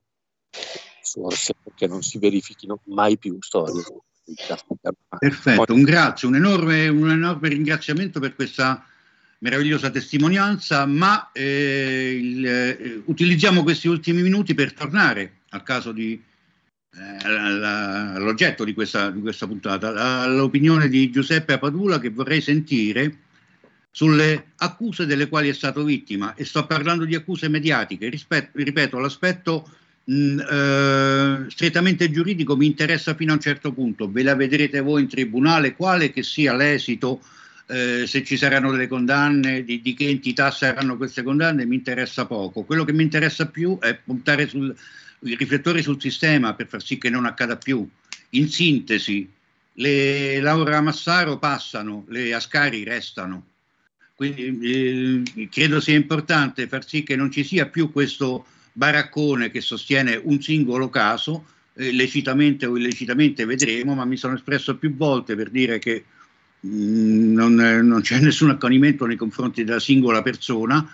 risorse 0.99 1.53
perché 1.61 1.87
non 1.87 2.01
si 2.01 2.17
verifichino 2.17 2.81
mai 2.85 3.17
più 3.17 3.37
storie. 3.41 3.83
Perfetto, 5.19 5.73
un 5.73 5.83
grazie, 5.83 6.27
un 6.27 6.35
enorme, 6.35 6.87
un 6.87 7.09
enorme 7.09 7.49
ringraziamento 7.49 8.21
per 8.21 8.35
questa 8.35 8.85
meravigliosa 9.39 9.89
testimonianza, 9.89 10.85
ma 10.85 11.29
eh, 11.33 12.17
il, 12.17 12.47
eh, 12.47 13.01
utilizziamo 13.05 13.63
questi 13.63 13.89
ultimi 13.89 14.21
minuti 14.21 14.53
per 14.53 14.73
tornare 14.73 15.41
al 15.49 15.63
caso 15.63 15.91
di, 15.91 16.13
eh, 16.13 17.27
all'oggetto 17.27 18.63
di 18.63 18.73
questa, 18.73 19.09
di 19.09 19.19
questa 19.19 19.45
puntata, 19.45 20.21
all'opinione 20.21 20.87
di 20.87 21.11
Giuseppe 21.11 21.53
Apadula 21.53 21.99
che 21.99 22.09
vorrei 22.09 22.39
sentire 22.39 23.22
sulle 23.95 24.53
accuse 24.55 25.05
delle 25.05 25.29
quali 25.29 25.49
è 25.49 25.53
stato 25.53 25.83
vittima 25.83 26.33
e 26.33 26.45
sto 26.45 26.65
parlando 26.65 27.05
di 27.05 27.13
accuse 27.13 27.47
mediatiche, 27.47 28.09
rispetto, 28.09 28.49
ripeto, 28.53 28.97
l'aspetto 28.97 29.69
mh, 30.05 30.39
eh, 30.39 31.45
strettamente 31.49 32.09
giuridico 32.09 32.57
mi 32.57 32.65
interessa 32.65 33.13
fino 33.13 33.33
a 33.33 33.35
un 33.35 33.41
certo 33.41 33.71
punto, 33.71 34.09
ve 34.09 34.23
la 34.23 34.35
vedrete 34.35 34.81
voi 34.81 35.03
in 35.03 35.07
tribunale, 35.07 35.75
quale 35.75 36.11
che 36.11 36.23
sia 36.23 36.55
l'esito, 36.55 37.21
eh, 37.67 38.05
se 38.07 38.23
ci 38.23 38.35
saranno 38.35 38.71
delle 38.71 38.87
condanne, 38.87 39.63
di, 39.63 39.79
di, 39.79 39.93
che 39.93 40.09
entità 40.09 40.49
saranno 40.49 40.97
queste 40.97 41.21
condanne, 41.21 41.63
mi 41.63 41.75
interessa 41.75 42.25
poco. 42.25 42.63
Quello 42.63 42.85
che 42.85 42.93
mi 42.93 43.03
interessa 43.03 43.47
più 43.47 43.77
è 43.77 43.95
puntare 43.95 44.47
sul, 44.47 44.75
riflettori 45.19 45.83
sul 45.83 46.01
sistema 46.01 46.55
per 46.55 46.65
far 46.65 46.83
sì 46.83 46.97
che 46.97 47.11
non 47.11 47.25
accada 47.25 47.57
più. 47.57 47.87
In 48.31 48.49
sintesi, 48.49 49.31
le 49.73 50.39
Laura 50.39 50.81
Massaro 50.81 51.37
passano, 51.37 52.05
le 52.07 52.33
Ascari 52.33 52.83
restano 52.83 53.51
quindi 54.31 55.23
eh, 55.35 55.49
credo 55.49 55.79
sia 55.79 55.95
importante 55.95 56.67
far 56.67 56.87
sì 56.87 57.03
che 57.03 57.15
non 57.15 57.31
ci 57.31 57.43
sia 57.43 57.67
più 57.67 57.91
questo 57.91 58.45
baraccone 58.71 59.51
che 59.51 59.61
sostiene 59.61 60.19
un 60.21 60.41
singolo 60.41 60.89
caso, 60.89 61.45
eh, 61.75 61.91
lecitamente 61.91 62.65
o 62.65 62.77
illecitamente 62.77 63.45
vedremo, 63.45 63.95
ma 63.95 64.05
mi 64.05 64.17
sono 64.17 64.35
espresso 64.35 64.77
più 64.77 64.95
volte 64.95 65.35
per 65.35 65.49
dire 65.49 65.79
che 65.79 66.03
mh, 66.61 66.69
mm, 66.69 67.33
non, 67.33 67.53
non, 67.55 68.01
c'è 68.01 68.19
nessun 68.21 68.49
accanimento 68.49 69.05
nei 69.05 69.17
confronti 69.17 69.63
della 69.63 69.79
singola 69.79 70.21
persona, 70.21 70.87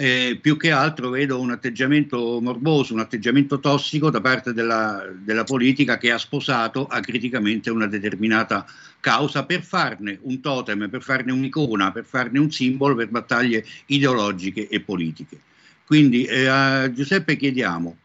eh, 0.00 0.38
più 0.40 0.56
che 0.56 0.70
altro 0.70 1.10
vedo 1.10 1.40
un 1.40 1.50
atteggiamento 1.50 2.40
morboso, 2.40 2.94
un 2.94 3.00
atteggiamento 3.00 3.58
tossico 3.58 4.10
da 4.10 4.20
parte 4.20 4.52
della, 4.52 5.04
della 5.12 5.42
politica 5.42 5.98
che 5.98 6.12
ha 6.12 6.18
sposato 6.18 6.86
acriticamente 6.86 7.68
una 7.68 7.88
determinata 7.88 8.64
causa 9.00 9.44
per 9.44 9.64
farne 9.64 10.16
un 10.22 10.40
totem, 10.40 10.88
per 10.88 11.02
farne 11.02 11.32
un'icona, 11.32 11.90
per 11.90 12.04
farne 12.04 12.38
un 12.38 12.48
simbolo 12.52 12.94
per 12.94 13.08
battaglie 13.08 13.64
ideologiche 13.86 14.68
e 14.68 14.78
politiche. 14.78 15.40
Quindi 15.84 16.26
eh, 16.26 16.46
a 16.46 16.92
Giuseppe 16.92 17.36
chiediamo, 17.36 17.96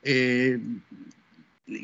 eh, 0.00 0.60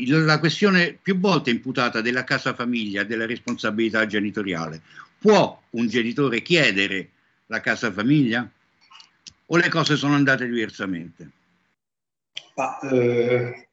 la 0.06 0.40
questione 0.40 0.98
più 1.00 1.20
volte 1.20 1.50
imputata 1.50 2.00
della 2.00 2.24
casa 2.24 2.52
famiglia, 2.52 3.04
della 3.04 3.26
responsabilità 3.26 4.06
genitoriale, 4.06 4.80
può 5.20 5.62
un 5.70 5.86
genitore 5.86 6.42
chiedere 6.42 7.10
la 7.46 7.60
casa 7.60 7.92
famiglia? 7.92 8.50
O 9.52 9.56
le 9.56 9.68
cose 9.68 9.96
sono 9.96 10.14
andate 10.14 10.48
diversamente? 10.48 11.30
Ma, 12.54 12.78
eh, 12.90 13.68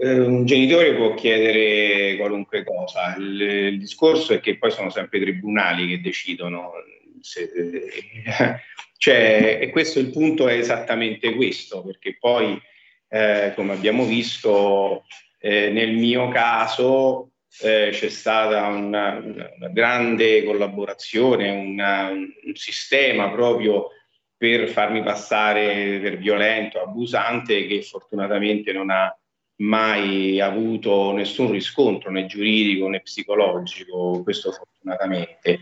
eh, 0.00 0.18
un 0.20 0.46
genitore 0.46 0.94
può 0.94 1.14
chiedere 1.14 2.16
qualunque 2.16 2.62
cosa, 2.62 3.16
il, 3.18 3.40
il, 3.40 3.78
discorso 3.78 4.32
è 4.32 4.40
che 4.40 4.56
poi 4.56 4.70
sono 4.70 4.88
sempre 4.90 5.18
i 5.18 5.22
tribunali 5.22 5.88
che 5.88 6.00
decidono. 6.00 6.72
Se, 7.20 7.42
eh, 7.42 8.60
cioè, 8.96 9.58
e 9.60 9.70
questo 9.70 9.98
il 9.98 10.10
punto 10.10 10.46
è 10.46 10.54
esattamente 10.54 11.34
questo, 11.34 11.82
perché 11.82 12.16
poi, 12.18 12.60
eh, 13.08 13.52
come 13.56 13.72
abbiamo 13.72 14.04
visto, 14.04 15.06
eh, 15.40 15.70
nel 15.70 15.92
mio 15.92 16.28
caso 16.28 17.32
eh, 17.62 17.88
c'è 17.90 18.08
stata 18.08 18.68
una, 18.68 19.18
una, 19.18 19.68
grande 19.72 20.44
collaborazione, 20.44 21.50
una, 21.50 22.10
un 22.10 22.54
sistema 22.54 23.28
proprio 23.30 23.88
per 24.40 24.70
farmi 24.70 25.02
passare 25.02 25.98
per 26.00 26.16
violento, 26.16 26.80
abusante, 26.80 27.66
che 27.66 27.82
fortunatamente 27.82 28.72
non 28.72 28.88
ha 28.88 29.14
mai 29.56 30.40
avuto 30.40 31.12
nessun 31.12 31.50
riscontro 31.50 32.10
né 32.10 32.24
giuridico 32.24 32.88
né 32.88 33.02
psicologico, 33.02 34.22
questo 34.22 34.50
fortunatamente. 34.52 35.60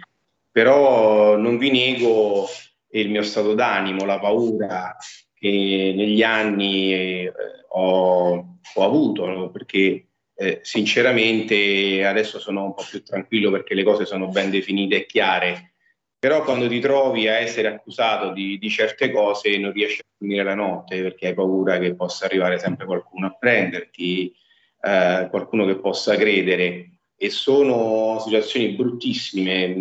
Però 0.53 1.37
non 1.37 1.59
vi 1.59 1.73
nego 1.73 2.47
il 2.91 3.11
mio 3.11 3.25
stato 3.25 3.55
d'animo, 3.55 4.05
la 4.05 4.21
paura 4.21 4.97
che 5.35 5.93
negli 5.97 6.23
anni 6.23 6.93
eh, 6.93 7.33
ho, 7.71 8.59
ho, 8.75 8.85
avuto, 8.85 9.51
perché 9.51 10.07
eh, 10.37 10.61
sinceramente 10.63 12.07
adesso 12.07 12.39
sono 12.39 12.63
un 12.63 12.75
po' 12.75 12.87
più 12.89 13.03
tranquillo 13.03 13.51
perché 13.51 13.75
le 13.75 13.83
cose 13.83 14.07
sono 14.07 14.29
ben 14.29 14.51
definite 14.51 14.99
e 14.99 15.07
chiare 15.07 15.73
però 16.19 16.43
quando 16.43 16.67
ti 16.67 16.81
trovi 16.81 17.29
a 17.29 17.35
essere 17.35 17.69
accusato 17.69 18.33
di, 18.33 18.59
di, 18.59 18.69
certe 18.69 19.13
cose 19.13 19.57
non 19.57 19.73
riesci 19.73 20.01
a 20.01 20.05
dormire 20.19 20.43
la 20.43 20.55
notte 20.55 21.01
perché 21.01 21.29
hai 21.29 21.35
paura 21.35 21.79
che 21.79 21.95
possa 21.95 22.25
arrivare 22.25 22.59
sempre 22.59 22.87
qualcuno 22.87 23.29
a 23.29 23.37
prenderti, 23.39 24.35
eh, 24.81 25.29
qualcuno 25.31 25.65
che 25.65 25.77
possa 25.77 26.17
credere. 26.17 26.91
E 27.17 27.31
sono 27.31 28.21
situazioni 28.21 28.71
bruttissime. 28.71 29.77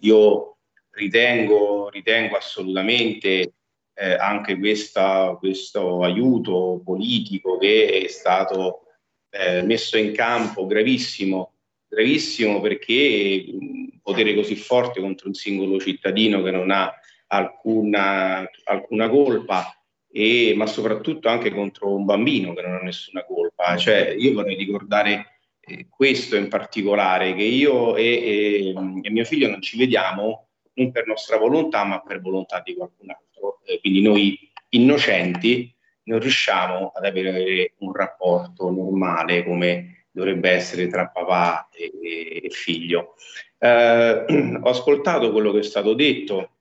Io 0.00 0.56
ritengo, 0.90 1.88
ritengo 1.90 2.36
assolutamente 2.36 3.54
eh, 3.94 4.14
anche 4.14 4.58
questa, 4.58 5.36
questo 5.38 6.02
aiuto 6.02 6.80
politico 6.84 7.58
che 7.58 8.02
è 8.04 8.08
stato 8.08 8.82
eh, 9.30 9.62
messo 9.62 9.96
in 9.96 10.12
campo 10.12 10.66
gravissimo, 10.66 11.52
gravissimo 11.88 12.60
perché 12.60 13.44
potere 14.10 14.34
così 14.34 14.56
forte 14.56 15.00
contro 15.00 15.28
un 15.28 15.34
singolo 15.34 15.78
cittadino 15.78 16.42
che 16.42 16.50
non 16.50 16.70
ha 16.70 16.92
alcuna, 17.28 18.48
alcuna 18.64 19.08
colpa, 19.08 19.74
e, 20.12 20.52
ma 20.56 20.66
soprattutto 20.66 21.28
anche 21.28 21.50
contro 21.50 21.94
un 21.94 22.04
bambino 22.04 22.52
che 22.52 22.62
non 22.62 22.74
ha 22.74 22.80
nessuna 22.80 23.24
colpa. 23.24 23.76
Cioè, 23.76 24.14
io 24.18 24.32
vorrei 24.32 24.56
ricordare 24.56 25.40
eh, 25.60 25.86
questo 25.88 26.36
in 26.36 26.48
particolare, 26.48 27.34
che 27.34 27.44
io 27.44 27.96
e, 27.96 28.04
e, 28.04 28.74
e, 29.02 29.10
mio 29.10 29.24
figlio 29.24 29.48
non 29.48 29.62
ci 29.62 29.78
vediamo 29.78 30.48
non 30.74 30.90
per 30.90 31.06
nostra 31.06 31.36
volontà, 31.36 31.84
ma 31.84 32.00
per 32.00 32.20
volontà 32.20 32.60
di 32.64 32.74
qualcun 32.74 33.10
altro. 33.10 33.60
Eh, 33.64 33.80
quindi 33.80 34.02
noi 34.02 34.38
innocenti 34.70 35.74
non 36.04 36.18
riusciamo 36.18 36.92
ad 36.94 37.04
avere 37.04 37.74
un 37.78 37.92
rapporto 37.92 38.70
normale 38.70 39.44
come 39.44 39.99
dovrebbe 40.10 40.50
essere 40.50 40.88
tra 40.88 41.08
papà 41.08 41.68
e, 41.72 42.40
e 42.44 42.50
figlio. 42.50 43.14
Eh, 43.58 44.24
ho 44.62 44.68
ascoltato 44.68 45.30
quello 45.32 45.52
che 45.52 45.60
è 45.60 45.64
stato 45.64 45.94
detto 45.94 46.56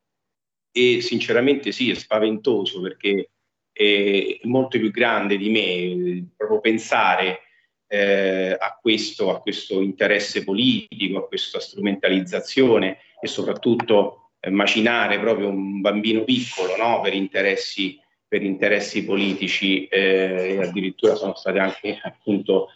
e 0.72 1.02
sinceramente 1.02 1.72
sì, 1.72 1.90
è 1.90 1.96
spaventoso 1.96 2.82
perché 2.82 3.30
è 3.72 4.40
molto 4.44 4.78
più 4.78 4.92
grande 4.92 5.38
di 5.38 5.50
me 5.50 6.28
proprio 6.36 6.60
pensare 6.60 7.42
eh, 7.88 8.56
a, 8.60 8.78
questo, 8.80 9.34
a, 9.34 9.42
questo, 9.42 9.82
interesse 9.82 10.44
politico, 10.44 11.18
a 11.18 11.28
questa 11.28 11.60
strumentalizzazione 11.60 13.00
e 13.20 13.28
soprattutto 13.28 14.32
eh, 14.40 14.50
macinare 14.50 15.20
proprio 15.20 15.50
un 15.50 15.82
bambino 15.82 16.24
piccolo 16.24 16.78
no? 16.78 17.02
per, 17.02 17.14
interessi, 17.14 18.00
per, 18.28 18.44
interessi, 18.44 19.04
politici 19.04 19.88
eh, 19.88 20.58
e 20.58 20.62
addirittura 20.62 21.16
sono 21.16 21.34
state 21.36 21.58
anche 21.60 22.00
appunto 22.04 22.70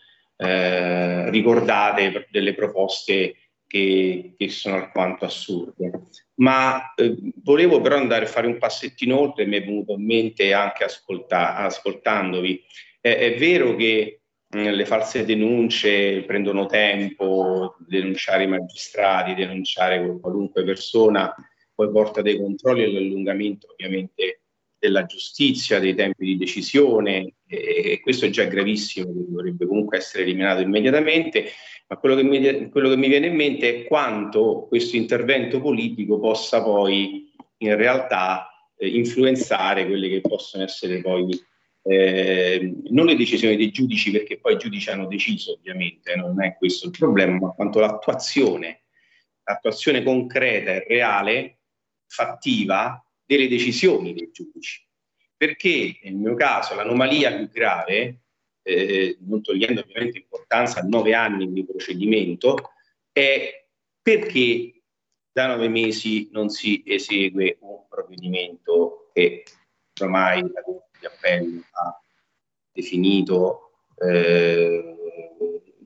eh, 0.44 1.30
ricordate 1.30 2.28
delle 2.30 2.54
proposte 2.54 3.36
che, 3.66 4.36
che 4.38 4.50
sono 4.50 4.76
alquanto 4.76 5.26
assurde. 5.26 6.10
Ma 6.36 6.94
eh, 6.96 7.16
volevo 7.44 7.82
però 7.82 7.96
andare 7.96 8.26
a 8.26 8.28
fare 8.28 8.48
un 8.48 8.58
passettino 8.58 9.20
oltre, 9.20 9.46
mi 9.46 9.58
è 9.58 9.64
venuto 9.64 9.94
in 9.94 10.06
mente 10.06 10.54
anche 10.54 10.84
ascolta, 10.84 11.56
ascoltandovi. 11.56 12.62
Eh, 13.02 13.18
è 13.18 13.38
vero 13.38 13.76
che 13.76 14.22
mh, 14.48 14.60
mm, 14.60 14.68
le 14.68 14.86
false 14.86 15.26
denunce 15.26 16.24
prendono 16.24 16.66
tempo, 16.66 17.78
denunciare 17.88 18.44
i 18.44 18.48
magistrati, 18.48 19.34
denunciare 19.34 20.20
qualunque 20.20 20.64
persona, 20.64 21.34
poi 21.74 21.90
porta 21.90 22.22
dei 22.22 22.38
controlli 22.38 22.84
all'allungamento 22.84 23.72
ovviamente 23.72 24.42
della 24.78 25.06
giustizia, 25.06 25.80
dei 25.80 25.96
tempi 25.96 26.26
di 26.26 26.38
decisione, 26.38 27.36
e 27.62 28.00
questo 28.02 28.26
è 28.26 28.30
già 28.30 28.46
gravissimo, 28.46 29.12
dovrebbe 29.12 29.66
comunque 29.66 29.98
essere 29.98 30.24
eliminato 30.24 30.62
immediatamente, 30.62 31.52
ma 31.88 31.98
quello 31.98 32.16
che, 32.16 32.24
mi, 32.24 32.70
quello 32.70 32.90
che 32.90 32.98
mi 32.98 33.08
viene 33.08 33.28
in 33.28 33.36
mente 33.36 33.70
è 33.70 33.84
quanto 33.86 34.66
questo 34.68 34.96
intervento 34.96 35.62
politico 35.62 36.20
possa 36.20 36.64
poi 36.64 37.32
in 37.58 37.76
realtà 37.76 38.48
eh, 38.78 38.88
influenzare 38.88 39.86
quelle 39.86 40.10
che 40.10 40.22
possono 40.22 40.64
essere 40.64 41.02
poi 41.02 41.40
eh, 41.86 42.74
non 42.90 43.06
le 43.06 43.16
decisioni 43.16 43.58
dei 43.58 43.72
giudici, 43.72 44.12
perché 44.12 44.40
poi 44.40 44.54
i 44.54 44.58
giudici 44.58 44.90
hanno 44.90 45.08
deciso 45.08 45.54
ovviamente, 45.54 46.16
non 46.16 46.42
è 46.42 46.56
questo 46.56 46.88
il 46.88 46.94
problema, 46.98 47.38
ma 47.38 47.52
quanto 47.52 47.80
l'attuazione, 47.80 48.84
l'attuazione 49.44 50.02
concreta 50.02 50.72
e 50.72 50.86
reale, 50.88 51.60
fattiva 52.08 53.04
delle 53.26 53.48
decisioni 53.48 54.14
dei 54.14 54.30
giudici. 54.32 54.86
Perché 55.44 56.00
nel 56.04 56.14
mio 56.14 56.36
caso 56.36 56.74
l'anomalia 56.74 57.36
più 57.36 57.50
grave, 57.50 58.22
eh, 58.62 59.18
non 59.24 59.42
togliendo 59.42 59.82
ovviamente 59.82 60.20
importanza 60.20 60.80
a 60.80 60.84
nove 60.84 61.14
anni 61.14 61.52
di 61.52 61.66
procedimento, 61.66 62.72
è 63.12 63.68
perché 64.02 64.84
da 65.34 65.48
nove 65.48 65.68
mesi 65.68 66.30
non 66.32 66.48
si 66.48 66.82
esegue 66.86 67.58
un 67.60 67.86
provvedimento 67.90 69.10
che 69.12 69.44
ormai 70.00 70.50
la 70.50 70.62
Corte 70.62 70.98
di 70.98 71.06
Appello 71.08 71.62
ha 71.72 72.02
definito 72.72 73.72
eh, 73.98 74.96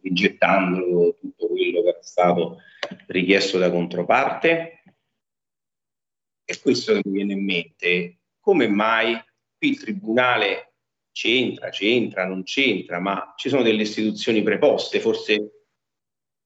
rigettando 0.04 1.16
tutto 1.20 1.48
quello 1.48 1.82
che 1.82 1.90
era 1.90 2.04
stato 2.04 2.60
richiesto 3.08 3.58
da 3.58 3.72
controparte. 3.72 4.84
E 6.46 6.60
questo 6.62 6.94
mi 6.94 7.12
viene 7.12 7.34
in 7.34 7.44
mente, 7.44 8.20
come 8.40 8.68
mai 8.68 9.20
qui 9.58 9.70
il 9.70 9.80
Tribunale 9.80 10.74
c'entra, 11.12 11.70
c'entra, 11.70 12.26
non 12.26 12.44
c'entra, 12.44 13.00
ma 13.00 13.34
ci 13.36 13.50
sono 13.50 13.64
delle 13.64 13.82
istituzioni 13.82 14.44
preposte, 14.44 15.00
forse 15.00 15.52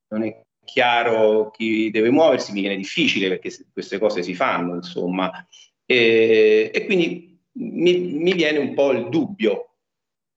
non 0.07 0.23
è 0.23 0.41
chiaro 0.63 1.51
chi 1.51 1.91
deve 1.91 2.09
muoversi, 2.09 2.53
mi 2.53 2.61
viene 2.61 2.77
difficile 2.77 3.27
perché 3.27 3.53
queste 3.73 3.97
cose 3.97 4.23
si 4.23 4.33
fanno, 4.33 4.75
insomma. 4.75 5.45
E, 5.85 6.71
e 6.73 6.85
quindi 6.85 7.37
mi, 7.53 7.97
mi, 7.97 8.33
viene 8.33 8.59
un 8.59 8.73
po' 8.73 8.91
il 8.91 9.09
dubbio 9.09 9.75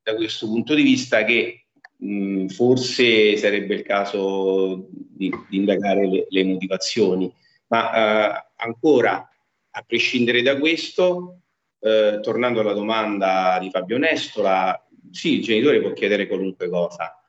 da 0.03 0.15
questo 0.17 0.47
punto 0.47 0.75
di 0.75 0.83
vista 0.83 1.25
che 1.25 1.67
mh, 1.97 2.47
forse 2.47 3.37
sarebbe 3.37 3.75
il 3.75 3.83
caso 3.83 4.89
di, 4.91 5.31
di 5.49 5.57
indagare 5.57 6.09
le, 6.09 6.27
le, 6.29 6.45
motivazioni, 6.45 7.33
ma 7.69 7.93
eh, 7.93 8.51
ancora, 8.57 9.29
a 9.77 9.83
prescindere 9.83 10.43
da 10.43 10.59
questo, 10.59 11.43
eh, 11.85 12.21
tornando 12.23 12.61
alla 12.61 12.73
domanda 12.73 13.59
di 13.61 13.69
Fabio 13.69 13.99
Nestola, 13.99 14.83
sì, 15.11 15.35
il 15.35 15.43
genitore 15.43 15.83
può 15.83 15.93
chiedere 15.93 16.27
qualunque 16.27 16.71
cosa, 16.71 17.23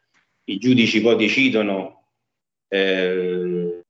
i 0.46 0.58
giudici 0.58 1.02
poi 1.02 1.18
decidono 1.18 2.06
eh, 2.70 3.82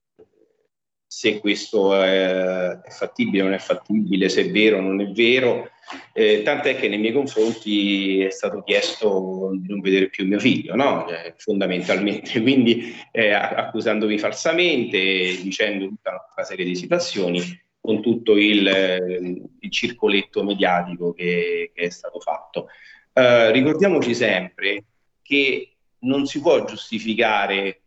se 1.06 1.38
questo 1.38 1.94
è, 1.94 2.80
è, 2.80 2.90
fattibile 2.90 3.42
o 3.42 3.44
non 3.44 3.54
è 3.54 3.58
fattibile, 3.58 4.28
se 4.28 4.42
è 4.42 4.50
vero 4.50 4.78
o 4.78 4.80
non 4.80 5.00
è 5.00 5.06
vero, 5.12 5.70
eh, 6.12 6.42
tant'è 6.42 6.74
che 6.74 6.88
nei 6.88 6.98
miei 6.98 7.12
confronti 7.12 8.22
è 8.22 8.30
stato 8.30 8.64
chiesto 8.64 9.52
di 9.54 9.68
non 9.68 9.80
vedere 9.80 10.08
più 10.08 10.26
mio 10.26 10.40
figlio, 10.40 10.74
no? 10.74 11.08
eh, 11.08 11.34
fondamentalmente, 11.36 12.42
quindi 12.42 12.92
eh, 13.12 13.30
accusandomi 13.30 14.18
falsamente, 14.18 14.98
dicendo 15.40 15.86
tutta 15.86 16.26
una 16.34 16.44
serie 16.44 16.64
di 16.64 16.74
situazioni 16.74 17.64
con 17.86 18.02
tutto 18.02 18.36
il, 18.36 19.48
il 19.60 19.70
circoletto 19.70 20.44
mediatico 20.44 21.14
che, 21.14 21.70
che, 21.72 21.82
è 21.84 21.88
stato 21.88 22.20
fatto. 22.20 22.66
Uh, 23.14 23.50
ricordiamoci 23.50 24.14
sempre 24.14 24.84
che 25.22 25.76
non 26.00 26.26
si 26.26 26.40
può 26.40 26.62
giustificare 26.66 27.80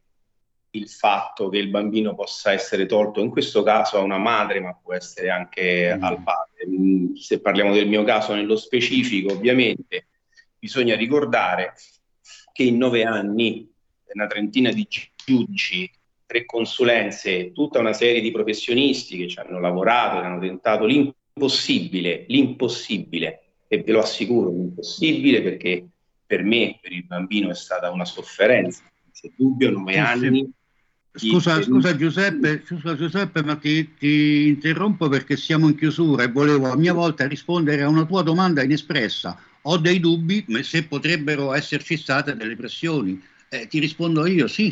il 0.71 0.87
fatto 0.87 1.49
che 1.49 1.57
il 1.57 1.69
bambino 1.69 2.15
possa 2.15 2.51
essere 2.51 2.85
tolto, 2.85 3.21
in 3.21 3.29
questo 3.29 3.61
caso 3.63 3.97
a 3.97 4.01
una 4.01 4.17
madre, 4.17 4.59
ma 4.59 4.73
può 4.73 4.93
essere 4.93 5.29
anche 5.29 5.95
mm. 5.95 6.03
al 6.03 6.23
padre. 6.23 6.67
Mm, 6.67 7.13
se 7.13 7.41
parliamo 7.41 7.73
del 7.73 7.87
mio 7.87 8.03
caso 8.03 8.33
nello 8.33 8.55
specifico, 8.55 9.33
ovviamente 9.33 10.07
bisogna 10.57 10.95
ricordare 10.95 11.73
che 12.51 12.63
in 12.63 12.77
nove 12.77 13.03
anni 13.03 13.71
una 14.13 14.27
trentina 14.27 14.71
di 14.71 14.87
giudici 15.15 15.89
tre 16.29 16.45
consulenze, 16.45 17.51
tutta 17.53 17.79
una 17.79 17.91
serie 17.91 18.21
di 18.21 18.29
professionisti 18.29 19.17
che 19.17 19.27
ci 19.27 19.39
hanno 19.39 19.59
lavorato, 19.59 20.19
che 20.19 20.27
hanno 20.27 20.39
tentato 20.39 20.85
l'impossibile, 20.85 22.25
l'impossibile, 22.27 23.45
e 23.67 23.81
ve 23.81 23.91
lo 23.91 24.01
assicuro, 24.01 24.51
l'impossibile 24.51 25.41
perché 25.41 25.87
per 26.27 26.43
me, 26.43 26.77
per 26.79 26.91
il 26.91 27.03
bambino, 27.03 27.49
è 27.49 27.55
stata 27.55 27.89
una 27.89 28.05
sofferenza, 28.05 28.83
senza 29.11 29.35
dubbio, 29.35 29.71
nove 29.71 29.93
sì, 29.93 29.97
anni. 29.97 30.51
Scusa, 31.11 31.63
scusa, 31.63 31.95
Giuseppe, 31.95 32.61
scusa 32.63 32.95
Giuseppe, 32.95 33.41
ma 33.41 33.55
ti, 33.55 33.95
ti, 33.95 34.49
interrompo 34.49 35.09
perché 35.09 35.35
siamo 35.35 35.67
in 35.67 35.75
chiusura 35.75 36.21
e 36.21 36.27
volevo 36.27 36.69
a 36.69 36.77
mia 36.77 36.93
volta 36.93 37.27
rispondere 37.27 37.81
a 37.81 37.87
una 37.87 38.05
tua 38.05 38.21
domanda 38.21 38.61
inespressa. 38.61 39.35
Ho 39.63 39.77
dei 39.77 39.99
dubbi 39.99 40.45
se 40.61 40.83
potrebbero 40.83 41.55
esserci 41.55 41.97
state 41.97 42.35
delle 42.35 42.55
pressioni. 42.55 43.19
Eh, 43.49 43.65
ti 43.65 43.79
rispondo 43.79 44.27
io, 44.27 44.45
sì, 44.45 44.71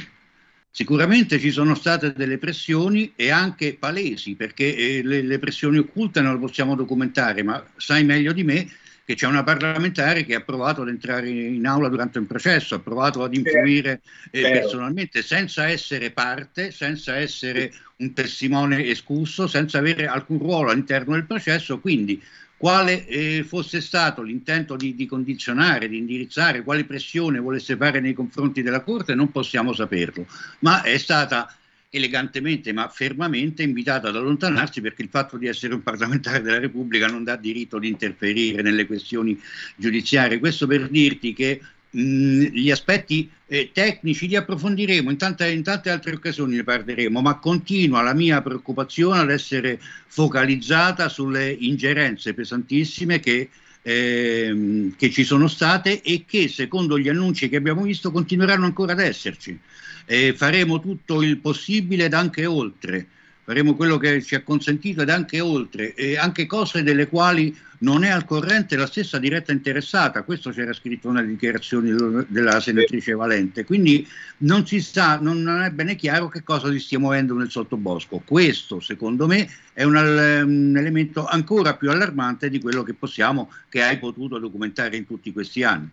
Sicuramente 0.78 1.40
ci 1.40 1.50
sono 1.50 1.74
state 1.74 2.14
delle 2.14 2.38
pressioni 2.38 3.12
e 3.16 3.32
anche 3.32 3.76
palesi, 3.80 4.36
perché 4.36 4.76
eh, 4.76 5.02
le, 5.04 5.24
le, 5.24 5.40
pressioni 5.40 5.80
occulte 5.80 6.22
non 6.22 6.34
le 6.34 6.40
possiamo 6.40 6.76
documentare, 6.76 7.42
ma 7.42 7.66
sai 7.78 8.04
meglio 8.04 8.32
di 8.32 8.44
me 8.44 8.70
che 9.04 9.16
c'è 9.16 9.26
una 9.26 9.42
parlamentare 9.42 10.24
che 10.24 10.36
ha 10.36 10.42
provato 10.42 10.84
ad 10.84 10.90
entrare 10.90 11.30
in 11.30 11.66
aula 11.66 11.90
durante 11.90 12.20
un 12.20 12.28
processo, 12.28 12.76
ha 12.76 12.80
provato 12.80 13.24
ad 13.24 13.34
influire 13.34 14.02
eh, 14.30 14.52
personalmente 14.52 15.24
senza 15.24 15.68
essere 15.68 16.12
parte, 16.12 16.70
senza 16.70 17.16
essere 17.16 17.74
un 17.96 18.14
testimone 18.14 18.86
escusso, 18.86 19.48
senza 19.48 19.80
avere 19.80 20.06
alcun 20.06 20.38
ruolo 20.38 20.70
all'interno 20.70 21.14
del 21.14 21.26
processo, 21.26 21.80
quindi 21.80 22.22
quale 22.58 23.06
eh, 23.06 23.44
fosse 23.48 23.82
stato 23.82 24.24
l'intento 24.24 24.76
di, 24.76 24.96
di, 24.96 25.06
condizionare, 25.06 25.88
di 25.88 25.98
indirizzare, 25.98 26.64
quale 26.64 26.86
pressione 26.86 27.40
volesse 27.40 27.78
fare 27.78 28.00
nei 28.00 28.14
confronti 28.14 28.64
della 28.64 28.82
Corte, 28.82 29.14
non 29.14 29.32
possiamo 29.32 29.74
saperlo, 29.74 30.26
ma 30.60 30.82
è 30.82 30.98
stata 30.98 31.56
elegantemente 31.90 32.74
ma 32.74 32.90
fermamente 32.90 33.64
invitata 33.64 34.10
ad 34.10 34.16
allontanarsi 34.18 34.82
perché 34.82 35.04
il 35.04 35.10
fatto 35.10 35.38
di 35.38 35.48
essere 35.48 35.74
un 35.74 35.84
parlamentare 35.84 36.42
della 36.42 36.60
Repubblica 36.60 37.08
non 37.08 37.24
dà 37.24 37.38
diritto 37.38 37.80
di 37.80 37.88
interferire 37.88 38.62
nelle 38.62 38.86
questioni 38.86 39.40
giudiziarie. 39.76 40.40
Questo 40.40 40.68
per 40.68 40.90
dirti 40.90 41.34
che 41.34 41.62
gli 41.90 42.70
aspetti 42.70 43.30
eh, 43.48 43.72
tecnici 43.74 44.28
li 44.28 44.36
approfondiremo, 44.36 45.10
in 45.10 45.18
tante, 45.18 45.50
in 45.50 45.64
tante, 45.64 45.90
altre 45.90 46.16
occasioni 46.16 46.56
ne 46.58 46.64
parleremo, 46.64 47.22
ma 47.22 47.36
continua 47.40 48.02
la 48.02 48.14
mia 48.14 48.42
preoccupazione 48.42 49.20
ad 49.20 49.32
essere 49.32 49.80
focalizzata 50.08 51.08
sulle 51.10 51.50
ingerenze 51.50 52.34
pesantissime 52.34 53.20
che, 53.20 53.50
eh, 53.82 54.92
che 54.98 55.10
ci 55.12 55.24
sono 55.24 55.48
state 55.48 56.02
e 56.02 56.26
che 56.28 56.48
secondo 56.50 57.00
gli 57.00 57.10
annunci 57.10 57.48
che 57.50 57.56
abbiamo 57.56 57.84
visto 57.84 58.12
continueranno 58.12 58.66
ancora 58.66 58.92
ad 58.92 59.00
esserci. 59.00 59.58
Eh, 60.06 60.34
faremo 60.36 60.80
tutto 60.80 61.22
il 61.22 61.38
possibile 61.38 62.06
ed 62.06 62.14
anche 62.14 62.46
oltre 62.46 63.08
faremo 63.48 63.76
quello 63.76 63.96
che 63.96 64.22
ci 64.22 64.36
ha 64.36 64.44
consentito 64.44 65.04
ed 65.04 65.10
anche 65.10 65.40
oltre, 65.40 65.94
e 65.94 66.18
anche 66.18 66.46
cose 66.46 66.84
delle 66.84 67.08
quali 67.08 67.56
non 67.80 68.04
è 68.04 68.10
al 68.10 68.26
corrente 68.26 68.76
la 68.76 68.88
stessa 68.88 69.20
diretta 69.20 69.52
interessata, 69.52 70.24
questo 70.24 70.52
c'era 70.52 70.74
scritto 70.74 71.12
nelle 71.12 71.28
dichiarazioni 71.28 71.94
della 72.28 72.60
senatrice 72.60 73.14
Valente, 73.14 73.66
quindi 73.66 74.08
non 74.40 74.66
si 74.66 74.82
sa, 74.82 75.20
non, 75.20 75.48
è 75.64 75.70
bene 75.70 75.96
chiaro 75.96 76.28
che 76.30 76.44
cosa 76.44 76.72
si 76.72 76.80
stia 76.80 77.00
muovendo 77.00 77.36
nel 77.36 77.52
sottobosco. 77.52 78.22
Questo 78.26 78.80
secondo 78.80 79.28
me 79.28 79.48
è 79.74 79.84
un, 79.84 79.96
un 79.96 80.76
elemento 80.76 81.26
ancora 81.26 81.76
più 81.76 81.92
allarmante 81.92 82.50
di 82.50 82.60
quello 82.60 82.84
che 82.84 82.94
possiamo, 82.94 83.52
che 83.70 83.84
hai 83.84 84.00
potuto 84.00 84.40
documentare 84.40 84.98
in 84.98 85.06
tutti 85.06 85.32
questi 85.32 85.64
anni. 85.64 85.90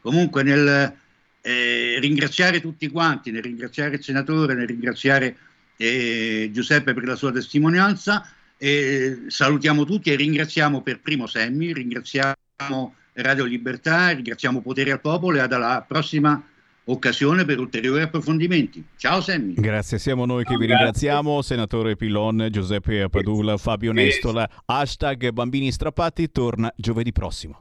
Comunque 0.00 0.42
nel 0.42 0.96
eh, 1.40 1.98
ringraziare 2.00 2.60
tutti 2.60 2.88
quanti, 2.88 3.30
nel 3.30 3.42
ringraziare 3.42 3.96
il 3.96 4.02
senatore, 4.02 4.54
nel 4.54 4.66
ringraziare 4.66 5.36
eh, 5.76 6.50
Giuseppe 6.52 6.94
per 6.94 7.04
la 7.04 7.16
sua 7.16 7.32
testimonianza. 7.32 8.28
Eh, 8.58 9.26
salutiamo 9.28 9.84
tutti 9.84 10.10
e 10.10 10.16
ringraziamo 10.16 10.82
per 10.82 11.00
primo 11.00 11.26
Semmi, 11.26 11.72
ringraziamo 11.72 12.94
Radio 13.12 13.44
Libertà, 13.44 14.10
ringraziamo 14.10 14.60
Potere 14.60 14.90
al 14.90 15.00
Popolo 15.00 15.36
e 15.36 15.40
alla 15.40 15.84
prossima 15.86 16.42
occasione 16.84 17.44
per 17.44 17.60
ulteriori 17.60 18.02
approfondimenti. 18.02 18.84
Ciao 18.96 19.20
Semmi. 19.20 19.54
Grazie, 19.54 19.98
siamo 19.98 20.26
noi 20.26 20.44
che 20.44 20.56
vi 20.56 20.66
ringraziamo, 20.66 21.40
senatore 21.42 21.96
Pilon, 21.96 22.48
Giuseppe 22.50 23.08
Padula, 23.08 23.56
Fabio 23.56 23.92
Nestola. 23.92 24.48
Hashtag 24.64 25.30
Bambini 25.30 25.70
Strappati 25.70 26.30
torna 26.30 26.72
giovedì 26.76 27.12
prossimo. 27.12 27.60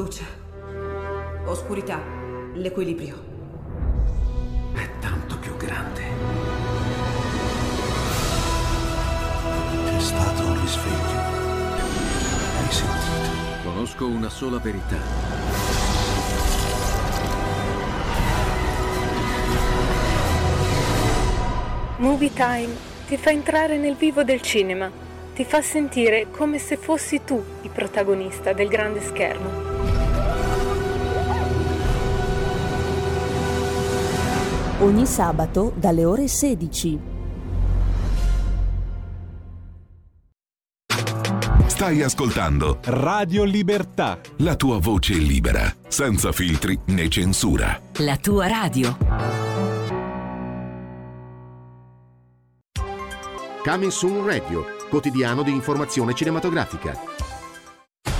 Luce. 0.00 0.24
Oscurità. 1.44 2.00
L'equilibrio. 2.54 3.22
È 4.72 4.88
tanto 4.98 5.36
più 5.38 5.54
grande. 5.58 6.00
C'è 9.84 10.00
stato 10.00 10.42
un 10.46 10.58
risveglio. 10.58 11.18
Hai 12.56 12.72
sentito? 12.72 13.62
Conosco 13.62 14.06
una 14.06 14.30
sola 14.30 14.58
verità. 14.58 14.96
Movie 21.98 22.32
Time 22.32 22.74
ti 23.06 23.18
fa 23.18 23.28
entrare 23.28 23.76
nel 23.76 23.96
vivo 23.96 24.24
del 24.24 24.40
cinema, 24.40 24.90
ti 25.34 25.44
fa 25.44 25.60
sentire 25.60 26.28
come 26.30 26.58
se 26.58 26.78
fossi 26.78 27.22
tu 27.22 27.44
il 27.60 27.68
protagonista 27.68 28.54
del 28.54 28.68
grande 28.68 29.02
schermo. 29.02 29.69
Ogni 34.80 35.04
sabato 35.04 35.74
dalle 35.76 36.06
ore 36.06 36.26
16. 36.26 36.98
Stai 41.66 42.02
ascoltando 42.02 42.78
Radio 42.84 43.44
Libertà. 43.44 44.18
la 44.38 44.56
tua 44.56 44.78
voce 44.78 45.14
libera, 45.14 45.70
senza 45.86 46.32
filtri 46.32 46.78
né 46.86 47.08
censura. 47.08 47.78
La 47.98 48.16
tua 48.16 48.46
radio. 48.46 48.96
Coming 53.62 53.90
Soon 53.90 54.24
Radio, 54.24 54.64
quotidiano 54.88 55.42
di 55.42 55.50
informazione 55.50 56.14
cinematografica. 56.14 56.98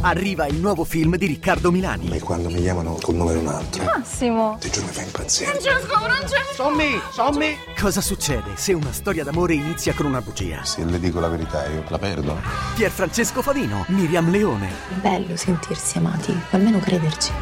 Arriva 0.00 0.46
il 0.46 0.56
nuovo 0.56 0.84
film 0.84 1.16
di 1.16 1.26
Riccardo 1.26 1.72
Milani. 1.72 2.08
E 2.10 2.20
quando 2.20 2.48
mi 2.50 2.60
chiamano 2.60 2.98
col 3.02 3.16
nome 3.16 3.32
di 3.32 3.38
un 3.40 3.48
altro, 3.48 3.82
Massimo! 3.82 4.56
ti 4.60 4.70
giuro 4.70 4.86
mi 4.86 4.92
fa 4.92 5.02
impazzire. 5.02 5.50
Francesco, 5.50 5.98
Francesco! 5.98 6.54
Sommi, 6.54 7.00
sommi! 7.12 7.56
Cosa 7.78 8.00
succede 8.00 8.52
se 8.54 8.72
una 8.74 8.92
storia 8.92 9.24
d'amore 9.24 9.54
inizia 9.54 9.92
con 9.94 10.06
una 10.06 10.20
bugia? 10.20 10.64
Se 10.64 10.84
le 10.84 11.00
dico 11.00 11.18
la 11.18 11.28
verità 11.28 11.66
io 11.66 11.82
la 11.88 11.98
perdo. 11.98 12.36
Pier 12.76 12.90
Francesco 12.92 13.42
Favino, 13.42 13.84
Miriam 13.88 14.30
Leone. 14.30 14.68
È 14.68 14.94
bello 15.00 15.36
sentirsi 15.36 15.98
amati, 15.98 16.32
almeno 16.50 16.78
crederci. 16.78 17.32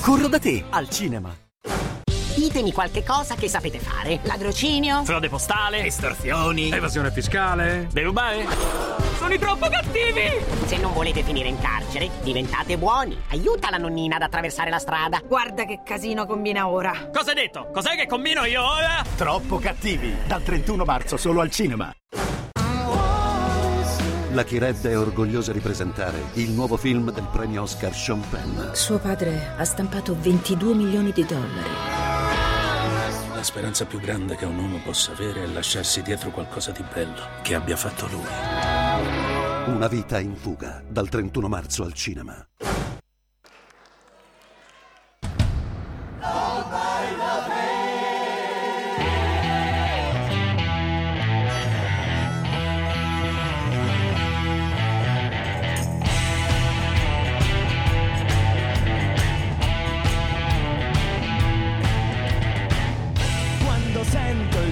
Corro 0.00 0.28
da 0.28 0.38
te 0.38 0.64
al 0.70 0.88
cinema. 0.88 1.34
Ditemi 2.36 2.70
qualche 2.70 3.02
cosa 3.02 3.34
che 3.34 3.48
sapete 3.48 3.78
fare. 3.78 4.20
Ladrocinio? 4.24 5.02
Frode 5.04 5.30
postale? 5.30 5.86
Estorsioni? 5.86 6.70
Evasione 6.70 7.10
fiscale? 7.10 7.88
Derubare? 7.90 8.46
Sono 9.16 9.32
i 9.32 9.38
troppo 9.38 9.68
cattivi! 9.70 10.44
Se 10.66 10.76
non 10.76 10.92
volete 10.92 11.22
finire 11.22 11.48
in 11.48 11.58
carcere, 11.58 12.10
diventate 12.22 12.76
buoni. 12.76 13.18
Aiuta 13.30 13.70
la 13.70 13.78
nonnina 13.78 14.16
ad 14.16 14.22
attraversare 14.22 14.68
la 14.68 14.78
strada. 14.78 15.22
Guarda 15.26 15.64
che 15.64 15.80
casino 15.82 16.26
combina 16.26 16.68
ora. 16.68 17.08
Cosa 17.10 17.30
hai 17.30 17.36
detto? 17.36 17.70
Cos'è 17.72 17.96
che 17.96 18.06
combino 18.06 18.44
io 18.44 18.62
ora? 18.62 19.02
Troppo 19.16 19.56
cattivi. 19.58 20.14
Dal 20.26 20.42
31 20.42 20.84
marzo 20.84 21.16
solo 21.16 21.40
al 21.40 21.50
cinema. 21.50 21.90
La 24.36 24.44
Chired 24.44 24.86
è 24.86 24.98
orgogliosa 24.98 25.50
di 25.50 25.60
presentare 25.60 26.22
il 26.34 26.50
nuovo 26.50 26.76
film 26.76 27.10
del 27.10 27.26
premio 27.32 27.62
Oscar 27.62 27.94
Sean 27.94 28.20
Penn. 28.28 28.74
Suo 28.74 28.98
padre 28.98 29.54
ha 29.56 29.64
stampato 29.64 30.14
22 30.14 30.74
milioni 30.74 31.10
di 31.10 31.24
dollari. 31.24 31.70
La 33.32 33.42
speranza 33.42 33.86
più 33.86 33.98
grande 33.98 34.36
che 34.36 34.44
un 34.44 34.58
uomo 34.58 34.78
possa 34.84 35.12
avere 35.12 35.44
è 35.44 35.46
lasciarsi 35.46 36.02
dietro 36.02 36.30
qualcosa 36.32 36.70
di 36.70 36.84
bello 36.92 37.22
che 37.40 37.54
abbia 37.54 37.76
fatto 37.76 38.06
lui. 38.08 39.74
Una 39.74 39.88
vita 39.88 40.18
in 40.18 40.36
fuga, 40.36 40.82
dal 40.86 41.08
31 41.08 41.48
marzo 41.48 41.82
al 41.82 41.94
cinema. 41.94 42.46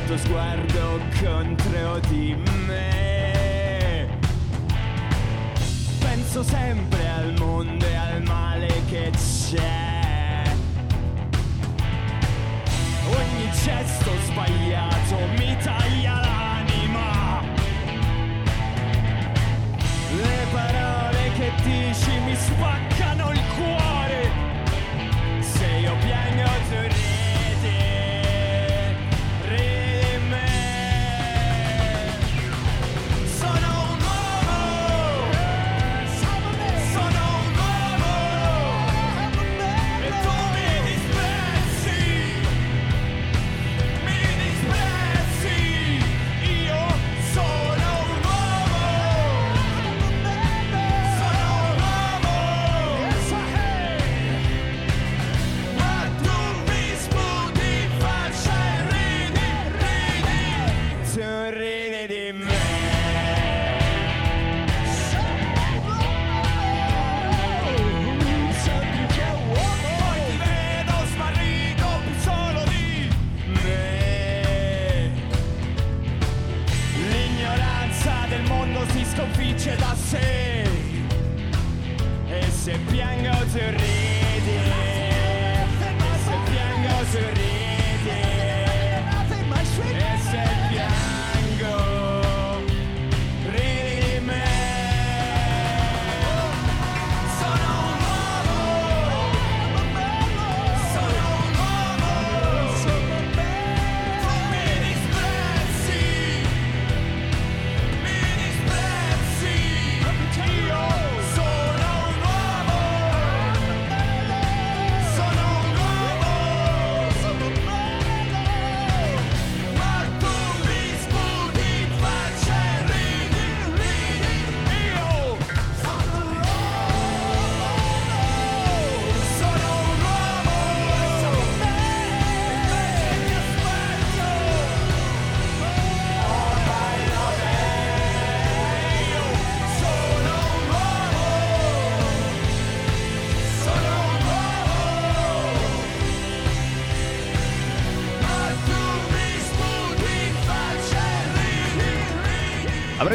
Tuo 0.06 0.16
sguardo 0.18 1.00
contro 1.22 1.98
di 2.08 2.36
me. 2.66 4.06
Penso 5.98 6.42
sempre 6.42 7.08
al 7.08 7.34
mondo 7.38 7.86
e 7.86 7.94
al 7.94 8.22
male 8.22 8.68
che 8.88 9.10
c'è. 9.12 10.42
Ogni 13.06 13.50
gesto 13.50 14.10
sbagliato 14.26 15.16
mi 15.38 15.56
taglia 15.62 16.20
l'anima. 16.20 17.40
Le 20.16 20.46
parole 20.52 21.30
che 21.38 21.50
dici 21.62 22.18
mi 22.26 22.36
spaccano 22.36 23.30
il 23.30 23.42
cuore. 23.56 24.30
Se 25.40 25.64
io 25.64 25.94
piango 26.02 26.50
tu 26.68 26.80
ridi 26.82 27.13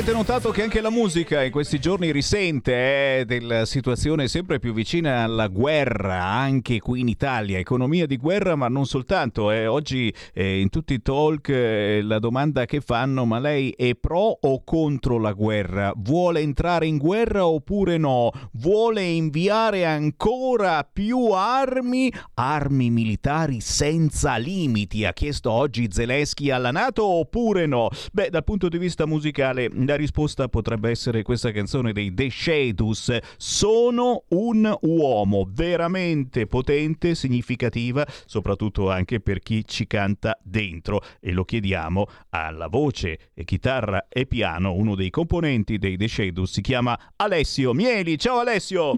Avrete 0.09 0.27
notato 0.27 0.49
che 0.49 0.63
anche 0.63 0.81
la 0.81 0.89
musica 0.89 1.43
in 1.43 1.51
questi 1.51 1.77
giorni 1.77 2.11
risente 2.11 3.19
eh, 3.19 3.25
della 3.27 3.65
situazione 3.65 4.27
sempre 4.27 4.57
più 4.57 4.73
vicina 4.73 5.21
alla 5.21 5.45
guerra, 5.45 6.23
anche 6.23 6.79
qui 6.79 7.01
in 7.01 7.07
Italia. 7.07 7.59
Economia 7.59 8.07
di 8.07 8.17
guerra, 8.17 8.55
ma 8.55 8.67
non 8.69 8.87
soltanto. 8.87 9.51
Eh. 9.51 9.67
Oggi 9.67 10.11
eh, 10.33 10.61
in 10.61 10.69
tutti 10.69 10.95
i 10.95 11.03
talk 11.03 11.49
eh, 11.49 12.01
la 12.01 12.17
domanda 12.17 12.65
che 12.65 12.81
fanno, 12.81 13.25
ma 13.25 13.37
lei 13.37 13.69
è 13.77 13.93
pro 13.93 14.35
o 14.41 14.63
contro 14.63 15.19
la 15.19 15.31
guerra? 15.33 15.93
Vuole 15.95 16.39
entrare 16.39 16.87
in 16.87 16.97
guerra 16.97 17.45
oppure 17.45 17.97
no? 17.97 18.31
Vuole 18.53 19.03
inviare 19.03 19.85
ancora 19.85 20.89
più 20.91 21.27
armi? 21.33 22.11
Armi 22.33 22.89
militari 22.89 23.59
senza 23.59 24.37
limiti, 24.37 25.05
ha 25.05 25.13
chiesto 25.13 25.51
oggi 25.51 25.87
Zelensky 25.91 26.49
alla 26.49 26.71
Nato 26.71 27.05
oppure 27.05 27.67
no? 27.67 27.89
Beh, 28.11 28.31
dal 28.31 28.43
punto 28.43 28.69
di 28.69 28.79
vista 28.79 29.05
musicale 29.05 29.69
la 29.71 29.97
risposta 29.99 30.47
potrebbe 30.47 30.89
essere 30.89 31.21
questa 31.21 31.51
canzone 31.51 31.93
dei 31.93 32.13
The 32.13 32.29
Shadows. 32.29 33.17
Sono 33.37 34.23
un 34.29 34.77
uomo 34.81 35.47
veramente 35.47 36.47
potente, 36.47 37.15
significativa, 37.15 38.05
soprattutto 38.25 38.89
anche 38.89 39.19
per 39.19 39.39
chi 39.39 39.65
ci 39.65 39.85
canta 39.85 40.37
dentro. 40.41 41.01
E 41.19 41.31
lo 41.31 41.43
chiediamo 41.43 42.07
alla 42.29 42.67
voce, 42.67 43.31
chitarra 43.45 44.07
e 44.09 44.25
piano. 44.25 44.73
Uno 44.73 44.95
dei 44.95 45.09
componenti 45.09 45.77
dei 45.77 45.97
The 45.97 46.07
Shadows 46.07 46.51
si 46.51 46.61
chiama 46.61 46.97
Alessio 47.17 47.73
Mieli. 47.73 48.17
Ciao 48.17 48.39
Alessio! 48.39 48.95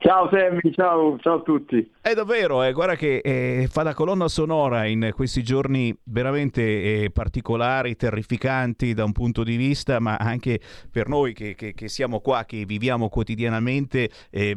Ciao 0.00 0.28
Sammy, 0.30 0.72
ciao, 0.74 1.18
ciao 1.18 1.38
a 1.38 1.42
tutti. 1.42 1.90
È 2.00 2.14
davvero, 2.14 2.62
eh, 2.62 2.72
guarda 2.72 2.94
che 2.94 3.16
eh, 3.16 3.66
fa 3.68 3.82
da 3.82 3.94
colonna 3.94 4.28
sonora 4.28 4.86
in 4.86 5.10
questi 5.12 5.42
giorni 5.42 5.92
veramente 6.04 6.62
eh, 7.02 7.10
particolari, 7.10 7.96
terrificanti 7.96 8.94
da 8.94 9.02
un 9.02 9.10
punto 9.10 9.42
di 9.42 9.56
vista, 9.56 9.98
ma 9.98 10.14
anche 10.14 10.60
per 10.92 11.08
noi 11.08 11.32
che, 11.34 11.56
che, 11.56 11.74
che 11.74 11.88
siamo 11.88 12.20
qua, 12.20 12.44
che 12.44 12.64
viviamo 12.64 13.08
quotidianamente, 13.08 14.08
eh, 14.30 14.56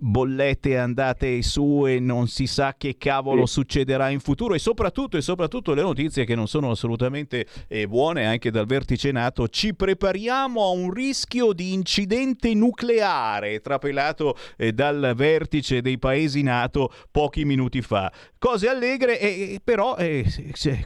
bollette 0.00 0.76
andate 0.76 1.42
su 1.42 1.86
e 1.86 2.00
non 2.00 2.26
si 2.26 2.48
sa 2.48 2.74
che 2.76 2.96
cavolo 2.98 3.46
sì. 3.46 3.52
succederà 3.52 4.10
in 4.10 4.18
futuro 4.18 4.54
e 4.54 4.58
soprattutto, 4.58 5.16
e 5.16 5.20
soprattutto 5.20 5.74
le 5.74 5.82
notizie 5.82 6.24
che 6.24 6.34
non 6.34 6.48
sono 6.48 6.72
assolutamente 6.72 7.46
eh, 7.68 7.86
buone 7.86 8.26
anche 8.26 8.50
dal 8.50 8.66
vertice 8.66 9.12
NATO, 9.12 9.46
ci 9.46 9.76
prepariamo 9.76 10.60
a 10.60 10.70
un 10.70 10.90
rischio 10.90 11.52
di 11.52 11.72
incidente 11.72 12.52
nucleare 12.52 13.60
trapelato 13.60 14.34
dal 14.72 15.12
vertice 15.14 15.80
dei 15.80 15.98
paesi 15.98 16.42
NATO 16.42 16.90
pochi 17.10 17.44
minuti 17.44 17.82
fa. 17.82 18.12
Cose 18.38 18.68
allegre, 18.68 19.20
eh, 19.20 19.60
però 19.62 19.96
eh, 19.96 20.24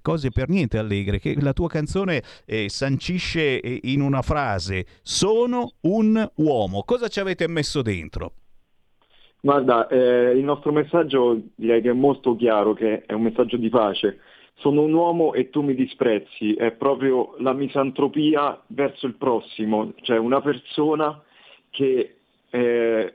cose 0.03 0.31
per 0.31 0.49
niente 0.49 0.79
allegre, 0.79 1.19
che 1.19 1.37
la 1.41 1.53
tua 1.53 1.69
canzone 1.69 2.23
eh, 2.45 2.69
sancisce 2.69 3.61
eh, 3.61 3.81
in 3.85 4.01
una 4.01 4.23
frase, 4.23 4.87
sono 5.03 5.73
un 5.83 6.31
uomo. 6.37 6.83
Cosa 6.85 7.09
ci 7.09 7.21
avete 7.21 7.49
messo 7.49 7.83
dentro? 7.83 8.33
Guarda, 9.41 9.87
eh, 9.87 10.33
il 10.33 10.43
nostro 10.43 10.73
messaggio 10.73 11.41
direi 11.55 11.81
che 11.81 11.91
è 11.91 11.93
molto 11.93 12.35
chiaro, 12.35 12.73
che 12.73 13.05
è 13.07 13.13
un 13.13 13.23
messaggio 13.23 13.57
di 13.57 13.69
pace. 13.69 14.19
Sono 14.57 14.83
un 14.83 14.93
uomo 14.93 15.35
e 15.35 15.51
tu 15.51 15.61
mi 15.61 15.75
disprezzi, 15.75 16.55
è 16.55 16.73
proprio 16.73 17.37
la 17.39 17.53
misantropia 17.53 18.61
verso 18.69 19.07
il 19.07 19.15
prossimo, 19.15 19.93
cioè 20.01 20.17
una 20.17 20.41
persona 20.41 21.23
che 21.71 22.17
eh, 22.51 23.15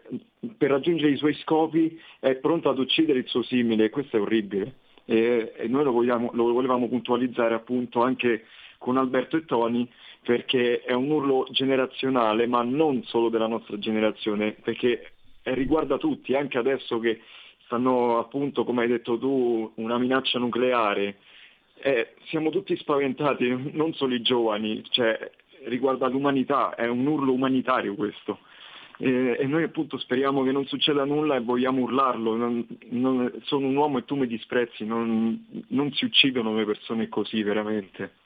per 0.58 0.72
raggiungere 0.72 1.12
i 1.12 1.18
suoi 1.18 1.36
scopi 1.36 2.00
è 2.20 2.36
pronto 2.36 2.70
ad 2.70 2.80
uccidere 2.80 3.20
il 3.20 3.28
suo 3.28 3.44
simile, 3.44 3.90
questo 3.90 4.18
è 4.18 4.22
orribile. 4.22 4.76
E, 5.06 5.54
e 5.56 5.68
noi 5.68 5.84
lo, 5.84 5.92
vogliamo, 5.92 6.32
lo 6.34 6.52
volevamo 6.52 6.88
puntualizzare 6.88 7.54
appunto 7.54 8.02
anche 8.02 8.46
con 8.78 8.98
Alberto 8.98 9.38
e 9.38 9.46
Tony 9.46 9.88
perché 10.24 10.82
è 10.82 10.94
un 10.94 11.10
urlo 11.10 11.48
generazionale, 11.52 12.48
ma 12.48 12.64
non 12.64 13.04
solo 13.04 13.30
della 13.30 13.48
nostra 13.48 13.78
generazione, 13.78 14.54
perché 14.54 15.14
riguarda 15.44 15.98
tutti, 15.98 16.36
anche 16.36 16.58
adesso 16.58 17.00
che 17.00 17.22
stanno 17.66 18.20
appunto, 18.20 18.64
come 18.64 18.84
hai 18.84 18.88
detto 18.88 19.18
tu, 19.18 19.72
una 19.76 19.98
minaccia 19.98 20.40
nucleare. 20.40 21.18
Eh, 21.84 22.14
siamo 22.26 22.52
tutti 22.52 22.76
spaventati, 22.78 23.72
non 23.74 23.94
solo 23.94 24.14
i 24.14 24.22
giovani, 24.22 24.84
cioè 24.90 25.18
riguarda 25.66 26.08
l'umanità, 26.08 26.76
è 26.76 26.88
un 26.88 27.06
urlo 27.06 27.32
umanitario 27.32 27.96
questo 27.96 28.40
eh, 29.02 29.38
e 29.40 29.48
noi 29.48 29.64
appunto 29.64 29.98
speriamo 29.98 30.44
che 30.44 30.52
non 30.52 30.68
succeda 30.68 31.06
nulla 31.06 31.36
e 31.36 31.42
vogliamo 31.42 31.82
urlarlo, 31.82 32.36
non, 32.36 32.66
non, 32.90 33.32
sono 33.44 33.66
un 33.66 33.76
uomo 33.76 33.98
e 33.98 34.06
tu 34.06 34.16
mi 34.16 34.28
disprezzi, 34.28 34.86
non, 34.86 35.44
non 35.70 35.92
si 35.94 36.06
uccidono 36.06 36.56
le 36.56 36.66
persone 36.66 37.10
così 37.10 37.42
veramente. 37.42 38.20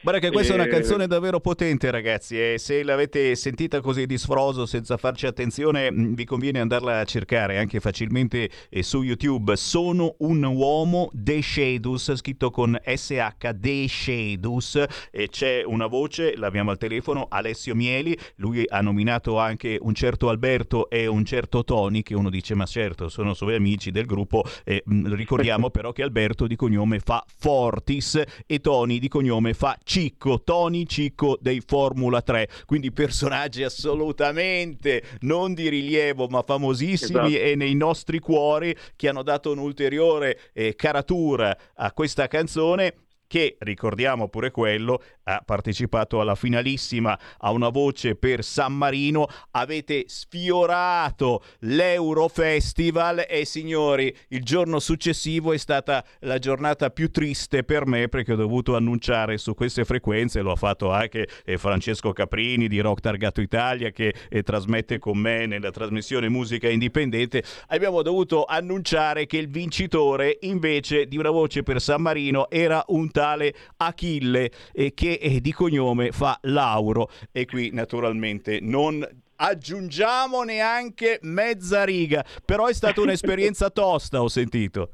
Guarda 0.00 0.20
che 0.20 0.30
questa 0.30 0.52
e... 0.52 0.56
è 0.56 0.60
una 0.60 0.70
canzone 0.70 1.08
davvero 1.08 1.40
potente 1.40 1.90
ragazzi 1.90 2.40
e 2.40 2.54
se 2.58 2.84
l'avete 2.84 3.34
sentita 3.34 3.80
così 3.80 4.06
di 4.06 4.16
sfroso 4.16 4.64
senza 4.64 4.96
farci 4.96 5.26
attenzione 5.26 5.90
mm, 5.90 6.12
vi 6.14 6.24
conviene 6.24 6.60
andarla 6.60 7.00
a 7.00 7.04
cercare 7.04 7.58
anche 7.58 7.80
facilmente 7.80 8.48
eh, 8.68 8.84
su 8.84 9.02
YouTube. 9.02 9.56
Sono 9.56 10.14
un 10.18 10.44
uomo 10.44 11.10
The 11.12 11.42
Shadows 11.42 12.14
scritto 12.14 12.52
con 12.52 12.78
SH 12.80 13.56
The 13.56 13.88
Shadows 13.88 14.84
e 15.10 15.28
c'è 15.30 15.64
una 15.64 15.88
voce, 15.88 16.36
l'abbiamo 16.36 16.70
al 16.70 16.78
telefono, 16.78 17.26
Alessio 17.28 17.74
Mieli, 17.74 18.16
lui 18.36 18.64
ha 18.68 18.80
nominato 18.80 19.36
anche 19.40 19.78
un 19.80 19.94
certo 19.94 20.28
Alberto 20.28 20.88
e 20.90 21.08
un 21.08 21.24
certo 21.24 21.64
Tony 21.64 22.02
che 22.02 22.14
uno 22.14 22.30
dice 22.30 22.54
ma 22.54 22.66
certo 22.66 23.08
sono 23.08 23.34
suoi 23.34 23.56
amici 23.56 23.90
del 23.90 24.06
gruppo. 24.06 24.44
E 24.62 24.84
mm, 24.88 25.12
ricordiamo 25.14 25.70
però 25.70 25.90
che 25.90 26.04
Alberto 26.04 26.46
di 26.46 26.54
cognome 26.54 27.00
fa 27.00 27.24
Fortis 27.36 28.22
e 28.46 28.60
Tony 28.60 29.00
di 29.00 29.08
cognome 29.08 29.54
fa 29.54 29.76
Cicco, 29.88 30.42
Tony 30.42 30.84
Cicco 30.84 31.38
dei 31.40 31.62
Formula 31.64 32.20
3, 32.20 32.46
quindi 32.66 32.92
personaggi 32.92 33.62
assolutamente 33.62 35.02
non 35.20 35.54
di 35.54 35.70
rilievo 35.70 36.26
ma 36.26 36.42
famosissimi 36.42 37.34
esatto. 37.34 37.50
e 37.50 37.54
nei 37.54 37.74
nostri 37.74 38.18
cuori 38.18 38.76
che 38.96 39.08
hanno 39.08 39.22
dato 39.22 39.50
un'ulteriore 39.50 40.38
eh, 40.52 40.74
caratura 40.76 41.56
a 41.76 41.90
questa 41.92 42.26
canzone 42.26 43.07
che, 43.28 43.56
ricordiamo 43.60 44.28
pure 44.28 44.50
quello, 44.50 45.00
ha 45.24 45.42
partecipato 45.44 46.20
alla 46.20 46.34
finalissima 46.34 47.16
a 47.38 47.50
una 47.52 47.68
voce 47.68 48.16
per 48.16 48.42
San 48.42 48.74
Marino, 48.74 49.28
avete 49.52 50.04
sfiorato 50.06 51.44
l'Eurofestival 51.60 53.26
e 53.28 53.44
signori, 53.44 54.14
il 54.28 54.42
giorno 54.42 54.80
successivo 54.80 55.52
è 55.52 55.58
stata 55.58 56.04
la 56.20 56.38
giornata 56.38 56.90
più 56.90 57.10
triste 57.10 57.62
per 57.62 57.86
me 57.86 58.08
perché 58.08 58.32
ho 58.32 58.36
dovuto 58.36 58.74
annunciare 58.74 59.36
su 59.36 59.54
queste 59.54 59.84
frequenze, 59.84 60.40
lo 60.40 60.52
ha 60.52 60.56
fatto 60.56 60.90
anche 60.90 61.28
eh, 61.44 61.58
Francesco 61.58 62.12
Caprini 62.12 62.66
di 62.66 62.80
Rock 62.80 63.00
Targato 63.00 63.42
Italia 63.42 63.90
che 63.90 64.14
eh, 64.30 64.42
trasmette 64.42 64.98
con 64.98 65.18
me 65.18 65.44
nella 65.44 65.70
trasmissione 65.70 66.30
Musica 66.30 66.68
Indipendente, 66.68 67.44
abbiamo 67.68 68.00
dovuto 68.00 68.46
annunciare 68.46 69.26
che 69.26 69.36
il 69.36 69.48
vincitore 69.48 70.38
invece 70.42 71.06
di 71.06 71.18
una 71.18 71.30
voce 71.30 71.62
per 71.62 71.82
San 71.82 72.00
Marino 72.00 72.48
era 72.48 72.82
un 72.88 73.10
tale 73.18 73.52
Achille 73.78 74.48
eh, 74.72 74.94
che 74.94 75.18
eh, 75.20 75.40
di 75.40 75.52
cognome 75.52 76.12
fa 76.12 76.38
Lauro. 76.42 77.10
E 77.32 77.46
qui 77.46 77.70
naturalmente 77.72 78.60
non 78.60 79.04
aggiungiamo 79.40 80.44
neanche 80.44 81.18
mezza 81.22 81.84
riga, 81.84 82.24
però 82.44 82.66
è 82.66 82.72
stata 82.72 83.00
un'esperienza 83.00 83.70
tosta, 83.74 84.22
ho 84.22 84.28
sentito. 84.28 84.90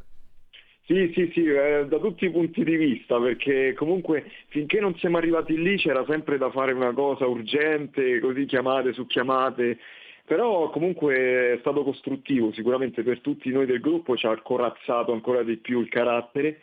Sì, 0.87 1.13
sì, 1.15 1.31
sì, 1.35 1.45
eh, 1.47 1.87
da 1.87 1.99
tutti 1.99 2.25
i 2.25 2.31
punti 2.31 2.65
di 2.65 2.77
vista, 2.77 3.19
perché 3.19 3.75
comunque 3.75 4.31
finché 4.49 4.81
non 4.81 4.95
siamo 4.97 5.19
arrivati 5.19 5.61
lì 5.61 5.77
c'era 5.77 6.05
sempre 6.09 6.39
da 6.39 6.51
fare 6.51 6.73
una 6.73 6.93
cosa 6.93 7.27
urgente, 7.27 8.21
così 8.21 8.45
chiamate 8.47 8.93
su 8.93 9.07
chiamate, 9.07 9.79
però 10.27 10.71
comunque 10.71 11.15
è 11.55 11.57
stato 11.61 11.85
costruttivo, 11.85 12.53
sicuramente 12.53 13.03
per 13.03 13.21
tutti 13.21 13.51
noi 13.51 13.65
del 13.67 13.81
gruppo 13.81 14.17
ci 14.17 14.27
ha 14.27 14.41
corazzato 14.43 15.13
ancora 15.13 15.43
di 15.43 15.57
più 15.57 15.81
il 15.81 15.89
carattere 15.89 16.61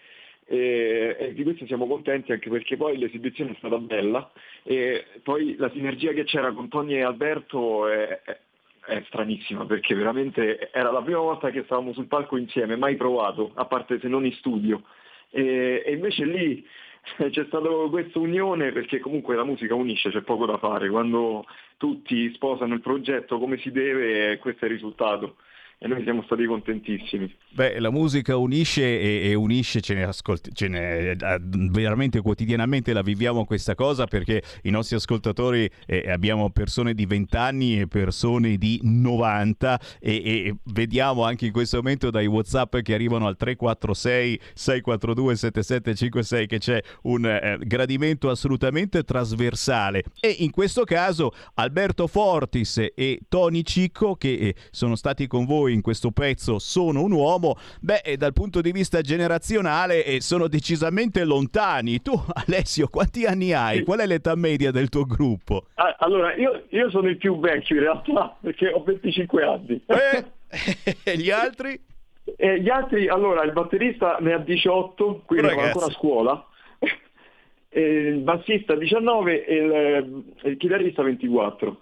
e, 0.51 1.15
e, 1.17 1.33
di 1.33 1.43
questo 1.43 1.65
siamo 1.65 1.87
contenti 1.87 2.33
anche 2.33 2.49
perché 2.49 2.75
poi 2.75 2.97
l'esibizione 2.97 3.51
è 3.51 3.55
stata 3.57 3.77
bella. 3.77 4.29
E 4.63 5.05
poi 5.23 5.55
la 5.57 5.71
sinergia 5.71 6.11
che 6.11 6.25
c'era 6.25 6.51
con 6.51 6.67
Tony 6.67 6.95
e 6.95 7.03
Alberto 7.03 7.87
è, 7.87 8.19
è, 8.21 8.37
è 8.87 9.03
stranissima 9.07 9.65
perché 9.65 9.95
veramente 9.95 10.69
era 10.73 10.91
la 10.91 11.01
prima 11.01 11.19
volta 11.19 11.51
che 11.51 11.63
stavamo 11.63 11.93
sul 11.93 12.07
palco 12.07 12.35
insieme, 12.35 12.75
mai 12.75 12.97
provato, 12.97 13.51
a 13.53 13.63
parte 13.63 13.97
se 14.01 14.09
non 14.09 14.25
in 14.25 14.33
studio. 14.33 14.83
E, 15.29 15.83
e 15.85 15.93
invece 15.93 16.25
lì 16.25 16.67
c'è 17.31 17.45
stata 17.45 17.69
questa 17.89 18.19
unione 18.19 18.73
perché 18.73 18.99
comunque 18.99 19.37
la 19.37 19.45
musica 19.45 19.73
unisce, 19.73 20.09
c'è 20.09 20.21
poco 20.21 20.45
da 20.45 20.57
fare, 20.57 20.89
quando 20.89 21.45
tutti 21.77 22.29
sposano 22.33 22.73
il 22.73 22.81
progetto 22.81 23.39
come 23.39 23.57
si 23.59 23.71
deve 23.71 24.37
questo 24.39 24.65
è 24.65 24.67
il 24.67 24.73
risultato 24.73 25.37
e 25.83 25.87
noi 25.87 26.03
siamo 26.03 26.21
stati 26.21 26.45
contentissimi. 26.45 27.35
Beh, 27.53 27.79
la 27.79 27.89
musica 27.89 28.37
unisce 28.37 28.83
e, 28.83 29.31
e 29.31 29.33
unisce, 29.33 29.81
ce 29.81 29.95
ne, 29.95 30.03
ascolti, 30.03 30.51
ce 30.53 30.67
ne 30.67 31.09
eh, 31.09 31.17
veramente 31.41 32.21
quotidianamente 32.21 32.93
la 32.93 33.01
viviamo 33.01 33.45
questa 33.45 33.73
cosa 33.73 34.05
perché 34.05 34.43
i 34.61 34.69
nostri 34.69 34.95
ascoltatori 34.95 35.67
eh, 35.87 36.11
abbiamo 36.11 36.51
persone 36.51 36.93
di 36.93 37.07
20 37.07 37.35
anni 37.35 37.79
e 37.79 37.87
persone 37.87 38.57
di 38.57 38.79
90 38.83 39.79
e, 39.99 40.11
e, 40.11 40.55
vediamo 40.65 41.23
anche 41.23 41.47
in 41.47 41.51
questo 41.51 41.77
momento 41.77 42.11
dai 42.11 42.27
WhatsApp 42.27 42.77
che 42.77 42.93
arrivano 42.93 43.25
al 43.25 43.35
346 43.35 44.39
642 44.53 45.35
7756 45.35 46.45
che 46.45 46.59
c'è 46.59 46.79
un 47.03 47.25
eh, 47.25 47.57
gradimento 47.59 48.29
assolutamente 48.29 49.01
trasversale 49.01 50.03
e 50.19 50.29
in 50.29 50.51
questo 50.51 50.83
caso 50.83 51.31
Alberto 51.55 52.05
Fortis 52.05 52.85
e 52.93 53.21
Tony 53.27 53.63
Cicco 53.63 54.13
che 54.13 54.31
eh, 54.31 54.55
sono 54.69 54.95
stati 54.95 55.25
con 55.25 55.45
voi 55.45 55.69
in 55.71 55.81
questo 55.81 56.11
pezzo 56.11 56.59
sono 56.59 57.03
un 57.03 57.11
uomo 57.11 57.55
beh, 57.79 58.15
dal 58.17 58.33
punto 58.33 58.61
di 58.61 58.71
vista 58.71 59.01
generazionale 59.01 60.03
eh, 60.05 60.21
sono 60.21 60.47
decisamente 60.47 61.23
lontani. 61.23 62.01
Tu, 62.01 62.11
Alessio, 62.45 62.87
quanti 62.87 63.25
anni 63.25 63.53
hai? 63.53 63.83
Qual 63.83 63.99
è 63.99 64.05
l'età 64.05 64.35
media 64.35 64.71
del 64.71 64.89
tuo 64.89 65.05
gruppo? 65.05 65.65
Ah, 65.75 65.95
allora, 65.99 66.35
io, 66.35 66.63
io, 66.69 66.89
sono 66.89 67.09
il 67.09 67.17
più 67.17 67.39
vecchio 67.39 67.75
in 67.75 67.81
realtà, 67.81 68.35
perché 68.41 68.69
ho 68.69 68.83
25 68.83 69.43
anni. 69.43 69.81
Eh, 69.85 70.25
e 71.03 71.17
gli 71.17 71.29
altri? 71.29 71.79
E 72.35 72.61
gli 72.61 72.69
altri, 72.69 73.07
allora, 73.07 73.43
il 73.43 73.51
batterista 73.51 74.17
ne 74.19 74.33
ha 74.33 74.37
18, 74.37 75.23
quindi 75.25 75.53
va 75.53 75.63
ancora 75.63 75.87
a 75.87 75.91
scuola. 75.91 76.45
il 77.69 78.19
bassista 78.19 78.75
19 78.75 79.45
e 79.45 79.55
il, 79.55 80.23
il 80.43 80.57
chitarrista 80.57 81.03
24. 81.03 81.81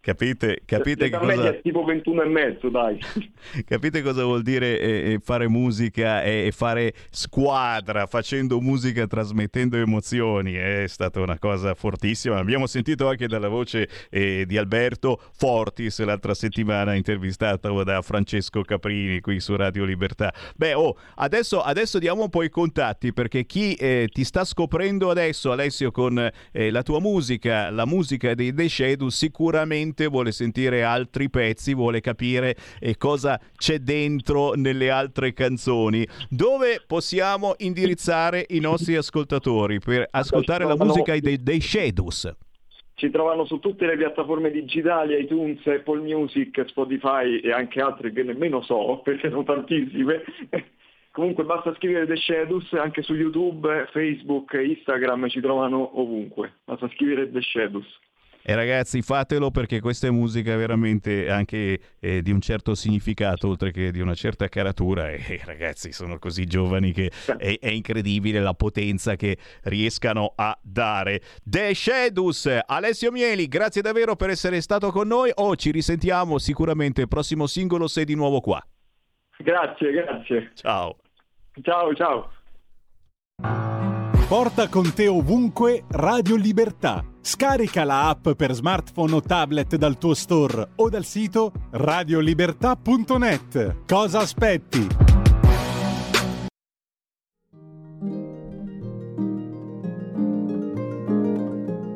Capite, 0.00 0.60
capite 0.64 1.10
cosa... 1.10 1.48
è 1.48 1.60
tipo 1.60 1.84
21 1.84 2.22
e 2.22 2.28
mezzo, 2.28 2.68
dai. 2.68 2.98
capite 3.66 4.00
cosa 4.00 4.22
vuol 4.24 4.42
dire 4.42 4.78
eh, 4.78 5.20
fare 5.22 5.48
musica 5.48 6.22
e 6.22 6.50
fare 6.54 6.94
squadra, 7.10 8.06
facendo 8.06 8.60
musica, 8.60 9.06
trasmettendo 9.06 9.76
emozioni. 9.76 10.54
È 10.54 10.84
stata 10.86 11.20
una 11.20 11.38
cosa 11.38 11.74
fortissima. 11.74 12.38
Abbiamo 12.38 12.66
sentito 12.66 13.08
anche 13.08 13.26
dalla 13.26 13.48
voce 13.48 13.88
eh, 14.08 14.44
di 14.46 14.56
Alberto 14.56 15.20
Fortis 15.32 15.98
l'altra 16.04 16.32
settimana 16.32 16.94
intervistato 16.94 17.82
da 17.82 18.00
Francesco 18.00 18.62
Caprini 18.62 19.20
qui 19.20 19.40
su 19.40 19.56
Radio 19.56 19.84
Libertà. 19.84 20.32
Beh, 20.56 20.74
oh, 20.74 20.96
adesso, 21.16 21.60
adesso 21.60 21.98
diamo 21.98 22.22
un 22.22 22.30
po' 22.30 22.44
i 22.44 22.50
contatti 22.50 23.12
perché 23.12 23.44
chi 23.44 23.74
eh, 23.74 24.08
ti 24.12 24.24
sta 24.24 24.44
scoprendo 24.44 25.10
adesso, 25.10 25.50
Alessio, 25.50 25.90
con 25.90 26.18
eh, 26.52 26.70
la 26.70 26.82
tua 26.82 27.00
musica, 27.00 27.68
la 27.70 27.84
musica 27.84 28.34
dei 28.34 28.54
The 28.54 28.68
Shadow, 28.68 29.08
sicuramente 29.08 29.87
vuole 30.08 30.32
sentire 30.32 30.82
altri 30.82 31.30
pezzi, 31.30 31.74
vuole 31.74 32.00
capire 32.00 32.56
eh, 32.80 32.96
cosa 32.96 33.40
c'è 33.56 33.78
dentro 33.78 34.52
nelle 34.54 34.90
altre 34.90 35.32
canzoni. 35.32 36.06
Dove 36.28 36.82
possiamo 36.86 37.54
indirizzare 37.58 38.46
i 38.50 38.60
nostri 38.60 38.96
ascoltatori 38.96 39.78
per 39.78 40.06
ascoltare 40.10 40.64
la 40.64 40.76
musica 40.76 41.18
dei, 41.18 41.42
dei 41.42 41.60
Shadows? 41.60 42.36
Ci 42.94 43.10
trovano 43.10 43.44
su 43.44 43.60
tutte 43.60 43.86
le 43.86 43.96
piattaforme 43.96 44.50
digitali, 44.50 45.20
iTunes, 45.20 45.64
Apple 45.66 46.00
Music, 46.00 46.64
Spotify 46.66 47.38
e 47.38 47.52
anche 47.52 47.80
altre 47.80 48.12
che 48.12 48.24
nemmeno 48.24 48.60
so, 48.62 49.00
perché 49.04 49.28
sono 49.30 49.44
tantissime. 49.44 50.24
Comunque 51.12 51.44
basta 51.44 51.74
scrivere 51.74 52.06
The 52.06 52.16
Shadows 52.16 52.72
anche 52.72 53.02
su 53.02 53.14
YouTube, 53.14 53.88
Facebook, 53.92 54.52
Instagram, 54.52 55.28
ci 55.28 55.40
trovano 55.40 56.00
ovunque. 56.00 56.58
Basta 56.64 56.88
scrivere 56.90 57.30
The 57.30 57.40
Shadows. 57.40 57.86
E 58.48 58.54
ragazzi, 58.54 59.02
fatelo 59.02 59.50
perché 59.50 59.78
questa 59.78 60.06
è 60.06 60.10
musica 60.10 60.56
veramente 60.56 61.28
anche 61.28 61.78
eh, 62.00 62.22
di 62.22 62.30
un 62.30 62.40
certo 62.40 62.74
significato, 62.74 63.46
oltre 63.46 63.70
che 63.72 63.90
di 63.90 64.00
una 64.00 64.14
certa 64.14 64.48
caratura. 64.48 65.10
E 65.10 65.22
eh, 65.28 65.40
ragazzi, 65.44 65.92
sono 65.92 66.18
così 66.18 66.46
giovani 66.46 66.92
che 66.92 67.10
è, 67.36 67.58
è, 67.60 67.68
incredibile 67.68 68.40
la 68.40 68.54
potenza 68.54 69.16
che 69.16 69.36
riescano 69.64 70.32
a 70.34 70.58
dare. 70.62 71.20
The 71.44 71.74
Shadows, 71.74 72.60
Alessio 72.64 73.12
Mieli, 73.12 73.48
grazie 73.48 73.82
davvero 73.82 74.16
per 74.16 74.30
essere 74.30 74.62
stato 74.62 74.90
con 74.92 75.08
noi. 75.08 75.30
Oh, 75.34 75.54
ci 75.54 75.70
risentiamo 75.70 76.38
sicuramente. 76.38 77.02
Il 77.02 77.08
prossimo 77.08 77.46
singolo 77.46 77.86
sei 77.86 78.06
di 78.06 78.14
nuovo 78.14 78.40
qua. 78.40 78.66
Grazie, 79.36 79.92
grazie. 79.92 80.52
Ciao. 80.54 80.96
Ciao, 81.60 81.94
ciao. 81.94 83.77
Porta 84.28 84.68
con 84.68 84.92
te 84.92 85.08
ovunque 85.08 85.84
Radio 85.88 86.36
Libertà. 86.36 87.02
Scarica 87.18 87.84
la 87.84 88.10
app 88.10 88.28
per 88.32 88.52
smartphone 88.52 89.14
o 89.14 89.22
tablet 89.22 89.76
dal 89.76 89.96
tuo 89.96 90.12
store 90.12 90.72
o 90.76 90.90
dal 90.90 91.06
sito 91.06 91.50
radiolibertà.net. 91.70 93.86
Cosa 93.86 94.18
aspetti? 94.18 94.86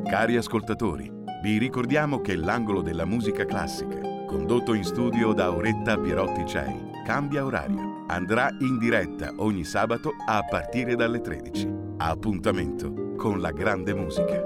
Cari 0.03 0.35
ascoltatori, 0.35 1.11
vi 1.43 1.59
ricordiamo 1.59 2.19
che 2.21 2.35
l'angolo 2.35 2.81
della 2.81 3.05
musica 3.05 3.45
classica, 3.45 3.99
condotto 4.25 4.73
in 4.73 4.83
studio 4.83 5.33
da 5.33 5.45
Auretta 5.45 5.99
Pierotti 5.99 6.47
Cei, 6.47 6.89
cambia 7.05 7.45
orario. 7.45 8.05
Andrà 8.07 8.49
in 8.61 8.79
diretta 8.79 9.31
ogni 9.35 9.63
sabato 9.63 10.13
a 10.25 10.43
partire 10.43 10.95
dalle 10.95 11.21
13 11.21 11.82
Appuntamento 12.05 13.15
con 13.15 13.39
la 13.39 13.51
grande 13.51 13.93
musica. 13.93 14.41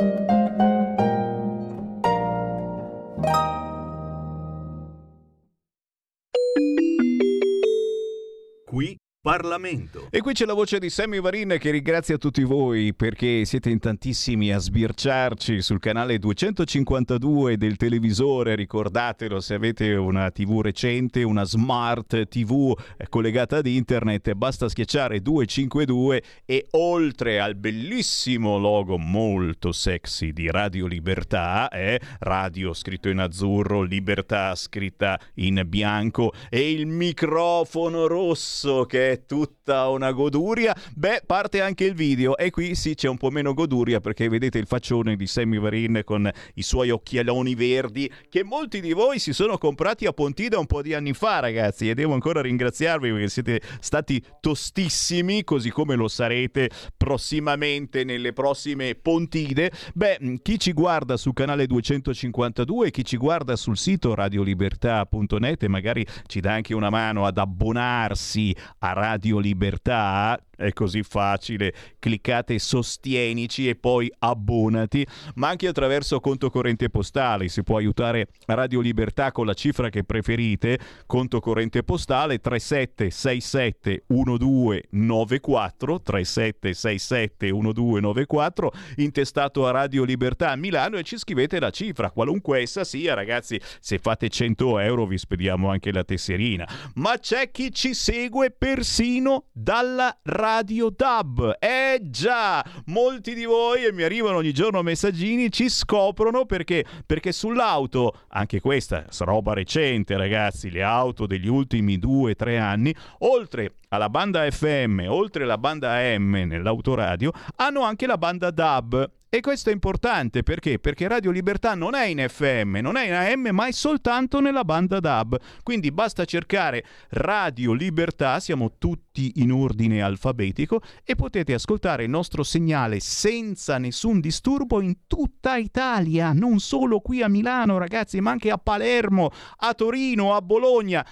Qui 8.64 8.96
Parlamento. 9.28 10.08
E 10.10 10.22
qui 10.22 10.32
c'è 10.32 10.46
la 10.46 10.54
voce 10.54 10.80
di 10.80 10.90
Sammy 10.90 11.20
Varin 11.20 11.58
che 11.60 11.70
ringrazia 11.70 12.18
tutti 12.18 12.44
voi 12.44 12.94
perché 12.94 13.44
siete 13.44 13.70
in 13.70 13.78
tantissimi 13.78 14.54
a 14.54 14.58
sbirciarci 14.58 15.62
sul 15.62 15.80
canale 15.80 16.18
252 16.18 17.58
del 17.58 17.76
televisore. 17.76 18.56
Ricordatelo 18.56 19.42
se 19.42 19.56
avete 19.56 19.96
una 19.96 20.32
TV 20.32 20.62
recente, 20.62 21.24
una 21.24 21.44
smart 21.44 22.30
TV 22.30 22.74
collegata 23.10 23.58
ad 23.58 23.66
internet, 23.66 24.32
basta 24.32 24.70
schiacciare 24.70 25.22
252 25.22 26.24
e 26.46 26.68
oltre 26.72 27.42
al 27.42 27.56
bellissimo 27.56 28.58
logo 28.58 28.98
molto 28.98 29.74
sexy 29.74 30.32
di 30.32 30.50
Radio 30.50 30.86
Libertà, 30.86 31.68
eh, 31.68 32.00
radio 32.20 32.72
scritto 32.72 33.10
in 33.10 33.20
azzurro, 33.20 33.82
Libertà 33.82 34.56
scritta 34.56 35.20
in 35.34 35.64
bianco 35.68 36.32
e 36.50 36.72
il 36.72 36.86
microfono 36.88 38.08
rosso 38.08 38.86
che 38.86 39.12
è 39.12 39.16
tutta 39.26 39.90
una 39.90 40.12
goduria. 40.12 40.76
Beh, 40.96 41.24
parte 41.26 41.62
anche 41.62 41.86
il 41.86 41.94
video 41.94 42.38
e 42.38 42.50
qui 42.52 42.76
sì 42.76 42.96
c'è 42.96 43.08
un 43.08 43.18
po' 43.18 43.30
meno 43.30 43.54
goduria 43.54 44.00
perché 44.00 44.30
vedete 44.30 44.58
il 44.58 44.68
faccione 44.68 45.16
di 45.16 45.28
Sammy 45.28 45.60
Varin 45.60 46.02
con 46.04 46.30
i 46.54 46.62
suoi 46.62 46.90
occhialoni 46.90 47.56
verdi 47.56 48.12
che 48.30 48.44
molti 48.44 48.82
di 48.82 48.94
voi 48.94 49.20
si 49.20 49.34
sono 49.34 49.58
comprati 49.58 50.06
a 50.06 50.14
Pontida 50.14 50.60
un 50.60 50.66
po' 50.66 50.82
di 50.82 50.94
anni 50.94 51.14
fa, 51.14 51.40
ragazzi, 51.40 51.90
e 51.90 51.94
devo 51.94 52.14
ancora 52.14 52.42
ringraziarvi 52.42 53.12
perché 53.12 53.30
siete 53.30 53.62
stati 53.80 54.24
tostissimi, 54.40 55.44
così 55.44 55.72
come 55.72 55.96
lo 55.96 56.08
sarete 56.08 56.70
prossimamente 56.96 58.04
nelle 58.04 58.34
prossime 58.34 58.96
Pontide. 58.96 59.72
Beh, 59.94 60.40
chi 60.42 60.60
ci 60.60 60.74
guarda 60.74 61.18
sul 61.18 61.34
canale 61.34 61.66
252, 61.66 62.92
chi 62.92 63.04
ci 63.04 63.18
guarda 63.18 63.56
sul 63.56 63.78
sito 63.78 64.14
radiolibertà.net 64.14 65.64
e 65.64 65.68
magari 65.68 66.06
ci 66.28 66.40
dà 66.40 66.54
anche 66.54 66.74
una 66.74 66.90
mano 66.90 67.26
ad 67.26 67.38
abbonarsi 67.38 68.56
a 68.80 68.94
Radio 68.94 69.07
Libertà 69.40 70.40
è 70.58 70.74
così 70.74 71.04
facile, 71.04 71.74
cliccate 72.00 72.60
sostienici 72.60 73.70
e 73.70 73.76
poi 73.76 74.12
abbonati, 74.20 75.06
ma 75.36 75.50
anche 75.50 75.68
attraverso 75.68 76.20
conto 76.20 76.50
corrente 76.50 76.90
postale, 76.90 77.48
si 77.48 77.64
può 77.64 77.78
aiutare 77.78 78.28
Radio 78.48 78.82
Libertà 78.82 79.32
con 79.32 79.46
la 79.46 79.54
cifra 79.54 79.90
che 79.90 80.04
preferite, 80.04 80.80
conto 81.06 81.40
corrente 81.40 81.84
postale 81.84 82.40
3767 82.40 84.04
1294 84.08 86.02
3767 86.02 87.52
1294 87.52 88.72
intestato 88.98 89.68
a 89.68 89.72
Radio 89.72 90.04
Libertà 90.04 90.52
a 90.52 90.56
Milano 90.56 90.98
e 90.98 91.04
ci 91.04 91.18
scrivete 91.18 91.60
la 91.60 91.70
cifra, 91.70 92.10
qualunque 92.10 92.62
essa 92.62 92.84
sia, 92.84 93.14
ragazzi, 93.14 93.62
se 93.80 94.00
fate 94.00 94.28
100 94.30 94.80
euro 94.80 95.06
vi 95.06 95.18
spediamo 95.18 95.70
anche 95.70 95.92
la 95.92 96.04
tesserina, 96.04 96.68
ma 96.96 97.18
c'è 97.20 97.52
chi 97.52 97.72
ci 97.72 97.94
segue 97.94 98.50
persino 98.50 99.46
dalla 99.52 100.18
radio 100.24 100.47
Radio 100.48 100.90
Dub. 100.96 101.58
Eh 101.60 102.00
già, 102.04 102.64
molti 102.86 103.34
di 103.34 103.44
voi, 103.44 103.84
e 103.84 103.92
mi 103.92 104.04
arrivano 104.04 104.38
ogni 104.38 104.54
giorno 104.54 104.82
messaggini, 104.82 105.52
ci 105.52 105.68
scoprono 105.68 106.46
perché, 106.46 106.86
perché 107.06 107.34
sull'auto, 107.34 108.22
anche 108.30 108.62
questa 108.62 109.04
roba 109.20 109.52
recente 109.54 110.16
ragazzi, 110.16 110.72
le 110.72 110.84
auto 110.84 111.28
degli 111.28 111.50
ultimi 111.50 112.00
due 112.00 112.32
o 112.32 112.36
tre 112.36 112.60
anni, 112.60 112.96
oltre 113.20 113.74
alla 113.90 114.10
banda 114.10 114.50
FM, 114.50 115.04
oltre 115.10 115.44
alla 115.44 115.58
banda 115.58 115.92
AM 115.96 116.32
nell'autoradio, 116.48 117.34
hanno 117.58 117.82
anche 117.82 118.08
la 118.08 118.18
banda 118.18 118.50
DAB 118.50 119.12
E 119.38 119.42
questo 119.42 119.70
è 119.70 119.72
importante 119.72 120.42
perché? 120.42 120.80
Perché 120.80 121.08
Radio 121.08 121.30
Libertà 121.30 121.76
non 121.76 121.94
è 121.94 122.06
in 122.06 122.26
FM, 122.28 122.78
non 122.78 122.98
è 122.98 123.06
in 123.06 123.14
AM, 123.14 123.54
ma 123.54 123.68
è 123.68 123.72
soltanto 123.72 124.40
nella 124.40 124.64
banda 124.64 125.00
DAB. 125.00 125.40
Quindi 125.62 125.92
basta 125.92 126.26
cercare 126.26 126.84
Radio 127.10 127.74
Libertà, 127.74 128.40
siamo 128.40 128.78
tutti 128.80 129.34
in 129.36 129.52
ordine 129.52 130.02
alfabetico 130.02 130.82
e 131.04 131.14
potete 131.14 131.54
ascoltare 131.54 132.06
il 132.06 132.10
nostro 132.10 132.42
segnale 132.42 133.00
senza 133.00 133.78
nessun 133.78 134.22
disturbo 134.22 134.82
in 134.82 135.06
tutta 135.06 135.58
Italia, 135.58 136.34
non 136.34 136.58
solo 136.58 137.00
qui 137.00 137.22
a 137.22 137.28
Milano, 137.28 137.78
ragazzi, 137.78 138.20
ma 138.20 138.32
anche 138.32 138.50
a 138.50 138.58
Palermo, 138.58 139.30
a 139.58 139.72
Torino, 139.76 140.34
a 140.34 140.42
Bologna 140.42 141.06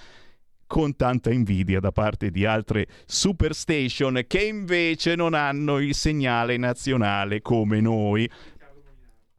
con 0.66 0.96
tanta 0.96 1.30
invidia 1.30 1.80
da 1.80 1.92
parte 1.92 2.30
di 2.30 2.44
altre 2.44 2.86
superstation 3.06 4.24
che 4.26 4.42
invece 4.44 5.14
non 5.14 5.34
hanno 5.34 5.78
il 5.78 5.94
segnale 5.94 6.56
nazionale 6.56 7.40
come 7.40 7.80
noi. 7.80 8.28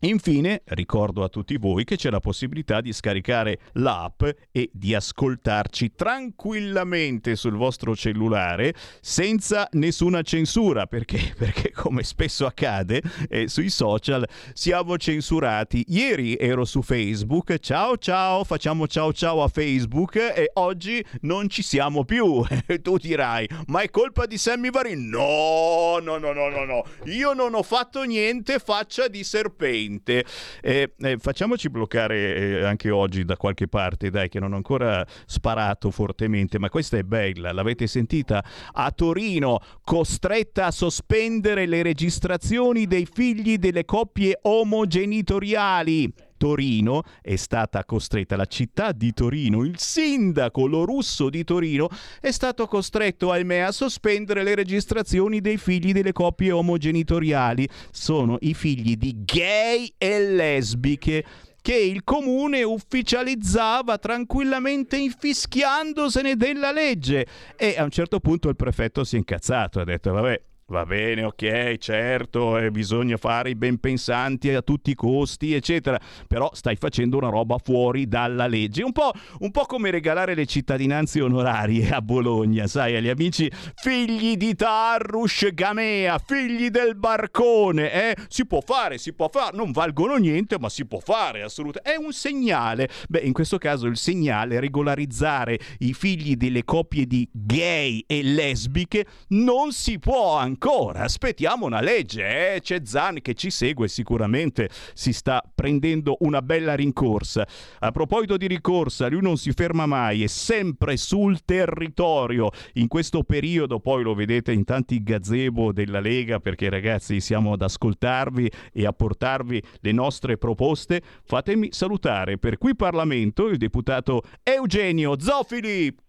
Infine, 0.01 0.61
ricordo 0.65 1.23
a 1.23 1.27
tutti 1.27 1.57
voi 1.57 1.83
che 1.83 1.95
c'è 1.95 2.11
la 2.11 2.19
possibilità 2.19 2.81
di 2.81 2.93
scaricare 2.93 3.57
l'app 3.73 4.21
e 4.51 4.69
di 4.71 4.93
ascoltarci 4.93 5.93
tranquillamente 5.95 7.35
sul 7.35 7.55
vostro 7.55 7.95
cellulare 7.95 8.75
senza 9.01 9.67
nessuna 9.71 10.21
censura, 10.21 10.85
perché, 10.85 11.33
perché 11.35 11.71
come 11.71 12.03
spesso 12.03 12.45
accade 12.45 13.01
eh, 13.27 13.47
sui 13.47 13.71
social 13.71 14.23
siamo 14.53 14.97
censurati. 14.97 15.83
Ieri 15.87 16.35
ero 16.37 16.63
su 16.63 16.83
Facebook, 16.83 17.57
ciao 17.57 17.97
ciao, 17.97 18.43
facciamo 18.43 18.85
ciao 18.85 19.11
ciao 19.11 19.41
a 19.41 19.47
Facebook 19.47 20.17
e 20.17 20.51
oggi 20.53 21.03
non 21.21 21.49
ci 21.49 21.63
siamo 21.63 22.05
più. 22.05 22.43
tu 22.83 22.97
dirai, 22.97 23.49
ma 23.65 23.81
è 23.81 23.89
colpa 23.89 24.27
di 24.27 24.37
Sammy 24.37 24.69
Varin? 24.69 25.09
No, 25.09 25.97
no, 25.99 26.19
no, 26.19 26.33
no, 26.33 26.49
no, 26.49 26.65
no, 26.65 26.83
io 27.05 27.33
non 27.33 27.55
ho 27.55 27.63
fatto 27.63 28.03
niente, 28.03 28.59
faccia 28.59 29.07
di 29.07 29.23
serpente 29.23 29.85
veramente. 29.87 30.25
Eh, 30.61 30.93
eh, 30.97 31.17
facciamoci 31.17 31.69
bloccare 31.69 32.35
eh, 32.35 32.63
anche 32.63 32.89
oggi 32.89 33.23
da 33.23 33.37
qualche 33.37 33.67
parte, 33.67 34.09
dai, 34.09 34.29
che 34.29 34.39
non 34.39 34.53
ho 34.53 34.57
ancora 34.57 35.05
sparato 35.25 35.89
fortemente, 35.91 36.59
ma 36.59 36.69
questa 36.69 36.97
è 36.97 37.03
bella, 37.03 37.51
l'avete 37.51 37.87
sentita? 37.87 38.43
A 38.73 38.91
Torino, 38.91 39.59
costretta 39.83 40.67
a 40.67 40.71
sospendere 40.71 41.65
le 41.65 41.81
registrazioni 41.81 42.85
dei 42.85 43.07
figli 43.11 43.57
delle 43.57 43.85
coppie 43.85 44.39
omogenitoriali. 44.41 46.13
Torino 46.37 47.03
è 47.21 47.35
stata 47.35 47.83
costretta, 47.83 48.35
la 48.35 48.45
città 48.45 48.91
di 48.91 49.11
Torino, 49.13 49.63
il 49.63 49.77
sindaco 49.77 50.65
lo 50.67 50.85
russo 50.85 51.29
di 51.29 51.43
Torino 51.43 51.89
è 52.21 52.31
stato 52.31 52.67
costretto, 52.67 53.31
ahimè, 53.31 53.59
a 53.59 53.71
sospendere 53.71 54.43
le 54.43 54.55
registrazioni 54.55 55.41
dei 55.41 55.57
figli 55.57 55.91
delle 55.91 56.13
coppie 56.13 56.51
omogenitoriali. 56.51 57.67
Sono 57.91 58.37
i 58.41 58.53
figli 58.53 58.95
di 58.95 59.23
gay 59.25 59.91
e 59.97 60.29
lesbiche 60.29 61.25
che 61.61 61.75
il 61.75 62.03
comune 62.05 62.63
ufficializzava 62.63 63.97
tranquillamente 63.97 64.95
infischiandosene 64.97 66.37
della 66.37 66.71
legge. 66.71 67.27
E 67.57 67.75
a 67.77 67.83
un 67.83 67.89
certo 67.89 68.19
punto 68.19 68.47
il 68.47 68.55
prefetto 68.55 69.03
si 69.03 69.15
è 69.15 69.17
incazzato, 69.17 69.81
ha 69.81 69.83
detto 69.83 70.13
vabbè 70.13 70.41
Va 70.69 70.85
bene, 70.85 71.23
ok, 71.23 71.77
certo, 71.77 72.57
eh, 72.57 72.71
bisogna 72.71 73.15
fare 73.15 73.51
i 73.51 73.55
ben 73.55 73.79
pensanti 73.79 74.53
a 74.53 74.61
tutti 74.61 74.89
i 74.89 74.95
costi, 74.95 75.53
eccetera, 75.53 75.97
però 76.27 76.49
stai 76.51 76.75
facendo 76.75 77.15
una 77.15 77.29
roba 77.29 77.57
fuori 77.57 78.05
dalla 78.05 78.47
legge. 78.47 78.83
Un 78.83 78.91
po', 78.91 79.13
un 79.39 79.51
po' 79.51 79.63
come 79.63 79.91
regalare 79.91 80.35
le 80.35 80.45
cittadinanze 80.45 81.21
onorarie 81.21 81.91
a 81.91 82.01
Bologna, 82.01 82.67
sai, 82.67 82.97
agli 82.97 83.07
amici 83.07 83.49
figli 83.75 84.35
di 84.35 84.55
Tarrus 84.55 85.47
Gamea, 85.53 86.17
figli 86.17 86.67
del 86.67 86.97
barcone, 86.97 88.11
eh? 88.11 88.17
Si 88.27 88.45
può 88.45 88.59
fare, 88.59 88.97
si 88.97 89.13
può 89.13 89.29
fare, 89.31 89.55
non 89.55 89.71
valgono 89.71 90.17
niente, 90.17 90.59
ma 90.59 90.67
si 90.67 90.85
può 90.85 90.99
fare, 90.99 91.43
assolutamente. 91.43 91.93
È 91.93 91.95
un 91.95 92.11
segnale. 92.11 92.89
Beh, 93.07 93.19
in 93.19 93.31
questo 93.31 93.57
caso 93.57 93.87
il 93.87 93.95
segnale 93.95 94.57
è 94.57 94.59
regolarizzare 94.59 95.57
i 95.77 95.93
figli 95.93 96.35
delle 96.35 96.65
coppie 96.65 97.05
di 97.05 97.25
gay 97.31 98.03
e 98.05 98.21
lesbiche 98.21 99.05
non 99.29 99.71
si 99.71 99.97
può 99.97 100.35
ancora 100.35 100.55
ancora, 100.57 101.01
aspettiamo 101.01 101.67
una 101.67 101.81
legge, 101.81 102.55
eh? 102.55 102.61
c'è 102.61 102.81
Zan 102.83 103.19
che 103.21 103.35
ci 103.35 103.51
segue 103.51 103.87
sicuramente, 103.87 104.69
si 104.95 105.13
sta 105.13 105.43
prendendo 105.53 106.17
una 106.21 106.41
bella 106.41 106.73
rincorsa. 106.73 107.47
A 107.79 107.91
proposito 107.91 108.37
di 108.37 108.47
rincorsa, 108.47 109.07
lui 109.07 109.21
non 109.21 109.37
si 109.37 109.51
ferma 109.51 109.85
mai, 109.85 110.23
è 110.23 110.27
sempre 110.27 110.97
sul 110.97 111.45
territorio. 111.45 112.49
In 112.73 112.87
questo 112.87 113.21
periodo 113.23 113.79
poi 113.79 114.01
lo 114.01 114.15
vedete 114.15 114.51
in 114.51 114.63
tanti 114.63 115.03
gazebo 115.03 115.71
della 115.71 115.99
Lega 115.99 116.39
perché 116.39 116.69
ragazzi 116.69 117.19
siamo 117.19 117.53
ad 117.53 117.61
ascoltarvi 117.61 118.51
e 118.73 118.85
a 118.87 118.93
portarvi 118.93 119.61
le 119.81 119.91
nostre 119.91 120.37
proposte. 120.37 121.03
Fatemi 121.23 121.69
salutare 121.71 122.39
per 122.39 122.57
qui 122.57 122.75
Parlamento 122.75 123.47
il 123.47 123.57
deputato 123.57 124.23
Eugenio 124.41 125.19
Zofili. 125.19 126.05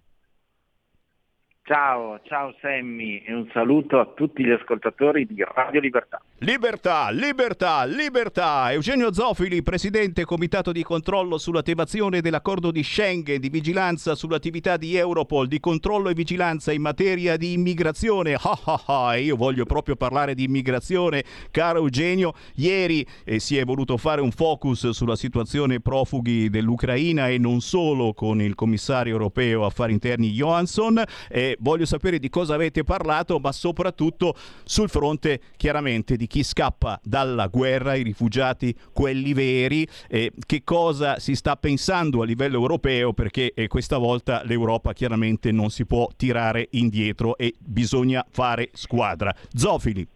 Ciao, 1.68 2.18
ciao 2.22 2.54
Sammy 2.62 3.22
e 3.26 3.34
un 3.34 3.46
saluto 3.52 4.00
a 4.00 4.06
tutti 4.06 4.42
gli 4.42 4.50
ascoltatori 4.50 5.26
di 5.26 5.44
Radio 5.54 5.80
Libertà. 5.80 6.18
Libertà, 6.38 7.10
libertà, 7.10 7.84
libertà. 7.84 8.72
Eugenio 8.72 9.12
Zofili, 9.12 9.62
presidente 9.62 10.24
comitato 10.24 10.72
di 10.72 10.82
controllo 10.82 11.36
sull'attivazione 11.36 12.22
dell'accordo 12.22 12.70
di 12.70 12.82
Schengen, 12.82 13.38
di 13.38 13.50
vigilanza 13.50 14.14
sull'attività 14.14 14.78
di 14.78 14.96
Europol, 14.96 15.46
di 15.46 15.60
controllo 15.60 16.08
e 16.08 16.14
vigilanza 16.14 16.72
in 16.72 16.80
materia 16.80 17.36
di 17.36 17.52
immigrazione. 17.52 18.36
Ah, 18.40 18.58
ah, 18.64 19.08
ah, 19.08 19.16
io 19.16 19.36
voglio 19.36 19.66
proprio 19.66 19.96
parlare 19.96 20.34
di 20.34 20.44
immigrazione, 20.44 21.22
caro 21.50 21.80
Eugenio. 21.80 22.32
Ieri 22.54 23.06
eh, 23.24 23.40
si 23.40 23.58
è 23.58 23.64
voluto 23.64 23.98
fare 23.98 24.22
un 24.22 24.30
focus 24.30 24.90
sulla 24.90 25.16
situazione 25.16 25.80
profughi 25.80 26.48
dell'Ucraina 26.48 27.28
e 27.28 27.36
non 27.36 27.60
solo 27.60 28.14
con 28.14 28.40
il 28.40 28.54
commissario 28.54 29.12
europeo 29.12 29.66
affari 29.66 29.92
interni 29.92 30.30
Johansson. 30.30 31.02
Eh, 31.28 31.57
voglio 31.58 31.84
sapere 31.84 32.18
di 32.18 32.28
cosa 32.28 32.54
avete 32.54 32.84
parlato, 32.84 33.38
ma 33.38 33.52
soprattutto 33.52 34.34
sul 34.64 34.88
fronte 34.88 35.40
chiaramente 35.56 36.16
di 36.16 36.26
chi 36.26 36.42
scappa 36.42 36.98
dalla 37.02 37.46
guerra, 37.48 37.94
i 37.94 38.02
rifugiati, 38.02 38.74
quelli 38.92 39.32
veri, 39.32 39.86
eh, 40.08 40.32
che 40.46 40.62
cosa 40.64 41.18
si 41.18 41.34
sta 41.34 41.56
pensando 41.56 42.22
a 42.22 42.24
livello 42.24 42.56
europeo 42.56 43.12
perché 43.12 43.52
eh, 43.54 43.68
questa 43.68 43.98
volta 43.98 44.42
l'Europa 44.44 44.92
chiaramente 44.92 45.52
non 45.52 45.70
si 45.70 45.86
può 45.86 46.08
tirare 46.16 46.68
indietro 46.70 47.36
e 47.36 47.54
bisogna 47.58 48.24
fare 48.28 48.70
squadra. 48.72 49.34
Zofili. 49.52 50.06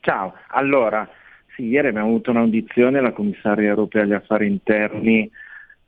Ciao, 0.00 0.34
allora, 0.48 1.06
sì, 1.54 1.66
ieri 1.66 1.88
abbiamo 1.88 2.08
avuto 2.08 2.30
un'audizione, 2.30 3.00
la 3.00 3.12
commissaria 3.12 3.68
europea 3.68 4.02
agli 4.02 4.14
affari 4.14 4.46
interni 4.46 5.30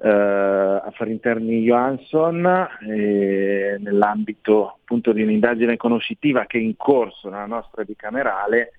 eh, 0.02 0.08
affari 0.08 1.12
interni 1.12 1.62
Johansson 1.62 2.44
eh, 2.88 3.76
nell'ambito 3.78 4.78
appunto 4.80 5.12
di 5.12 5.22
un'indagine 5.22 5.76
conoscitiva 5.76 6.44
che 6.46 6.58
è 6.58 6.60
in 6.60 6.76
corso 6.76 7.28
nella 7.28 7.46
nostra 7.46 7.84
bicamerale. 7.84 8.72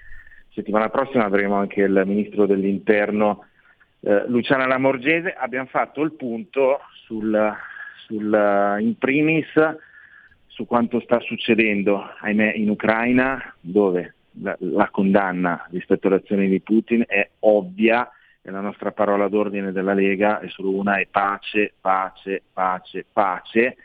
Settimana 0.49 0.89
prossima 0.89 1.23
avremo 1.23 1.55
anche 1.55 1.81
il 1.81 2.03
ministro 2.05 2.45
dell'interno 2.45 3.45
eh, 4.01 4.27
Luciana 4.27 4.67
Lamorgese. 4.67 5.33
Abbiamo 5.33 5.67
fatto 5.67 6.01
il 6.01 6.11
punto 6.11 6.81
sul, 7.05 7.55
sul, 8.05 8.77
in 8.79 8.97
primis 8.97 9.47
su 10.47 10.67
quanto 10.67 10.99
sta 10.99 11.19
succedendo, 11.21 12.03
ahimè, 12.19 12.53
in 12.55 12.69
Ucraina, 12.69 13.55
dove 13.61 14.15
la, 14.41 14.55
la 14.59 14.89
condanna 14.91 15.67
rispetto 15.71 16.07
alle 16.07 16.17
azioni 16.17 16.47
di 16.49 16.59
Putin 16.59 17.03
è 17.07 17.27
ovvia 17.39 18.07
e 18.45 18.51
la 18.51 18.59
nostra 18.59 18.91
parola 18.91 19.29
d'ordine 19.29 19.71
della 19.71 19.93
Lega 19.93 20.41
è 20.41 20.49
solo 20.49 20.75
una, 20.75 20.97
è 20.97 21.07
pace, 21.09 21.73
pace, 21.79 22.41
pace, 22.51 23.05
pace. 23.11 23.77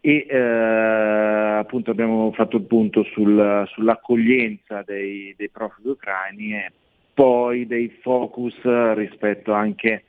E 0.00 0.26
eh, 0.28 0.36
appunto 0.36 1.92
abbiamo 1.92 2.32
fatto 2.32 2.56
il 2.56 2.64
punto 2.64 3.04
sul, 3.04 3.64
sull'accoglienza 3.68 4.82
dei, 4.84 5.34
dei 5.36 5.48
profughi 5.50 5.90
ucraini 5.90 6.52
e 6.52 6.72
poi 7.14 7.66
dei 7.66 7.88
focus 8.02 8.60
rispetto 8.94 9.52
anche 9.52 10.02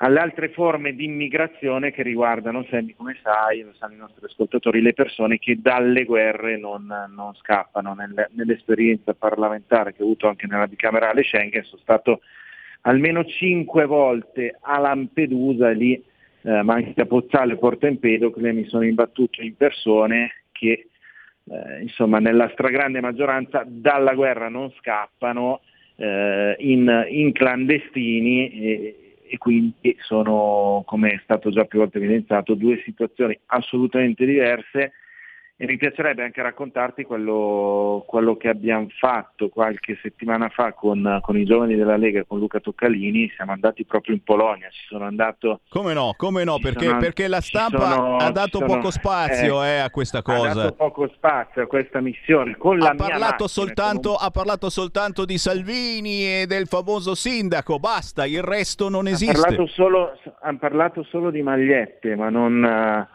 alle 0.00 0.20
altre 0.20 0.50
forme 0.50 0.94
di 0.94 1.04
immigrazione 1.04 1.90
che 1.90 2.02
riguardano, 2.02 2.64
Sammy, 2.68 2.94
come 2.94 3.16
sai, 3.20 3.62
lo 3.62 3.72
sanno 3.78 3.94
i 3.94 3.98
nostri 3.98 4.26
ascoltatori, 4.26 4.80
le 4.80 4.92
persone 4.92 5.38
che 5.38 5.58
dalle 5.60 6.04
guerre 6.04 6.56
non, 6.56 6.86
non 6.86 7.34
scappano. 7.34 7.94
Nel, 7.94 8.28
nell'esperienza 8.34 9.14
parlamentare 9.14 9.94
che 9.94 10.02
ho 10.02 10.04
avuto 10.04 10.28
anche 10.28 10.46
nella 10.46 10.68
bicamerale 10.68 11.24
Schengen 11.24 11.64
sono 11.64 11.80
stato 11.80 12.20
almeno 12.82 13.24
cinque 13.24 13.84
volte 13.86 14.56
a 14.60 14.78
Lampedusa, 14.78 15.70
lì, 15.70 15.94
eh, 16.42 16.62
ma 16.62 16.74
anche 16.74 17.00
a 17.00 17.06
Pozzale, 17.06 17.56
Porto 17.56 17.86
Empedocle, 17.86 18.52
mi 18.52 18.64
sono 18.64 18.84
imbattuto 18.84 19.42
in 19.42 19.56
persone 19.56 20.44
che 20.52 20.88
eh, 21.50 21.82
insomma, 21.82 22.18
nella 22.18 22.48
stragrande 22.52 23.00
maggioranza 23.00 23.64
dalla 23.66 24.14
guerra 24.14 24.48
non 24.48 24.70
scappano 24.78 25.60
eh, 25.96 26.56
in, 26.58 27.06
in, 27.08 27.32
clandestini 27.32 28.50
e, 28.50 29.18
e 29.28 29.38
quindi 29.38 29.96
sono, 30.00 30.82
come 30.86 31.10
è 31.10 31.20
stato 31.22 31.50
già 31.50 31.64
più 31.64 31.78
volte 31.78 31.98
evidenziato, 31.98 32.54
due 32.54 32.80
situazioni 32.84 33.38
assolutamente 33.46 34.24
diverse 34.24 34.92
e 35.60 35.66
mi 35.66 35.76
piacerebbe 35.76 36.22
anche 36.22 36.40
raccontarti 36.40 37.02
quello, 37.02 38.04
quello, 38.06 38.36
che 38.36 38.48
abbiamo 38.48 38.86
fatto 38.96 39.48
qualche 39.48 39.98
settimana 40.00 40.48
fa 40.50 40.72
con, 40.72 41.18
con, 41.20 41.36
i 41.36 41.44
giovani 41.44 41.74
della 41.74 41.96
Lega, 41.96 42.22
con 42.24 42.38
Luca 42.38 42.60
Toccalini, 42.60 43.28
siamo 43.34 43.50
andati 43.50 43.84
proprio 43.84 44.14
in 44.14 44.22
Polonia, 44.22 44.68
ci 44.70 44.86
sono 44.86 45.04
andato... 45.04 45.62
Come 45.68 45.94
no, 45.94 46.14
come 46.16 46.44
no, 46.44 46.60
perché, 46.60 46.84
sono, 46.84 46.98
perché, 47.00 47.26
la 47.26 47.40
stampa 47.40 47.90
sono, 47.90 48.16
ha 48.18 48.30
dato 48.30 48.58
sono, 48.58 48.66
poco 48.66 48.92
spazio 48.92 49.64
eh, 49.64 49.70
eh, 49.70 49.78
a 49.78 49.90
questa 49.90 50.22
cosa. 50.22 50.48
Ha 50.48 50.54
dato 50.54 50.74
poco 50.74 51.10
spazio 51.12 51.62
a 51.62 51.66
questa 51.66 52.00
missione. 52.00 52.56
Con 52.56 52.78
la 52.78 52.90
ha, 52.90 52.94
parlato 52.94 53.18
macchina, 53.18 53.48
soltanto, 53.48 54.10
un... 54.10 54.16
ha 54.20 54.30
parlato 54.30 54.70
soltanto 54.70 55.24
di 55.24 55.38
Salvini 55.38 56.22
e 56.22 56.46
del 56.46 56.68
famoso 56.68 57.16
sindaco, 57.16 57.80
basta, 57.80 58.24
il 58.26 58.42
resto 58.42 58.88
non 58.88 59.08
esiste. 59.08 59.36
Ha 59.36 59.42
parlato 59.42 59.66
solo, 59.66 60.16
ha 60.40 60.54
parlato 60.54 61.02
solo 61.02 61.32
di 61.32 61.42
magliette, 61.42 62.14
ma 62.14 62.28
non 62.28 63.08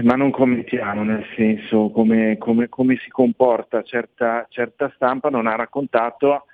ma 0.00 0.14
non 0.14 0.30
commentiamo 0.30 1.02
nel 1.02 1.24
senso 1.36 1.90
come, 1.90 2.38
come, 2.38 2.68
come 2.68 2.96
si 2.96 3.10
comporta 3.10 3.82
certa, 3.82 4.46
certa, 4.48 4.90
stampa, 4.94 5.28
non 5.28 5.46
ha 5.46 5.54
raccontato 5.54 6.46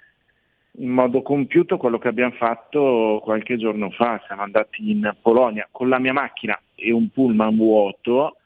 in 0.81 0.90
modo 0.90 1.23
compiuto 1.23 1.77
quello 1.77 1.98
che 1.98 2.09
abbiamo 2.09 2.32
fatto 2.32 3.20
qualche 3.23 3.56
giorno 3.56 3.90
fa, 3.90 4.20
siamo 4.27 4.43
andati 4.43 4.90
in 4.90 5.15
Polonia 5.20 5.69
con 5.70 5.89
la 5.89 5.98
mia 5.98 6.12
macchina 6.12 6.59
e 6.74 6.93
un 6.93 7.09
pullman 7.10 7.56
vuoto, 7.56 8.36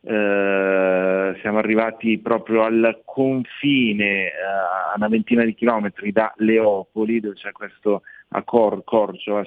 eh, 0.00 1.36
siamo 1.40 1.58
arrivati 1.58 2.18
proprio 2.18 2.62
al 2.62 3.02
confine, 3.04 4.26
eh, 4.26 4.30
a 4.30 4.94
una 4.96 5.08
ventina 5.08 5.44
di 5.44 5.54
chilometri 5.54 6.12
da 6.12 6.32
Leopoli, 6.36 7.20
dove 7.20 7.34
c'è 7.34 7.52
questo 7.52 8.02
a 8.28 8.42
Cor- 8.42 8.82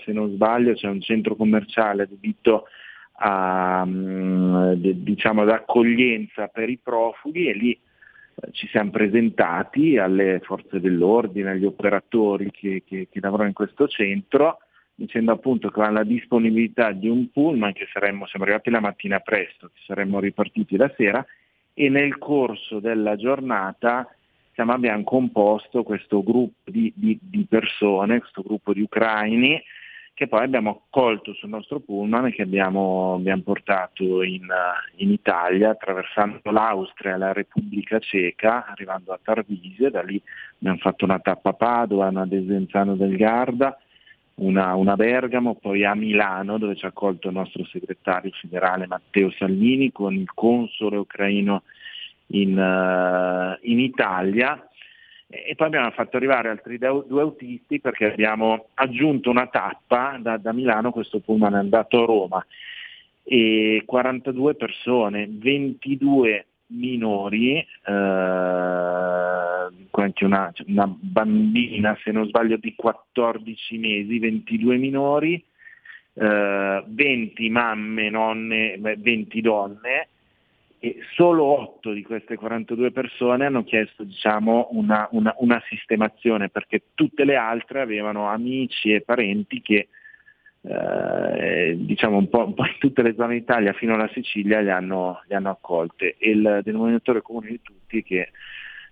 se 0.03 0.11
non 0.11 0.31
sbaglio, 0.31 0.73
c'è 0.73 0.87
un 0.87 1.01
centro 1.01 1.35
commerciale 1.35 2.03
adibito 2.03 2.67
mm, 3.25 4.73
diciamo, 4.73 5.43
d'accoglienza 5.43 6.47
per 6.47 6.69
i 6.69 6.77
profughi 6.77 7.47
e 7.47 7.53
lì 7.53 7.71
eh, 7.71 8.51
ci 8.51 8.67
siamo 8.67 8.91
presentati 8.91 9.97
alle 9.97 10.39
forze 10.43 10.79
dell'ordine, 10.79 11.51
agli 11.51 11.65
operatori 11.65 12.51
che, 12.51 12.83
che, 12.85 13.07
che 13.09 13.19
lavorano 13.19 13.49
in 13.49 13.55
questo 13.55 13.87
centro, 13.87 14.59
dicendo 14.93 15.31
appunto 15.31 15.69
che 15.69 15.79
avevano 15.79 15.99
la 15.99 16.03
disponibilità 16.03 16.91
di 16.91 17.07
un 17.07 17.31
pullman 17.31 17.73
che 17.73 17.87
saremmo, 17.91 18.25
siamo 18.27 18.45
arrivati 18.45 18.69
la 18.69 18.79
mattina 18.79 19.19
presto, 19.19 19.67
che 19.67 19.81
saremmo 19.85 20.19
ripartiti 20.19 20.75
la 20.75 20.91
sera 20.95 21.25
e 21.73 21.89
nel 21.89 22.17
corso 22.17 22.79
della 22.79 23.15
giornata 23.15 24.07
diciamo, 24.49 24.73
abbiamo 24.73 25.03
composto 25.03 25.83
questo 25.83 26.23
gruppo 26.23 26.71
di, 26.71 26.91
di, 26.95 27.19
di 27.21 27.45
persone, 27.47 28.19
questo 28.19 28.41
gruppo 28.41 28.73
di 28.73 28.81
ucraini 28.81 29.61
che 30.17 30.27
poi 30.27 30.43
abbiamo 30.43 30.81
accolto 30.87 31.35
sul 31.35 31.49
nostro 31.49 31.79
pullman 31.79 32.25
e 32.25 32.33
che 32.33 32.41
abbiamo, 32.41 33.13
abbiamo 33.13 33.43
portato 33.43 34.23
in, 34.23 34.47
in, 34.95 35.11
Italia 35.11 35.69
attraversando 35.69 36.49
l'Austria 36.49 37.17
la 37.17 37.33
Repubblica 37.33 37.99
Ceca, 37.99 38.65
arrivando 38.65 39.13
a 39.13 39.19
Tarvise, 39.21 39.91
da 39.91 40.01
lì 40.01 40.19
abbiamo 40.57 40.79
fatto 40.79 41.05
una 41.05 41.19
tappa 41.19 41.49
a 41.49 41.53
Padova, 41.53 42.07
una 42.07 42.25
Desenzano 42.25 42.95
del 42.95 43.15
Garda, 43.15 43.77
una, 44.37 44.73
una, 44.73 44.95
Bergamo, 44.95 45.53
poi 45.53 45.85
a 45.85 45.93
Milano 45.93 46.57
dove 46.57 46.75
ci 46.75 46.85
ha 46.85 46.87
accolto 46.87 47.27
il 47.27 47.35
nostro 47.35 47.63
segretario 47.65 48.31
federale 48.41 48.87
Matteo 48.87 49.29
Salvini 49.37 49.91
con 49.91 50.15
il 50.15 50.33
console 50.33 50.97
ucraino 50.97 51.61
in, 52.29 52.57
uh, 52.57 53.55
in 53.69 53.79
Italia 53.79 54.66
e 55.29 55.55
poi 55.55 55.67
abbiamo 55.67 55.91
fatto 55.91 56.15
arrivare 56.15 56.49
altri 56.49 56.77
due 56.77 57.21
autisti 57.21 57.81
perché 57.81 58.11
abbiamo 58.11 58.67
aggiunto 58.75 59.29
una 59.29 59.47
tappa 59.47 60.17
da, 60.21 60.37
da 60.37 60.53
Milano, 60.53 60.91
questo 60.91 61.19
pullman 61.19 61.55
è 61.55 61.57
andato 61.57 62.01
a 62.01 62.05
Roma, 62.05 62.45
e 63.23 63.83
42 63.85 64.55
persone, 64.55 65.27
22 65.29 66.45
minori, 66.67 67.57
eh, 67.57 67.65
una, 70.21 70.53
una, 70.65 70.95
bambina 70.99 71.97
se 72.01 72.11
non 72.11 72.27
sbaglio 72.27 72.55
di 72.55 72.73
14 72.73 73.77
mesi, 73.77 74.19
22 74.19 74.77
minori, 74.77 75.43
eh, 76.13 76.83
20 76.87 77.49
mamme, 77.49 78.09
nonne, 78.09 78.77
20 78.79 79.41
donne 79.41 80.06
e 80.79 80.99
solo 81.15 81.43
8 81.43 81.91
di 81.91 82.03
queste 82.03 82.35
42 82.35 82.91
persone 82.91 83.45
hanno 83.45 83.63
chiesto 83.63 84.03
diciamo, 84.03 84.69
una, 84.71 85.07
una, 85.11 85.33
una, 85.39 85.61
sistemazione 85.67 86.49
perché 86.49 86.83
tutte 86.93 87.25
le 87.25 87.35
altre 87.35 87.81
avevano 87.81 88.27
amici 88.27 88.93
e 88.93 89.01
parenti 89.01 89.61
che 89.61 89.87
eh, 90.61 91.75
diciamo 91.77 92.17
un 92.17 92.29
po', 92.29 92.45
un 92.45 92.53
po', 92.53 92.65
in 92.65 92.77
tutte 92.77 93.01
le 93.01 93.15
zone 93.15 93.35
d'Italia 93.35 93.73
fino 93.73 93.95
alla 93.95 94.09
Sicilia 94.13 94.59
li 94.59 94.69
hanno, 94.69 95.23
li 95.27 95.33
hanno 95.33 95.49
accolte. 95.49 96.15
E 96.17 96.29
il 96.29 96.61
denominatore 96.63 97.21
comune 97.21 97.49
di 97.49 97.61
tutti 97.61 97.99
è 97.99 98.03
che 98.03 98.31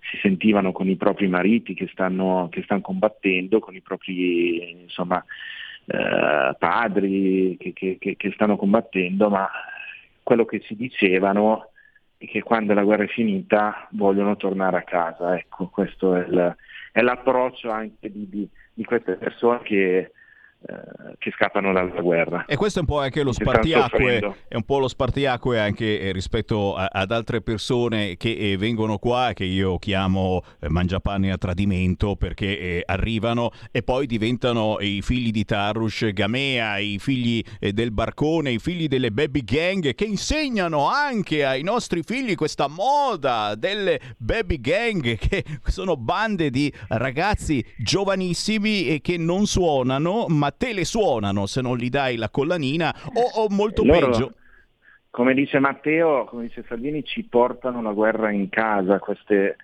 si 0.09 0.17
sentivano 0.21 0.71
con 0.71 0.87
i 0.89 0.95
propri 0.95 1.27
mariti 1.27 1.75
che 1.75 1.87
stanno, 1.91 2.47
che 2.49 2.63
stanno 2.63 2.81
combattendo, 2.81 3.59
con 3.59 3.75
i 3.75 3.81
propri 3.81 4.71
insomma, 4.71 5.23
eh, 5.85 6.55
padri 6.57 7.57
che, 7.59 7.73
che, 7.73 7.97
che 7.99 8.31
stanno 8.33 8.55
combattendo, 8.55 9.29
ma 9.29 9.47
quello 10.23 10.45
che 10.45 10.61
ci 10.61 10.75
dicevano 10.75 11.69
che 12.25 12.41
quando 12.41 12.73
la 12.73 12.83
guerra 12.83 13.03
è 13.03 13.07
finita 13.07 13.87
vogliono 13.91 14.35
tornare 14.35 14.77
a 14.77 14.83
casa. 14.83 15.37
Ecco, 15.37 15.67
questo 15.67 16.15
è, 16.15 16.25
il, 16.27 16.55
è 16.91 17.01
l'approccio 17.01 17.69
anche 17.69 18.11
di, 18.11 18.29
di, 18.29 18.47
di, 18.73 18.83
queste 18.83 19.13
persone 19.15 19.61
che 19.63 20.11
che 21.17 21.31
scappano 21.31 21.71
dalla 21.71 22.01
guerra. 22.01 22.45
E 22.45 22.55
questo 22.55 22.79
è 22.79 22.81
un 22.81 22.87
po' 22.87 22.99
anche 22.99 23.23
lo 23.23 23.31
spartiacque, 23.31 24.35
è 24.47 24.55
un 24.55 24.63
po' 24.63 24.79
lo 24.79 24.87
spartiacque 24.87 25.59
anche 25.59 25.99
eh, 25.99 26.11
rispetto 26.11 26.75
a, 26.75 26.89
ad 26.91 27.11
altre 27.11 27.41
persone 27.41 28.17
che 28.17 28.35
eh, 28.35 28.57
vengono 28.57 28.97
qua, 28.97 29.31
che 29.33 29.43
io 29.43 29.77
chiamo 29.77 30.41
eh, 30.59 30.69
mangiapane 30.69 31.31
a 31.31 31.37
tradimento, 31.37 32.15
perché 32.15 32.59
eh, 32.59 32.83
arrivano 32.85 33.51
e 33.71 33.83
poi 33.83 34.07
diventano 34.07 34.77
i 34.79 35.01
figli 35.01 35.31
di 35.31 35.45
Tarush 35.45 36.11
Gamea, 36.13 36.77
i 36.77 36.97
figli 36.99 37.43
eh, 37.59 37.71
del 37.71 37.91
barcone, 37.91 38.51
i 38.51 38.59
figli 38.59 38.87
delle 38.87 39.11
baby 39.11 39.43
gang, 39.43 39.93
che 39.93 40.05
insegnano 40.05 40.89
anche 40.89 41.45
ai 41.45 41.61
nostri 41.61 42.01
figli 42.03 42.35
questa 42.35 42.67
moda 42.67 43.55
delle 43.55 43.99
baby 44.17 44.59
gang, 44.59 45.17
che 45.17 45.43
sono 45.65 45.95
bande 45.95 46.49
di 46.49 46.71
ragazzi 46.89 47.63
giovanissimi 47.77 48.87
e 48.87 49.01
che 49.01 49.17
non 49.17 49.45
suonano, 49.45 50.25
ma 50.27 50.44
te 50.51 50.73
le 50.73 50.85
suonano 50.85 51.45
se 51.45 51.61
non 51.61 51.77
gli 51.77 51.89
dai 51.89 52.15
la 52.15 52.29
collanina 52.29 52.93
o, 53.13 53.41
o 53.41 53.47
molto 53.49 53.83
Loro, 53.83 54.09
peggio. 54.09 54.33
Come 55.09 55.33
dice 55.33 55.59
Matteo, 55.59 56.25
come 56.25 56.43
dice 56.43 56.63
Salvini, 56.67 57.03
ci 57.03 57.23
portano 57.23 57.81
la 57.81 57.93
guerra 57.93 58.31
in 58.31 58.49
casa 58.49 58.99
queste, 58.99 59.55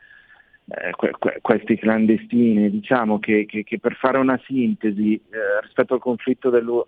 eh, 0.65 0.91
que, 0.95 1.11
que, 1.19 1.39
questi 1.41 1.77
clandestini. 1.77 2.69
Diciamo 2.69 3.19
che, 3.19 3.45
che, 3.45 3.63
che, 3.63 3.79
per 3.79 3.95
fare 3.95 4.17
una 4.17 4.39
sintesi 4.45 5.15
eh, 5.15 5.61
rispetto 5.61 5.93
al 5.93 5.99
conflitto 5.99 6.49
dell'U- 6.49 6.87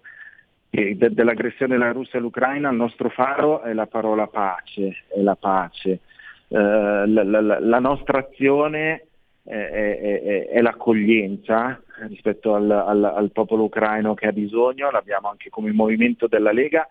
de, 0.69 1.13
dell'aggressione 1.13 1.77
della 1.77 1.91
Russia 1.91 2.17
all'Ucraina, 2.17 2.69
il 2.69 2.77
nostro 2.77 3.09
faro 3.09 3.61
è 3.61 3.73
la 3.73 3.85
parola 3.85 4.27
pace, 4.27 5.03
è 5.07 5.21
la 5.21 5.35
pace. 5.35 5.99
Eh, 6.47 6.57
la, 6.57 7.23
la, 7.23 7.59
la, 7.59 7.79
nostra 7.79 8.19
azione 8.19 9.07
è, 9.43 9.53
è, 9.53 10.47
è 10.47 10.61
l'accoglienza 10.61 11.81
rispetto 12.07 12.55
al, 12.55 12.69
al, 12.69 13.03
al, 13.03 13.31
popolo 13.31 13.63
ucraino 13.63 14.13
che 14.13 14.27
ha 14.27 14.31
bisogno, 14.31 14.89
l'abbiamo 14.89 15.29
anche 15.29 15.49
come 15.49 15.71
movimento 15.71 16.27
della 16.27 16.51
Lega. 16.51 16.87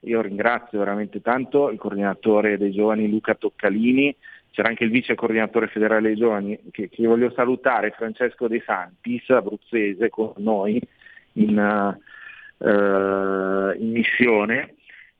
Io 0.00 0.20
ringrazio 0.20 0.78
veramente 0.78 1.20
tanto 1.20 1.68
il 1.70 1.78
coordinatore 1.78 2.58
dei 2.58 2.70
giovani 2.70 3.08
Luca 3.08 3.34
Toccalini, 3.34 4.14
c'era 4.52 4.68
anche 4.68 4.84
il 4.84 4.90
vice 4.90 5.14
coordinatore 5.14 5.66
federale 5.66 6.08
dei 6.08 6.16
giovani 6.16 6.58
che, 6.70 6.88
che 6.88 7.06
voglio 7.06 7.30
salutare, 7.32 7.90
Francesco 7.90 8.46
De 8.46 8.62
Santis, 8.64 9.28
abruzzese 9.30 10.08
con 10.08 10.32
noi 10.36 10.80
in, 11.32 11.98
uh, 12.58 13.72
in 13.78 13.90
missione 13.90 14.76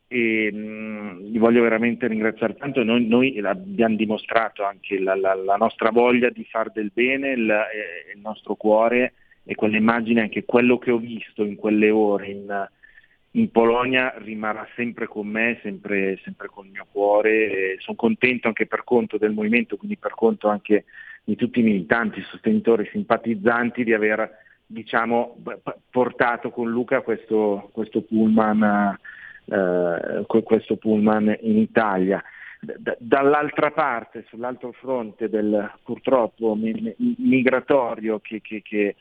e 0.09 0.51
mh, 0.53 0.59
mm, 0.59 1.19
li 1.33 1.39
voglio 1.39 1.62
veramente 1.62 2.07
ringraziare 2.07 2.57
tanto. 2.57 2.83
Noi, 2.83 3.07
noi 3.07 3.39
abbiamo 3.41 3.97
dimostrato 3.97 4.65
anche 4.65 4.99
la, 4.99 5.15
la, 5.15 5.35
la, 5.35 5.57
nostra 5.57 5.91
voglia 5.91 6.31
di 6.31 6.45
far 6.45 6.70
del 6.70 6.91
bene, 6.93 7.33
il, 7.33 7.51
eh, 7.51 8.12
il, 8.15 8.20
nostro 8.20 8.55
cuore 8.55 9.15
e 9.45 9.55
quell'immagine, 9.55 10.23
anche 10.23 10.45
quello 10.45 10.78
che 10.78 10.91
ho 10.91 10.99
visto 10.99 11.45
in 11.45 11.57
quelle 11.57 11.91
ore 11.91 12.27
in, 12.28 12.69
in 13.33 13.51
Polonia 13.51 14.15
rimarrà 14.19 14.66
sempre 14.74 15.07
con 15.07 15.27
me, 15.27 15.59
sempre, 15.62 16.19
sempre 16.23 16.49
con 16.49 16.66
il 16.66 16.73
mio 16.73 16.87
cuore. 16.91 17.77
Sono 17.78 17.97
contento 17.97 18.49
anche 18.49 18.66
per 18.66 18.85
conto 18.85 19.19
del 19.19 19.33
movimento, 19.33 19.77
quindi 19.77 19.97
per 19.97 20.12
conto 20.15 20.49
anche 20.49 20.85
di 21.24 21.35
tutti 21.35 21.61
i 21.61 21.65
militanti, 21.65 22.23
sostenitori, 22.23 22.89
simpatizzanti 22.93 23.83
di 23.83 23.93
aver 23.93 24.45
diciamo, 24.65 25.37
portato 25.91 26.51
con 26.51 26.70
Luca 26.70 27.01
questo, 27.01 27.69
questo 27.73 28.03
pullman 28.03 28.97
eh, 29.47 30.24
questo 30.43 30.77
pullman 30.77 31.36
in 31.40 31.59
Italia. 31.59 32.23
D- 32.60 32.97
dall'altra 32.98 33.70
parte, 33.70 34.24
sull'altro 34.28 34.73
fronte 34.73 35.28
del 35.28 35.73
purtroppo 35.85 36.55
mi- 36.55 36.94
migratorio 37.18 38.18
che, 38.20 38.40
che, 38.40 38.62
che, 38.62 38.97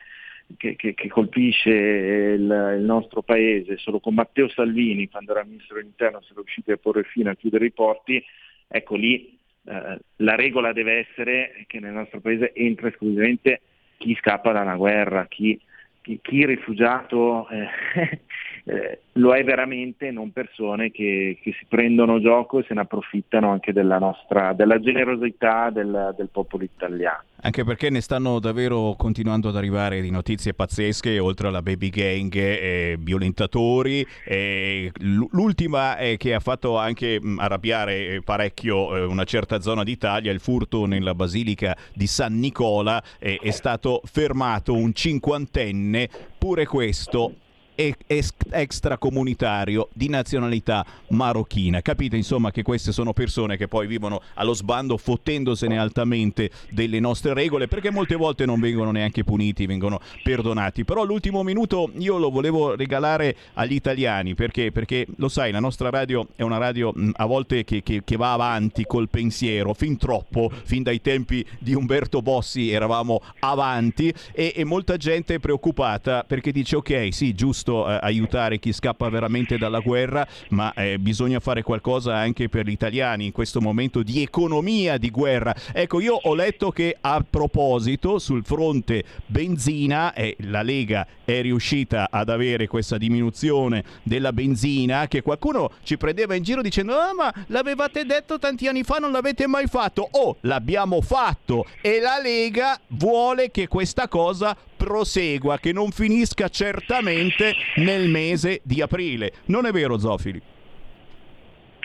che 0.76 1.08
colpisce 1.08 1.70
il, 1.70 2.74
il, 2.78 2.84
nostro 2.84 3.22
paese, 3.22 3.76
solo 3.78 3.98
con 3.98 4.14
Matteo 4.14 4.48
Salvini, 4.48 5.08
quando 5.08 5.32
era 5.32 5.44
ministro 5.44 5.76
dell'interno, 5.76 6.18
è 6.18 6.22
riusciti 6.34 6.70
a 6.70 6.76
porre 6.76 7.02
fine 7.04 7.30
a 7.30 7.34
chiudere 7.34 7.66
i 7.66 7.72
porti, 7.72 8.22
ecco 8.68 8.94
lì 8.94 9.36
eh, 9.64 9.98
la 10.16 10.34
regola 10.36 10.72
deve 10.72 11.06
essere 11.08 11.64
che 11.66 11.80
nel 11.80 11.92
nostro 11.92 12.20
paese 12.20 12.52
entra 12.54 12.88
esclusivamente 12.88 13.60
chi 13.98 14.14
scappa 14.14 14.52
da 14.52 14.60
una 14.60 14.76
guerra, 14.76 15.26
chi, 15.26 15.60
chi, 16.02 16.20
chi 16.22 16.46
rifugiato 16.46 17.48
eh, 17.48 18.20
eh, 18.68 19.02
lo 19.12 19.32
è 19.32 19.44
veramente, 19.44 20.10
non 20.10 20.32
persone 20.32 20.90
che, 20.90 21.38
che, 21.40 21.54
si 21.56 21.66
prendono 21.68 22.20
gioco 22.20 22.58
e 22.58 22.64
se 22.66 22.74
ne 22.74 22.80
approfittano 22.80 23.52
anche 23.52 23.72
della 23.72 23.98
nostra 23.98 24.54
della 24.54 24.80
generosità 24.80 25.70
del, 25.70 26.12
del 26.16 26.28
popolo 26.32 26.64
italiano. 26.64 27.22
Anche 27.42 27.62
perché 27.62 27.90
ne 27.90 28.00
stanno 28.00 28.40
davvero 28.40 28.96
continuando 28.98 29.50
ad 29.50 29.56
arrivare 29.56 30.00
di 30.00 30.10
notizie 30.10 30.52
pazzesche, 30.52 31.20
oltre 31.20 31.46
alla 31.46 31.62
baby 31.62 31.90
gang, 31.90 32.34
eh, 32.34 32.96
violentatori. 32.98 34.04
Eh, 34.24 34.90
l'ultima 35.30 35.96
è 35.96 36.16
che 36.16 36.34
ha 36.34 36.40
fatto 36.40 36.76
anche 36.76 37.20
mh, 37.20 37.38
arrabbiare 37.38 38.06
eh, 38.06 38.22
parecchio 38.24 38.96
eh, 38.96 39.04
una 39.04 39.24
certa 39.24 39.60
zona 39.60 39.84
d'Italia, 39.84 40.32
il 40.32 40.40
furto 40.40 40.86
nella 40.86 41.14
basilica 41.14 41.76
di 41.94 42.08
San 42.08 42.40
Nicola. 42.40 43.00
è 43.20 43.50
stato 43.50 44.00
fermato 44.04 44.74
un 44.74 44.92
cinquantenne, 44.92 46.08
pure 46.36 46.66
questo 46.66 47.32
extracomunitario 47.76 49.88
di 49.92 50.08
nazionalità 50.08 50.84
marocchina. 51.08 51.82
Capite 51.82 52.16
insomma 52.16 52.50
che 52.50 52.62
queste 52.62 52.92
sono 52.92 53.12
persone 53.12 53.56
che 53.56 53.68
poi 53.68 53.86
vivono 53.86 54.22
allo 54.34 54.54
sbando 54.54 54.96
fottendosene 54.96 55.78
altamente 55.78 56.50
delle 56.70 57.00
nostre 57.00 57.34
regole 57.34 57.68
perché 57.68 57.90
molte 57.90 58.16
volte 58.16 58.46
non 58.46 58.58
vengono 58.58 58.90
neanche 58.90 59.24
puniti, 59.24 59.66
vengono 59.66 60.00
perdonati. 60.22 60.84
Però 60.84 61.04
l'ultimo 61.04 61.42
minuto 61.42 61.90
io 61.98 62.18
lo 62.18 62.30
volevo 62.30 62.74
regalare 62.74 63.36
agli 63.54 63.74
italiani 63.74 64.34
perché, 64.34 64.72
perché 64.72 65.06
lo 65.16 65.28
sai, 65.28 65.52
la 65.52 65.60
nostra 65.60 65.90
radio 65.90 66.26
è 66.34 66.42
una 66.42 66.58
radio 66.58 66.92
a 67.12 67.26
volte 67.26 67.64
che, 67.64 67.82
che, 67.82 68.02
che 68.04 68.16
va 68.16 68.32
avanti 68.32 68.84
col 68.84 69.08
pensiero, 69.08 69.74
fin 69.74 69.96
troppo, 69.96 70.50
fin 70.64 70.82
dai 70.82 71.00
tempi 71.00 71.44
di 71.58 71.74
Umberto 71.74 72.22
Bossi 72.22 72.70
eravamo 72.70 73.20
avanti 73.40 74.12
e, 74.32 74.52
e 74.56 74.64
molta 74.64 74.96
gente 74.96 75.34
è 75.34 75.38
preoccupata 75.38 76.24
perché 76.26 76.52
dice 76.52 76.76
ok, 76.76 77.08
sì, 77.10 77.34
giusto 77.34 77.65
giusto 77.66 77.88
eh, 77.90 77.98
aiutare 78.00 78.58
chi 78.58 78.72
scappa 78.72 79.08
veramente 79.08 79.58
dalla 79.58 79.80
guerra, 79.80 80.26
ma 80.50 80.72
eh, 80.74 80.98
bisogna 80.98 81.40
fare 81.40 81.62
qualcosa 81.62 82.14
anche 82.16 82.48
per 82.48 82.66
gli 82.66 82.70
italiani 82.70 83.26
in 83.26 83.32
questo 83.32 83.60
momento 83.60 84.02
di 84.02 84.22
economia 84.22 84.96
di 84.96 85.10
guerra. 85.10 85.54
Ecco, 85.72 86.00
io 86.00 86.14
ho 86.14 86.34
letto 86.34 86.70
che 86.70 86.96
a 87.00 87.24
proposito 87.28 88.18
sul 88.18 88.44
fronte 88.44 89.02
benzina 89.26 90.14
eh, 90.14 90.36
la 90.40 90.62
Lega 90.62 91.06
è 91.24 91.40
riuscita 91.42 92.08
ad 92.10 92.28
avere 92.28 92.68
questa 92.68 92.98
diminuzione 92.98 93.82
della 94.04 94.32
benzina 94.32 95.08
che 95.08 95.22
qualcuno 95.22 95.72
ci 95.82 95.96
prendeva 95.96 96.34
in 96.34 96.44
giro 96.44 96.62
dicendo 96.62 96.94
ah, 96.94 97.12
ma 97.14 97.32
l'avevate 97.48 98.04
detto 98.04 98.38
tanti 98.38 98.68
anni 98.68 98.84
fa, 98.84 98.98
non 98.98 99.10
l'avete 99.10 99.46
mai 99.46 99.66
fatto. 99.66 100.08
Oh, 100.12 100.36
l'abbiamo 100.42 101.00
fatto 101.00 101.66
e 101.80 102.00
la 102.00 102.20
Lega 102.22 102.78
vuole 102.88 103.50
che 103.50 103.66
questa 103.66 104.06
cosa 104.06 104.56
prosegua, 104.86 105.58
che 105.58 105.72
non 105.72 105.90
finisca 105.90 106.48
certamente 106.48 107.54
nel 107.76 108.08
mese 108.08 108.60
di 108.62 108.80
aprile. 108.80 109.32
Non 109.46 109.66
è 109.66 109.72
vero 109.72 109.98
Zofili? 109.98 110.40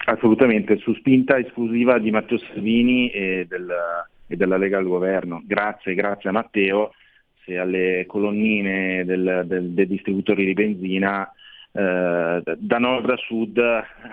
Assolutamente, 0.05 0.77
su 0.77 0.93
spinta 0.93 1.39
esclusiva 1.39 1.97
di 1.97 2.11
Matteo 2.11 2.37
Salvini 2.37 3.09
e, 3.09 3.47
del, 3.49 3.71
e 4.27 4.35
della 4.35 4.57
Lega 4.57 4.77
al 4.77 4.85
governo. 4.85 5.41
Grazie, 5.43 5.95
grazie 5.95 6.29
a 6.29 6.33
Matteo, 6.33 6.93
se 7.43 7.57
alle 7.57 8.05
colonnine 8.07 9.03
del, 9.03 9.45
del, 9.45 9.71
dei 9.71 9.87
distributori 9.87 10.45
di 10.45 10.53
benzina 10.53 11.27
eh, 11.71 12.43
da 12.43 12.77
nord 12.77 13.09
a 13.09 13.17
sud 13.17 13.57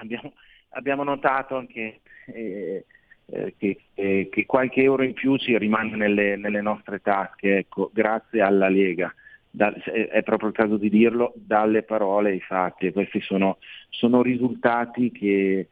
abbiamo, 0.01 0.33
abbiamo 0.71 1.05
notato 1.05 1.57
anche 1.57 2.01
eh, 2.27 2.85
eh, 3.31 3.55
che, 3.59 3.79
eh, 3.95 4.29
che, 4.31 4.47
qualche 4.47 4.83
euro 4.83 5.03
in 5.03 5.13
più 5.13 5.37
ci 5.37 5.57
rimane 5.59 5.97
nelle, 5.97 6.37
nelle 6.37 6.63
nostre 6.63 7.01
tasche, 7.01 7.59
ecco, 7.59 7.91
grazie 7.93 8.41
alla 8.41 8.69
Lega. 8.69 9.13
Da, 9.51 9.73
è 9.73 10.23
proprio 10.23 10.49
il 10.49 10.55
caso 10.55 10.77
di 10.77 10.89
dirlo, 10.89 11.33
dalle 11.35 11.83
parole 11.83 12.31
ai 12.31 12.41
fatti. 12.41 12.93
Questi 12.93 13.21
sono, 13.21 13.59
sono 13.91 14.23
risultati 14.23 15.11
che, 15.11 15.69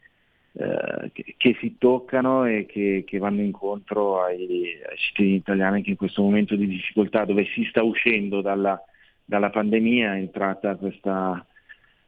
eh, 0.53 1.11
che, 1.13 1.35
che, 1.37 1.57
si 1.61 1.77
toccano 1.79 2.45
e 2.45 2.67
che, 2.67 3.05
che 3.07 3.19
vanno 3.19 3.41
incontro 3.41 4.23
ai, 4.23 4.79
ai, 4.89 4.97
cittadini 4.97 5.37
italiani 5.37 5.83
che 5.83 5.91
in 5.91 5.97
questo 5.97 6.23
momento 6.23 6.57
di 6.57 6.67
difficoltà, 6.67 7.25
dove 7.25 7.47
si 7.55 7.65
sta 7.65 7.83
uscendo 7.83 8.43
dalla, 8.43 8.79
dalla 9.25 9.51
pandemia, 9.51 10.15
è 10.15 10.19
entrata 10.19 10.75
questa, 10.77 11.47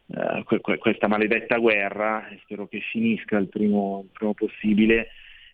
uh, 0.07 0.79
questa 0.79 1.09
maledetta 1.09 1.57
guerra 1.57 2.29
spero 2.43 2.67
che 2.67 2.81
finisca 2.81 3.39
il 3.39 3.49
primo, 3.49 4.03
il 4.05 4.11
primo 4.13 4.35
possibile 4.35 5.09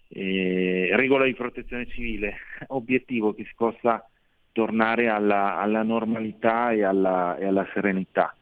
eh, 0.08 0.90
regola 0.92 1.24
di 1.24 1.34
protezione 1.34 1.86
civile, 1.86 2.36
obiettivo 2.68 3.34
che 3.34 3.44
si 3.44 3.52
possa 3.56 4.06
tornare 4.52 5.08
alla, 5.08 5.58
alla 5.58 5.82
normalità 5.82 6.70
e 6.70 6.84
alla, 6.84 7.36
e 7.36 7.46
alla, 7.46 7.66
serenità. 7.72 8.34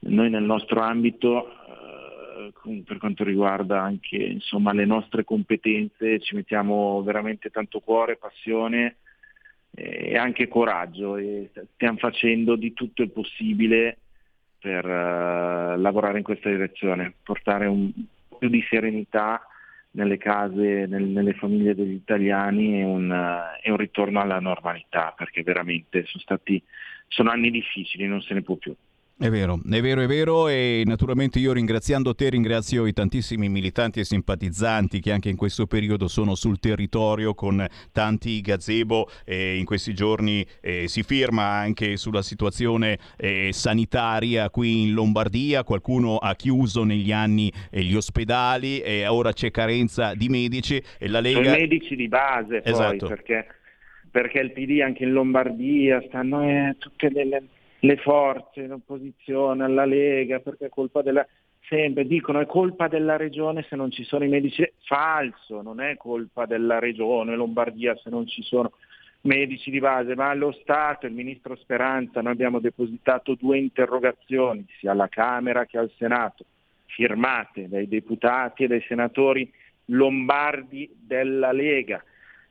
Noi 0.00 0.30
nel 0.30 0.42
nostro 0.42 0.80
ambito, 0.80 1.50
eh, 1.50 2.82
per 2.86 2.96
quanto 2.96 3.24
riguarda 3.24 3.82
anche 3.82 4.16
insomma, 4.16 4.72
le 4.72 4.86
nostre 4.86 5.24
competenze, 5.24 6.20
ci 6.20 6.34
mettiamo 6.34 7.02
veramente 7.02 7.50
tanto 7.50 7.80
cuore, 7.80 8.16
passione 8.16 8.96
e 9.72 10.16
anche 10.16 10.48
coraggio 10.48 11.16
e 11.16 11.50
stiamo 11.74 11.98
facendo 11.98 12.56
di 12.56 12.72
tutto 12.72 13.02
il 13.02 13.10
possibile 13.10 13.98
per 14.58 14.84
uh, 14.84 15.80
lavorare 15.80 16.18
in 16.18 16.24
questa 16.24 16.50
direzione, 16.50 17.14
portare 17.22 17.66
un 17.66 17.90
po' 18.28 18.36
più 18.36 18.48
di 18.48 18.64
serenità 18.68 19.40
nelle 19.92 20.18
case, 20.18 20.86
nel, 20.86 21.04
nelle 21.04 21.34
famiglie 21.34 21.74
degli 21.74 21.94
italiani 21.94 22.80
è 22.80 22.84
un, 22.84 23.10
uh, 23.10 23.60
è 23.60 23.70
un, 23.70 23.76
ritorno 23.76 24.20
alla 24.20 24.38
normalità, 24.38 25.12
perché 25.16 25.42
veramente 25.42 26.04
sono 26.06 26.22
stati 26.22 26.62
sono 27.08 27.30
anni 27.30 27.50
difficili, 27.50 28.06
non 28.06 28.22
se 28.22 28.34
ne 28.34 28.42
può 28.42 28.54
più. 28.54 28.74
È 29.22 29.28
vero, 29.28 29.60
è 29.70 29.80
vero, 29.82 30.00
è 30.00 30.06
vero 30.06 30.48
e 30.48 30.82
naturalmente 30.86 31.38
io 31.38 31.52
ringraziando 31.52 32.14
te 32.14 32.30
ringrazio 32.30 32.86
i 32.86 32.94
tantissimi 32.94 33.50
militanti 33.50 34.00
e 34.00 34.04
simpatizzanti 34.04 34.98
che 34.98 35.12
anche 35.12 35.28
in 35.28 35.36
questo 35.36 35.66
periodo 35.66 36.08
sono 36.08 36.34
sul 36.34 36.58
territorio 36.58 37.34
con 37.34 37.62
tanti 37.92 38.40
gazebo 38.40 39.10
e 39.26 39.58
in 39.58 39.66
questi 39.66 39.92
giorni 39.92 40.42
eh, 40.62 40.88
si 40.88 41.02
firma 41.02 41.42
anche 41.42 41.98
sulla 41.98 42.22
situazione 42.22 42.96
eh, 43.18 43.50
sanitaria 43.52 44.48
qui 44.48 44.84
in 44.84 44.94
Lombardia, 44.94 45.64
qualcuno 45.64 46.16
ha 46.16 46.34
chiuso 46.34 46.84
negli 46.84 47.12
anni 47.12 47.52
eh, 47.70 47.82
gli 47.82 47.96
ospedali 47.96 48.80
e 48.80 49.06
ora 49.06 49.34
c'è 49.34 49.50
carenza 49.50 50.14
di 50.14 50.30
medici 50.30 50.82
e 50.98 51.08
la 51.08 51.20
Lega... 51.20 51.42
Sono 51.42 51.56
medici 51.56 51.94
di 51.94 52.08
base 52.08 52.62
poi 52.62 52.72
esatto. 52.72 53.06
perché, 53.06 53.46
perché 54.10 54.38
il 54.38 54.52
PD 54.52 54.80
anche 54.80 55.04
in 55.04 55.12
Lombardia 55.12 56.02
stanno 56.08 56.42
eh, 56.42 56.76
tutte 56.78 57.10
le 57.10 57.42
le 57.80 57.96
forze 57.96 58.62
in 58.62 58.72
opposizione 58.72 59.64
alla 59.64 59.84
Lega 59.84 60.40
perché 60.40 60.66
è 60.66 60.68
colpa 60.68 61.02
della 61.02 61.26
sempre 61.68 62.04
dicono 62.04 62.40
è 62.40 62.46
colpa 62.46 62.88
della 62.88 63.16
regione 63.16 63.64
se 63.68 63.76
non 63.76 63.90
ci 63.90 64.04
sono 64.04 64.24
i 64.24 64.28
medici. 64.28 64.68
Falso 64.84 65.62
non 65.62 65.80
è 65.80 65.96
colpa 65.96 66.46
della 66.46 66.78
regione 66.78 67.36
Lombardia 67.36 67.96
se 67.96 68.10
non 68.10 68.26
ci 68.26 68.42
sono 68.42 68.72
medici 69.22 69.70
di 69.70 69.78
base 69.78 70.14
ma 70.14 70.30
allo 70.30 70.52
Stato 70.52 71.06
il 71.06 71.12
ministro 71.12 71.54
Speranza 71.56 72.22
noi 72.22 72.32
abbiamo 72.32 72.58
depositato 72.58 73.34
due 73.34 73.58
interrogazioni 73.58 74.66
sia 74.78 74.92
alla 74.92 75.08
Camera 75.08 75.66
che 75.66 75.78
al 75.78 75.90
Senato 75.96 76.44
firmate 76.86 77.68
dai 77.68 77.86
deputati 77.86 78.64
e 78.64 78.66
dai 78.66 78.82
senatori 78.88 79.50
lombardi 79.86 80.90
della 80.98 81.52
Lega 81.52 82.02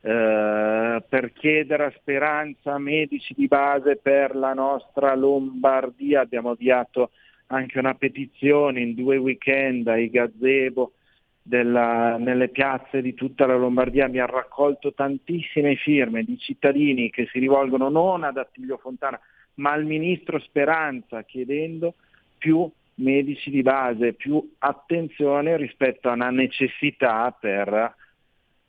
eh, 0.01 1.03
per 1.07 1.33
chiedere 1.33 1.85
a 1.85 1.93
Speranza 1.97 2.77
medici 2.77 3.33
di 3.35 3.47
base 3.47 3.97
per 3.97 4.35
la 4.35 4.53
nostra 4.53 5.15
Lombardia. 5.15 6.21
Abbiamo 6.21 6.51
avviato 6.51 7.11
anche 7.47 7.79
una 7.79 7.95
petizione 7.95 8.81
in 8.81 8.95
due 8.95 9.17
weekend 9.17 9.87
ai 9.87 10.09
gazebo 10.09 10.93
della, 11.41 12.17
nelle 12.17 12.49
piazze 12.49 13.01
di 13.01 13.13
tutta 13.13 13.45
la 13.45 13.55
Lombardia. 13.55 14.07
Mi 14.07 14.19
ha 14.19 14.25
raccolto 14.25 14.93
tantissime 14.93 15.75
firme 15.75 16.23
di 16.23 16.37
cittadini 16.37 17.09
che 17.09 17.27
si 17.31 17.39
rivolgono 17.39 17.89
non 17.89 18.23
ad 18.23 18.37
Attilio 18.37 18.77
Fontana 18.77 19.19
ma 19.59 19.71
al 19.71 19.85
ministro 19.85 20.39
Speranza 20.39 21.23
chiedendo 21.23 21.93
più 22.37 22.69
medici 22.95 23.49
di 23.49 23.61
base, 23.61 24.13
più 24.13 24.55
attenzione 24.57 25.55
rispetto 25.57 26.09
a 26.09 26.13
una 26.13 26.29
necessità 26.29 27.35
per 27.37 27.95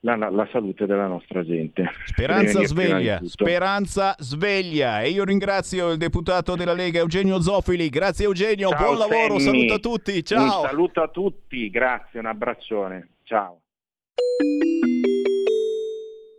la, 0.01 0.17
la, 0.17 0.49
salute 0.51 0.87
della 0.87 1.07
nostra 1.07 1.45
gente. 1.45 1.91
Speranza 2.07 2.65
sveglia, 2.65 3.21
speranza 3.25 4.15
sveglia. 4.19 5.03
E 5.03 5.11
io 5.11 5.25
ringrazio 5.25 5.91
il 5.91 5.99
deputato 5.99 6.57
della 6.57 6.73
Lega 6.73 7.01
Eugenio 7.01 7.41
Zofili. 7.41 7.89
Grazie 7.89 8.25
Eugenio, 8.25 8.71
Ciao, 8.71 8.83
buon 8.83 8.99
lavoro, 8.99 9.39
Sammy. 9.39 9.69
saluto 9.69 9.75
a 9.75 9.79
tutti. 9.79 10.25
Ciao. 10.25 10.63
Un 10.63 10.69
saluto 10.69 11.03
a 11.03 11.09
tutti, 11.09 11.71
grazie, 11.71 12.19
un 12.19 12.27
abbraccione. 12.27 13.09
Ciao. 13.25 13.61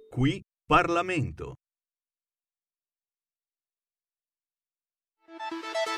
Qui 0.09 0.43
Parlamento. 0.65 1.55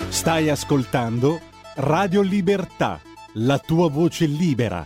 Stai 0.09 0.49
ascoltando 0.49 1.39
Radio 1.75 2.21
Libertà, 2.21 2.99
la 3.35 3.57
tua 3.57 3.89
voce 3.89 4.25
libera 4.25 4.85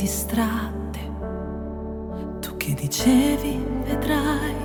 Distratte. 0.00 0.98
Tu 2.40 2.56
che 2.56 2.72
dicevi, 2.72 3.62
vedrai, 3.84 4.56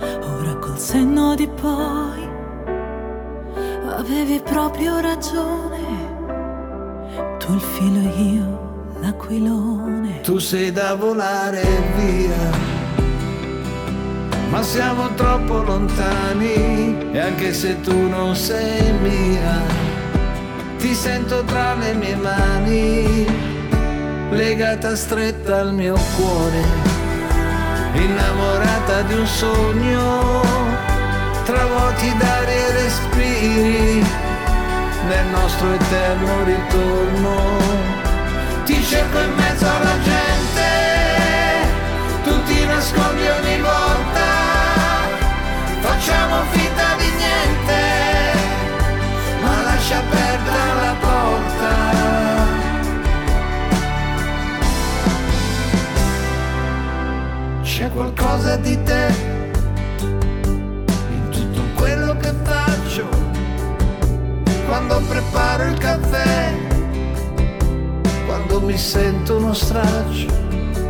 ora 0.00 0.56
col 0.56 0.78
senno 0.78 1.34
di 1.34 1.46
poi, 1.46 2.28
avevi 3.90 4.40
proprio 4.40 5.00
ragione, 5.00 5.84
tu 7.38 7.52
il 7.52 7.60
filo 7.60 7.98
e 7.98 8.22
io 8.22 8.94
l'aquilone. 9.00 10.20
Tu 10.22 10.38
sei 10.38 10.72
da 10.72 10.94
volare 10.94 11.62
via, 11.96 12.50
ma 14.48 14.62
siamo 14.62 15.12
troppo 15.14 15.62
lontani 15.62 17.12
e 17.12 17.18
anche 17.18 17.52
se 17.52 17.78
tu 17.82 18.08
non 18.08 18.34
sei 18.34 18.92
mia, 18.94 19.60
ti 20.78 20.94
sento 20.94 21.44
tra 21.44 21.74
le 21.74 21.92
mie 21.92 22.16
mani, 22.16 23.51
legata 24.32 24.96
stretta 24.96 25.60
al 25.60 25.74
mio 25.74 25.96
cuore, 26.16 26.62
innamorata 27.92 29.02
di 29.02 29.14
un 29.14 29.26
sogno, 29.26 30.40
tra 31.44 31.66
vuoti 31.66 32.16
d'aria 32.16 32.66
e 32.66 32.72
respiri, 32.72 34.06
nel 35.08 35.26
nostro 35.32 35.72
eterno 35.72 36.44
ritorno. 36.44 37.60
Ti 38.64 38.82
cerco 38.84 39.18
in 39.18 39.34
mezzo 39.34 39.66
alla 39.66 39.98
gente, 40.02 40.68
tu 42.24 42.42
ti 42.44 42.64
nascondi 42.64 43.26
ogni 43.26 43.60
volta, 43.60 44.28
facciamo 45.80 46.42
finta 46.50 46.61
qualcosa 58.32 58.56
di 58.56 58.82
te. 58.82 59.14
In 60.00 61.28
tutto 61.30 61.60
quello 61.74 62.16
che 62.16 62.32
faccio, 62.42 63.06
quando 64.66 65.00
preparo 65.08 65.64
il 65.64 65.78
caffè 65.78 66.60
quando 68.26 68.60
mi 68.62 68.78
sento 68.78 69.36
uno 69.36 69.52
straccio, 69.52 70.26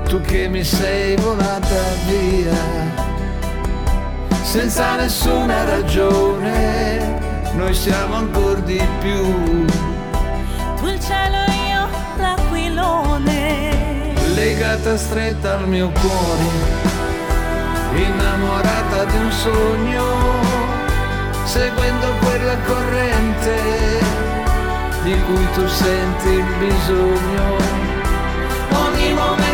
tu 0.04 0.20
che 0.20 0.46
mi 0.46 0.62
sei 0.62 1.16
volata 1.16 1.80
via, 2.06 2.54
senza 4.42 4.94
nessuna 4.94 5.64
ragione, 5.64 7.18
noi 7.54 7.74
siamo 7.74 8.14
ancora 8.14 8.60
di 8.60 8.80
più, 9.00 9.64
Tu 10.76 10.86
il 10.86 11.00
cielo 11.00 11.36
e 11.48 11.68
io 11.70 11.88
l'aquilone. 12.18 14.14
legata 14.34 14.96
stretta 14.96 15.58
al 15.58 15.66
mio 15.68 15.90
cuore, 15.90 16.91
innamorata 17.94 19.04
di 19.04 19.16
un 19.16 19.30
sogno, 19.30 20.04
seguendo 21.44 22.06
quella 22.20 22.56
corrente 22.66 24.00
di 25.02 25.20
cui 25.26 25.46
tu 25.52 25.66
senti 25.66 26.28
il 26.28 26.44
bisogno. 26.58 27.56
Ogni 28.70 29.12
momento 29.12 29.51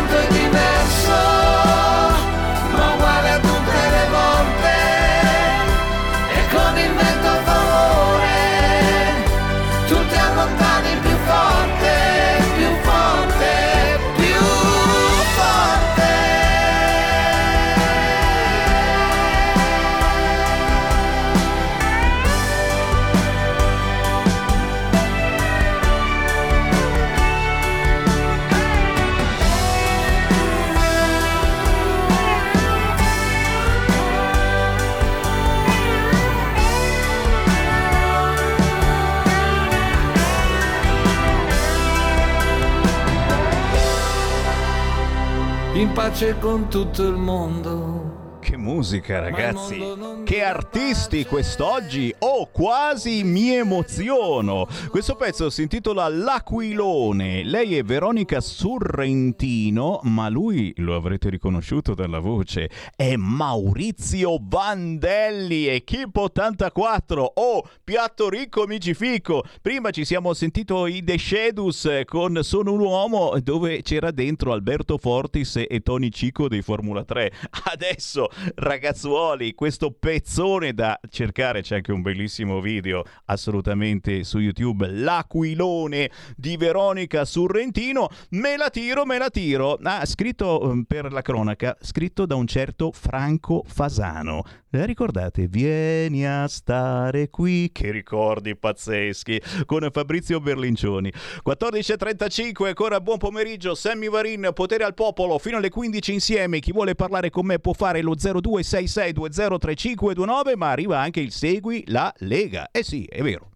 in 45.79 45.93
pace 45.93 46.37
con 46.39 46.67
tutto 46.67 47.07
il 47.07 47.15
mondo. 47.15 48.28
Musica, 48.59 49.21
ragazzi! 49.21 49.81
Che 50.25 50.43
artisti 50.43 51.25
quest'oggi! 51.25 52.13
Oh, 52.19 52.49
quasi 52.51 53.23
mi 53.23 53.55
emoziono! 53.55 54.67
Questo 54.89 55.15
pezzo 55.15 55.49
si 55.49 55.61
intitola 55.61 56.09
L'Aquilone. 56.09 57.43
Lei 57.45 57.77
è 57.77 57.83
Veronica 57.83 58.41
Sorrentino, 58.41 60.01
ma 60.03 60.27
lui 60.27 60.73
lo 60.77 60.95
avrete 60.95 61.29
riconosciuto 61.29 61.95
dalla 61.95 62.19
voce. 62.19 62.69
È 62.95 63.15
Maurizio 63.15 64.37
Vandelli, 64.41 65.67
Equipe 65.67 66.19
84. 66.19 67.31
Oh, 67.35 67.67
piatto 67.81 68.29
ricco, 68.29 68.63
amici 68.63 68.93
fico! 68.93 69.43
Prima 69.61 69.89
ci 69.91 70.03
siamo 70.03 70.33
sentito 70.33 70.85
i 70.85 71.01
The 71.03 71.17
Shedus 71.17 72.01
con 72.05 72.39
Sono 72.43 72.73
un 72.73 72.81
uomo, 72.81 73.35
dove 73.41 73.81
c'era 73.83 74.11
dentro 74.11 74.51
Alberto 74.51 74.97
Fortis 74.97 75.63
e 75.67 75.79
Tony 75.79 76.09
Cico 76.09 76.49
dei 76.49 76.61
Formula 76.61 77.05
3. 77.05 77.31
Adesso 77.71 78.29
ragazzuoli, 78.55 79.53
questo 79.53 79.91
pezzone 79.91 80.73
da 80.73 80.99
cercare, 81.09 81.61
c'è 81.61 81.75
anche 81.75 81.91
un 81.91 82.01
bellissimo 82.01 82.61
video 82.61 83.03
assolutamente 83.25 84.23
su 84.23 84.39
YouTube, 84.39 84.87
L'aquilone 84.87 86.09
di 86.35 86.57
Veronica 86.57 87.25
Sorrentino, 87.25 88.09
me 88.31 88.57
la 88.57 88.69
tiro, 88.69 89.05
me 89.05 89.17
la 89.17 89.29
tiro. 89.29 89.77
Ah, 89.83 90.05
scritto 90.05 90.71
eh, 90.71 90.83
per 90.87 91.11
la 91.11 91.21
cronaca, 91.21 91.77
scritto 91.79 92.25
da 92.25 92.35
un 92.35 92.47
certo 92.47 92.91
Franco 92.91 93.63
Fasano. 93.65 94.43
Eh, 94.71 94.85
ricordate, 94.85 95.47
vieni 95.47 96.27
a 96.27 96.47
stare 96.47 97.31
qui, 97.31 97.71
che 97.71 97.89
ricordi 97.89 98.55
pazzeschi, 98.55 99.41
con 99.65 99.89
Fabrizio 99.91 100.39
Berlincioni. 100.39 101.11
14.35, 101.43 102.67
ancora 102.67 103.01
buon 103.01 103.17
pomeriggio, 103.17 103.73
Sammy 103.73 104.09
Varin, 104.09 104.51
potere 104.53 104.83
al 104.83 104.93
popolo, 104.93 105.39
fino 105.39 105.57
alle 105.57 105.69
15 105.69 106.13
insieme, 106.13 106.59
chi 106.59 106.71
vuole 106.71 106.93
parlare 106.93 107.31
con 107.31 107.47
me 107.47 107.57
può 107.57 107.73
fare 107.73 108.03
lo 108.03 108.13
0266203529, 108.13 110.55
ma 110.55 110.69
arriva 110.69 110.99
anche 110.99 111.19
il 111.19 111.31
Segui 111.31 111.83
la 111.87 112.13
Lega. 112.17 112.69
Eh 112.71 112.83
sì, 112.83 113.05
è 113.05 113.23
vero. 113.23 113.49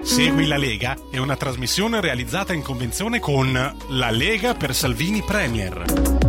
Segui 0.00 0.46
la 0.46 0.56
Lega 0.56 0.96
è 1.10 1.18
una 1.18 1.36
trasmissione 1.36 2.00
realizzata 2.00 2.54
in 2.54 2.62
convenzione 2.62 3.20
con 3.20 3.52
La 3.90 4.10
Lega 4.10 4.54
per 4.54 4.74
Salvini 4.74 5.22
Premier. 5.22 6.21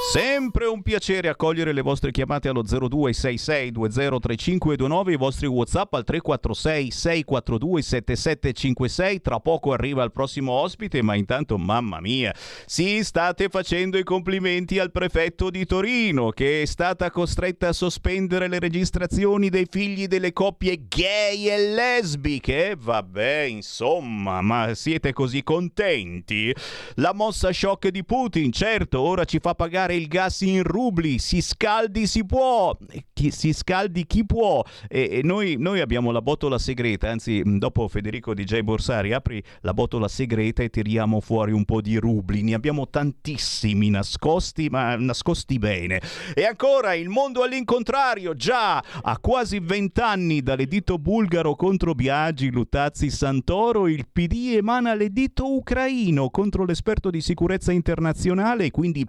Sempre 0.00 0.64
un 0.64 0.82
piacere 0.82 1.28
accogliere 1.28 1.72
le 1.72 1.82
vostre 1.82 2.12
chiamate 2.12 2.48
allo 2.48 2.62
0266203529, 2.62 5.10
i 5.10 5.16
vostri 5.16 5.46
WhatsApp 5.46 5.92
al 5.92 6.04
346 6.04 6.90
642 6.90 7.82
7756. 7.82 9.20
Tra 9.20 9.38
poco 9.40 9.72
arriva 9.72 10.04
il 10.04 10.12
prossimo 10.12 10.52
ospite, 10.52 11.02
ma 11.02 11.14
intanto 11.14 11.58
mamma 11.58 12.00
mia, 12.00 12.34
sì, 12.64 13.04
state 13.04 13.48
facendo 13.48 13.98
i 13.98 14.04
complimenti 14.04 14.78
al 14.78 14.92
prefetto 14.92 15.50
di 15.50 15.66
Torino 15.66 16.30
che 16.30 16.62
è 16.62 16.64
stata 16.64 17.10
costretta 17.10 17.68
a 17.68 17.72
sospendere 17.72 18.48
le 18.48 18.60
registrazioni 18.60 19.50
dei 19.50 19.66
figli 19.68 20.06
delle 20.06 20.32
coppie 20.32 20.84
gay 20.88 21.48
e 21.48 21.58
lesbiche. 21.58 22.76
Vabbè, 22.78 23.40
insomma, 23.40 24.40
ma 24.42 24.74
siete 24.74 25.12
così 25.12 25.42
contenti? 25.42 26.54
La 26.94 27.12
mossa 27.12 27.52
shock 27.52 27.88
di 27.88 28.04
Putin, 28.04 28.52
certo, 28.52 29.00
ora 29.00 29.24
ci 29.24 29.38
fa 29.38 29.54
pagare 29.54 29.87
il 29.94 30.08
gas 30.08 30.40
in 30.40 30.62
rubli, 30.62 31.18
si 31.18 31.40
scaldi 31.40 32.06
si 32.06 32.24
può, 32.24 32.76
chi, 33.12 33.30
si 33.30 33.52
scaldi 33.52 34.06
chi 34.06 34.24
può. 34.24 34.64
E, 34.88 35.08
e 35.10 35.20
noi, 35.22 35.56
noi, 35.58 35.80
abbiamo 35.80 36.10
la 36.10 36.22
botola 36.22 36.58
segreta, 36.58 37.10
anzi 37.10 37.42
dopo 37.44 37.88
Federico 37.88 38.34
DJ 38.34 38.60
Borsari 38.60 39.12
apri 39.12 39.42
la 39.60 39.74
botola 39.74 40.08
segreta 40.08 40.62
e 40.62 40.70
tiriamo 40.70 41.20
fuori 41.20 41.52
un 41.52 41.64
po' 41.64 41.80
di 41.80 41.96
rubli, 41.96 42.42
ne 42.42 42.54
abbiamo 42.54 42.88
tantissimi 42.88 43.90
nascosti, 43.90 44.68
ma 44.68 44.96
nascosti 44.96 45.58
bene. 45.58 46.00
E 46.34 46.44
ancora 46.44 46.94
il 46.94 47.08
mondo 47.08 47.42
all'incontrario, 47.42 48.34
già 48.34 48.78
a 48.78 49.18
quasi 49.18 49.58
vent'anni 49.60 50.42
dall'editto 50.42 50.98
bulgaro 50.98 51.54
contro 51.54 51.94
Biagi, 51.94 52.50
Luttazzi, 52.50 53.10
Santoro, 53.10 53.88
il 53.88 54.06
PD 54.10 54.54
emana 54.56 54.94
l'editto 54.94 55.54
ucraino 55.54 56.30
contro 56.30 56.64
l'esperto 56.64 57.10
di 57.10 57.20
sicurezza 57.20 57.72
internazionale, 57.72 58.70
quindi 58.70 59.06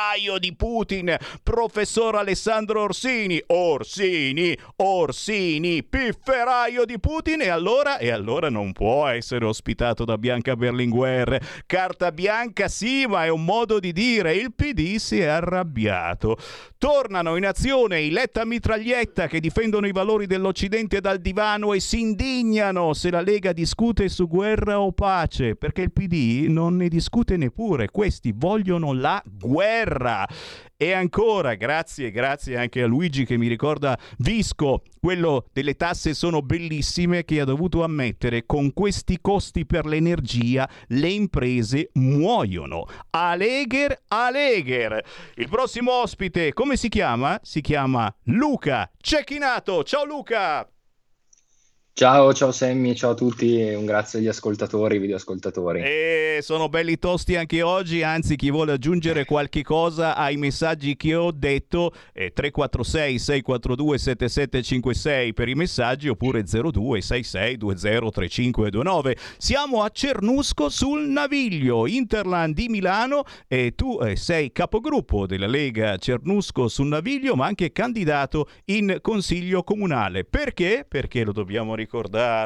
pifferaio 0.00 0.38
di 0.38 0.54
Putin, 0.54 1.16
professor 1.42 2.16
Alessandro 2.16 2.82
Orsini. 2.82 3.42
Orsini, 3.48 4.56
Orsini, 4.76 5.84
pifferaio 5.84 6.86
di 6.86 6.98
Putin. 6.98 7.42
E 7.42 7.48
allora, 7.48 7.98
e 7.98 8.10
allora 8.10 8.48
non 8.48 8.72
può 8.72 9.06
essere 9.08 9.44
ospitato 9.44 10.06
da 10.06 10.16
Bianca 10.16 10.56
Berlinguer. 10.56 11.38
Carta 11.66 12.12
bianca 12.12 12.68
sì, 12.68 13.04
ma 13.06 13.26
è 13.26 13.28
un 13.28 13.44
modo 13.44 13.78
di 13.78 13.92
dire. 13.92 14.34
Il 14.34 14.54
PD 14.54 14.96
si 14.96 15.20
è 15.20 15.26
arrabbiato. 15.26 16.38
Tornano 16.78 17.36
in 17.36 17.44
azione 17.44 18.00
i 18.00 18.10
Letta 18.10 18.46
Mitraglietta 18.46 19.26
che 19.26 19.38
difendono 19.38 19.86
i 19.86 19.92
valori 19.92 20.26
dell'Occidente 20.26 21.02
dal 21.02 21.18
divano 21.18 21.74
e 21.74 21.80
si 21.80 22.00
indignano 22.00 22.94
se 22.94 23.10
la 23.10 23.20
Lega 23.20 23.52
discute 23.52 24.08
su 24.08 24.26
guerra 24.26 24.80
o 24.80 24.92
pace, 24.92 25.56
perché 25.56 25.82
il 25.82 25.92
PD 25.92 26.46
non 26.48 26.76
ne 26.76 26.88
discute 26.88 27.36
neppure. 27.36 27.90
Questi 27.90 28.32
vogliono 28.34 28.94
la 28.94 29.22
guerra. 29.26 29.89
E 30.76 30.92
ancora, 30.92 31.54
grazie, 31.56 32.10
grazie 32.10 32.56
anche 32.56 32.82
a 32.82 32.86
Luigi 32.86 33.26
che 33.26 33.36
mi 33.36 33.48
ricorda 33.48 33.98
Visco, 34.18 34.82
quello 34.98 35.46
delle 35.52 35.74
tasse 35.74 36.14
sono 36.14 36.40
bellissime 36.40 37.24
che 37.24 37.40
ha 37.40 37.44
dovuto 37.44 37.84
ammettere 37.84 38.46
con 38.46 38.72
questi 38.72 39.18
costi 39.20 39.66
per 39.66 39.84
l'energia 39.84 40.68
le 40.88 41.08
imprese 41.08 41.90
muoiono. 41.94 42.86
Alegher, 43.10 44.04
Alegher. 44.08 45.04
Il 45.34 45.48
prossimo 45.48 45.92
ospite, 45.92 46.54
come 46.54 46.76
si 46.76 46.88
chiama? 46.88 47.38
Si 47.42 47.60
chiama 47.60 48.10
Luca 48.24 48.90
Cecchinato. 48.98 49.84
Ciao 49.84 50.04
Luca! 50.06 50.66
Ciao, 51.92 52.32
ciao 52.32 52.50
Sammy, 52.50 52.94
ciao 52.94 53.10
a 53.10 53.14
tutti 53.14 53.60
e 53.60 53.74
un 53.74 53.84
grazie 53.84 54.20
agli 54.20 54.28
ascoltatori, 54.28 54.98
videoascoltatori. 54.98 55.82
E 55.82 56.38
sono 56.40 56.70
belli 56.70 56.98
tosti 56.98 57.36
anche 57.36 57.60
oggi, 57.60 58.02
anzi 58.02 58.36
chi 58.36 58.50
vuole 58.50 58.72
aggiungere 58.72 59.26
qualche 59.26 59.62
cosa 59.62 60.16
ai 60.16 60.38
messaggi 60.38 60.96
che 60.96 61.14
ho 61.14 61.30
detto 61.30 61.92
è 62.12 62.32
346 62.32 63.18
642 63.18 63.98
7756 63.98 65.34
per 65.34 65.48
i 65.48 65.54
messaggi 65.54 66.08
oppure 66.08 66.42
0266 66.42 67.56
203529. 67.58 69.16
Siamo 69.36 69.82
a 69.82 69.90
Cernusco 69.90 70.70
sul 70.70 71.06
Naviglio, 71.06 71.86
Interland 71.86 72.54
di 72.54 72.68
Milano 72.68 73.24
e 73.46 73.74
tu 73.74 73.98
eh, 74.00 74.16
sei 74.16 74.52
capogruppo 74.52 75.26
della 75.26 75.46
Lega 75.48 75.98
Cernusco 75.98 76.66
sul 76.68 76.86
Naviglio 76.86 77.34
ma 77.34 77.44
anche 77.44 77.72
candidato 77.72 78.48
in 78.66 79.00
consiglio 79.02 79.62
comunale. 79.62 80.24
Perché? 80.24 80.86
Perché 80.88 81.24
lo 81.24 81.32
dobbiamo 81.32 81.74
ricordare, 81.74 81.88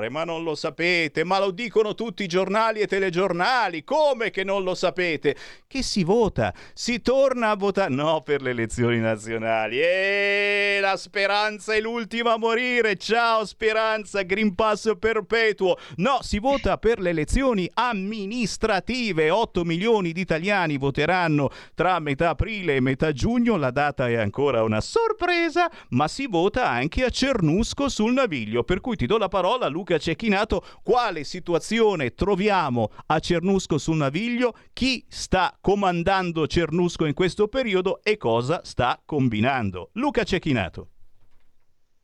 ma 0.08 0.24
non 0.24 0.42
lo 0.42 0.54
sapete, 0.54 1.22
ma 1.24 1.38
lo 1.38 1.50
dicono 1.50 1.94
tutti 1.94 2.22
i 2.22 2.26
giornali 2.26 2.80
e 2.80 2.86
telegiornali, 2.86 3.84
come 3.84 4.30
che 4.30 4.42
non 4.42 4.62
lo 4.62 4.74
sapete? 4.74 5.36
Che 5.66 5.82
si 5.82 6.02
vota, 6.02 6.52
si 6.72 7.02
torna 7.02 7.50
a 7.50 7.56
votare, 7.56 7.92
no 7.92 8.22
per 8.22 8.40
le 8.42 8.50
elezioni 8.50 8.98
nazionali, 8.98 9.80
e 9.80 10.78
la 10.80 10.96
speranza 10.96 11.74
è 11.74 11.80
l'ultima 11.80 12.32
a 12.32 12.38
morire, 12.38 12.96
ciao 12.96 13.44
speranza, 13.44 14.22
Green 14.22 14.54
Pass 14.54 14.92
perpetuo, 14.98 15.76
no, 15.96 16.18
si 16.22 16.38
vota 16.38 16.78
per 16.78 17.00
le 17.00 17.10
elezioni 17.10 17.68
amministrative, 17.74 19.30
8 19.30 19.64
milioni 19.64 20.12
di 20.12 20.20
italiani 20.20 20.78
voteranno 20.78 21.50
tra 21.74 21.98
metà 21.98 22.30
aprile 22.30 22.76
e 22.76 22.80
metà 22.80 23.12
giugno, 23.12 23.56
la 23.56 23.70
data 23.70 24.08
è 24.08 24.14
ancora 24.14 24.62
una 24.62 24.80
sorpresa, 24.80 25.70
ma 25.90 26.08
si 26.08 26.26
vota 26.26 26.68
anche 26.68 27.04
a 27.04 27.10
Cernusco 27.10 27.88
sul 27.88 28.12
Naviglio, 28.12 28.64
per 28.64 28.80
cui 28.80 28.96
ti 28.96 29.06
do 29.06 29.18
la 29.18 29.23
la 29.24 29.28
parola 29.28 29.66
a 29.66 29.68
Luca 29.68 29.98
Cecchinato. 29.98 30.62
Quale 30.82 31.24
situazione 31.24 32.14
troviamo 32.14 32.90
a 33.06 33.18
Cernusco 33.18 33.78
sul 33.78 33.96
Naviglio? 33.96 34.54
Chi 34.72 35.04
sta 35.08 35.56
comandando 35.60 36.46
Cernusco 36.46 37.06
in 37.06 37.14
questo 37.14 37.48
periodo 37.48 38.02
e 38.02 38.16
cosa 38.16 38.60
sta 38.64 39.00
combinando? 39.04 39.90
Luca 39.94 40.24
Cecchinato. 40.24 40.88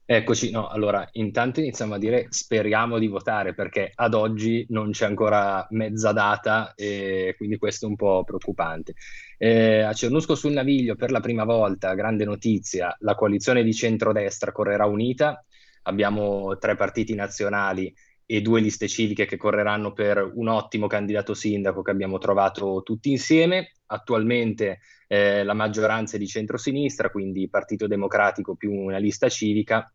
Eccoci, 0.06 0.50
no, 0.50 0.66
allora 0.66 1.08
intanto 1.12 1.60
iniziamo 1.60 1.94
a 1.94 1.98
dire 1.98 2.26
speriamo 2.30 2.98
di 2.98 3.06
votare 3.06 3.54
perché 3.54 3.92
ad 3.94 4.14
oggi 4.14 4.66
non 4.70 4.90
c'è 4.90 5.06
ancora 5.06 5.64
mezza 5.70 6.10
data 6.10 6.72
e 6.74 7.34
quindi 7.36 7.58
questo 7.58 7.86
è 7.86 7.88
un 7.88 7.94
po' 7.94 8.24
preoccupante. 8.24 8.94
Eh, 9.38 9.82
a 9.82 9.92
Cernusco 9.92 10.34
sul 10.34 10.52
Naviglio 10.52 10.96
per 10.96 11.12
la 11.12 11.20
prima 11.20 11.44
volta, 11.44 11.94
grande 11.94 12.24
notizia, 12.24 12.92
la 13.00 13.14
coalizione 13.14 13.62
di 13.62 13.72
centrodestra 13.72 14.50
correrà 14.50 14.86
unita 14.86 15.44
abbiamo 15.82 16.56
tre 16.58 16.76
partiti 16.76 17.14
nazionali 17.14 17.92
e 18.26 18.42
due 18.42 18.60
liste 18.60 18.86
civiche 18.86 19.26
che 19.26 19.36
correranno 19.36 19.92
per 19.92 20.30
un 20.34 20.46
ottimo 20.46 20.86
candidato 20.86 21.34
sindaco 21.34 21.82
che 21.82 21.90
abbiamo 21.90 22.18
trovato 22.18 22.82
tutti 22.84 23.10
insieme. 23.10 23.72
Attualmente 23.86 24.80
eh, 25.08 25.42
la 25.42 25.52
maggioranza 25.54 26.14
è 26.14 26.18
di 26.20 26.28
centrosinistra, 26.28 27.10
quindi 27.10 27.48
Partito 27.48 27.88
Democratico 27.88 28.54
più 28.54 28.72
una 28.72 28.98
lista 28.98 29.28
civica, 29.28 29.92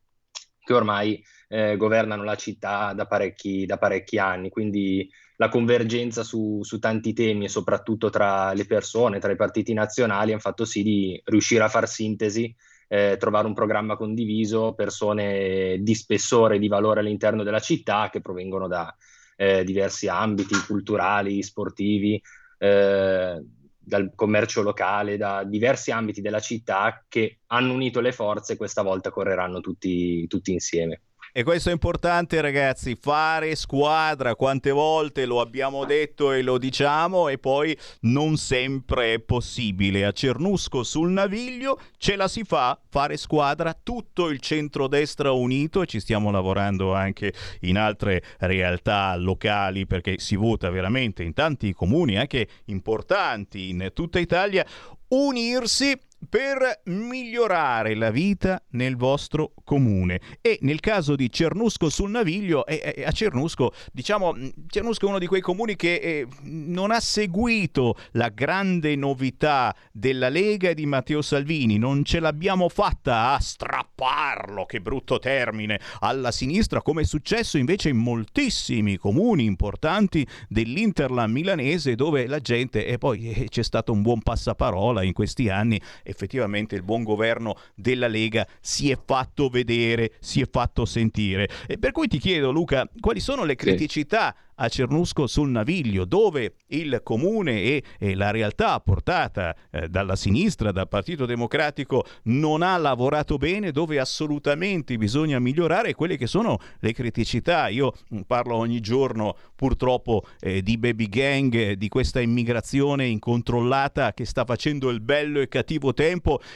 che 0.60 0.74
ormai 0.74 1.24
eh, 1.48 1.78
governano 1.78 2.24
la 2.24 2.36
città 2.36 2.91
da 2.94 3.06
parecchi, 3.06 3.66
da 3.66 3.78
parecchi, 3.78 4.18
anni. 4.18 4.49
Quindi 4.49 5.10
la 5.38 5.48
convergenza 5.48 6.24
su, 6.24 6.60
su 6.62 6.78
tanti 6.78 7.14
temi 7.14 7.45
e 7.45 7.49
soprattutto 7.49 8.10
tra 8.10 8.52
le 8.52 8.66
persone, 8.66 9.20
tra 9.20 9.32
i 9.32 9.38
partiti 9.38 9.72
nazionali, 9.72 10.32
hanno 10.32 10.41
fatto 10.41 10.66
sì 10.66 10.84
di 10.84 11.22
riuscire 11.24 11.64
a 11.64 11.70
far 11.70 11.88
sintesi 11.88 12.53
eh, 12.88 13.18
trovare 13.20 13.48
un 13.48 13.53
programma 13.53 13.95
condiviso, 13.95 14.74
persone 14.74 15.78
di 15.80 15.95
spessore 15.95 16.56
e 16.56 16.60
di 16.60 16.68
valore 16.68 16.99
all'interno 16.99 17.44
della 17.44 17.60
città 17.60 18.10
che 18.12 18.22
provengono 18.22 18.68
da 18.68 18.94
eh, 19.36 19.64
diversi 19.64 20.07
ambiti 20.07 20.56
culturali, 20.66 21.44
sportivi, 21.44 22.22
eh, 22.57 23.44
dal 23.78 24.12
commercio 24.16 24.62
locale, 24.62 25.18
da 25.18 25.44
diversi 25.44 25.91
ambiti 25.91 26.22
della 26.22 26.40
città 26.40 27.03
che 27.07 27.40
hanno 27.48 27.74
unito 27.74 27.99
le 27.99 28.12
forze 28.12 28.53
e 28.53 28.57
questa 28.57 28.82
volta 28.82 29.12
correranno 29.12 29.60
tutti, 29.60 30.26
tutti 30.28 30.52
insieme. 30.52 31.02
E 31.38 31.44
questo 31.44 31.68
è 31.68 31.74
importante 31.74 32.40
ragazzi, 32.40 32.95
fare 32.95 33.56
squadra, 33.56 34.36
quante 34.36 34.72
volte 34.72 35.26
lo 35.26 35.41
abbiamo 35.41 35.84
detto 35.84 36.32
e 36.32 36.41
lo 36.41 36.57
diciamo 36.57 37.28
e 37.28 37.38
poi 37.38 37.78
non 38.03 38.38
sempre 38.38 39.16
è 39.16 39.20
possibile. 39.20 40.06
A 40.06 40.14
Cernusco 40.14 40.84
sul 40.84 41.10
Naviglio 41.10 41.78
ce 41.98 42.16
la 42.16 42.30
si 42.30 42.45
fa, 42.45 42.80
fare 42.90 43.18
squadra, 43.18 43.78
tutto 43.78 44.30
il 44.30 44.40
centrodestra 44.40 45.34
unito 45.34 45.82
e 45.82 45.88
ci 45.88 45.99
stiamo 45.99 46.32
lavorando 46.32 46.94
anche 46.94 47.34
in 47.64 47.78
altre 47.78 48.24
realtà 48.38 49.14
locali 49.18 49.86
perché 49.86 50.20
si 50.20 50.38
vota 50.38 50.70
veramente 50.70 51.22
in 51.22 51.34
tanti 51.34 51.74
comuni 51.74 52.18
anche 52.18 52.48
importanti 52.68 53.72
in 53.72 53.90
tutta 53.94 54.20
Italia 54.20 54.66
unirsi 55.10 55.99
per 56.27 56.81
migliorare 56.85 57.95
la 57.95 58.11
vita 58.11 58.61
nel 58.72 58.95
vostro 58.95 59.53
comune. 59.64 60.19
E 60.41 60.60
nel 60.61 60.80
caso 60.80 61.15
di 61.15 61.31
Cernusco 61.31 61.89
sul 61.89 62.10
Naviglio, 62.11 62.65
eh, 62.65 62.93
eh, 62.97 63.03
a 63.03 63.11
Cernusco, 63.11 63.73
diciamo, 63.91 64.35
Cernusco 64.68 65.06
è 65.06 65.10
uno 65.10 65.19
di 65.19 65.27
quei 65.27 65.41
comuni 65.41 65.76
che 65.76 65.95
eh, 65.95 66.27
non 66.43 66.91
ha 66.91 66.99
seguito 66.99 67.97
la 68.11 68.30
grande 68.30 68.95
novità 68.95 69.76
della 69.91 70.30
Lega 70.30 70.69
e 70.69 70.76
di 70.76 70.85
Matteo 70.85 71.22
Salvini, 71.22 71.77
non 71.77 72.03
ce 72.03 72.19
l'abbiamo 72.19 72.69
fatta 72.69 73.31
a 73.31 73.39
strapparlo, 73.39 74.65
che 74.65 74.81
brutto 74.81 75.19
termine, 75.19 75.80
alla 75.99 76.31
sinistra, 76.31 76.81
come 76.81 77.02
è 77.02 77.06
successo 77.06 77.57
invece 77.57 77.89
in 77.89 77.97
moltissimi 77.97 78.97
comuni 78.97 79.45
importanti 79.45 80.26
dell'Interland 80.47 81.31
milanese, 81.31 81.95
dove 81.95 82.27
la 82.27 82.39
gente, 82.39 82.85
e 82.85 82.97
poi 82.97 83.31
eh, 83.31 83.47
c'è 83.49 83.64
stato 83.64 83.91
un 83.91 84.02
buon 84.02 84.22
passaparola 84.22 85.03
in 85.03 85.14
questi 85.14 85.49
anni, 85.49 85.81
effettivamente 86.16 86.76
il 86.76 86.84
buon 86.84 87.04
governo 87.04 87.58
della 87.76 88.08
Lega 88.08 88.48
si 88.62 88.90
è 88.90 88.98
fatto 89.04 89.50
vedere, 89.50 90.14
si 90.20 90.40
è 90.42 90.48
fatto 90.50 90.86
sentire. 90.86 91.50
E 91.68 91.78
per 91.78 91.92
cui 91.92 92.08
ti 92.08 92.18
chiedo, 92.18 92.52
Luca, 92.52 92.90
quali 93.00 93.20
sono 93.20 93.44
le 93.44 93.56
criticità 93.56 94.34
a 94.56 94.70
Cernusco 94.70 95.28
sul 95.28 95.50
Naviglio, 95.50 96.06
dove 96.06 96.56
il 96.68 97.02
comune 97.04 97.62
e, 97.62 97.84
e 98.00 98.16
la 98.16 98.32
realtà 98.32 98.80
portata 98.80 99.54
eh, 99.70 99.90
dalla 99.90 100.16
sinistra, 100.16 100.72
dal 100.72 100.88
Partito 100.88 101.26
Democratico, 101.26 102.06
non 102.24 102.62
ha 102.62 102.78
lavorato 102.78 103.38
bene, 103.38 103.72
dove 103.72 104.00
assolutamente 104.00 104.98
bisogna 104.98 105.40
migliorare 105.40 105.94
quelle 105.94 106.16
che 106.16 106.28
sono 106.28 106.58
le 106.80 106.94
criticità. 106.94 107.68
Io 107.68 107.94
mm, 108.14 108.22
parlo 108.22 108.56
ogni 108.56 108.80
giorno 108.80 109.36
purtroppo 109.56 110.26
eh, 110.40 110.62
di 110.62 110.78
baby 110.78 111.10
gang, 111.10 111.72
di 111.74 111.88
questa 111.90 112.22
immigrazione 112.22 113.06
incontrollata 113.08 114.14
che 114.14 114.26
sta 114.26 114.46
facendo 114.46 114.90
il 114.90 115.02
bello 115.02 115.42
e 115.42 115.50
cattivo 115.50 115.94
tempo 115.94 116.05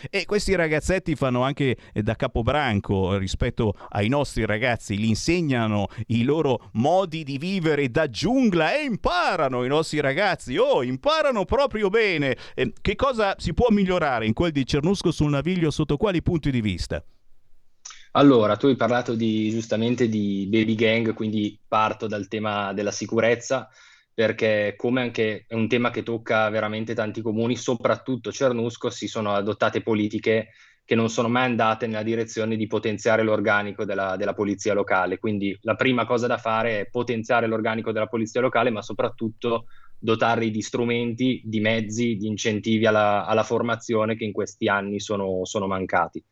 e 0.10 0.26
questi 0.26 0.56
ragazzetti 0.56 1.16
fanno 1.16 1.42
anche 1.42 1.78
eh, 1.94 2.04
da 2.04 2.16
capobranco 2.16 3.18
rispetto 3.18 3.74
ai 3.90 4.08
nostri 4.08 4.46
ragazzi, 4.46 4.98
li 4.98 5.10
insegnano 5.10 5.88
i 6.08 6.24
loro 6.24 6.70
modi 6.74 7.24
di 7.24 7.38
vivere 7.38 7.90
da 7.90 8.10
giungla 8.10 8.76
e 8.76 8.84
imparano 8.84 9.64
i 9.64 9.68
nostri 9.68 10.00
ragazzi, 10.00 10.58
oh, 10.58 10.84
imparano 10.84 11.46
proprio 11.46 11.90
bene. 11.90 12.38
Eh, 12.54 12.74
che 12.82 12.96
cosa 12.96 13.36
si 13.38 13.54
può 13.54 13.68
migliorare 13.70 14.26
in 14.26 14.34
quel 14.34 14.52
di 14.52 14.66
Cernusco 14.66 15.12
sul 15.12 15.30
Naviglio? 15.30 15.72
Sotto 15.72 15.98
quali 15.98 16.22
punti 16.22 16.52
di 16.52 16.62
vista? 16.62 17.04
Allora, 18.14 18.58
tu 18.58 18.66
hai 18.66 18.76
parlato 18.76 19.14
di, 19.14 19.52
giustamente 19.52 20.10
di 20.10 20.48
baby 20.50 20.74
gang, 20.74 21.14
quindi 21.14 21.60
parto 21.68 22.08
dal 22.08 22.28
tema 22.28 22.74
della 22.74 22.92
sicurezza, 22.92 23.70
perché 24.14 24.74
come 24.76 25.02
anche 25.02 25.46
è 25.48 25.54
un 25.54 25.68
tema 25.68 25.92
che 25.92 26.04
tocca 26.04 26.50
veramente 26.50 26.94
tanti 26.94 27.22
comuni, 27.22 27.56
soprattutto 27.56 28.32
Cernusco, 28.32 28.90
si 28.90 29.08
sono 29.08 29.34
adottate 29.34 29.82
politiche 29.82 30.50
che 30.90 30.96
non 30.96 31.10
sono 31.10 31.30
mai 31.30 31.46
andate 31.46 31.86
nella 31.86 32.02
direzione 32.02 32.56
di 32.56 32.66
potenziare 32.66 33.22
l'organico 33.22 33.86
della, 33.86 34.16
della, 34.18 34.34
polizia 34.34 34.74
locale. 34.74 35.20
Quindi 35.20 35.56
la 35.62 35.76
prima 35.76 36.04
cosa 36.08 36.26
da 36.26 36.40
fare 36.40 36.80
è 36.80 36.90
potenziare 36.90 37.46
l'organico 37.46 37.92
della 37.92 38.08
polizia 38.08 38.42
locale, 38.42 38.72
ma 38.72 38.82
soprattutto 38.82 39.66
dotarli 40.00 40.50
di 40.50 40.62
strumenti, 40.64 41.42
di 41.46 41.60
mezzi, 41.60 42.16
di 42.16 42.26
incentivi 42.26 42.88
alla, 42.88 43.26
alla 43.26 43.44
formazione 43.44 44.16
che 44.16 44.24
in 44.24 44.32
questi 44.32 44.68
anni 44.68 45.00
sono, 45.00 45.46
sono, 45.46 45.68
mancati. 45.68 46.24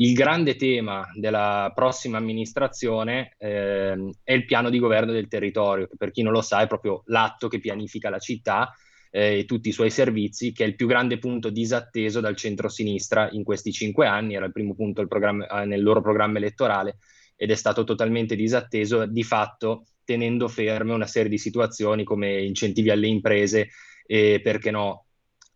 Il 0.00 0.12
grande 0.14 0.54
tema 0.54 1.08
della 1.16 1.72
prossima 1.74 2.18
amministrazione 2.18 3.34
eh, 3.36 4.12
è 4.22 4.32
il 4.32 4.44
piano 4.44 4.70
di 4.70 4.78
governo 4.78 5.10
del 5.10 5.26
territorio, 5.26 5.88
che 5.88 5.96
per 5.96 6.12
chi 6.12 6.22
non 6.22 6.32
lo 6.32 6.40
sa 6.40 6.60
è 6.60 6.68
proprio 6.68 7.02
l'atto 7.06 7.48
che 7.48 7.58
pianifica 7.58 8.08
la 8.08 8.20
città 8.20 8.72
eh, 9.10 9.38
e 9.38 9.44
tutti 9.44 9.70
i 9.70 9.72
suoi 9.72 9.90
servizi, 9.90 10.52
che 10.52 10.62
è 10.62 10.68
il 10.68 10.76
più 10.76 10.86
grande 10.86 11.18
punto 11.18 11.50
disatteso 11.50 12.20
dal 12.20 12.36
centro-sinistra 12.36 13.28
in 13.32 13.42
questi 13.42 13.72
cinque 13.72 14.06
anni, 14.06 14.36
era 14.36 14.46
il 14.46 14.52
primo 14.52 14.76
punto 14.76 15.02
eh, 15.02 15.64
nel 15.64 15.82
loro 15.82 16.00
programma 16.00 16.38
elettorale 16.38 16.98
ed 17.34 17.50
è 17.50 17.56
stato 17.56 17.82
totalmente 17.82 18.36
disatteso, 18.36 19.04
di 19.04 19.24
fatto 19.24 19.86
tenendo 20.04 20.46
ferme 20.46 20.92
una 20.92 21.08
serie 21.08 21.28
di 21.28 21.38
situazioni 21.38 22.04
come 22.04 22.40
incentivi 22.42 22.90
alle 22.90 23.08
imprese 23.08 23.70
e, 24.06 24.40
perché 24.44 24.70
no, 24.70 25.06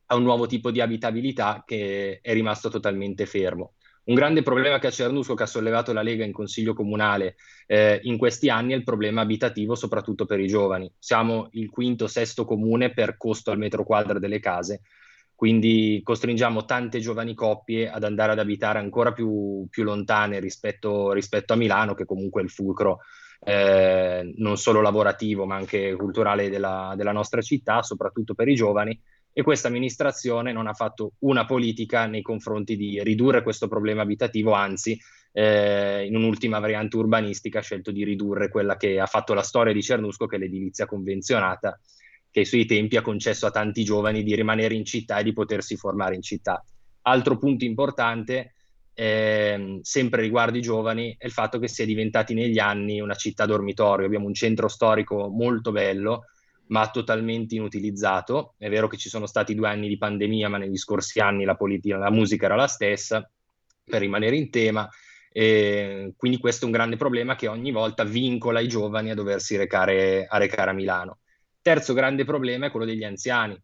a 0.06 0.16
un 0.16 0.24
nuovo 0.24 0.46
tipo 0.46 0.72
di 0.72 0.80
abitabilità 0.80 1.62
che 1.64 2.18
è 2.20 2.32
rimasto 2.32 2.68
totalmente 2.68 3.24
fermo. 3.24 3.74
Un 4.04 4.14
grande 4.14 4.42
problema 4.42 4.80
che 4.80 4.88
ha 4.88 4.90
Cernusco, 4.90 5.34
che 5.34 5.44
ha 5.44 5.46
sollevato 5.46 5.92
la 5.92 6.02
Lega 6.02 6.24
in 6.24 6.32
Consiglio 6.32 6.74
Comunale 6.74 7.36
eh, 7.66 8.00
in 8.02 8.18
questi 8.18 8.48
anni, 8.50 8.72
è 8.72 8.76
il 8.76 8.82
problema 8.82 9.20
abitativo, 9.20 9.76
soprattutto 9.76 10.24
per 10.24 10.40
i 10.40 10.48
giovani. 10.48 10.92
Siamo 10.98 11.48
il 11.52 11.70
quinto, 11.70 12.08
sesto 12.08 12.44
comune 12.44 12.92
per 12.92 13.16
costo 13.16 13.52
al 13.52 13.58
metro 13.58 13.84
quadro 13.84 14.18
delle 14.18 14.40
case, 14.40 14.80
quindi 15.36 16.00
costringiamo 16.02 16.64
tante 16.64 16.98
giovani 16.98 17.34
coppie 17.34 17.88
ad 17.88 18.02
andare 18.02 18.32
ad 18.32 18.40
abitare 18.40 18.80
ancora 18.80 19.12
più, 19.12 19.66
più 19.70 19.84
lontane 19.84 20.40
rispetto, 20.40 21.12
rispetto, 21.12 21.52
a 21.52 21.56
Milano, 21.56 21.94
che 21.94 22.04
comunque 22.04 22.40
è 22.40 22.44
il 22.44 22.50
fulcro 22.50 22.98
eh, 23.44 24.32
non 24.36 24.56
solo 24.56 24.80
lavorativo, 24.80 25.46
ma 25.46 25.54
anche 25.54 25.94
culturale 25.94 26.48
della, 26.48 26.94
della 26.96 27.12
nostra 27.12 27.40
città, 27.40 27.82
soprattutto 27.82 28.34
per 28.34 28.48
i 28.48 28.54
giovani 28.54 29.00
e 29.32 29.42
questa 29.42 29.68
amministrazione 29.68 30.52
non 30.52 30.66
ha 30.66 30.74
fatto 30.74 31.12
una 31.20 31.46
politica 31.46 32.06
nei 32.06 32.22
confronti 32.22 32.76
di 32.76 33.02
ridurre 33.02 33.42
questo 33.42 33.66
problema 33.66 34.02
abitativo, 34.02 34.52
anzi 34.52 34.98
eh, 35.32 36.04
in 36.06 36.14
un'ultima 36.14 36.58
variante 36.58 36.96
urbanistica 36.96 37.60
ha 37.60 37.62
scelto 37.62 37.90
di 37.90 38.04
ridurre 38.04 38.50
quella 38.50 38.76
che 38.76 39.00
ha 39.00 39.06
fatto 39.06 39.32
la 39.32 39.42
storia 39.42 39.72
di 39.72 39.82
Cernusco, 39.82 40.26
che 40.26 40.36
è 40.36 40.38
l'edilizia 40.38 40.86
convenzionata, 40.86 41.80
che 42.30 42.40
ai 42.40 42.46
suoi 42.46 42.66
tempi 42.66 42.96
ha 42.96 43.02
concesso 43.02 43.46
a 43.46 43.50
tanti 43.50 43.84
giovani 43.84 44.22
di 44.22 44.34
rimanere 44.34 44.74
in 44.74 44.84
città 44.84 45.18
e 45.18 45.24
di 45.24 45.32
potersi 45.32 45.76
formare 45.76 46.14
in 46.14 46.22
città. 46.22 46.62
Altro 47.02 47.38
punto 47.38 47.64
importante, 47.64 48.54
eh, 48.94 49.78
sempre 49.80 50.20
riguardo 50.20 50.58
i 50.58 50.62
giovani, 50.62 51.14
è 51.18 51.24
il 51.24 51.32
fatto 51.32 51.58
che 51.58 51.68
si 51.68 51.82
è 51.82 51.86
diventati 51.86 52.34
negli 52.34 52.58
anni 52.58 53.00
una 53.00 53.14
città 53.14 53.46
dormitorio. 53.46 54.06
Abbiamo 54.06 54.26
un 54.26 54.34
centro 54.34 54.68
storico 54.68 55.28
molto 55.28 55.72
bello, 55.72 56.26
ma 56.72 56.88
totalmente 56.90 57.54
inutilizzato. 57.54 58.54
È 58.56 58.68
vero 58.70 58.88
che 58.88 58.96
ci 58.96 59.10
sono 59.10 59.26
stati 59.26 59.54
due 59.54 59.68
anni 59.68 59.88
di 59.88 59.98
pandemia, 59.98 60.48
ma 60.48 60.56
negli 60.56 60.78
scorsi 60.78 61.20
anni 61.20 61.44
la, 61.44 61.54
politica, 61.54 61.98
la 61.98 62.10
musica 62.10 62.46
era 62.46 62.56
la 62.56 62.66
stessa, 62.66 63.30
per 63.84 64.00
rimanere 64.00 64.36
in 64.36 64.50
tema. 64.50 64.88
E 65.30 66.14
quindi 66.16 66.38
questo 66.38 66.64
è 66.64 66.66
un 66.66 66.72
grande 66.72 66.96
problema 66.96 67.36
che 67.36 67.46
ogni 67.46 67.72
volta 67.72 68.04
vincola 68.04 68.60
i 68.60 68.68
giovani 68.68 69.10
a 69.10 69.14
doversi 69.14 69.56
recare 69.56 70.26
a, 70.26 70.38
recare 70.38 70.70
a 70.70 70.74
Milano. 70.74 71.18
Terzo 71.60 71.92
grande 71.92 72.24
problema 72.24 72.66
è 72.66 72.70
quello 72.70 72.86
degli 72.86 73.04
anziani, 73.04 73.60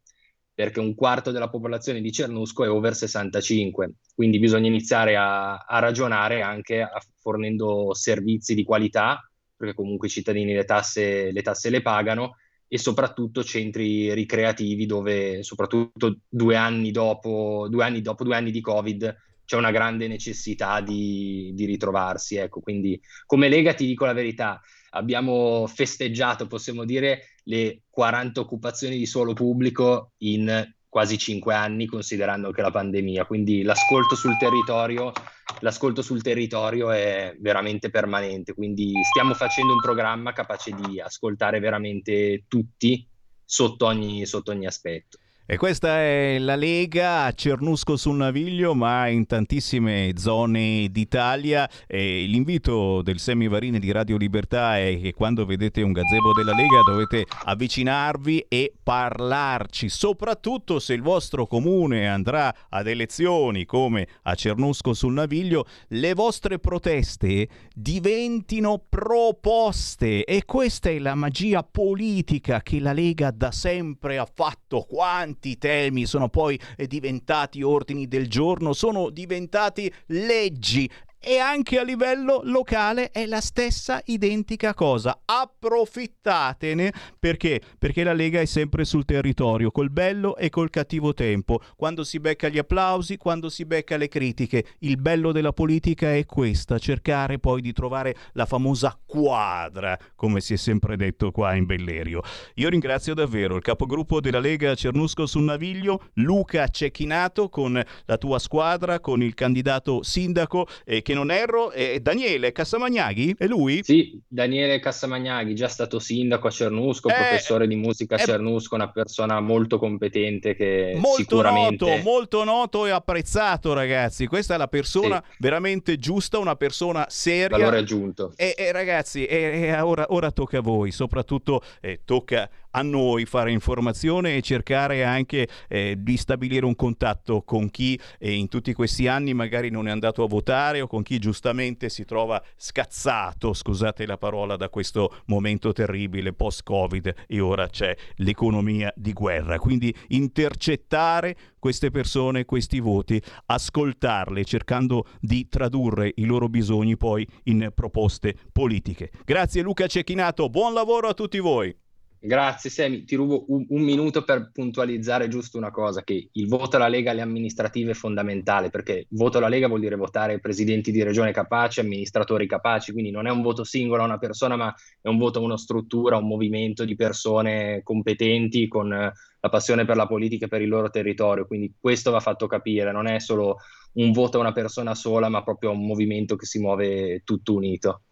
perché 0.52 0.78
un 0.78 0.94
quarto 0.94 1.30
della 1.30 1.48
popolazione 1.48 2.02
di 2.02 2.12
Cernusco 2.12 2.64
è 2.64 2.70
over 2.70 2.94
65, 2.94 3.94
quindi 4.14 4.38
bisogna 4.38 4.68
iniziare 4.68 5.16
a, 5.16 5.56
a 5.56 5.78
ragionare 5.78 6.42
anche 6.42 6.82
a, 6.82 6.90
fornendo 7.20 7.94
servizi 7.94 8.54
di 8.54 8.64
qualità, 8.64 9.26
perché 9.56 9.74
comunque 9.74 10.08
i 10.08 10.10
cittadini 10.10 10.52
le 10.52 10.64
tasse 10.64 11.32
le, 11.32 11.42
tasse 11.42 11.70
le 11.70 11.80
pagano, 11.80 12.36
e 12.68 12.78
soprattutto 12.78 13.42
centri 13.42 14.12
ricreativi 14.12 14.84
dove 14.84 15.42
soprattutto 15.42 16.20
due 16.28 16.54
anni 16.54 16.90
dopo, 16.90 17.66
due 17.70 17.84
anni, 17.84 18.02
dopo 18.02 18.24
due 18.24 18.36
anni 18.36 18.50
di 18.50 18.60
Covid 18.60 19.16
c'è 19.44 19.56
una 19.56 19.70
grande 19.70 20.08
necessità 20.08 20.82
di, 20.82 21.52
di 21.54 21.64
ritrovarsi. 21.64 22.36
Ecco, 22.36 22.60
quindi 22.60 23.00
come 23.24 23.48
Lega 23.48 23.72
ti 23.72 23.86
dico 23.86 24.04
la 24.04 24.12
verità, 24.12 24.60
abbiamo 24.90 25.66
festeggiato, 25.66 26.46
possiamo 26.46 26.84
dire, 26.84 27.36
le 27.44 27.84
40 27.88 28.40
occupazioni 28.40 28.98
di 28.98 29.06
suolo 29.06 29.32
pubblico 29.32 30.12
in 30.18 30.76
quasi 30.88 31.18
cinque 31.18 31.54
anni, 31.54 31.86
considerando 31.86 32.50
che 32.50 32.62
la 32.62 32.70
pandemia. 32.70 33.24
Quindi 33.26 33.62
l'ascolto 33.62 34.14
sul 34.14 34.36
territorio, 34.38 35.12
l'ascolto 35.60 36.02
sul 36.02 36.22
territorio 36.22 36.90
è 36.90 37.36
veramente 37.38 37.90
permanente. 37.90 38.54
Quindi 38.54 38.92
stiamo 39.10 39.34
facendo 39.34 39.72
un 39.72 39.80
programma 39.80 40.32
capace 40.32 40.72
di 40.72 41.00
ascoltare 41.00 41.60
veramente 41.60 42.44
tutti 42.48 43.06
sotto 43.44 43.86
ogni, 43.86 44.26
sotto 44.26 44.50
ogni 44.50 44.66
aspetto. 44.66 45.18
E 45.50 45.56
questa 45.56 46.00
è 46.00 46.36
la 46.38 46.56
Lega 46.56 47.24
a 47.24 47.32
Cernusco 47.32 47.96
sul 47.96 48.16
Naviglio, 48.16 48.74
ma 48.74 49.08
in 49.08 49.24
tantissime 49.24 50.12
zone 50.18 50.88
d'Italia. 50.90 51.66
E 51.86 52.26
l'invito 52.26 53.00
del 53.00 53.18
Semivarine 53.18 53.78
di 53.78 53.90
Radio 53.90 54.18
Libertà 54.18 54.76
è 54.76 55.00
che 55.00 55.14
quando 55.14 55.46
vedete 55.46 55.80
un 55.80 55.92
gazebo 55.92 56.34
della 56.34 56.52
Lega 56.52 56.82
dovete 56.84 57.24
avvicinarvi 57.44 58.44
e 58.46 58.74
parlarci, 58.82 59.88
soprattutto 59.88 60.78
se 60.80 60.92
il 60.92 61.00
vostro 61.00 61.46
comune 61.46 62.06
andrà 62.06 62.54
ad 62.68 62.86
elezioni 62.86 63.64
come 63.64 64.06
a 64.24 64.34
Cernusco 64.34 64.92
sul 64.92 65.14
Naviglio, 65.14 65.64
le 65.88 66.12
vostre 66.12 66.58
proteste 66.58 67.48
diventino 67.74 68.84
proposte. 68.86 70.26
E 70.26 70.44
questa 70.44 70.90
è 70.90 70.98
la 70.98 71.14
magia 71.14 71.62
politica 71.62 72.60
che 72.60 72.80
la 72.80 72.92
Lega 72.92 73.30
da 73.30 73.50
sempre 73.50 74.18
ha 74.18 74.28
fatto. 74.30 74.84
Quanti 74.86 75.36
tanti 75.38 75.56
temi 75.56 76.04
sono 76.04 76.28
poi 76.28 76.58
diventati 76.86 77.62
ordini 77.62 78.08
del 78.08 78.28
giorno, 78.28 78.72
sono 78.72 79.08
diventati 79.10 79.92
leggi 80.06 80.90
e 81.20 81.38
anche 81.38 81.78
a 81.78 81.82
livello 81.82 82.40
locale 82.44 83.10
è 83.10 83.26
la 83.26 83.40
stessa 83.40 84.00
identica 84.06 84.74
cosa. 84.74 85.20
Approfittatene 85.24 86.92
perché? 87.18 87.60
Perché 87.78 88.04
la 88.04 88.12
Lega 88.12 88.40
è 88.40 88.44
sempre 88.44 88.84
sul 88.84 89.04
territorio, 89.04 89.70
col 89.70 89.90
bello 89.90 90.36
e 90.36 90.48
col 90.48 90.70
cattivo 90.70 91.14
tempo, 91.14 91.60
quando 91.76 92.04
si 92.04 92.20
becca 92.20 92.48
gli 92.48 92.58
applausi, 92.58 93.16
quando 93.16 93.48
si 93.48 93.64
becca 93.64 93.96
le 93.96 94.08
critiche. 94.08 94.64
Il 94.80 94.96
bello 94.96 95.32
della 95.32 95.52
politica 95.52 96.14
è 96.14 96.24
questa, 96.24 96.78
cercare 96.78 97.38
poi 97.38 97.60
di 97.60 97.72
trovare 97.72 98.14
la 98.32 98.46
famosa 98.46 98.98
quadra, 99.04 99.98
come 100.14 100.40
si 100.40 100.54
è 100.54 100.56
sempre 100.56 100.96
detto 100.96 101.30
qua 101.30 101.54
in 101.54 101.66
Bellerio. 101.66 102.22
Io 102.54 102.68
ringrazio 102.68 103.14
davvero 103.14 103.56
il 103.56 103.62
capogruppo 103.62 104.20
della 104.20 104.38
Lega 104.38 104.74
Cernusco 104.74 105.26
sul 105.26 105.42
Naviglio, 105.42 106.10
Luca 106.14 106.68
Cecchinato 106.68 107.48
con 107.48 107.82
la 108.04 108.16
tua 108.16 108.38
squadra, 108.38 109.00
con 109.00 109.22
il 109.22 109.34
candidato 109.34 110.02
sindaco 110.02 110.66
eh, 110.84 111.02
che 111.08 111.14
non 111.14 111.30
erro 111.30 111.70
è 111.70 112.00
Daniele 112.00 112.52
Cassamagnaghi, 112.52 113.36
è 113.38 113.46
lui? 113.46 113.82
Sì, 113.82 114.20
Daniele 114.28 114.78
Cassamagnaghi, 114.78 115.54
già 115.54 115.68
stato 115.68 115.98
sindaco 115.98 116.48
a 116.48 116.50
Cernusco, 116.50 117.08
Eh, 117.08 117.14
professore 117.14 117.66
di 117.66 117.76
musica 117.76 118.16
a 118.16 118.20
eh, 118.20 118.24
Cernusco, 118.24 118.74
una 118.74 118.90
persona 118.90 119.40
molto 119.40 119.78
competente 119.78 120.54
che 120.54 120.92
Molto 120.96 121.16
sicuramente... 121.22 121.88
noto, 121.88 122.02
molto 122.02 122.44
noto 122.44 122.84
e 122.84 122.90
apprezzato, 122.90 123.72
ragazzi. 123.72 124.26
Questa 124.26 124.54
è 124.54 124.58
la 124.58 124.68
persona 124.68 125.22
veramente 125.38 125.96
giusta, 125.96 126.38
una 126.38 126.56
persona 126.56 127.06
seria. 127.08 127.56
Valore 127.56 127.78
aggiunto. 127.78 128.34
E, 128.36 128.54
e 128.58 128.70
ragazzi, 128.70 129.24
e, 129.24 129.62
e 129.62 129.80
ora, 129.80 130.04
ora 130.10 130.30
tocca 130.30 130.58
a 130.58 130.60
voi, 130.60 130.90
soprattutto 130.90 131.62
eh, 131.80 132.00
tocca 132.04 132.50
a 132.70 132.82
noi 132.82 133.24
fare 133.24 133.50
informazione 133.50 134.36
e 134.36 134.42
cercare 134.42 135.04
anche 135.04 135.48
eh, 135.68 135.96
di 135.98 136.16
stabilire 136.16 136.66
un 136.66 136.76
contatto 136.76 137.42
con 137.42 137.70
chi 137.70 137.98
eh, 138.18 138.32
in 138.32 138.48
tutti 138.48 138.72
questi 138.72 139.06
anni 139.06 139.34
magari 139.34 139.70
non 139.70 139.88
è 139.88 139.90
andato 139.90 140.22
a 140.22 140.28
votare 140.28 140.80
o 140.80 140.86
con 140.86 141.02
chi 141.02 141.18
giustamente 141.18 141.88
si 141.88 142.04
trova 142.04 142.42
scazzato, 142.56 143.52
scusate 143.52 144.06
la 144.06 144.18
parola, 144.18 144.56
da 144.56 144.68
questo 144.68 145.22
momento 145.26 145.72
terribile 145.72 146.32
post-Covid 146.32 147.14
e 147.26 147.40
ora 147.40 147.68
c'è 147.68 147.94
l'economia 148.16 148.92
di 148.96 149.12
guerra. 149.12 149.58
Quindi 149.58 149.94
intercettare 150.08 151.36
queste 151.58 151.90
persone, 151.90 152.44
questi 152.44 152.80
voti, 152.80 153.20
ascoltarle 153.46 154.44
cercando 154.44 155.06
di 155.20 155.48
tradurre 155.48 156.12
i 156.16 156.24
loro 156.24 156.48
bisogni 156.48 156.96
poi 156.96 157.26
in 157.44 157.70
proposte 157.74 158.34
politiche. 158.52 159.10
Grazie 159.24 159.62
Luca 159.62 159.86
Cecchinato, 159.86 160.48
buon 160.48 160.72
lavoro 160.72 161.08
a 161.08 161.14
tutti 161.14 161.38
voi. 161.38 161.74
Grazie 162.20 162.68
Semi, 162.68 163.04
ti 163.04 163.14
rubo 163.14 163.44
un, 163.48 163.64
un 163.68 163.80
minuto 163.80 164.24
per 164.24 164.50
puntualizzare 164.50 165.28
giusto 165.28 165.56
una 165.56 165.70
cosa, 165.70 166.02
che 166.02 166.30
il 166.32 166.48
voto 166.48 166.74
alla 166.74 166.88
Lega 166.88 167.12
alle 167.12 167.20
amministrative 167.20 167.92
è 167.92 167.94
fondamentale, 167.94 168.70
perché 168.70 169.06
voto 169.10 169.38
alla 169.38 169.46
Lega 169.46 169.68
vuol 169.68 169.78
dire 169.78 169.94
votare 169.94 170.40
presidenti 170.40 170.90
di 170.90 171.04
regione 171.04 171.30
capaci, 171.30 171.78
amministratori 171.78 172.48
capaci, 172.48 172.90
quindi 172.90 173.12
non 173.12 173.28
è 173.28 173.30
un 173.30 173.40
voto 173.40 173.62
singolo 173.62 174.02
a 174.02 174.06
una 174.06 174.18
persona, 174.18 174.56
ma 174.56 174.74
è 175.00 175.06
un 175.06 175.16
voto 175.16 175.38
a 175.38 175.42
una 175.42 175.56
struttura, 175.56 176.16
a 176.16 176.18
un 176.18 176.26
movimento 176.26 176.84
di 176.84 176.96
persone 176.96 177.82
competenti 177.84 178.66
con 178.66 178.92
eh, 178.92 179.12
la 179.40 179.48
passione 179.48 179.84
per 179.84 179.94
la 179.94 180.08
politica 180.08 180.46
e 180.46 180.48
per 180.48 180.60
il 180.60 180.68
loro 180.68 180.90
territorio, 180.90 181.46
quindi 181.46 181.72
questo 181.78 182.10
va 182.10 182.18
fatto 182.18 182.48
capire, 182.48 182.90
non 182.90 183.06
è 183.06 183.20
solo 183.20 183.58
un 183.92 184.10
voto 184.10 184.38
a 184.38 184.40
una 184.40 184.52
persona 184.52 184.96
sola, 184.96 185.28
ma 185.28 185.44
proprio 185.44 185.70
a 185.70 185.74
un 185.74 185.86
movimento 185.86 186.34
che 186.34 186.46
si 186.46 186.58
muove 186.58 187.22
tutto 187.22 187.54
unito. 187.54 188.02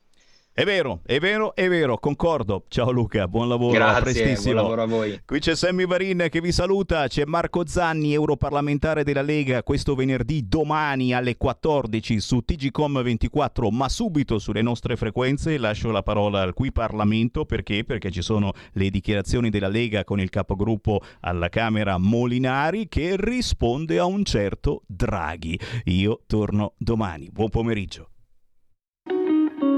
È 0.58 0.64
vero, 0.64 1.00
è 1.04 1.18
vero, 1.18 1.54
è 1.54 1.68
vero, 1.68 1.98
concordo. 1.98 2.64
Ciao 2.68 2.90
Luca, 2.90 3.28
buon 3.28 3.46
lavoro, 3.46 3.74
a 3.74 4.00
Grazie, 4.00 4.00
prestissimo. 4.00 4.54
buon 4.54 4.62
lavoro 4.62 4.82
a 4.82 4.86
voi. 4.86 5.20
Qui 5.26 5.38
c'è 5.38 5.54
Sammy 5.54 5.84
Varin 5.84 6.28
che 6.30 6.40
vi 6.40 6.50
saluta, 6.50 7.06
c'è 7.08 7.26
Marco 7.26 7.66
Zanni, 7.66 8.14
europarlamentare 8.14 9.04
della 9.04 9.20
Lega, 9.20 9.62
questo 9.62 9.94
venerdì 9.94 10.48
domani 10.48 11.12
alle 11.12 11.36
14 11.36 12.20
su 12.20 12.40
TGCOM 12.40 13.02
24, 13.02 13.70
ma 13.70 13.90
subito 13.90 14.38
sulle 14.38 14.62
nostre 14.62 14.96
frequenze 14.96 15.58
lascio 15.58 15.90
la 15.90 16.02
parola 16.02 16.40
al 16.40 16.54
qui 16.54 16.72
Parlamento 16.72 17.44
perché? 17.44 17.84
Perché 17.84 18.10
ci 18.10 18.22
sono 18.22 18.52
le 18.72 18.88
dichiarazioni 18.88 19.50
della 19.50 19.68
Lega 19.68 20.04
con 20.04 20.20
il 20.20 20.30
capogruppo 20.30 21.02
alla 21.20 21.50
Camera 21.50 21.98
Molinari 21.98 22.88
che 22.88 23.14
risponde 23.18 23.98
a 23.98 24.06
un 24.06 24.24
certo 24.24 24.84
Draghi. 24.86 25.60
Io 25.84 26.22
torno 26.26 26.72
domani. 26.78 27.28
Buon 27.30 27.50
pomeriggio. 27.50 28.08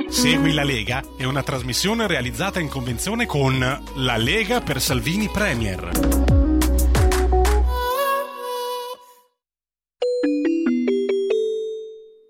Segui 0.09 0.53
la 0.55 0.65
Lega 0.65 1.03
è 1.17 1.25
una 1.25 1.43
trasmissione 1.43 2.07
realizzata 2.07 2.61
in 2.61 2.69
convenzione 2.69 3.27
con 3.27 3.59
La 3.97 4.17
Lega 4.17 4.61
per 4.61 4.81
Salvini 4.81 5.29
Premier. 5.29 5.91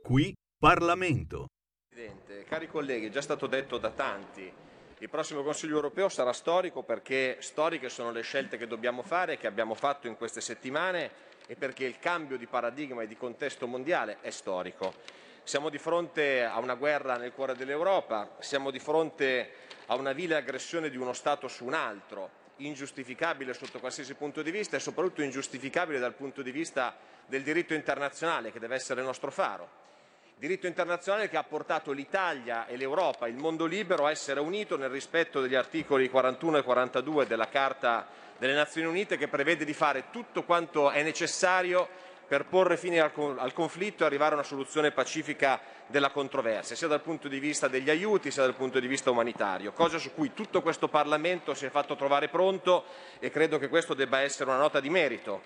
Qui 0.02 0.34
Parlamento. 0.59 1.46
Presidente, 1.88 2.44
cari 2.44 2.68
colleghi, 2.68 3.06
è 3.06 3.10
già 3.10 3.22
stato 3.22 3.46
detto 3.46 3.78
da 3.78 3.90
tanti, 3.90 4.52
il 5.00 5.09
prossimo 5.09 5.44
Consiglio 5.44 5.76
europeo 5.76 6.09
sarà 6.09 6.32
storico 6.32 6.82
perché 6.82 7.36
storiche 7.38 7.88
sono 7.88 8.10
le 8.10 8.22
scelte 8.22 8.59
che 8.59 8.66
dobbiamo 8.66 9.02
fare, 9.02 9.38
che 9.38 9.46
abbiamo 9.46 9.74
fatto 9.74 10.09
in 10.09 10.16
queste 10.16 10.40
settimane 10.40 11.10
e 11.46 11.55
perché 11.55 11.84
il 11.84 12.00
cambio 12.00 12.36
di 12.36 12.46
paradigma 12.46 13.02
e 13.02 13.06
di 13.06 13.16
contesto 13.16 13.68
mondiale 13.68 14.18
è 14.20 14.30
storico. 14.30 14.92
Siamo 15.48 15.70
di 15.70 15.78
fronte 15.78 16.44
a 16.44 16.58
una 16.58 16.74
guerra 16.74 17.16
nel 17.16 17.32
cuore 17.32 17.56
dell'Europa, 17.56 18.32
siamo 18.38 18.70
di 18.70 18.78
fronte 18.78 19.52
a 19.86 19.94
una 19.94 20.12
vile 20.12 20.36
aggressione 20.36 20.90
di 20.90 20.98
uno 20.98 21.14
Stato 21.14 21.48
su 21.48 21.64
un 21.64 21.72
altro, 21.72 22.28
ingiustificabile 22.56 23.54
sotto 23.54 23.78
qualsiasi 23.78 24.12
punto 24.12 24.42
di 24.42 24.50
vista 24.50 24.76
e 24.76 24.78
soprattutto 24.78 25.22
ingiustificabile 25.22 25.98
dal 25.98 26.12
punto 26.12 26.42
di 26.42 26.50
vista 26.50 26.94
del 27.24 27.42
diritto 27.42 27.72
internazionale 27.72 28.52
che 28.52 28.58
deve 28.58 28.74
essere 28.74 29.00
il 29.00 29.06
nostro 29.06 29.30
faro. 29.30 29.66
Diritto 30.36 30.66
internazionale 30.66 31.30
che 31.30 31.38
ha 31.38 31.44
portato 31.44 31.92
l'Italia 31.92 32.66
e 32.66 32.76
l'Europa, 32.76 33.26
il 33.26 33.36
mondo 33.36 33.64
libero, 33.64 34.04
a 34.04 34.10
essere 34.10 34.40
unito 34.40 34.76
nel 34.76 34.90
rispetto 34.90 35.40
degli 35.40 35.54
articoli 35.54 36.10
41 36.10 36.58
e 36.58 36.62
42 36.62 37.26
della 37.26 37.48
Carta 37.48 38.06
delle 38.36 38.52
Nazioni 38.52 38.86
Unite 38.86 39.16
che 39.16 39.28
prevede 39.28 39.64
di 39.64 39.72
fare 39.72 40.10
tutto 40.10 40.44
quanto 40.44 40.90
è 40.90 41.02
necessario 41.02 41.88
per 42.28 42.44
porre 42.44 42.76
fine 42.76 43.00
al, 43.00 43.10
con- 43.10 43.38
al 43.38 43.55
conflitto 43.55 44.02
e 44.02 44.06
arrivare 44.06 44.32
a 44.32 44.34
una 44.34 44.44
soluzione 44.46 44.90
pacifica 44.90 45.59
della 45.86 46.10
controversia, 46.10 46.76
sia 46.76 46.86
dal 46.86 47.00
punto 47.00 47.26
di 47.26 47.40
vista 47.40 47.68
degli 47.68 47.88
aiuti 47.88 48.30
sia 48.30 48.42
dal 48.42 48.55
punto 48.55 48.78
di 48.78 48.86
vista 48.86 49.10
umanitario, 49.10 49.72
cosa 49.72 49.96
su 49.96 50.12
cui 50.12 50.34
tutto 50.34 50.60
questo 50.60 50.88
Parlamento 50.88 51.55
si 51.55 51.64
è 51.64 51.70
fatto 51.70 51.96
trovare 51.96 52.28
pronto 52.28 52.84
e 53.18 53.30
credo 53.30 53.59
che 53.59 53.68
questo 53.68 53.94
debba 53.94 54.20
essere 54.20 54.50
una 54.50 54.59
nota 54.59 54.78
di 54.78 54.90
merito 54.90 55.40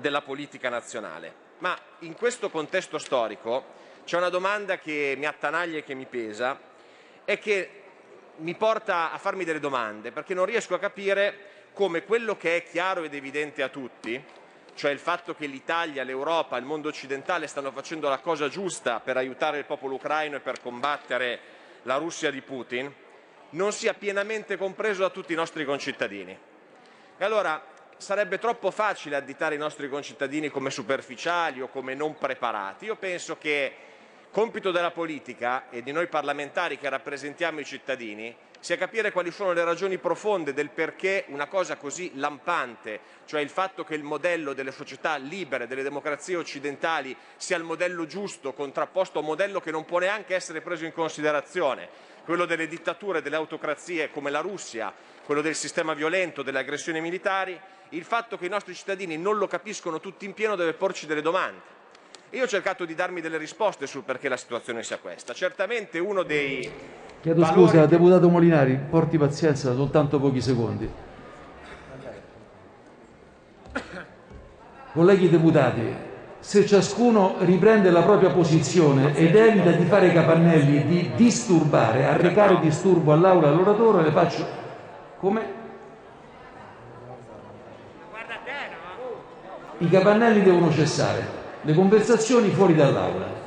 della 0.00 0.22
politica 0.22 0.68
nazionale. 0.68 1.50
Ma 1.58 1.76
in 2.00 2.14
questo 2.14 2.50
contesto 2.50 2.98
storico 2.98 3.80
c'è 4.04 4.16
una 4.16 4.28
domanda 4.28 4.78
che 4.78 5.14
mi 5.18 5.26
attanaglia 5.26 5.78
e 5.78 5.84
che 5.84 5.94
mi 5.94 6.06
pesa 6.06 6.58
e 7.24 7.38
che 7.38 7.82
mi 8.36 8.54
porta 8.54 9.12
a 9.12 9.18
farmi 9.18 9.44
delle 9.44 9.60
domande, 9.60 10.12
perché 10.12 10.34
non 10.34 10.44
riesco 10.44 10.74
a 10.74 10.78
capire 10.78 11.50
come 11.72 12.04
quello 12.04 12.36
che 12.36 12.56
è 12.56 12.62
chiaro 12.62 13.02
ed 13.02 13.14
evidente 13.14 13.62
a 13.62 13.68
tutti, 13.68 14.22
cioè 14.74 14.90
il 14.90 14.98
fatto 14.98 15.34
che 15.34 15.46
l'Italia, 15.46 16.02
l'Europa, 16.02 16.56
il 16.56 16.64
mondo 16.64 16.88
occidentale 16.88 17.46
stanno 17.46 17.70
facendo 17.70 18.08
la 18.08 18.18
cosa 18.18 18.48
giusta 18.48 19.00
per 19.00 19.16
aiutare 19.16 19.58
il 19.58 19.64
popolo 19.64 19.94
ucraino 19.94 20.36
e 20.36 20.40
per 20.40 20.60
combattere 20.60 21.40
la 21.82 21.96
Russia 21.96 22.30
di 22.30 22.40
Putin, 22.40 22.92
non 23.50 23.72
sia 23.72 23.94
pienamente 23.94 24.56
compreso 24.56 25.02
da 25.02 25.10
tutti 25.10 25.32
i 25.32 25.36
nostri 25.36 25.64
concittadini. 25.64 26.38
E 27.18 27.24
allora 27.24 27.62
sarebbe 27.96 28.38
troppo 28.38 28.70
facile 28.70 29.16
additare 29.16 29.54
i 29.54 29.58
nostri 29.58 29.88
concittadini 29.88 30.48
come 30.48 30.70
superficiali 30.70 31.60
o 31.60 31.68
come 31.68 31.94
non 31.94 32.16
preparati. 32.16 32.86
Io 32.86 32.96
penso 32.96 33.36
che 33.38 33.74
compito 34.32 34.70
della 34.70 34.90
politica 34.90 35.68
e 35.68 35.82
di 35.82 35.92
noi 35.92 36.06
parlamentari 36.06 36.78
che 36.78 36.88
rappresentiamo 36.88 37.60
i 37.60 37.66
cittadini 37.66 38.34
sia 38.60 38.78
capire 38.78 39.12
quali 39.12 39.30
sono 39.30 39.52
le 39.52 39.62
ragioni 39.62 39.98
profonde 39.98 40.54
del 40.54 40.70
perché 40.70 41.26
una 41.28 41.48
cosa 41.48 41.76
così 41.76 42.12
lampante, 42.14 43.00
cioè 43.26 43.42
il 43.42 43.50
fatto 43.50 43.84
che 43.84 43.94
il 43.94 44.04
modello 44.04 44.54
delle 44.54 44.72
società 44.72 45.16
libere, 45.16 45.66
delle 45.66 45.82
democrazie 45.82 46.36
occidentali, 46.36 47.14
sia 47.36 47.58
il 47.58 47.64
modello 47.64 48.06
giusto 48.06 48.54
contrapposto 48.54 49.18
a 49.18 49.20
un 49.20 49.26
modello 49.26 49.60
che 49.60 49.70
non 49.70 49.84
può 49.84 49.98
neanche 49.98 50.34
essere 50.34 50.62
preso 50.62 50.86
in 50.86 50.92
considerazione, 50.92 51.88
quello 52.24 52.46
delle 52.46 52.68
dittature, 52.68 53.20
delle 53.20 53.36
autocrazie 53.36 54.10
come 54.10 54.30
la 54.30 54.40
Russia, 54.40 54.94
quello 55.26 55.42
del 55.42 55.56
sistema 55.56 55.92
violento, 55.92 56.42
delle 56.42 56.60
aggressioni 56.60 57.02
militari, 57.02 57.60
il 57.90 58.04
fatto 58.04 58.38
che 58.38 58.46
i 58.46 58.48
nostri 58.48 58.74
cittadini 58.74 59.18
non 59.18 59.36
lo 59.36 59.46
capiscono 59.46 60.00
tutti 60.00 60.24
in 60.24 60.32
pieno 60.32 60.56
deve 60.56 60.72
porci 60.72 61.04
delle 61.04 61.20
domande. 61.20 61.81
Io 62.34 62.44
ho 62.44 62.46
cercato 62.46 62.86
di 62.86 62.94
darmi 62.94 63.20
delle 63.20 63.36
risposte 63.36 63.86
sul 63.86 64.04
perché 64.04 64.28
la 64.28 64.38
situazione 64.38 64.82
sia 64.82 64.96
questa. 64.96 65.34
Certamente 65.34 65.98
uno 65.98 66.22
dei 66.22 66.70
Chiedo 67.20 67.42
valori 67.42 67.66
scusa, 67.68 67.84
deputato 67.86 68.28
Molinari, 68.30 68.76
porti 68.88 69.18
pazienza, 69.18 69.74
soltanto 69.74 70.18
pochi 70.18 70.40
secondi. 70.40 70.90
Colleghi 74.92 75.28
deputati, 75.28 75.94
se 76.40 76.66
ciascuno 76.66 77.36
riprende 77.40 77.90
la 77.90 78.02
propria 78.02 78.30
posizione 78.30 79.14
ed 79.14 79.36
evita 79.36 79.70
di 79.70 79.84
fare 79.84 80.10
capannelli 80.12 80.84
di 80.86 81.12
disturbare, 81.14 82.06
arrecare 82.06 82.58
disturbo 82.60 83.12
all'aula 83.12 83.46
e 83.46 83.50
all'oratore, 83.50 84.02
le 84.02 84.10
faccio 84.10 84.46
come? 85.18 85.60
I 89.78 89.88
capannelli 89.88 90.42
devono 90.42 90.72
cessare, 90.72 91.41
le 91.62 91.74
conversazioni 91.74 92.50
fuori 92.50 92.74
dall'aula. 92.74 93.40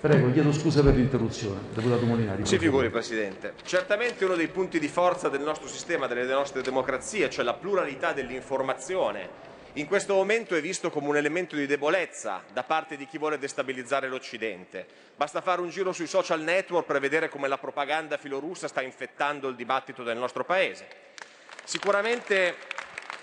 Prego, 0.00 0.32
chiedo 0.32 0.52
scusa 0.52 0.82
per 0.82 0.94
l'interruzione, 0.94 1.60
deputato 1.72 2.04
Molinari. 2.04 2.44
Si 2.44 2.58
figuri, 2.58 2.90
Presidente. 2.90 3.54
Certamente 3.62 4.24
uno 4.24 4.34
dei 4.34 4.48
punti 4.48 4.80
di 4.80 4.88
forza 4.88 5.28
del 5.28 5.42
nostro 5.42 5.68
sistema, 5.68 6.08
delle 6.08 6.24
nostre 6.24 6.60
democrazie, 6.60 7.30
cioè 7.30 7.44
la 7.44 7.54
pluralità 7.54 8.12
dell'informazione, 8.12 9.50
in 9.74 9.86
questo 9.86 10.14
momento 10.14 10.56
è 10.56 10.60
visto 10.60 10.90
come 10.90 11.06
un 11.06 11.16
elemento 11.16 11.54
di 11.54 11.66
debolezza 11.66 12.42
da 12.52 12.64
parte 12.64 12.96
di 12.96 13.06
chi 13.06 13.16
vuole 13.16 13.38
destabilizzare 13.38 14.08
l'Occidente. 14.08 14.86
Basta 15.16 15.40
fare 15.40 15.60
un 15.60 15.70
giro 15.70 15.92
sui 15.92 16.08
social 16.08 16.42
network 16.42 16.84
per 16.84 16.98
vedere 16.98 17.28
come 17.28 17.46
la 17.46 17.56
propaganda 17.56 18.16
filorussa 18.16 18.66
sta 18.66 18.82
infettando 18.82 19.48
il 19.48 19.54
dibattito 19.54 20.02
del 20.02 20.18
nostro 20.18 20.44
Paese. 20.44 20.86
Sicuramente 21.64 22.56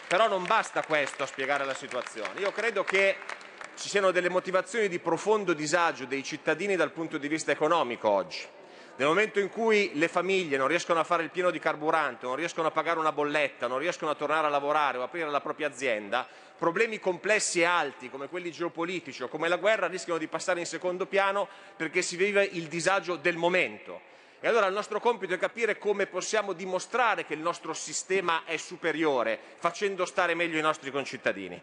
però 0.10 0.28
non 0.28 0.44
basta 0.44 0.82
questo 0.82 1.22
a 1.22 1.28
spiegare 1.28 1.66
la 1.66 1.76
situazione. 1.76 2.40
Io 2.40 2.52
credo 2.52 2.84
che 2.84 3.16
ci 3.76 3.90
siano 3.90 4.10
delle 4.10 4.28
motivazioni 4.28 4.88
di 4.88 4.98
profondo 4.98 5.54
disagio 5.54 6.06
dei 6.06 6.24
cittadini 6.24 6.76
dal 6.76 6.92
punto 6.92 7.20
di 7.20 7.28
vista 7.28 7.52
economico 7.52 8.10
oggi. 8.10 8.44
Nel 8.96 9.08
momento 9.08 9.40
in 9.40 9.50
cui 9.50 9.92
le 9.94 10.08
famiglie 10.08 10.58
non 10.58 10.68
riescono 10.68 11.00
a 11.00 11.04
fare 11.04 11.22
il 11.22 11.30
pieno 11.30 11.52
di 11.52 11.60
carburante, 11.60 12.26
non 12.26 12.36
riescono 12.36 12.68
a 12.68 12.72
pagare 12.72 12.98
una 12.98 13.12
bolletta, 13.12 13.68
non 13.68 13.78
riescono 13.78 14.10
a 14.10 14.16
tornare 14.16 14.48
a 14.48 14.50
lavorare 14.50 14.98
o 14.98 15.04
aprire 15.04 15.30
la 15.30 15.42
propria 15.42 15.68
azienda, 15.68 16.28
problemi 16.58 16.98
complessi 16.98 17.62
e 17.62 17.66
alti 17.66 18.10
come 18.10 18.30
quelli 18.30 18.52
geopolitici 18.52 19.22
o 19.22 19.28
come 19.28 19.48
la 19.48 19.58
guerra 19.58 19.86
rischiano 19.86 20.18
di 20.18 20.28
passare 20.28 20.60
in 20.60 20.66
secondo 20.66 21.06
piano 21.06 21.48
perché 21.76 22.02
si 22.02 22.16
vive 22.16 22.44
il 22.44 22.66
disagio 22.66 23.16
del 23.16 23.38
momento. 23.38 24.02
E 24.42 24.48
allora 24.48 24.68
il 24.68 24.74
nostro 24.74 25.02
compito 25.02 25.34
è 25.34 25.38
capire 25.38 25.78
come 25.78 26.06
possiamo 26.06 26.54
dimostrare 26.54 27.26
che 27.26 27.34
il 27.34 27.42
nostro 27.42 27.74
sistema 27.74 28.44
è 28.46 28.56
superiore, 28.56 29.38
facendo 29.58 30.06
stare 30.06 30.34
meglio 30.34 30.58
i 30.58 30.62
nostri 30.62 30.92
concittadini. 30.92 31.62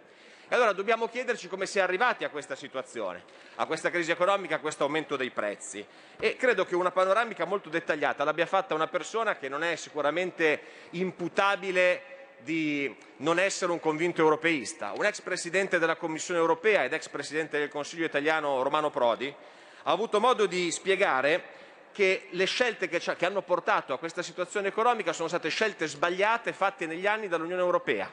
E 0.49 0.55
allora 0.55 0.73
dobbiamo 0.73 1.09
chiederci 1.09 1.49
come 1.49 1.65
si 1.65 1.79
è 1.79 1.81
arrivati 1.81 2.23
a 2.23 2.29
questa 2.29 2.55
situazione, 2.55 3.25
a 3.57 3.65
questa 3.65 3.91
crisi 3.91 4.11
economica, 4.11 4.57
a 4.57 4.61
questo 4.61 4.85
aumento 4.85 5.17
dei 5.17 5.31
prezzi. 5.31 5.85
E 6.21 6.37
credo 6.37 6.67
che 6.67 6.77
una 6.77 6.91
panoramica 6.91 7.47
molto 7.47 7.71
dettagliata 7.71 8.25
l'abbia 8.25 8.47
fatta 8.47 8.75
una 8.75 8.87
persona 8.89 9.37
che 9.37 9.49
non 9.49 9.65
è 9.65 9.75
sicuramente 9.75 10.61
imputabile 10.91 12.15
di 12.41 12.95
non 13.19 13.39
essere 13.39 13.73
un 13.73 13.81
convinto 13.81 14.21
europeista. 14.21 14.93
Un 14.95 15.07
ex 15.07 15.23
presidente 15.23 15.79
della 15.79 15.97
Commissione 15.97 16.39
europea 16.39 16.85
ed 16.85 16.93
ex 16.93 17.09
presidente 17.09 17.59
del 17.59 17.71
Consiglio 17.71 18.05
italiano 18.05 18.63
Romano 18.63 18.91
Prodi 18.91 19.35
ha 19.83 19.91
avuto 19.91 20.21
modo 20.21 20.47
di 20.47 20.71
spiegare 20.71 21.65
che 21.97 22.27
le 22.33 22.45
scelte 22.45 22.91
che, 22.91 22.99
che 22.99 23.25
hanno 23.25 23.41
portato 23.41 23.95
a 23.95 23.99
questa 23.99 24.21
situazione 24.21 24.69
economica 24.69 25.15
sono 25.15 25.29
state 25.29 25.49
scelte 25.49 25.87
sbagliate 25.87 26.53
fatte 26.53 26.85
negli 26.85 27.07
anni 27.07 27.27
dall'Unione 27.27 27.63
Europea. 27.63 28.13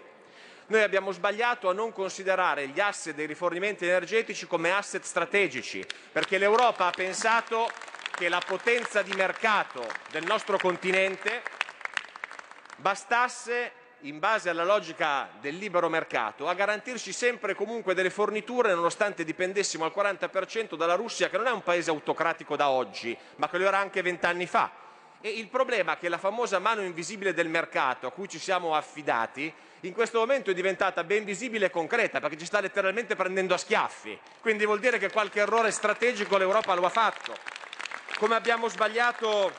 Noi 0.67 0.81
abbiamo 0.81 1.11
sbagliato 1.11 1.67
a 1.67 1.73
non 1.73 1.91
considerare 1.91 2.69
gli 2.69 2.79
asset 2.79 3.13
dei 3.13 3.25
rifornimenti 3.25 3.85
energetici 3.85 4.47
come 4.47 4.71
asset 4.71 5.03
strategici, 5.03 5.85
perché 6.13 6.37
l'Europa 6.37 6.85
ha 6.85 6.91
pensato 6.91 7.69
che 8.15 8.29
la 8.29 8.39
potenza 8.39 9.01
di 9.01 9.11
mercato 9.15 9.85
del 10.11 10.23
nostro 10.23 10.57
continente 10.57 11.41
bastasse 12.77 13.73
in 14.03 14.19
base 14.19 14.49
alla 14.49 14.63
logica 14.63 15.29
del 15.39 15.57
libero 15.57 15.89
mercato, 15.89 16.47
a 16.47 16.53
garantirci 16.53 17.13
sempre 17.13 17.55
comunque 17.55 17.93
delle 17.93 18.09
forniture 18.09 18.73
nonostante 18.73 19.23
dipendessimo 19.23 19.85
al 19.85 19.93
40% 19.95 20.75
dalla 20.75 20.95
Russia, 20.95 21.29
che 21.29 21.37
non 21.37 21.47
è 21.47 21.51
un 21.51 21.63
paese 21.63 21.89
autocratico 21.89 22.55
da 22.55 22.69
oggi, 22.69 23.17
ma 23.37 23.47
che 23.49 23.57
lo 23.57 23.67
era 23.67 23.77
anche 23.77 24.01
vent'anni 24.01 24.45
fa. 24.45 24.71
E 25.21 25.29
il 25.29 25.47
problema 25.47 25.93
è 25.93 25.97
che 25.97 26.09
la 26.09 26.17
famosa 26.17 26.59
mano 26.59 26.81
invisibile 26.81 27.33
del 27.33 27.47
mercato 27.47 28.07
a 28.07 28.11
cui 28.11 28.27
ci 28.27 28.39
siamo 28.39 28.75
affidati 28.75 29.53
in 29.83 29.93
questo 29.93 30.19
momento 30.19 30.49
è 30.49 30.53
diventata 30.53 31.03
ben 31.03 31.25
visibile 31.25 31.65
e 31.65 31.69
concreta 31.69 32.21
perché 32.21 32.37
ci 32.37 32.45
sta 32.45 32.61
letteralmente 32.61 33.15
prendendo 33.15 33.53
a 33.53 33.57
schiaffi. 33.57 34.17
Quindi 34.39 34.65
vuol 34.65 34.79
dire 34.79 34.97
che 34.97 35.11
qualche 35.11 35.41
errore 35.41 35.71
strategico 35.71 36.37
l'Europa 36.37 36.73
lo 36.73 36.85
ha 36.85 36.89
fatto. 36.89 37.35
Come 38.17 38.35
abbiamo 38.35 38.69
sbagliato 38.69 39.51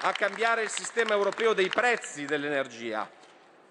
a 0.00 0.12
cambiare 0.12 0.62
il 0.62 0.68
sistema 0.68 1.14
europeo 1.14 1.52
dei 1.52 1.68
prezzi 1.68 2.24
dell'energia, 2.24 3.08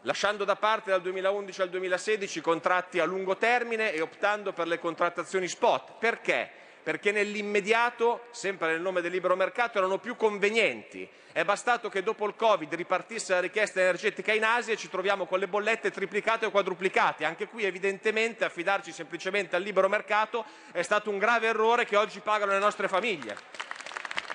lasciando 0.05 0.45
da 0.45 0.55
parte 0.55 0.89
dal 0.89 1.01
2011 1.01 1.61
al 1.61 1.69
2016 1.69 2.39
i 2.39 2.41
contratti 2.41 2.99
a 2.99 3.05
lungo 3.05 3.37
termine 3.37 3.91
e 3.91 4.01
optando 4.01 4.53
per 4.53 4.67
le 4.67 4.79
contrattazioni 4.79 5.47
spot. 5.47 5.97
Perché? 5.99 6.63
perché 6.85 7.11
nell'immediato, 7.11 8.27
sempre 8.29 8.67
nel 8.67 8.79
nome 8.79 9.01
del 9.01 9.09
libero 9.09 9.35
mercato, 9.35 9.79
erano 9.79 9.97
più 9.97 10.15
convenienti. 10.15 11.09
È 11.31 11.43
bastato 11.43 11.89
che 11.89 12.03
dopo 12.03 12.27
il 12.27 12.35
Covid 12.35 12.71
ripartisse 12.75 13.33
la 13.33 13.39
richiesta 13.39 13.79
energetica 13.79 14.31
in 14.33 14.43
Asia 14.43 14.73
e 14.73 14.77
ci 14.77 14.87
troviamo 14.87 15.25
con 15.25 15.39
le 15.39 15.47
bollette 15.47 15.89
triplicate 15.89 16.45
o 16.45 16.51
quadruplicate. 16.51 17.25
Anche 17.25 17.47
qui 17.47 17.63
evidentemente 17.63 18.45
affidarci 18.45 18.91
semplicemente 18.91 19.55
al 19.55 19.63
libero 19.63 19.89
mercato 19.89 20.45
è 20.71 20.83
stato 20.83 21.09
un 21.09 21.17
grave 21.17 21.47
errore 21.47 21.85
che 21.85 21.95
oggi 21.95 22.19
pagano 22.19 22.51
le 22.51 22.59
nostre 22.59 22.87
famiglie. 22.87 23.35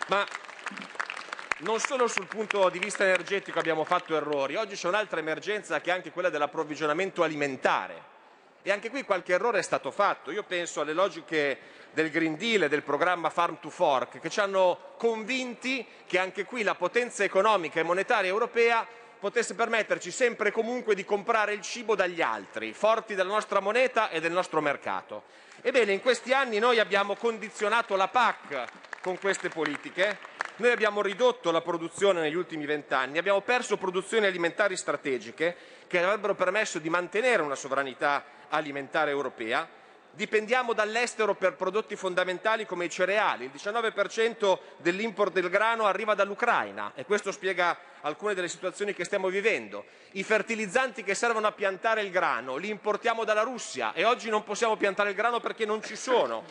Ma 0.09 0.26
non 1.60 1.78
solo 1.78 2.06
sul 2.06 2.26
punto 2.26 2.68
di 2.68 2.78
vista 2.78 3.04
energetico 3.04 3.58
abbiamo 3.58 3.84
fatto 3.84 4.16
errori, 4.16 4.56
oggi 4.56 4.76
c'è 4.76 4.88
un'altra 4.88 5.20
emergenza 5.20 5.80
che 5.80 5.90
è 5.90 5.92
anche 5.92 6.10
quella 6.10 6.30
dell'approvvigionamento 6.30 7.22
alimentare. 7.22 8.08
E 8.62 8.70
anche 8.70 8.90
qui 8.90 9.04
qualche 9.04 9.32
errore 9.32 9.58
è 9.58 9.62
stato 9.62 9.90
fatto. 9.90 10.30
Io 10.30 10.42
penso 10.42 10.80
alle 10.80 10.92
logiche 10.92 11.58
del 11.92 12.10
Green 12.10 12.36
Deal 12.36 12.62
e 12.62 12.68
del 12.68 12.82
programma 12.82 13.30
Farm 13.30 13.58
to 13.58 13.70
Fork, 13.70 14.20
che 14.20 14.28
ci 14.28 14.40
hanno 14.40 14.94
convinti 14.96 15.86
che 16.06 16.18
anche 16.18 16.44
qui 16.44 16.62
la 16.62 16.74
potenza 16.74 17.24
economica 17.24 17.80
e 17.80 17.84
monetaria 17.84 18.28
europea 18.28 18.86
potesse 19.18 19.54
permetterci 19.54 20.10
sempre 20.10 20.48
e 20.48 20.52
comunque 20.52 20.94
di 20.94 21.04
comprare 21.04 21.52
il 21.52 21.60
cibo 21.60 21.94
dagli 21.94 22.22
altri, 22.22 22.72
forti 22.72 23.14
della 23.14 23.30
nostra 23.30 23.60
moneta 23.60 24.08
e 24.08 24.20
del 24.20 24.32
nostro 24.32 24.60
mercato. 24.60 25.24
Ebbene, 25.62 25.92
in 25.92 26.00
questi 26.00 26.32
anni 26.32 26.58
noi 26.58 26.78
abbiamo 26.78 27.16
condizionato 27.16 27.96
la 27.96 28.08
PAC 28.08 28.64
con 29.02 29.18
queste 29.18 29.50
politiche, 29.50 30.30
noi 30.60 30.70
abbiamo 30.70 31.02
ridotto 31.02 31.50
la 31.50 31.60
produzione 31.60 32.20
negli 32.20 32.34
ultimi 32.34 32.66
vent'anni, 32.66 33.18
abbiamo 33.18 33.40
perso 33.40 33.76
produzioni 33.76 34.26
alimentari 34.26 34.76
strategiche 34.76 35.56
che 35.86 36.02
avrebbero 36.02 36.34
permesso 36.34 36.78
di 36.78 36.88
mantenere 36.88 37.42
una 37.42 37.56
sovranità 37.56 38.24
alimentare 38.48 39.10
europea 39.10 39.68
dipendiamo 40.12 40.72
dall'estero 40.72 41.34
per 41.34 41.54
prodotti 41.54 41.96
fondamentali 41.96 42.66
come 42.66 42.86
i 42.86 42.90
cereali, 42.90 43.44
il 43.44 43.50
19% 43.54 44.58
dell'import 44.78 45.32
del 45.32 45.48
grano 45.48 45.84
arriva 45.84 46.14
dall'Ucraina 46.14 46.92
e 46.94 47.04
questo 47.04 47.30
spiega 47.30 47.76
alcune 48.02 48.34
delle 48.34 48.48
situazioni 48.48 48.94
che 48.94 49.04
stiamo 49.04 49.28
vivendo. 49.28 49.84
I 50.12 50.22
fertilizzanti 50.22 51.04
che 51.04 51.14
servono 51.14 51.46
a 51.46 51.52
piantare 51.52 52.02
il 52.02 52.10
grano 52.10 52.56
li 52.56 52.68
importiamo 52.68 53.24
dalla 53.24 53.42
Russia 53.42 53.92
e 53.92 54.04
oggi 54.04 54.30
non 54.30 54.42
possiamo 54.42 54.76
piantare 54.76 55.10
il 55.10 55.14
grano 55.14 55.40
perché 55.40 55.64
non 55.64 55.82
ci 55.82 55.96
sono. 55.96 56.44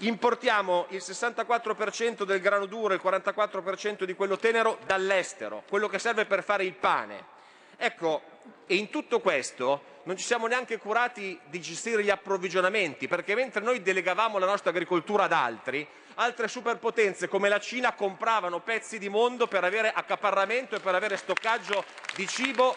Importiamo 0.00 0.86
il 0.90 1.02
64% 1.02 2.24
del 2.24 2.40
grano 2.40 2.66
duro 2.66 2.92
e 2.92 2.96
il 2.96 3.02
44% 3.02 4.04
di 4.04 4.14
quello 4.14 4.36
tenero 4.36 4.78
dall'estero, 4.84 5.62
quello 5.68 5.88
che 5.88 5.98
serve 5.98 6.26
per 6.26 6.44
fare 6.44 6.64
il 6.64 6.74
pane. 6.74 7.24
Ecco, 7.78 8.22
e 8.66 8.74
in 8.74 8.90
tutto 8.90 9.20
questo 9.20 9.94
non 10.02 10.18
ci 10.18 10.24
siamo 10.24 10.46
neanche 10.46 10.76
curati 10.76 11.38
di 11.46 11.60
gestire 11.60 12.02
gli 12.02 12.10
approvvigionamenti, 12.10 13.08
perché 13.08 13.34
mentre 13.34 13.62
noi 13.62 13.80
delegavamo 13.80 14.38
la 14.38 14.46
nostra 14.46 14.70
agricoltura 14.70 15.24
ad 15.24 15.32
altri, 15.32 15.86
altre 16.16 16.46
superpotenze 16.46 17.26
come 17.26 17.48
la 17.48 17.58
Cina 17.58 17.94
compravano 17.94 18.60
pezzi 18.60 18.98
di 18.98 19.08
mondo 19.08 19.46
per 19.46 19.64
avere 19.64 19.92
accaparramento 19.92 20.76
e 20.76 20.80
per 20.80 20.94
avere 20.94 21.16
stoccaggio 21.16 21.84
di 22.14 22.26
cibo 22.26 22.74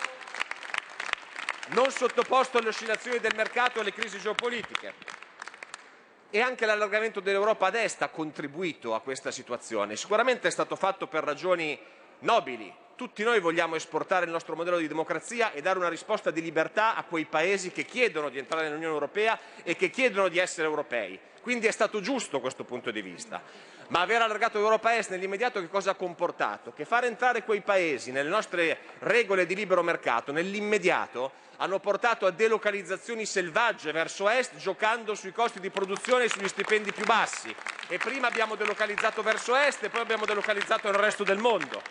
non 1.69 1.91
sottoposto 1.91 2.57
alle 2.57 2.69
oscillazioni 2.69 3.19
del 3.19 3.33
mercato 3.35 3.77
e 3.77 3.81
alle 3.81 3.93
crisi 3.93 4.19
geopolitiche. 4.19 5.18
E 6.31 6.41
anche 6.41 6.65
l'allargamento 6.65 7.19
dell'Europa 7.19 7.68
ad 7.68 7.76
est 7.76 8.01
ha 8.03 8.10
contribuito 8.10 8.93
a 8.93 9.01
questa 9.01 9.31
situazione. 9.31 9.95
Sicuramente 9.95 10.47
è 10.47 10.51
stato 10.51 10.76
fatto 10.76 11.07
per 11.07 11.23
ragioni 11.23 11.77
nobili, 12.19 12.72
tutti 12.99 13.23
noi 13.23 13.39
vogliamo 13.39 13.76
esportare 13.76 14.26
il 14.26 14.31
nostro 14.31 14.57
modello 14.57 14.77
di 14.77 14.89
democrazia 14.89 15.53
e 15.53 15.61
dare 15.61 15.80
una 15.80 15.88
risposta 15.88 16.31
di 16.31 16.41
libertà 16.41 16.97
a 16.97 17.06
quei 17.06 17.23
paesi 17.23 17.72
che 17.72 17.85
chiedono 17.85 18.27
di 18.27 18.39
entrare 18.39 18.68
nell'Unione 18.68 18.93
Europea 18.93 19.39
e 19.64 19.77
che 19.77 19.89
chiedono 19.89 20.27
di 20.27 20.38
essere 20.38 20.68
europei. 20.68 21.18
Quindi 21.41 21.68
è 21.68 21.72
stato 21.72 22.01
giusto 22.01 22.41
questo 22.41 22.65
punto 22.65 22.91
di 22.91 23.01
vista. 23.01 23.41
Ma 23.90 24.02
aver 24.02 24.22
allargato 24.22 24.60
l'Europa 24.60 24.95
Est 24.95 25.10
nell'immediato 25.10 25.60
che 25.60 25.68
cosa 25.68 25.91
ha 25.91 25.95
comportato? 25.95 26.74
Che 26.74 26.86
far 26.86 27.06
entrare 27.06 27.44
quei 27.44 27.61
paesi 27.61 28.11
nelle 28.11 28.30
nostre 28.30 28.78
regole 28.99 29.48
di 29.48 29.56
libero 29.56 29.82
mercato 29.82 30.32
nell'immediato 30.32 31.32
hanno 31.57 31.80
portato 31.80 32.28
a 32.28 32.32
delocalizzazioni 32.32 33.26
selvagge 33.26 33.91
verso 33.91 34.30
est 34.30 34.57
giocando 34.57 35.16
sui 35.16 35.32
costi 35.32 35.60
di 35.60 35.72
produzione 35.72 36.26
e 36.26 36.30
sugli 36.30 36.48
stipendi 36.48 36.91
più 36.91 37.03
bassi. 37.06 37.53
E 37.88 37.98
prima 37.98 38.28
abbiamo 38.28 38.53
delocalizzato 38.53 39.24
verso 39.24 39.56
est 39.56 39.84
e 39.84 39.90
poi 39.90 40.02
abbiamo 40.02 40.26
delocalizzato 40.26 40.91
nel 40.91 40.99
resto 40.99 41.24
del 41.24 41.40
mondo 41.40 41.82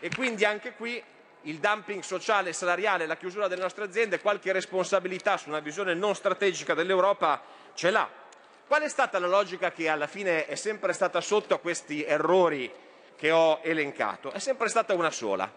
e 0.00 0.08
quindi 0.16 0.46
anche 0.46 0.72
qui 0.72 1.00
il 1.42 1.58
dumping 1.58 2.02
sociale 2.02 2.48
e 2.48 2.52
salariale, 2.54 3.04
la 3.04 3.16
chiusura 3.16 3.48
delle 3.48 3.60
nostre 3.60 3.84
aziende, 3.84 4.18
qualche 4.18 4.50
responsabilità 4.50 5.36
su 5.36 5.50
una 5.50 5.60
visione 5.60 5.92
non 5.92 6.14
strategica 6.14 6.72
dell'Europa 6.72 7.42
ce 7.74 7.90
l'ha. 7.90 8.21
Qual 8.66 8.82
è 8.82 8.88
stata 8.88 9.18
la 9.18 9.26
logica 9.26 9.70
che 9.72 9.88
alla 9.88 10.06
fine 10.06 10.46
è 10.46 10.54
sempre 10.54 10.92
stata 10.92 11.20
sotto 11.20 11.54
a 11.54 11.58
questi 11.58 12.04
errori 12.04 12.72
che 13.16 13.30
ho 13.30 13.60
elencato? 13.62 14.32
È 14.32 14.38
sempre 14.38 14.68
stata 14.68 14.94
una 14.94 15.10
sola. 15.10 15.50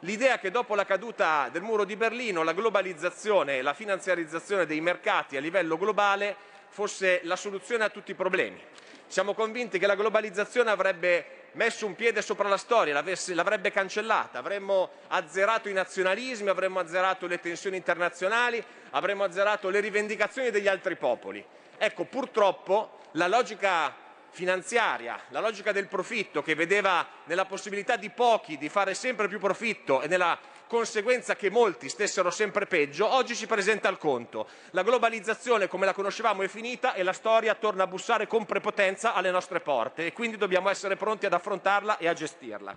L'idea 0.00 0.38
che 0.38 0.50
dopo 0.50 0.74
la 0.74 0.84
caduta 0.84 1.48
del 1.50 1.62
muro 1.62 1.84
di 1.84 1.96
Berlino 1.96 2.42
la 2.42 2.52
globalizzazione 2.52 3.58
e 3.58 3.62
la 3.62 3.74
finanziarizzazione 3.74 4.66
dei 4.66 4.80
mercati 4.80 5.36
a 5.36 5.40
livello 5.40 5.76
globale 5.76 6.36
fosse 6.68 7.20
la 7.24 7.36
soluzione 7.36 7.84
a 7.84 7.88
tutti 7.88 8.10
i 8.10 8.14
problemi 8.14 8.60
Siamo 9.08 9.32
convinti 9.32 9.78
che 9.78 9.86
la 9.86 9.94
globalizzazione 9.94 10.70
avrebbe 10.70 11.47
messo 11.58 11.86
un 11.86 11.96
piede 11.96 12.22
sopra 12.22 12.48
la 12.48 12.56
storia, 12.56 12.94
l'avrebbe 12.94 13.72
cancellata, 13.72 14.38
avremmo 14.38 14.90
azzerato 15.08 15.68
i 15.68 15.72
nazionalismi, 15.72 16.48
avremmo 16.48 16.78
azzerato 16.78 17.26
le 17.26 17.40
tensioni 17.40 17.76
internazionali, 17.76 18.64
avremmo 18.90 19.24
azzerato 19.24 19.68
le 19.68 19.80
rivendicazioni 19.80 20.50
degli 20.50 20.68
altri 20.68 20.94
popoli. 20.94 21.44
Ecco, 21.76 22.04
purtroppo 22.04 23.00
la 23.12 23.26
logica 23.26 23.92
finanziaria, 24.30 25.18
la 25.30 25.40
logica 25.40 25.72
del 25.72 25.88
profitto 25.88 26.42
che 26.42 26.54
vedeva 26.54 27.04
nella 27.24 27.44
possibilità 27.44 27.96
di 27.96 28.10
pochi 28.10 28.56
di 28.56 28.68
fare 28.68 28.94
sempre 28.94 29.26
più 29.26 29.40
profitto 29.40 30.00
e 30.00 30.06
nella 30.06 30.38
conseguenza 30.68 31.34
che 31.34 31.50
molti 31.50 31.88
stessero 31.88 32.30
sempre 32.30 32.66
peggio, 32.66 33.12
oggi 33.12 33.34
ci 33.34 33.48
presenta 33.48 33.88
il 33.88 33.98
conto. 33.98 34.46
La 34.70 34.84
globalizzazione 34.84 35.66
come 35.66 35.86
la 35.86 35.92
conoscevamo 35.92 36.42
è 36.42 36.48
finita 36.48 36.94
e 36.94 37.02
la 37.02 37.12
storia 37.12 37.56
torna 37.56 37.82
a 37.82 37.86
bussare 37.88 38.28
con 38.28 38.46
prepotenza 38.46 39.14
alle 39.14 39.32
nostre 39.32 39.58
porte 39.58 40.06
e 40.06 40.12
quindi 40.12 40.36
dobbiamo 40.36 40.68
essere 40.68 40.94
pronti 40.94 41.26
ad 41.26 41.32
affrontarla 41.32 41.98
e 41.98 42.06
a 42.06 42.12
gestirla. 42.12 42.76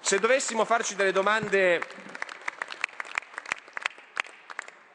Se 0.00 0.18
dovessimo 0.18 0.66
farci 0.66 0.94
delle 0.94 1.12
domande 1.12 1.80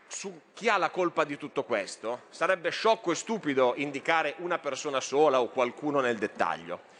su 0.07 0.41
chi 0.53 0.69
ha 0.69 0.77
la 0.77 0.89
colpa 0.89 1.23
di 1.23 1.37
tutto 1.37 1.63
questo, 1.63 2.23
sarebbe 2.29 2.69
sciocco 2.69 3.11
e 3.11 3.15
stupido 3.15 3.73
indicare 3.77 4.35
una 4.37 4.59
persona 4.59 5.01
sola 5.01 5.41
o 5.41 5.49
qualcuno 5.49 5.99
nel 5.99 6.17
dettaglio. 6.17 6.91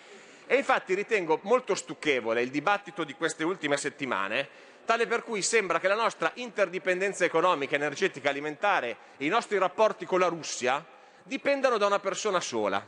E 0.45 0.56
infatti 0.56 0.94
ritengo 0.94 1.40
molto 1.44 1.76
stucchevole 1.76 2.41
il 2.41 2.49
dibattito 2.49 3.03
di 3.03 3.14
queste 3.14 3.44
ultime 3.44 3.78
settimane, 3.78 4.48
tale 4.86 5.07
per 5.07 5.24
cui 5.24 5.41
sembra 5.41 5.80
che 5.80 5.88
la 5.88 5.95
nostra 5.95 6.32
interdipendenza 6.36 7.24
economica, 7.26 7.76
energetica, 7.76 8.30
alimentare 8.30 8.98
e 9.18 9.26
i 9.26 9.30
nostri 9.30 9.57
rapporti 9.57 10.06
con 10.06 10.20
la 10.20 10.28
Russia 10.28 10.86
dipendano 11.24 11.78
da 11.78 11.86
una 11.86 11.99
persona 11.99 12.40
sola. 12.41 12.86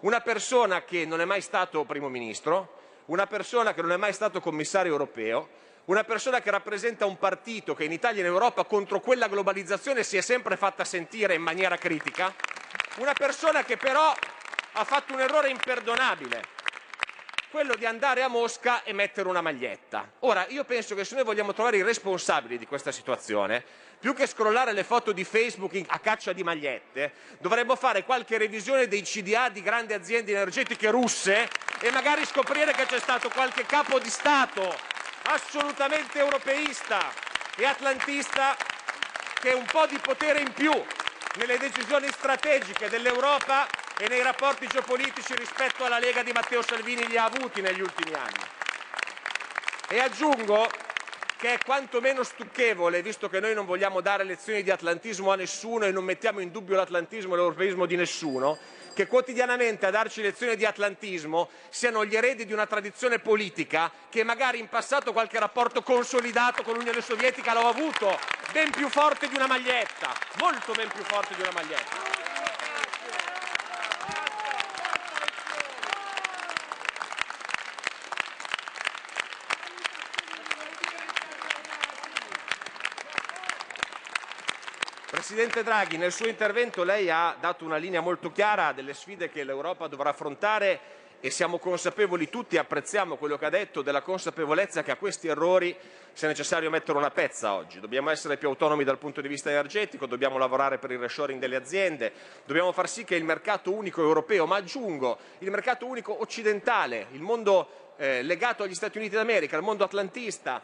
Una 0.00 0.20
persona 0.20 0.84
che 0.84 1.04
non 1.04 1.20
è 1.20 1.24
mai 1.24 1.42
stato 1.42 1.84
primo 1.84 2.08
ministro, 2.08 2.80
una 3.06 3.26
persona 3.26 3.74
che 3.74 3.82
non 3.82 3.92
è 3.92 3.96
mai 3.96 4.12
stato 4.12 4.40
commissario 4.40 4.92
europeo, 4.92 5.48
una 5.86 6.04
persona 6.04 6.40
che 6.40 6.50
rappresenta 6.50 7.06
un 7.06 7.18
partito 7.18 7.74
che 7.74 7.84
in 7.84 7.92
Italia 7.92 8.22
e 8.22 8.26
in 8.26 8.32
Europa 8.32 8.64
contro 8.64 9.00
quella 9.00 9.28
globalizzazione 9.28 10.02
si 10.02 10.16
è 10.16 10.20
sempre 10.20 10.56
fatta 10.56 10.84
sentire 10.84 11.34
in 11.34 11.42
maniera 11.42 11.76
critica, 11.76 12.34
una 12.96 13.12
persona 13.12 13.62
che 13.62 13.76
però 13.76 14.12
ha 14.72 14.84
fatto 14.84 15.12
un 15.12 15.20
errore 15.20 15.50
imperdonabile, 15.50 16.42
quello 17.50 17.74
di 17.74 17.86
andare 17.86 18.22
a 18.22 18.28
Mosca 18.28 18.82
e 18.82 18.92
mettere 18.92 19.28
una 19.28 19.40
maglietta. 19.40 20.10
Ora, 20.20 20.46
io 20.48 20.64
penso 20.64 20.94
che 20.94 21.04
se 21.04 21.14
noi 21.14 21.24
vogliamo 21.24 21.54
trovare 21.54 21.78
i 21.78 21.82
responsabili 21.82 22.58
di 22.58 22.66
questa 22.66 22.92
situazione, 22.92 23.64
più 23.98 24.14
che 24.14 24.26
scrollare 24.26 24.72
le 24.72 24.84
foto 24.84 25.12
di 25.12 25.24
Facebook 25.24 25.72
a 25.86 25.98
caccia 25.98 26.32
di 26.32 26.42
magliette, 26.42 27.12
dovremmo 27.38 27.76
fare 27.76 28.04
qualche 28.04 28.38
revisione 28.38 28.88
dei 28.88 29.02
CDA 29.02 29.48
di 29.48 29.62
grandi 29.62 29.94
aziende 29.94 30.32
energetiche 30.32 30.90
russe 30.90 31.48
e 31.80 31.90
magari 31.90 32.24
scoprire 32.24 32.72
che 32.72 32.86
c'è 32.86 32.98
stato 32.98 33.28
qualche 33.30 33.64
capo 33.64 33.98
di 33.98 34.10
Stato 34.10 34.74
assolutamente 35.22 36.18
europeista 36.18 37.12
e 37.56 37.64
atlantista 37.64 38.56
che 39.40 39.52
un 39.52 39.64
po' 39.64 39.86
di 39.86 39.98
potere 39.98 40.40
in 40.40 40.52
più 40.52 40.72
nelle 41.36 41.58
decisioni 41.58 42.08
strategiche 42.08 42.88
dell'Europa 42.88 43.66
e 43.98 44.08
nei 44.08 44.22
rapporti 44.22 44.66
geopolitici 44.66 45.34
rispetto 45.36 45.84
alla 45.84 45.98
Lega 45.98 46.22
di 46.22 46.32
Matteo 46.32 46.62
Salvini 46.62 47.06
li 47.06 47.16
ha 47.16 47.24
avuti 47.24 47.60
negli 47.60 47.80
ultimi 47.80 48.14
anni. 48.14 48.44
E 49.88 50.00
aggiungo 50.00 50.68
che 51.38 51.54
è 51.54 51.58
quantomeno 51.64 52.22
stucchevole, 52.22 53.02
visto 53.02 53.28
che 53.28 53.40
noi 53.40 53.54
non 53.54 53.66
vogliamo 53.66 54.00
dare 54.00 54.24
lezioni 54.24 54.62
di 54.62 54.70
atlantismo 54.70 55.32
a 55.32 55.36
nessuno 55.36 55.84
e 55.84 55.92
non 55.92 56.04
mettiamo 56.04 56.40
in 56.40 56.50
dubbio 56.50 56.76
l'atlantismo 56.76 57.34
e 57.34 57.36
l'europeismo 57.36 57.86
di 57.86 57.96
nessuno, 57.96 58.58
che 58.94 59.06
quotidianamente 59.06 59.84
a 59.84 59.90
darci 59.90 60.22
lezioni 60.22 60.56
di 60.56 60.64
atlantismo 60.64 61.50
siano 61.68 62.04
gli 62.04 62.16
eredi 62.16 62.46
di 62.46 62.54
una 62.54 62.66
tradizione 62.66 63.18
politica 63.18 63.92
che 64.08 64.24
magari 64.24 64.58
in 64.58 64.68
passato 64.68 65.12
qualche 65.12 65.38
rapporto 65.38 65.82
consolidato 65.82 66.62
con 66.62 66.74
l'Unione 66.74 67.02
Sovietica 67.02 67.52
l'ho 67.52 67.68
avuto, 67.68 68.18
ben 68.52 68.70
più 68.70 68.88
forte 68.88 69.28
di 69.28 69.36
una 69.36 69.46
maglietta, 69.46 70.12
molto 70.38 70.72
ben 70.72 70.88
più 70.88 71.02
forte 71.04 71.34
di 71.34 71.42
una 71.42 71.52
maglietta. 71.52 72.25
Presidente 85.26 85.64
Draghi, 85.64 85.96
nel 85.96 86.12
suo 86.12 86.28
intervento 86.28 86.84
lei 86.84 87.10
ha 87.10 87.36
dato 87.40 87.64
una 87.64 87.78
linea 87.78 88.00
molto 88.00 88.30
chiara 88.30 88.70
delle 88.70 88.94
sfide 88.94 89.28
che 89.28 89.42
l'Europa 89.42 89.88
dovrà 89.88 90.10
affrontare 90.10 90.78
e 91.18 91.30
siamo 91.30 91.58
consapevoli 91.58 92.28
tutti, 92.28 92.56
apprezziamo 92.56 93.16
quello 93.16 93.36
che 93.36 93.46
ha 93.46 93.50
detto, 93.50 93.82
della 93.82 94.02
consapevolezza 94.02 94.84
che 94.84 94.92
a 94.92 94.96
questi 94.96 95.26
errori 95.26 95.76
sia 96.12 96.28
necessario 96.28 96.70
mettere 96.70 96.96
una 96.96 97.10
pezza 97.10 97.54
oggi. 97.54 97.80
Dobbiamo 97.80 98.10
essere 98.10 98.36
più 98.36 98.46
autonomi 98.46 98.84
dal 98.84 98.98
punto 98.98 99.20
di 99.20 99.26
vista 99.26 99.50
energetico, 99.50 100.06
dobbiamo 100.06 100.38
lavorare 100.38 100.78
per 100.78 100.92
il 100.92 101.00
reshoring 101.00 101.40
delle 101.40 101.56
aziende, 101.56 102.12
dobbiamo 102.44 102.70
far 102.70 102.88
sì 102.88 103.02
che 103.02 103.16
il 103.16 103.24
mercato 103.24 103.72
unico 103.72 104.02
europeo, 104.02 104.46
ma 104.46 104.58
aggiungo 104.58 105.18
il 105.38 105.50
mercato 105.50 105.86
unico 105.86 106.20
occidentale, 106.20 107.08
il 107.10 107.20
mondo 107.20 107.94
eh, 107.96 108.22
legato 108.22 108.62
agli 108.62 108.76
Stati 108.76 108.98
Uniti 108.98 109.16
d'America, 109.16 109.56
il 109.56 109.64
mondo 109.64 109.82
atlantista, 109.82 110.62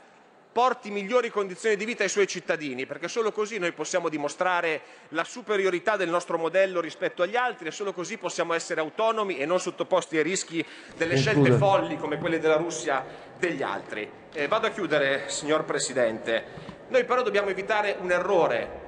porti 0.52 0.90
migliori 0.90 1.30
condizioni 1.30 1.76
di 1.76 1.84
vita 1.86 2.02
ai 2.02 2.10
suoi 2.10 2.26
cittadini, 2.26 2.84
perché 2.84 3.08
solo 3.08 3.32
così 3.32 3.58
noi 3.58 3.72
possiamo 3.72 4.10
dimostrare 4.10 4.82
la 5.08 5.24
superiorità 5.24 5.96
del 5.96 6.10
nostro 6.10 6.36
modello 6.36 6.80
rispetto 6.80 7.22
agli 7.22 7.36
altri 7.36 7.68
e 7.68 7.70
solo 7.70 7.94
così 7.94 8.18
possiamo 8.18 8.52
essere 8.52 8.80
autonomi 8.80 9.38
e 9.38 9.46
non 9.46 9.58
sottoposti 9.58 10.18
ai 10.18 10.22
rischi 10.22 10.64
delle 10.96 11.14
Concluda. 11.14 11.40
scelte 11.40 11.52
folli 11.52 11.96
come 11.96 12.18
quelle 12.18 12.38
della 12.38 12.56
Russia 12.56 13.04
degli 13.38 13.62
altri. 13.62 14.08
Eh, 14.34 14.46
vado 14.46 14.66
a 14.66 14.70
chiudere, 14.70 15.24
signor 15.28 15.64
Presidente. 15.64 16.44
Noi 16.88 17.04
però 17.04 17.22
dobbiamo 17.22 17.48
evitare 17.48 17.96
un 17.98 18.10
errore. 18.10 18.80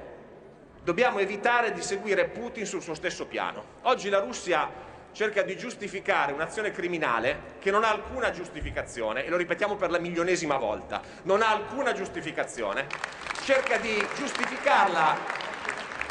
Dobbiamo 0.83 1.17
evitare 1.17 1.73
di 1.73 1.81
seguire 1.81 2.25
Putin 2.25 2.67
sul 2.67 2.83
suo 2.83 2.93
stesso 2.93 3.25
piano. 3.25 3.63
Oggi 3.83 4.09
la 4.09 4.19
Russia 4.19 4.69
cerca 5.15 5.43
di 5.43 5.55
giustificare 5.55 6.33
un'azione 6.33 6.71
criminale 6.71 7.53
che 7.59 7.71
non 7.71 7.85
ha 7.85 7.89
alcuna 7.89 8.31
giustificazione, 8.31 9.25
e 9.25 9.29
lo 9.29 9.37
ripetiamo 9.37 9.77
per 9.77 9.89
la 9.89 9.97
milionesima 9.97 10.57
volta, 10.57 11.01
non 11.23 11.41
ha 11.41 11.51
alcuna 11.51 11.93
giustificazione, 11.93 12.85
cerca 13.43 13.77
di 13.77 14.05
giustificarla 14.17 15.15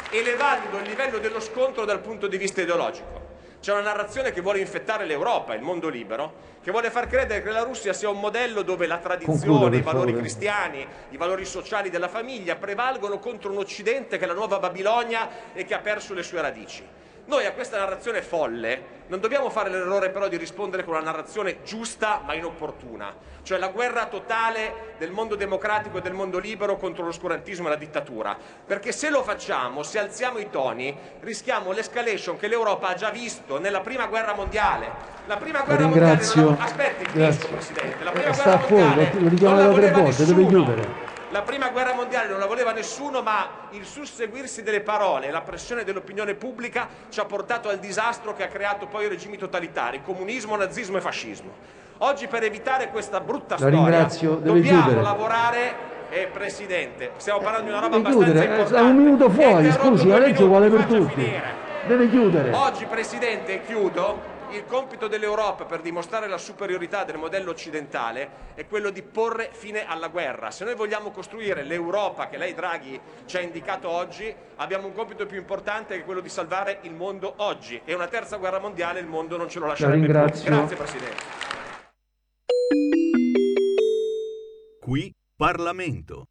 elevando 0.09 0.79
il 0.79 0.87
livello 0.87 1.19
dello 1.19 1.39
scontro 1.39 1.85
dal 1.85 1.99
punto 1.99 2.25
di 2.25 2.37
vista 2.37 2.63
ideologico. 2.63 3.33
C'è 3.61 3.73
una 3.73 3.81
narrazione 3.81 4.31
che 4.31 4.41
vuole 4.41 4.59
infettare 4.59 5.05
l'Europa, 5.05 5.53
il 5.53 5.61
mondo 5.61 5.87
libero, 5.87 6.53
che 6.63 6.71
vuole 6.71 6.89
far 6.89 7.05
credere 7.07 7.43
che 7.43 7.51
la 7.51 7.61
Russia 7.61 7.93
sia 7.93 8.09
un 8.09 8.19
modello 8.19 8.63
dove 8.63 8.87
la 8.87 8.97
tradizione, 8.97 9.77
i 9.77 9.81
valori 9.81 10.09
favore. 10.09 10.13
cristiani, 10.13 10.87
i 11.09 11.17
valori 11.17 11.45
sociali 11.45 11.91
della 11.91 12.07
famiglia 12.07 12.55
prevalgono 12.55 13.19
contro 13.19 13.51
un 13.51 13.57
Occidente 13.57 14.17
che 14.17 14.23
è 14.23 14.27
la 14.27 14.33
nuova 14.33 14.57
Babilonia 14.57 15.53
e 15.53 15.63
che 15.63 15.75
ha 15.75 15.79
perso 15.79 16.15
le 16.15 16.23
sue 16.23 16.41
radici. 16.41 16.83
Noi 17.27 17.45
a 17.47 17.53
questa 17.53 17.79
narrazione 17.79 18.21
folle 18.21 18.93
non 19.07 19.19
dobbiamo 19.19 19.49
fare 19.49 19.69
l'errore 19.71 20.09
però 20.11 20.27
di 20.27 20.37
rispondere 20.37 20.83
con 20.83 20.93
una 20.93 21.03
narrazione 21.03 21.63
giusta 21.63 22.21
ma 22.23 22.35
inopportuna, 22.35 23.13
cioè 23.41 23.57
la 23.57 23.69
guerra 23.69 24.05
totale 24.05 24.93
del 24.99 25.09
mondo 25.09 25.33
democratico 25.35 25.97
e 25.97 26.01
del 26.01 26.13
mondo 26.13 26.37
libero 26.37 26.77
contro 26.77 27.03
l'oscurantismo 27.03 27.65
e 27.65 27.69
la 27.71 27.75
dittatura, 27.77 28.37
perché 28.65 28.91
se 28.91 29.09
lo 29.09 29.23
facciamo, 29.23 29.81
se 29.81 29.97
alziamo 29.97 30.37
i 30.37 30.51
toni, 30.51 30.95
rischiamo 31.21 31.71
l'escalation 31.71 32.37
che 32.37 32.47
l'Europa 32.47 32.89
ha 32.89 32.93
già 32.93 33.09
visto 33.09 33.59
nella 33.59 33.81
prima 33.81 34.05
guerra 34.05 34.35
mondiale. 34.35 35.13
La 35.25 35.37
prima 35.37 35.61
guerra 35.61 35.81
ringrazio. 35.81 36.43
mondiale 36.43 36.69
non 36.69 36.77
la- 36.77 36.83
aspetti, 36.83 37.11
Grazie. 37.11 37.49
Presidente. 37.49 38.03
La 38.03 38.11
prima 38.11 38.27
Eh, 38.29 38.33
guerra 38.33 38.49
Sta 38.51 38.59
fuori, 38.59 39.09
mondiale 39.17 39.63
lo 39.63 39.69
da 39.69 39.73
tre 39.73 39.91
volte, 39.91 40.25
deve 40.25 40.45
chiudere. 40.45 41.13
La 41.35 41.41
prima 41.41 41.67
guerra 41.67 41.93
mondiale 41.93 42.29
non 42.29 42.39
la 42.39 42.45
voleva 42.45 42.71
nessuno, 42.71 43.21
ma 43.21 43.67
il 43.71 43.83
susseguirsi 43.83 44.63
delle 44.63 44.79
parole 44.79 45.27
e 45.27 45.31
la 45.31 45.41
pressione 45.41 45.83
dell'opinione 45.83 46.33
pubblica 46.33 46.87
ci 47.09 47.19
ha 47.19 47.25
portato 47.25 47.67
al 47.67 47.77
disastro 47.77 48.33
che 48.33 48.43
ha 48.43 48.47
creato 48.47 48.85
poi 48.85 49.03
i 49.03 49.07
regimi 49.09 49.35
totalitari, 49.35 50.01
comunismo, 50.01 50.55
nazismo 50.55 50.95
e 50.95 51.01
fascismo. 51.01 51.51
Oggi 51.97 52.27
per 52.27 52.43
evitare 52.43 52.87
questa 52.87 53.19
brutta 53.19 53.57
La 53.59 53.67
storia 53.67 54.07
dobbiamo 54.37 54.61
chiudere. 54.61 55.01
lavorare 55.01 55.75
eh, 56.09 56.29
Presidente, 56.31 57.11
stiamo 57.17 57.39
parlando 57.41 57.65
di 57.65 57.71
una 57.71 57.81
roba 57.81 57.97
Deve 57.97 58.07
abbastanza 58.07 58.31
chiudere, 58.31 58.45
eh, 58.45 58.57
importante. 58.57 58.89
un 58.89 58.95
minuto 58.95 59.29
fuori, 59.29 59.71
scusi, 59.73 60.07
la 60.07 60.17
legge 60.19 60.43
mi 60.45 60.69
per 60.69 60.83
tutti. 60.85 61.33
Deve 61.85 62.09
chiudere. 62.09 62.53
Oggi, 62.53 62.85
Presidente, 62.85 63.61
chiudo, 63.65 64.21
il 64.51 64.65
compito 64.65 65.07
dell'Europa 65.07 65.65
per 65.65 65.81
dimostrare 65.81 66.27
la 66.27 66.37
superiorità 66.37 67.03
del 67.03 67.17
modello 67.17 67.51
occidentale 67.51 68.53
è 68.55 68.65
quello 68.67 68.89
di 68.89 69.01
porre 69.01 69.49
fine 69.51 69.85
alla 69.85 70.07
guerra. 70.07 70.51
Se 70.51 70.63
noi 70.63 70.75
vogliamo 70.75 71.11
costruire 71.11 71.63
l'Europa 71.63 72.27
che 72.27 72.37
lei, 72.37 72.53
Draghi, 72.53 72.99
ci 73.25 73.37
ha 73.37 73.41
indicato 73.41 73.89
oggi, 73.89 74.33
abbiamo 74.55 74.87
un 74.87 74.93
compito 74.93 75.25
più 75.25 75.37
importante 75.37 75.97
che 75.97 76.03
quello 76.03 76.21
di 76.21 76.29
salvare 76.29 76.79
il 76.81 76.93
mondo 76.93 77.33
oggi. 77.37 77.81
E 77.83 77.93
una 77.93 78.07
terza 78.07 78.37
guerra 78.37 78.59
mondiale 78.59 78.99
il 78.99 79.07
mondo 79.07 79.37
non 79.37 79.49
ce 79.49 79.59
lo 79.59 79.67
lascerebbe 79.67 80.05
più. 80.05 80.13
ringrazio. 80.13 80.49
Grazie, 80.49 80.75
Presidente. 80.75 81.23
Qui 84.79 85.13
Parlamento. 85.35 86.27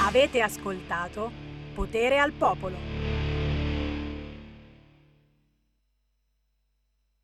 Avete 0.00 0.40
ascoltato 0.40 1.30
Potere 1.74 2.18
al 2.18 2.32
Popolo. 2.32 3.05